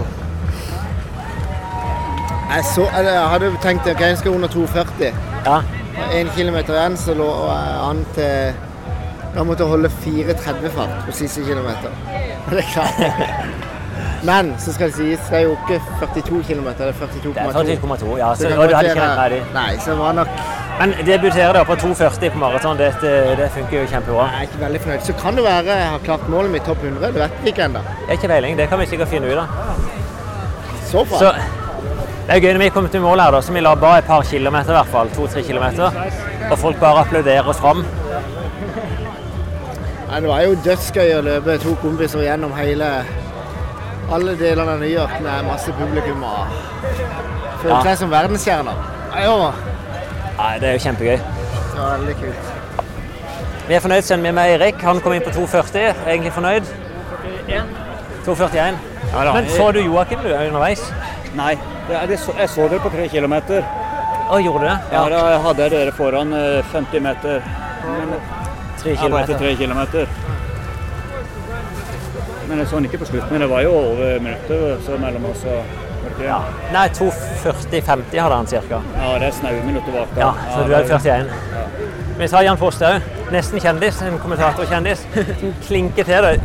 Jeg 2.48 2.64
så 2.72 2.88
Jeg 2.96 3.28
hadde 3.34 3.52
tenkt 3.62 3.90
ok, 3.92 4.00
jeg 4.02 4.18
skal 4.18 4.32
under 4.34 4.50
2,40. 4.50 5.12
Ja. 5.46 5.60
Én 6.18 6.30
kilometer 6.36 6.74
igjen, 6.74 6.98
så 6.98 7.14
lå 7.18 7.28
jeg 7.52 7.78
an 7.90 8.02
til 8.16 8.54
Da 9.36 9.44
måtte 9.46 9.64
jeg 9.64 9.70
holde 9.70 9.90
4.30 10.02 10.74
fart 10.74 10.98
på 11.06 11.14
siste 11.14 11.44
kilometer. 11.46 11.94
Det 12.50 12.64
er 12.64 12.70
klart. 12.74 13.02
Men 14.26 14.56
så 14.60 14.74
skal 14.74 14.90
det 14.90 14.96
sies, 14.96 15.20
det 15.30 15.38
er 15.38 15.44
jo 15.46 15.52
ikke 15.58 15.82
42 16.00 16.44
km, 16.48 16.68
det 16.80 16.88
er 16.88 16.94
42,2. 16.98 17.34
Det 17.34 17.44
er 17.44 17.52
42,2, 17.54 18.18
ja. 18.18 18.32
Så 18.36 18.42
Så, 18.42 18.50
det 18.50 18.98
ferdig. 18.98 19.42
Nei, 19.54 19.78
så 19.78 19.92
det 19.92 20.00
var 20.00 20.12
nok 20.18 20.28
Men 20.80 20.94
debutere 21.06 21.54
da 21.54 21.64
på 21.66 21.76
2,40 21.76 22.30
på 22.36 22.38
maraton, 22.42 22.78
det, 22.78 22.92
det 23.40 23.48
funker 23.56 23.80
jo 23.80 23.86
kjempebra. 23.90 24.28
Jeg 24.30 24.38
er 24.44 24.50
ikke 24.50 24.60
veldig 24.62 24.82
fornøyd. 24.84 25.06
Så 25.08 25.14
kan 25.18 25.36
det 25.40 25.44
være 25.48 25.78
jeg 25.80 25.88
har 25.94 26.04
klart 26.06 26.28
målet 26.30 26.52
mitt 26.54 26.66
topp 26.70 26.84
100. 26.84 27.08
Det 27.16 27.22
vet 27.24 27.40
vi 27.44 27.54
ikke 27.54 27.64
ennå. 27.66 27.82
Ikke 28.14 28.30
peiling, 28.30 28.58
det 28.60 28.68
kan 28.70 28.80
vi 28.82 28.86
sikkert 28.92 29.10
finne 29.10 29.32
ut 29.32 29.40
av. 29.42 29.48
Så 30.92 31.04
bra. 31.10 31.18
Så 31.24 31.32
det 32.28 32.36
er 32.36 32.44
gøy 32.44 32.54
når 32.58 32.62
vi 32.66 32.70
kommer 32.76 32.92
til 32.94 33.02
mål 33.02 33.20
her, 33.24 33.32
da, 33.34 33.42
så 33.42 33.54
vi 33.56 33.64
labba 33.64 33.96
et 33.98 34.06
par 34.10 34.22
kilometer 34.28 34.74
i 34.76 34.78
hvert 34.78 34.92
fall. 34.94 35.10
To-tre 35.16 35.42
kilometer. 35.48 35.98
Og 36.52 36.58
folk 36.62 36.80
bare 36.80 37.02
applauderer 37.06 37.48
oss 37.50 37.62
fram. 37.64 37.82
Nei, 40.08 40.20
det 40.24 40.30
var 40.30 40.44
jo 40.46 40.54
dødsgøy 40.64 41.10
å 41.18 41.24
løpe 41.26 41.58
to 41.64 41.74
kompiser 41.82 42.22
gjennom 42.24 42.54
hele 42.56 42.92
alle 44.14 44.36
delene 44.40 44.78
av 44.78 44.80
New 44.80 44.92
York 44.92 45.18
med 45.26 45.48
masse 45.50 45.74
publikum. 45.76 46.22
og 46.24 46.54
Følte 47.64 47.74
Ja. 47.76 47.82
seg 47.90 47.98
som 47.98 48.12
verdensstjerner. 48.14 48.78
Ja, 49.24 49.52
Nei, 50.38 50.60
det 50.62 50.70
er 50.70 50.78
jo 50.78 50.84
kjempegøy. 50.86 51.18
det 51.18 51.80
var 51.82 51.98
veldig 51.98 52.16
kult. 52.22 52.54
Vi 53.68 53.74
er 53.74 53.80
fornøyd 53.84 54.02
selv 54.08 54.22
med 54.22 54.38
Eirik. 54.38 54.84
Han 54.86 55.00
kom 55.04 55.14
inn 55.14 55.24
på 55.26 55.34
2,40. 55.36 55.78
Er 55.80 55.96
Egentlig 56.08 56.34
fornøyd. 56.34 56.70
2,41. 58.26 58.78
da. 59.14 59.34
Men 59.34 59.50
så 59.50 59.72
du 59.72 59.80
Joakim 59.80 60.20
du, 60.20 60.30
underveis? 60.34 60.94
Nei, 61.36 61.58
jeg, 61.90 62.10
jeg, 62.10 62.20
så, 62.20 62.34
jeg 62.40 62.50
så 62.50 62.68
dere 62.68 62.80
på 62.84 62.92
tre 62.94 63.08
kilometer. 63.12 63.66
Å, 64.28 64.40
gjorde 64.44 64.64
du 64.64 64.68
det? 64.68 64.78
Ja, 64.92 65.04
da 65.12 65.20
hadde 65.44 65.64
jeg 65.66 65.74
dere 65.74 65.96
foran 65.96 66.34
eh, 66.36 66.72
50 66.74 67.04
meter. 67.04 67.44
Men, 67.88 68.16
Tre 68.78 68.94
jeg 68.94 69.12
var 69.12 69.24
etter 69.24 69.40
tre 69.42 69.56
kilometer. 69.58 70.10
Men 72.48 72.62
jeg 72.62 72.68
så 72.70 72.78
han 72.78 72.88
ikke 72.88 73.02
på 73.02 73.10
slutten. 73.10 73.42
Det 73.42 73.50
var 73.50 73.66
jo 73.66 73.76
over 73.80 74.20
minuttet 74.24 74.86
så 74.86 75.00
mellom 75.02 75.26
oss. 75.32 75.44
og 75.48 75.87
det? 76.20 76.38
Nei, 76.74 76.86
2,40-50 76.98 78.22
hadde 78.24 78.36
han 78.36 78.48
cirka. 78.48 78.82
Ja, 78.98 79.14
det 79.22 79.30
er 79.30 79.36
snaue 79.38 79.64
minutter 79.66 79.92
bak. 79.96 80.16
da. 80.16 80.22
Ja, 80.22 80.32
så 80.54 80.64
du 80.68 80.74
er 80.74 80.88
41. 80.88 81.32
Ja. 81.54 81.66
Men 82.18 82.32
tar 82.34 82.46
Jan 82.48 82.58
Foss 82.58 82.82
òg. 82.82 83.12
Nesten 83.34 83.62
kjendis. 83.62 84.00
En 84.02 84.18
kommentatorkjendis. 84.24 85.04
Som 85.42 85.54
klinker 85.68 86.08
til 86.08 86.26
det. 86.26 86.40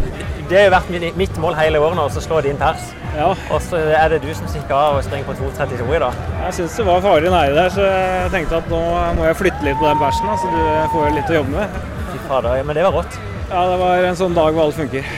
Det 0.50 0.58
har 0.58 0.66
jo 0.66 0.72
vært 0.74 1.16
mitt 1.16 1.38
mål 1.40 1.54
hele 1.56 1.80
året 1.80 1.96
nå, 1.96 2.08
å 2.10 2.22
slå 2.24 2.42
din 2.44 2.58
pers. 2.60 2.90
Ja. 3.16 3.30
Og 3.52 3.60
så 3.64 3.78
er 3.92 4.12
det 4.12 4.18
du 4.24 4.30
som 4.36 4.48
stikker 4.48 4.74
av 4.76 4.98
og 4.98 5.04
springer 5.06 5.24
på 5.28 5.34
2,32 5.38 5.96
i 5.96 6.00
dag. 6.02 6.20
Jeg 6.46 6.56
syns 6.58 6.76
det 6.80 6.86
var 6.88 7.02
farlig 7.04 7.32
nære 7.32 7.56
der, 7.56 7.72
så 7.72 7.86
jeg 7.88 8.30
tenkte 8.34 8.60
at 8.60 8.70
nå 8.72 8.80
må 9.18 9.26
jeg 9.28 9.38
flytte 9.40 9.66
litt 9.66 9.80
på 9.80 9.88
den 9.88 10.00
persen, 10.00 10.32
Så 10.40 10.52
du 10.52 10.62
får 10.94 11.12
litt 11.16 11.32
å 11.32 11.38
jobbe 11.40 11.56
med. 11.56 11.76
Fy 12.10 12.20
fader, 12.28 12.56
ja, 12.60 12.66
men 12.68 12.76
det 12.76 12.84
var 12.88 12.96
rått. 12.98 13.18
Ja, 13.50 13.66
det 13.68 13.78
var 13.84 14.06
en 14.08 14.16
sånn 14.16 14.36
dag 14.36 14.52
hvor 14.52 14.66
alt 14.66 14.78
funker. 14.80 15.08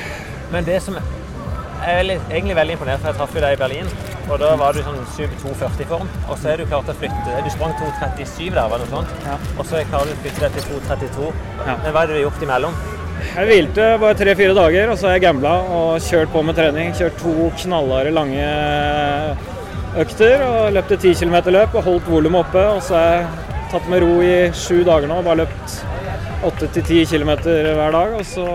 Men 0.54 0.66
det 0.66 0.80
som 0.82 0.98
Jeg 1.84 1.94
er 2.00 2.10
egentlig 2.32 2.54
veldig 2.56 2.78
imponert, 2.78 3.02
for 3.02 3.10
jeg 3.10 3.18
traff 3.18 3.34
jo 3.34 3.42
deg 3.44 3.54
i 3.58 3.60
Berlin. 3.60 3.90
Og 4.24 4.38
da 4.40 4.54
var 4.56 4.72
du 4.72 4.80
sånn 4.84 5.00
7-240-form. 5.14 6.08
Og 6.32 6.38
så 6.40 6.52
er 6.54 6.60
du 6.60 6.68
klart 6.70 6.88
å 6.88 6.96
flytte 6.96 7.42
Du 7.44 7.50
sprang 7.52 7.74
2,37 7.76 8.54
der, 8.54 8.60
var 8.72 8.80
det 8.80 8.88
noe 8.88 9.02
sånt? 9.02 9.28
Og 9.58 9.64
så 9.68 9.80
er 9.80 9.88
klarer 9.90 10.10
du 10.10 10.16
å 10.16 10.22
flytte 10.24 10.46
deg 10.46 10.56
til 10.56 10.64
2,32. 10.80 11.32
Men 11.66 11.90
hva 11.90 11.98
har 12.00 12.12
du 12.12 12.20
gjort 12.22 12.44
imellom? 12.46 12.78
Jeg 13.24 13.48
hvilte 13.48 13.84
bare 14.02 14.16
tre-fire 14.18 14.54
dager, 14.56 14.90
og 14.90 14.98
så 14.98 15.08
har 15.08 15.16
jeg 15.16 15.24
gambla 15.24 15.52
og 15.76 16.02
kjørt 16.02 16.32
på 16.32 16.42
med 16.44 16.58
trening. 16.58 16.94
Kjørt 16.98 17.20
to 17.20 17.50
knallharde, 17.62 18.14
lange 18.16 18.48
økter 20.02 20.42
og 20.48 20.74
løpt 20.74 20.96
et 20.96 21.06
10 21.12 21.20
km 21.22 21.38
løp 21.54 21.76
og 21.78 21.86
holdt 21.88 22.10
volumet 22.10 22.42
oppe. 22.42 22.64
Og 22.74 22.82
så 22.84 22.98
har 22.98 23.10
jeg 23.12 23.62
tatt 23.74 23.88
med 23.92 24.04
ro 24.04 24.18
i 24.24 24.34
sju 24.56 24.82
dager 24.86 25.10
nå 25.10 25.20
og 25.20 25.28
bare 25.28 25.44
løpt 25.44 25.78
8-10 26.48 27.06
km 27.12 27.32
hver 27.44 27.96
dag. 28.00 28.18
Og 28.18 28.26
så 28.28 28.48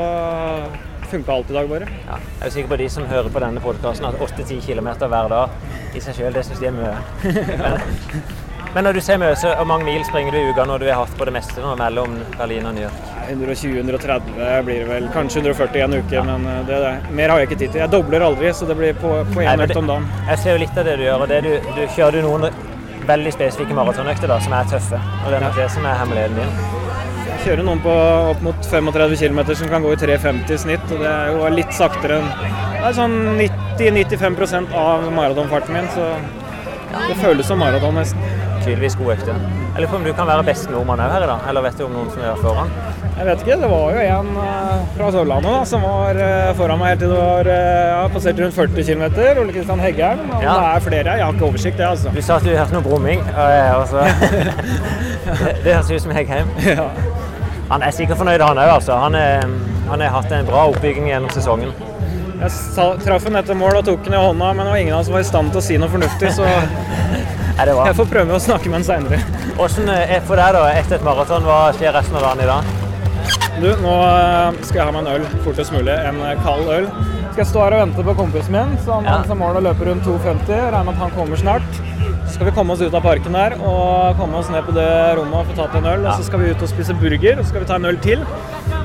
funka 1.12 1.34
alt 1.34 1.50
i 1.52 1.58
dag, 1.58 1.70
bare. 1.70 1.88
Ja, 2.08 2.20
jeg 2.20 2.46
er 2.48 2.54
sikker 2.56 2.74
på 2.74 2.80
de 2.82 2.90
som 2.94 3.08
hører 3.10 3.32
på 3.34 3.42
denne 3.44 3.64
podkasten, 3.64 4.06
at 4.10 4.20
8-10 4.22 4.62
km 4.66 4.92
hver 5.06 5.32
dag 5.32 5.96
i 5.96 6.04
seg 6.04 6.20
sjøl, 6.20 6.36
det 6.36 6.46
syns 6.48 6.62
de 6.62 6.70
er 6.70 6.78
mye. 6.78 6.96
Men, 8.70 8.76
men 8.76 8.86
når 8.86 9.00
du 9.00 9.02
ser 9.02 9.18
mye, 9.22 9.36
så 9.40 9.56
hvor 9.58 9.66
mange 9.70 9.88
mil 9.90 10.04
springer 10.06 10.36
du 10.36 10.40
i 10.40 10.50
uka 10.52 10.66
når 10.70 10.84
du 10.84 10.90
har 10.92 11.02
hatt 11.02 11.16
på 11.18 11.26
det 11.26 11.34
meste 11.34 11.64
nå 11.64 11.74
mellom 11.80 12.20
Berlin 12.38 12.70
og 12.70 12.76
New 12.78 12.86
York? 12.86 13.06
120-130 13.30 14.66
blir 14.66 14.84
det 14.84 14.90
vel. 14.90 15.08
Kanskje 15.14 15.42
140 15.44 15.86
en 15.86 15.98
uke, 16.00 16.24
men 16.30 16.48
eh, 16.50 16.60
det, 16.70 16.82
det. 16.86 17.14
mer 17.18 17.34
har 17.34 17.42
jeg 17.42 17.50
ikke 17.50 17.60
tid 17.60 17.72
til. 17.72 17.82
Jeg 17.84 17.94
dobler 17.94 18.26
aldri, 18.26 18.54
så 18.54 18.70
det 18.70 18.78
blir 18.78 18.98
på, 19.02 19.14
på 19.34 19.46
én 19.46 19.66
økt 19.66 19.82
om 19.82 19.90
dagen. 19.90 20.10
Jeg 20.30 20.44
ser 20.44 20.58
jo 20.58 20.64
litt 20.66 20.78
av 20.78 20.90
det 20.90 20.98
du 21.02 21.08
gjør, 21.08 21.26
og 21.26 21.34
det 21.34 21.42
du, 21.46 21.52
du 21.78 21.84
kjører 21.96 22.20
du 22.20 22.28
noen 22.28 22.50
veldig 23.10 23.34
spesifikke 23.34 23.78
maratonøkter 23.78 24.30
da, 24.30 24.38
som 24.46 24.54
er 24.58 24.70
tøffe. 24.70 25.02
Og 25.24 25.32
det 25.32 25.40
er 25.40 25.48
nok 25.48 25.58
det 25.58 25.70
som 25.74 25.90
er 25.90 25.98
hemmeligheten 26.04 26.42
din. 26.44 26.89
Kjører 27.40 27.64
noen 27.64 27.80
på 27.84 27.94
opp 28.34 28.42
mot 28.44 28.68
35 28.68 29.16
km 29.22 29.40
som 29.56 29.70
kan 29.72 29.86
gå 29.86 29.94
i 29.96 30.00
3,50 30.02 30.52
i 30.54 30.58
snitt, 30.66 30.90
og 30.92 31.00
det 31.04 31.08
er 31.12 31.32
jo 31.32 31.48
litt 31.56 31.72
saktere 31.76 32.20
enn 32.20 32.28
Det 32.80 32.84
er 32.90 32.98
sånn 32.98 33.16
90-95% 33.40 34.76
av 34.80 35.08
maratonfarten 35.16 35.76
min, 35.78 35.88
så 35.96 36.12
det 37.08 37.16
føles 37.22 37.48
som 37.48 37.60
maraton 37.62 37.96
nesten. 38.00 38.22
Tydeligvis 38.60 38.96
god 39.00 39.14
økte. 39.14 39.34
Jeg 39.40 39.84
lurer 39.86 39.92
på 39.94 39.98
om 40.02 40.04
du 40.04 40.12
kan 40.18 40.28
være 40.28 40.44
best 40.50 40.68
nordmann 40.72 41.00
òg 41.00 41.14
her 41.14 41.24
i 41.24 41.28
dag, 41.30 41.44
eller 41.48 41.64
vet 41.64 41.78
du 41.80 41.84
om 41.86 41.94
noen 41.96 42.10
som 42.12 42.24
er 42.28 42.40
foran? 42.42 42.72
Jeg 43.20 43.28
vet 43.28 43.44
ikke, 43.46 43.58
det 43.62 43.70
var 43.72 43.94
jo 43.96 44.02
en 44.18 44.30
eh, 44.44 44.82
fra 44.98 45.12
Sørlandet 45.16 45.52
da, 45.56 45.62
som 45.70 45.84
var 45.86 46.20
eh, 46.24 46.50
foran 46.60 46.80
meg 46.82 46.92
helt 46.94 47.04
til 47.06 47.14
det 47.14 47.20
var 47.22 47.50
eh, 47.52 47.86
ja, 47.94 48.02
passert 48.16 48.42
rundt 48.44 48.58
40 48.58 48.88
km. 48.90 49.06
Ole 49.44 49.56
Kristian 49.56 49.84
Heggern. 49.84 50.26
Om 50.28 50.44
Ja. 50.44 50.56
det 50.60 50.68
er 50.74 50.86
flere. 50.90 51.16
Jeg 51.20 51.26
har 51.28 51.36
ikke 51.40 51.48
oversikt, 51.50 51.80
jeg, 51.80 51.88
altså. 51.88 52.12
Du 52.16 52.22
sa 52.24 52.40
at 52.40 52.48
du 52.48 52.52
hørte 52.56 52.76
noe 52.76 52.86
brumming. 52.88 53.24
og 53.32 53.56
jeg 53.56 53.80
også. 53.80 54.04
det, 55.30 55.56
det 55.64 55.74
høres 55.78 55.92
ut 55.96 56.04
som 56.08 56.16
Heggheim. 56.20 56.52
Han 57.70 57.84
er 57.86 57.94
sikkert 57.96 58.18
fornøyd, 58.22 58.42
han 58.42 58.58
òg. 58.58 58.76
Altså. 58.80 58.98
Han 58.98 59.16
han 59.90 60.02
har 60.02 60.10
hatt 60.14 60.32
en 60.32 60.46
bra 60.46 60.68
oppbygging 60.70 61.08
gjennom 61.10 61.32
sesongen. 61.34 61.72
Jeg 62.40 62.52
traff 63.04 63.24
ham 63.26 63.38
etter 63.40 63.58
mål 63.58 63.80
og 63.80 63.88
tok 63.88 64.04
den 64.06 64.16
i 64.16 64.20
hånda, 64.22 64.52
men 64.54 64.68
det 64.68 64.74
var 64.74 64.82
ingen 64.84 64.94
av 64.96 65.02
oss 65.02 65.10
som 65.10 65.16
var 65.18 65.24
i 65.26 65.28
stand 65.28 65.50
til 65.52 65.60
å 65.60 65.64
si 65.66 65.80
noe 65.82 65.90
fornuftig, 65.92 66.30
så 66.38 66.46
det 67.60 67.74
jeg 67.76 67.96
får 67.98 68.08
prøve 68.14 68.38
å 68.38 68.40
snakke 68.44 68.70
med 68.70 68.80
ham 68.80 68.86
seinere. 68.88 69.20
Hvordan 69.58 69.90
er 69.96 70.22
for 70.28 70.40
deg 70.40 70.54
da, 70.56 70.62
etter 70.80 71.00
et 71.00 71.08
maraton? 71.08 71.44
Hva 71.48 71.58
skjer 71.76 71.98
resten 71.98 72.20
av 72.20 72.28
dagen 72.28 72.46
i 72.46 72.48
dag? 72.48 72.70
Du, 73.60 73.68
nå 73.82 73.96
eh, 74.06 74.62
skal 74.64 74.80
jeg 74.80 74.86
ha 74.88 74.94
meg 74.96 75.02
en 75.02 75.12
øl 75.18 75.26
fortest 75.44 75.74
mulig. 75.76 75.92
En 75.92 76.22
eh, 76.24 76.38
kald 76.46 76.70
øl. 76.72 76.88
Skal 77.34 77.42
jeg 77.42 77.50
stå 77.50 77.66
her 77.66 77.76
og 77.76 77.82
vente 77.84 78.06
på 78.08 78.16
kompisen 78.22 78.56
min, 78.56 78.78
som 78.86 79.10
Ja. 79.10 79.18
som 79.28 79.42
mål 79.42 79.60
å 79.60 79.66
løpe 79.66 79.90
rundt 79.90 80.08
2,50. 80.08 80.54
Regner 80.70 80.86
med 80.88 80.96
at 80.96 81.04
han 81.04 81.12
kommer 81.18 81.42
snart. 81.42 81.82
Skal 82.40 82.48
vi 82.48 82.56
komme 82.56 82.72
oss 82.72 82.80
ut 82.80 82.94
av 82.96 83.02
parken 83.04 83.34
der 83.36 83.54
og 83.68 84.16
komme 84.16 84.38
oss 84.40 84.48
ned 84.48 84.64
på 84.64 84.72
det 84.72 84.88
rommet 85.18 85.42
og 85.42 85.50
få 85.50 85.56
tatt 85.58 85.74
en 85.76 85.88
øl. 85.92 86.06
Og 86.08 86.22
så 86.22 86.24
skal 86.30 86.40
vi 86.40 86.52
ut 86.54 86.62
og 86.64 86.70
spise 86.72 86.94
burger, 86.96 87.36
og 87.36 87.44
så 87.44 87.50
skal 87.50 87.66
vi 87.66 87.68
ta 87.68 87.76
en 87.76 87.88
øl 87.90 87.98
til. 88.00 88.22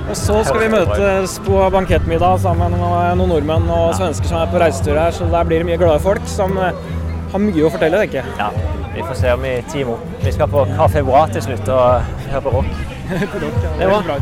Og 0.08 0.16
så 0.18 0.40
skal 0.48 0.58
vi 0.58 0.70
møtes 0.72 1.36
på 1.46 1.60
bankettmiddag 1.76 2.40
sammen 2.42 2.74
med 2.74 2.82
noen 2.82 3.22
nordmenn 3.30 3.70
og 3.70 3.94
svensker 3.94 4.26
som 4.26 4.40
er 4.40 4.50
på 4.50 4.58
reisetur 4.58 4.98
her, 4.98 5.14
så 5.14 5.30
der 5.30 5.46
blir 5.46 5.62
det 5.62 5.68
mye 5.70 5.78
glade 5.78 6.02
folk 6.02 6.26
som 6.32 6.58
eh, 6.58 6.82
har 7.30 7.44
mye 7.46 7.62
å 7.68 7.70
fortelle, 7.76 8.02
tenker 8.02 8.24
jeg. 8.24 8.34
Ja, 8.42 8.50
vi 8.96 9.06
får 9.06 9.22
se 9.22 9.38
om 9.38 9.46
vi 9.46 9.54
teamer 9.70 9.94
opp. 10.00 10.12
Vi 10.26 10.34
skal 10.34 10.50
på 10.58 10.66
Café 10.74 11.06
Bois 11.06 11.38
til 11.38 11.46
slutt 11.46 11.70
og 11.78 12.12
høre 12.34 12.44
på 12.48 12.58
rock. 12.58 12.76
Det 13.78 13.86
er 13.86 13.94
bra. 13.94 14.20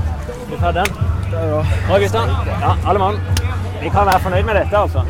Vi 0.52 0.60
tar 0.60 0.76
den. 0.76 0.96
Bra, 1.32 2.04
gutter. 2.04 2.36
Ja, 2.52 2.76
alle 2.84 3.00
mann. 3.00 3.24
Vi 3.80 3.88
kan 3.88 4.12
være 4.12 4.26
fornøyd 4.28 4.44
med 4.44 4.60
dette, 4.60 4.84
altså. 4.84 5.08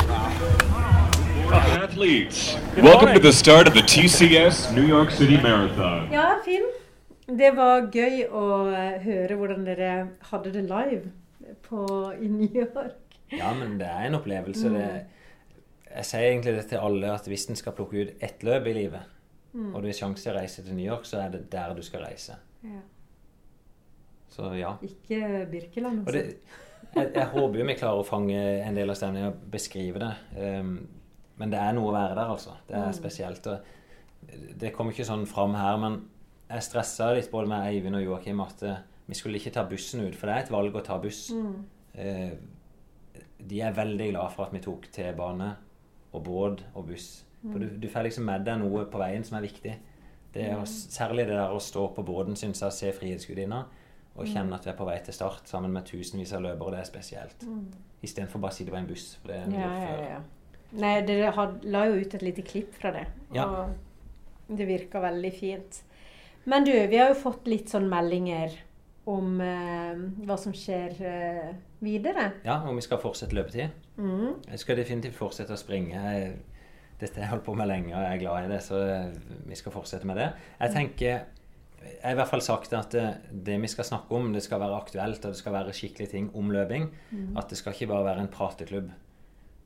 Athletes, 2.03 2.57
welcome 2.83 3.15
to 3.15 3.21
the 3.21 3.33
start 3.33 3.69
of 3.69 3.75
the 3.75 3.81
TCS 3.81 4.75
New 4.75 4.85
York 4.85 5.13
City 5.13 5.37
Marathon. 5.37 6.09
Ja, 6.11 6.35
Finn. 6.45 6.65
Det 7.39 7.53
var 7.55 7.85
gøy 7.95 8.25
å 8.27 8.47
eh, 8.75 8.97
høre 9.05 9.37
hvordan 9.39 9.61
dere 9.69 9.91
hadde 10.33 10.51
det 10.51 10.65
live 10.67 11.13
på, 11.63 11.85
i 12.19 12.27
New 12.27 12.57
York. 12.59 13.15
Ja, 13.31 13.53
men 13.55 13.77
det 13.79 13.87
er 13.87 14.09
en 14.09 14.17
opplevelse. 14.19 14.73
Det, 14.75 14.89
jeg 15.93 16.09
sier 16.09 16.27
egentlig 16.33 16.57
det 16.57 16.65
til 16.73 16.83
alle 16.83 17.13
at 17.15 17.29
hvis 17.31 17.45
en 17.53 17.61
skal 17.61 17.77
plukke 17.77 18.03
ut 18.03 18.25
ett 18.27 18.43
løp 18.43 18.67
i 18.67 18.75
livet, 18.81 19.07
Mm. 19.53 19.75
og 19.75 19.83
du 19.83 19.91
har 19.91 19.95
sjanse 19.95 20.25
til 20.25 20.33
å 20.33 20.39
reise 20.39 20.63
til 20.65 20.73
New 20.73 20.87
York, 20.87 21.05
så 21.05 21.19
er 21.21 21.35
det 21.35 21.43
der 21.53 21.75
du 21.77 21.83
skal 21.85 22.07
reise. 22.07 22.39
Ja. 22.65 22.79
Så 24.33 24.49
ja. 24.57 24.71
Ikke 24.81 25.45
Birkeland. 25.51 26.07
Altså. 26.07 26.23
jeg, 26.97 27.11
jeg 27.15 27.27
håper 27.35 27.61
jo 27.61 27.67
vi 27.69 27.77
klarer 27.77 28.01
å 28.01 28.07
fange 28.09 28.41
en 28.41 28.81
del 28.81 28.91
av 28.91 28.97
stemningen 28.97 29.29
og 29.29 29.43
beskrive 29.53 30.01
det. 30.01 30.11
Um, 30.41 30.73
men 31.43 31.51
det 31.51 31.59
er 31.59 31.73
noe 31.75 31.91
å 31.91 31.95
være 31.97 32.15
der, 32.15 32.31
altså. 32.31 32.53
Det 32.69 32.77
er 32.79 32.87
Mm. 32.87 32.95
spesielt. 32.95 33.47
Og 33.47 34.59
det 34.59 34.73
kom 34.77 34.89
ikke 34.93 35.05
sånn 35.09 35.27
fram 35.27 35.55
her, 35.59 35.77
men 35.83 35.97
jeg 36.49 36.63
stressa 36.63 37.09
litt 37.17 37.31
både 37.33 37.49
med 37.51 37.67
Eivind 37.67 37.97
og 37.99 38.05
Joakim 38.05 38.41
at 38.45 38.63
eh, 38.63 38.77
vi 39.09 39.15
skulle 39.19 39.41
ikke 39.41 39.53
ta 39.57 39.65
bussen 39.69 40.05
ut, 40.07 40.15
for 40.15 40.27
det 40.31 40.37
er 40.37 40.45
et 40.45 40.51
valg 40.55 40.73
å 40.79 40.85
ta 40.85 40.99
buss. 41.03 41.31
Mm. 41.35 41.65
Eh, 41.95 42.31
de 43.49 43.61
er 43.61 43.73
veldig 43.75 44.11
glad 44.13 44.31
for 44.33 44.47
at 44.47 44.53
vi 44.55 44.61
tok 44.63 44.87
T-bane 44.95 45.57
og 46.15 46.25
båt 46.25 46.63
og 46.75 46.87
buss. 46.87 47.25
For 47.43 47.59
du, 47.59 47.67
Mm. 47.67 47.81
du 47.81 47.89
får 47.89 48.05
liksom 48.05 48.25
med 48.25 48.45
deg 48.45 48.61
noe 48.61 48.85
på 48.87 48.99
veien 49.03 49.25
som 49.25 49.37
er 49.39 49.49
viktig. 49.49 49.75
Det 50.33 50.45
er 50.49 50.55
å, 50.57 50.63
særlig 50.65 51.27
det 51.27 51.35
der 51.35 51.51
å 51.51 51.59
stå 51.61 51.89
på 51.95 52.05
båten, 52.07 52.37
syns 52.39 52.61
jeg, 52.63 52.73
se 52.73 52.93
Frihetsgudinna. 52.93 53.65
Og 54.17 54.27
Mm. 54.27 54.33
kjenne 54.35 54.55
at 54.55 54.65
vi 54.65 54.71
er 54.71 54.77
på 54.77 54.87
vei 54.87 54.99
til 55.03 55.15
start 55.15 55.49
sammen 55.49 55.73
med 55.73 55.85
tusenvis 55.85 56.33
av 56.35 56.43
løpere. 56.43 56.71
Det 56.71 56.81
er 56.81 56.91
spesielt. 57.01 57.41
Mm. 57.43 57.67
Istedenfor 58.05 58.41
bare 58.41 58.51
å 58.51 58.55
sitte 58.55 58.71
på 58.71 58.77
en 58.79 58.87
buss. 58.87 59.17
For 59.17 59.29
det 59.29 59.37
er 59.37 59.45
en 59.45 59.53
Ja, 59.53 59.75
ja, 59.75 60.09
ja. 60.09 60.21
Nei, 60.81 60.97
dere 61.05 61.33
had, 61.37 61.65
la 61.69 61.87
jo 61.91 62.01
ut 62.01 62.15
et 62.17 62.25
lite 62.25 62.45
klipp 62.47 62.75
fra 62.79 62.93
det. 62.95 63.07
Ja. 63.37 63.47
Og 63.47 64.53
det 64.57 64.69
virka 64.69 65.03
veldig 65.03 65.33
fint. 65.37 65.83
Men 66.49 66.65
du, 66.67 66.73
vi 66.73 66.99
har 66.99 67.13
jo 67.13 67.19
fått 67.19 67.47
litt 67.51 67.71
sånn 67.71 67.89
meldinger 67.91 68.55
om 69.11 69.41
eh, 69.43 69.99
hva 70.27 70.39
som 70.39 70.55
skjer 70.55 70.97
eh, 71.07 71.51
videre. 71.83 72.29
Ja, 72.47 72.61
om 72.69 72.79
vi 72.79 72.85
skal 72.85 73.01
fortsette 73.03 73.37
løpetid. 73.37 73.75
Mm. 73.99 74.41
Jeg 74.49 74.63
skal 74.63 74.79
definitivt 74.79 75.19
fortsette 75.19 75.55
å 75.55 75.61
springe. 75.61 76.01
Dette 77.03 77.19
har 77.19 77.27
jeg 77.27 77.33
holdt 77.35 77.47
på 77.47 77.57
med 77.59 77.71
lenge, 77.71 77.95
og 77.95 78.03
jeg 78.05 78.17
er 78.17 78.23
glad 78.23 78.47
i 78.47 78.51
det, 78.53 78.61
så 78.63 78.81
vi 79.49 79.59
skal 79.59 79.75
fortsette 79.75 80.07
med 80.09 80.21
det. 80.23 80.29
Jeg 80.61 80.75
tenker 80.77 81.25
Jeg 81.83 81.99
har 82.05 82.15
i 82.15 82.19
hvert 82.21 82.31
fall 82.31 82.45
sagt 82.47 82.75
at 82.79 82.95
det, 82.95 83.09
det 83.47 83.57
vi 83.59 83.71
skal 83.71 83.87
snakke 83.89 84.15
om, 84.15 84.29
det 84.31 84.45
skal 84.45 84.61
være 84.63 84.77
aktuelt, 84.79 85.25
og 85.25 85.35
det 85.35 85.39
skal 85.41 85.57
være 85.57 85.75
skikkelige 85.75 86.13
ting 86.13 86.29
om 86.39 86.53
løping. 86.55 86.87
Mm. 87.11 87.37
At 87.39 87.51
det 87.51 87.59
skal 87.59 87.75
ikke 87.75 87.91
bare 87.91 88.07
være 88.07 88.23
en 88.23 88.31
prateklubb. 88.31 88.93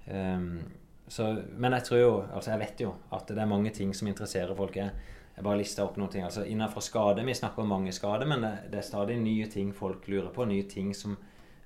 Um, 0.08 0.62
så, 1.08 1.36
men 1.56 1.72
jeg 1.72 1.84
tror 1.86 1.98
jo, 2.00 2.24
altså 2.34 2.50
jeg 2.50 2.58
vet 2.60 2.80
jo 2.82 2.94
at 3.14 3.28
det 3.28 3.38
er 3.38 3.46
mange 3.46 3.70
ting 3.70 3.92
som 3.94 4.08
interesserer 4.10 4.54
folk. 4.58 4.76
Jeg, 4.76 4.90
jeg 5.36 5.44
bare 5.44 5.58
lista 5.60 5.84
opp 5.84 5.96
noen 6.00 6.10
ting. 6.10 6.24
altså 6.24 6.44
Innenfor 6.48 6.80
skade, 6.82 7.24
vi 7.24 7.34
snakker 7.34 7.62
om 7.62 7.68
mange 7.68 7.92
skader, 7.92 8.26
men 8.26 8.40
det, 8.42 8.52
det 8.72 8.78
er 8.80 8.86
stadig 8.88 9.18
nye 9.22 9.46
ting 9.52 9.72
folk 9.76 10.08
lurer 10.08 10.32
på. 10.34 10.44
Nye 10.48 10.66
ting 10.70 10.94
som 10.96 11.16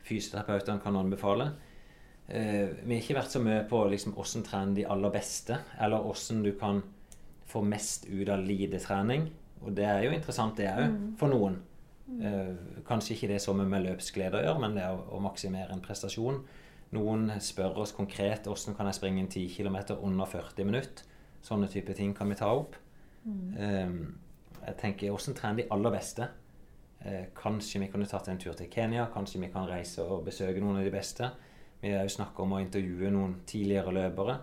fysioterapeutene 0.04 0.80
kan 0.82 0.96
anbefale. 0.96 1.50
Eh, 2.28 2.68
vi 2.84 2.94
har 2.94 3.02
ikke 3.02 3.16
vært 3.18 3.32
så 3.34 3.40
mye 3.42 3.64
på 3.70 3.80
liksom, 3.90 4.12
hvordan 4.16 4.44
trene 4.46 4.76
de 4.76 4.86
aller 4.86 5.10
beste, 5.14 5.56
eller 5.80 6.04
hvordan 6.04 6.42
du 6.46 6.52
kan 6.60 6.82
få 7.50 7.62
mest 7.66 8.06
ut 8.10 8.28
av 8.30 8.44
lidetrening. 8.46 9.28
Og 9.64 9.74
det 9.76 9.84
er 9.84 10.04
jo 10.06 10.12
interessant, 10.16 10.56
det 10.56 10.68
òg, 10.70 10.86
Mm. 10.90 11.16
for 11.18 11.28
noen. 11.28 11.58
Eh, 12.22 12.54
kanskje 12.86 13.14
ikke 13.14 13.28
det 13.28 13.40
som 13.42 13.56
med 13.56 13.84
løpsglede 13.84 14.38
å 14.38 14.44
gjøre, 14.44 14.60
men 14.60 14.74
det 14.74 14.84
å, 14.88 15.00
å 15.16 15.20
maksimere 15.22 15.72
en 15.72 15.80
prestasjon. 15.84 16.40
Noen 16.96 17.28
spør 17.40 17.78
oss 17.84 17.92
konkret 17.94 18.48
hvordan 18.50 18.74
kan 18.76 18.88
jeg 18.90 18.98
springe 18.98 19.22
en 19.22 19.30
10 19.30 19.46
km 19.54 19.76
under 20.00 20.26
40 20.26 20.66
minutter. 20.66 21.04
Sånne 21.42 21.68
type 21.72 21.94
ting 21.96 22.12
kan 22.16 22.28
vi 22.28 22.36
ta 22.36 22.50
opp. 22.52 22.74
Mm. 23.24 23.54
Um, 23.56 24.18
jeg 24.66 24.76
tenker 24.80 25.12
hvordan 25.14 25.36
trener 25.38 25.62
de 25.62 25.68
aller 25.72 25.94
beste. 25.94 26.26
Uh, 27.00 27.30
kanskje 27.38 27.80
vi 27.80 27.88
kunne 27.92 28.08
tatt 28.10 28.28
en 28.28 28.40
tur 28.42 28.56
til 28.58 28.68
Kenya. 28.72 29.06
Kanskje 29.14 29.40
vi 29.40 29.52
kan 29.52 29.68
reise 29.70 30.02
og 30.04 30.26
besøke 30.26 30.60
noen 30.60 30.80
av 30.80 30.84
de 30.84 30.92
beste. 30.92 31.30
Vi 31.80 31.94
har 31.94 32.04
jo 32.04 32.12
snakka 32.12 32.42
om 32.44 32.58
å 32.58 32.60
intervjue 32.60 33.08
noen 33.14 33.38
tidligere 33.48 33.94
løpere 33.96 34.40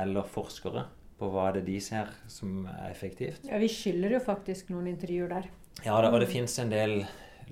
eller 0.00 0.24
forskere 0.24 0.86
på 1.18 1.28
hva 1.28 1.50
det 1.52 1.60
er 1.64 1.66
de 1.66 1.80
ser 1.84 2.14
som 2.32 2.62
er 2.70 2.86
effektivt. 2.88 3.44
Ja, 3.50 3.58
vi 3.60 3.68
skylder 3.68 4.16
jo 4.16 4.22
faktisk 4.24 4.70
noen 4.72 4.88
intervjuer 4.94 5.28
der. 5.34 5.50
Ja, 5.84 5.98
det, 6.00 6.08
og 6.08 6.18
det 6.22 6.30
fins 6.32 6.56
en 6.62 6.72
del 6.72 7.02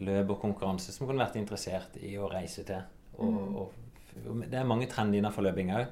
løp 0.01 0.33
og 0.33 0.41
konkurranse 0.41 0.95
som 0.95 1.07
kunne 1.07 1.20
vært 1.20 1.37
interessert 1.37 1.99
i 2.01 2.14
å 2.16 2.31
reise 2.33 2.64
til. 2.64 2.81
Og, 3.18 3.28
Mm. 3.28 3.57
og 3.61 3.72
det 4.15 4.59
er 4.59 4.69
mange 4.69 4.89
trender 4.91 5.21
innenfor 5.21 5.47
løping 5.47 5.73
òg. 5.77 5.87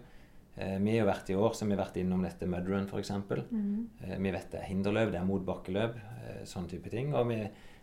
Eh, 0.58 0.76
vi 0.82 0.94
har 0.96 1.04
jo 1.04 1.08
vært 1.10 1.30
i 1.30 1.36
år 1.38 1.54
så 1.54 1.64
har 1.64 1.70
vi 1.70 1.78
vært 1.78 1.98
innom 2.00 2.24
dette 2.26 2.46
mudrun 2.50 2.88
f.eks. 2.88 3.12
Mhm. 3.14 3.88
Eh, 4.04 4.16
vi 4.18 4.32
vet 4.34 4.50
det 4.50 4.60
er 4.60 4.68
hinderløp, 4.70 5.12
det 5.12 5.20
er 5.20 5.28
motbakkeløp, 5.28 5.96
eh, 5.96 6.40
sånne 6.44 6.72
type 6.72 6.90
ting. 6.90 7.14
Og 7.14 7.28
vi, 7.30 7.38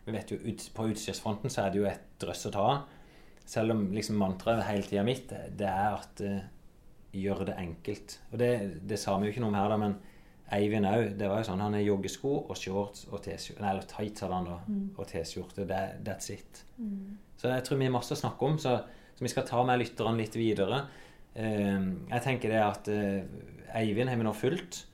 vi 0.06 0.12
vet 0.18 0.32
jo 0.32 0.38
ut, 0.44 0.68
på 0.76 0.90
utstyrsfronten 0.92 1.50
så 1.54 1.66
er 1.66 1.72
det 1.72 1.82
jo 1.82 1.88
et 1.90 2.10
drøss 2.20 2.50
å 2.50 2.52
ta 2.56 2.66
av. 2.74 2.84
Selv 3.46 3.76
om 3.76 3.86
liksom 3.94 4.18
mantraet 4.18 4.66
hele 4.66 4.84
tida 4.84 5.04
mitt 5.06 5.30
det 5.30 5.68
er 5.70 5.94
at 5.94 6.22
uh, 6.26 6.40
gjør 7.14 7.44
det 7.46 7.56
enkelt. 7.62 8.16
Og 8.32 8.40
det, 8.42 8.50
det 8.90 8.98
sa 8.98 9.14
vi 9.20 9.28
jo 9.28 9.36
ikke 9.36 9.44
noe 9.44 9.52
om 9.54 9.58
her, 9.60 9.70
da, 9.70 9.78
men 9.78 9.94
Eivind 10.56 10.86
òg. 10.90 11.12
Det 11.18 11.30
var 11.30 11.42
jo 11.42 11.48
sånn 11.48 11.62
han 11.62 11.74
har 11.78 11.82
joggesko 11.86 12.32
og 12.50 12.58
shorts 12.58 13.06
og 13.12 13.22
T-skjorte 13.26 13.62
Nei, 13.62 13.70
eller 13.72 13.86
tights 13.90 14.22
hadde 14.26 14.40
han 14.40 14.50
da, 14.50 14.58
Mm. 14.68 14.90
og 14.98 15.08
T-skjorte. 15.10 15.66
That's 16.06 16.30
it. 16.34 16.64
Mm. 16.78 17.18
Så 17.38 17.50
jeg 17.54 17.64
tror 17.66 17.78
vi 17.78 17.86
har 17.86 17.94
masse 17.94 18.14
å 18.14 18.20
snakke 18.20 18.50
om, 18.50 18.58
så, 18.62 18.76
så 19.16 19.24
vi 19.24 19.32
skal 19.32 19.44
ta 19.48 19.64
med 19.64 19.80
lytteren 19.80 20.18
litt 20.20 20.36
videre. 20.36 20.84
Eh, 21.36 21.86
jeg 22.12 22.22
tenker 22.24 22.50
det 22.52 22.62
at 22.64 22.88
eh, 22.88 23.24
Eivind 23.76 24.10
har 24.10 24.18
vi 24.20 24.24
nå 24.28 24.34
fulgt. 24.36 24.86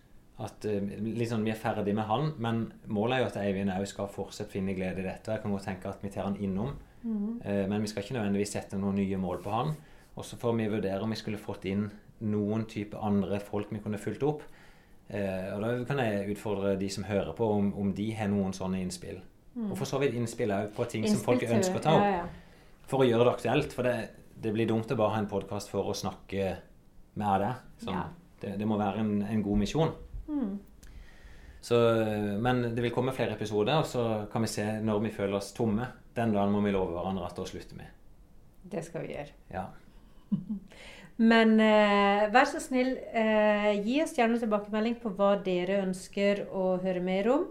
At 0.41 0.63
liksom, 0.65 1.43
Vi 1.45 1.51
er 1.51 1.55
ferdig 1.59 1.93
med 1.93 2.05
han, 2.09 2.31
men 2.41 2.73
målet 2.89 3.17
er 3.17 3.19
jo 3.21 3.27
at 3.27 3.35
Eivind 3.43 3.69
òg 3.69 3.85
skal 3.85 4.07
fortsatt 4.09 4.49
finne 4.49 4.73
glede 4.73 4.99
i 5.03 5.05
dette. 5.05 5.31
Jeg 5.35 5.41
kan 5.43 5.51
godt 5.53 5.67
tenke 5.67 5.89
at 5.91 6.01
vi 6.01 6.09
tar 6.09 6.23
han 6.25 6.37
innom, 6.41 6.71
Mhm. 7.03 7.41
eh, 7.45 7.67
men 7.67 7.81
vi 7.81 7.87
skal 7.87 8.03
ikke 8.03 8.13
nødvendigvis 8.17 8.51
sette 8.53 8.77
noen 8.77 8.95
nye 8.95 9.17
mål 9.17 9.41
på 9.43 9.51
han. 9.51 9.75
Og 10.17 10.23
så 10.25 10.35
får 10.37 10.55
vi 10.57 10.67
vurdere 10.67 11.01
om 11.03 11.09
vi 11.09 11.15
skulle 11.15 11.37
fått 11.37 11.65
inn 11.65 11.91
noen 12.21 12.65
type 12.65 12.97
andre 12.97 13.39
folk 13.39 13.69
vi 13.71 13.79
kunne 13.79 13.97
fulgt 13.97 14.23
opp. 14.23 14.41
Og 15.09 15.61
Da 15.61 15.83
kan 15.85 15.97
jeg 15.97 16.29
utfordre 16.37 16.77
de 16.79 16.89
som 16.89 17.03
hører 17.03 17.33
på, 17.35 17.43
om, 17.51 17.73
om 17.77 17.93
de 17.93 18.11
har 18.15 18.27
noen 18.27 18.53
sånne 18.53 18.79
innspill. 18.81 19.19
Mm. 19.55 19.71
Og 19.71 19.77
for 19.77 19.85
så 19.85 19.99
vidt 19.99 20.13
innspill 20.15 20.49
òg 20.55 20.69
på 20.73 20.85
ting 20.89 21.07
som 21.07 21.17
folk 21.19 21.41
ønsker 21.43 21.75
å 21.75 21.81
ta 21.83 21.91
opp. 21.97 22.01
ja, 22.03 22.11
ja. 22.21 22.25
For 22.89 23.03
å 23.03 23.07
gjøre 23.07 23.27
det 23.27 23.33
aktuelt. 23.35 23.75
For 23.75 23.87
det, 23.87 23.95
det 24.41 24.53
blir 24.55 24.69
dumt 24.69 24.91
å 24.91 24.97
bare 24.99 25.15
ha 25.15 25.21
en 25.21 25.29
podkast 25.31 25.71
for 25.71 25.91
å 25.91 25.95
snakke 25.97 26.55
med 27.21 27.45
deg. 27.45 27.63
Sånn, 27.83 27.95
Ja. 27.95 28.07
det, 28.41 28.57
det 28.59 28.67
må 28.67 28.77
være 28.81 29.03
en, 29.03 29.13
en 29.27 29.43
god 29.45 29.61
misjon. 29.61 29.93
Mm. 30.27 30.59
Så, 31.61 31.77
men 32.41 32.63
det 32.73 32.81
vil 32.81 32.93
komme 32.93 33.13
flere 33.13 33.35
episoder, 33.37 33.77
og 33.83 33.85
så 33.85 34.25
kan 34.31 34.41
vi 34.41 34.49
se 34.49 34.65
når 34.81 35.03
vi 35.03 35.11
føler 35.13 35.37
oss 35.37 35.51
tomme. 35.53 35.85
Den 36.17 36.33
dagen 36.33 36.51
må 36.55 36.63
vi 36.65 36.73
love 36.73 36.95
hverandre 36.95 37.27
at 37.27 37.37
da 37.37 37.45
slutter 37.47 37.77
vi. 37.77 37.85
Det 38.71 38.81
skal 38.85 39.05
vi 39.05 39.13
gjøre. 39.13 39.35
Ja. 39.53 39.67
Men 41.21 41.59
eh, 41.61 42.23
vær 42.33 42.47
så 42.49 42.57
snill, 42.63 42.95
eh, 43.13 43.75
gi 43.85 43.99
oss 44.01 44.15
gjerne 44.17 44.39
tilbakemelding 44.41 44.95
på 45.03 45.11
hva 45.13 45.35
dere 45.45 45.83
ønsker 45.83 46.47
å 46.49 46.79
høre 46.81 47.03
mer 47.05 47.29
om. 47.29 47.45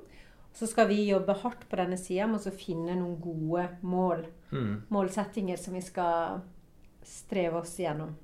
Så 0.57 0.67
skal 0.67 0.89
vi 0.91 1.05
jobbe 1.07 1.37
hardt 1.45 1.69
på 1.71 1.79
denne 1.79 1.99
sida 2.01 2.27
med 2.27 2.43
å 2.43 2.55
finne 2.55 2.97
noen 2.99 3.15
gode 3.23 3.69
mål. 3.87 4.25
Mm. 4.53 4.83
Målsettinger 4.89 5.57
som 5.59 5.75
vi 5.75 5.81
skal 5.81 6.41
streve 7.07 7.61
oss 7.61 7.77
gjennom. 7.79 8.15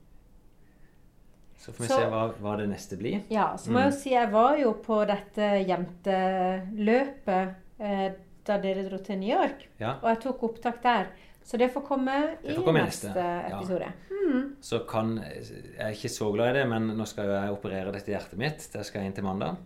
Så 1.58 1.72
får 1.72 1.82
vi 1.84 1.88
Så- 1.88 1.98
se 1.98 2.06
hva, 2.12 2.24
hva 2.40 2.56
det 2.58 2.66
neste 2.68 2.96
blir. 3.00 3.22
Ja, 3.32 3.56
så 3.56 3.70
må 3.72 3.80
jeg 3.80 3.92
jo 3.92 3.98
si 3.98 4.10
jeg 4.10 4.30
var 4.32 4.56
jo 4.60 4.72
på 4.84 4.98
dette 5.08 5.46
jenteløpet 5.66 7.54
eh, 7.78 8.10
da 8.46 8.58
dere 8.62 8.84
dro 8.88 8.98
til 9.02 9.18
New 9.18 9.32
York. 9.32 9.68
Ja. 9.80 9.96
Og 10.02 10.08
jeg 10.12 10.20
tok 10.26 10.42
opptak 10.50 10.82
der. 10.84 11.08
Så 11.46 11.58
det 11.58 11.68
får 11.72 11.82
komme 11.86 12.14
i 12.42 12.54
får 12.56 12.64
komme 12.66 12.82
neste, 12.84 13.08
neste, 13.12 13.54
episode. 13.54 13.80
ja. 13.86 13.92
Mm. 14.26 14.56
Så 14.60 14.80
kan 14.88 15.16
Jeg 15.22 15.78
er 15.78 15.92
ikke 15.94 16.10
så 16.10 16.32
glad 16.34 16.50
i 16.50 16.58
det, 16.58 16.68
men 16.68 16.88
nå 16.98 17.06
skal 17.06 17.28
jeg 17.30 17.50
operere 17.54 17.92
dette 17.94 18.10
hjertet 18.10 18.38
mitt. 18.40 18.68
Det 18.72 18.84
skal 18.86 19.00
jeg 19.02 19.06
inn 19.12 19.14
til 19.14 19.24
mandag. 19.24 19.56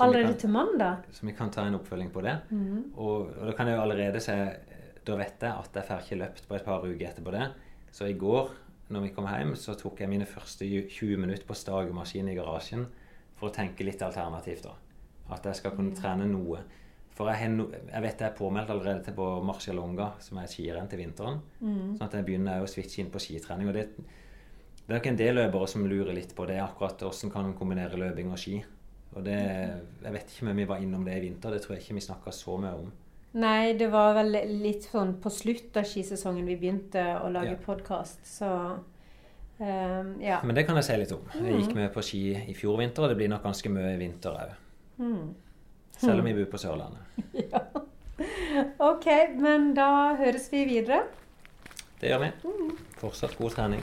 Allerede 0.00 0.24
kan- 0.32 0.38
til 0.38 0.50
mandag? 0.50 0.96
Så 1.12 1.26
vi 1.26 1.32
kan 1.32 1.50
ta 1.50 1.64
en 1.66 1.74
oppfølging 1.74 2.10
på 2.12 2.22
det. 2.22 2.36
Mm. 2.50 2.92
Og, 2.96 3.28
og 3.36 3.46
da 3.46 3.52
kan 3.52 3.66
jeg 3.66 3.76
jo 3.76 3.82
allerede 3.82 4.20
si 4.20 4.32
Da 5.06 5.16
vet 5.18 5.42
jeg 5.42 5.52
at 5.52 5.78
jeg 5.78 5.88
får 5.88 6.04
ikke 6.04 6.20
løpt 6.20 6.48
på 6.48 6.56
et 6.56 6.66
par 6.66 6.84
uker 6.84 7.08
etterpå 7.08 7.34
det. 7.34 7.48
Så 7.92 8.08
i 8.08 8.18
går 8.18 8.52
når 8.92 9.06
vi 9.06 9.12
kom 9.16 9.26
hjem, 9.30 9.54
så 9.56 9.74
tok 9.78 10.02
jeg 10.02 10.10
mine 10.10 10.28
første 10.28 10.66
20 10.66 11.20
minutter 11.20 11.46
på 11.48 11.56
stagemaskin 11.56 12.28
i 12.28 12.36
garasjen 12.36 12.86
for 13.38 13.48
å 13.48 13.54
tenke 13.54 13.86
litt 13.86 14.02
alternativt. 14.04 14.68
da. 14.68 14.76
At 15.32 15.46
jeg 15.48 15.60
skal 15.62 15.76
kunne 15.76 15.96
trene 15.96 16.28
noe. 16.28 16.60
For 17.12 17.28
jeg, 17.28 17.50
no, 17.52 17.68
jeg 17.72 18.04
vet 18.04 18.20
jeg 18.20 18.30
er 18.30 18.36
påmeldt 18.36 18.72
allerede 18.72 19.04
til 19.06 19.16
på 19.16 19.26
Marcialonga, 19.44 20.12
som 20.20 20.40
er 20.40 20.48
skirenn 20.48 20.88
til 20.88 21.00
vinteren. 21.02 21.40
Mm. 21.60 21.96
Sånn 21.96 22.06
at 22.06 22.16
jeg 22.18 22.28
begynner 22.28 22.64
å 22.64 22.68
switche 22.70 23.02
inn 23.02 23.12
på 23.12 23.20
skitrening. 23.20 23.68
og 23.68 23.76
det 23.76 23.88
det 24.82 24.96
er 24.96 24.98
nok 24.98 25.06
en 25.12 25.18
del 25.20 25.36
løpere 25.38 25.66
som 25.70 25.84
lurer 25.86 26.16
litt 26.16 26.32
på 26.34 26.44
det, 26.50 26.56
akkurat 26.58 27.04
hvordan 27.04 27.30
kan 27.30 27.44
man 27.46 27.54
kombinere 27.56 28.00
løping 28.00 28.32
og 28.34 28.40
ski. 28.40 28.56
Og 29.14 29.24
det, 29.24 29.38
Jeg 30.02 30.12
vet 30.12 30.32
ikke 30.32 30.48
om 30.50 30.56
vi 30.58 30.66
var 30.66 30.82
innom 30.82 31.04
det 31.04 31.14
i 31.16 31.20
vinter, 31.22 31.52
det 31.52 31.62
tror 31.62 31.76
jeg 31.76 31.84
ikke 31.84 31.94
vi 31.94 32.04
snakka 32.08 32.32
så 32.34 32.56
mye 32.58 32.72
om. 32.80 32.90
Nei, 33.34 33.72
det 33.80 33.86
var 33.90 34.12
vel 34.18 34.34
litt 34.62 34.82
sånn 34.92 35.14
på 35.22 35.30
slutt 35.32 35.76
av 35.80 35.86
skisesongen 35.88 36.44
vi 36.46 36.56
begynte 36.60 37.02
å 37.24 37.30
lage 37.32 37.54
Ja. 37.54 37.60
podkast, 37.64 38.18
så 38.28 38.48
um, 39.58 40.20
ja. 40.20 40.40
Men 40.44 40.54
det 40.54 40.66
kan 40.66 40.76
jeg 40.76 40.84
si 40.84 40.96
litt 41.00 41.12
om. 41.12 41.22
Jeg 41.34 41.54
gikk 41.62 41.68
Mhm. 41.72 41.74
med 41.74 41.92
på 41.94 42.02
ski 42.04 42.34
i 42.50 42.52
fjor 42.54 42.76
vinter, 42.78 43.02
og 43.02 43.08
det 43.08 43.16
blir 43.16 43.28
nok 43.28 43.42
ganske 43.42 43.70
mye 43.70 43.94
i 43.94 43.96
vinter 43.98 44.30
òg. 44.36 44.52
Mm. 44.98 45.34
Selv 45.96 46.18
om 46.18 46.24
vi 46.24 46.34
bor 46.34 46.50
på 46.50 46.58
Sørlandet. 46.58 47.00
ja. 47.52 47.60
OK, 48.80 49.06
men 49.38 49.72
da 49.74 50.14
høres 50.16 50.50
vi 50.52 50.64
videre. 50.66 51.04
Det 52.00 52.10
gjør 52.10 52.20
vi. 52.20 52.30
Fortsatt 52.98 53.36
god 53.38 53.50
trening. 53.50 53.82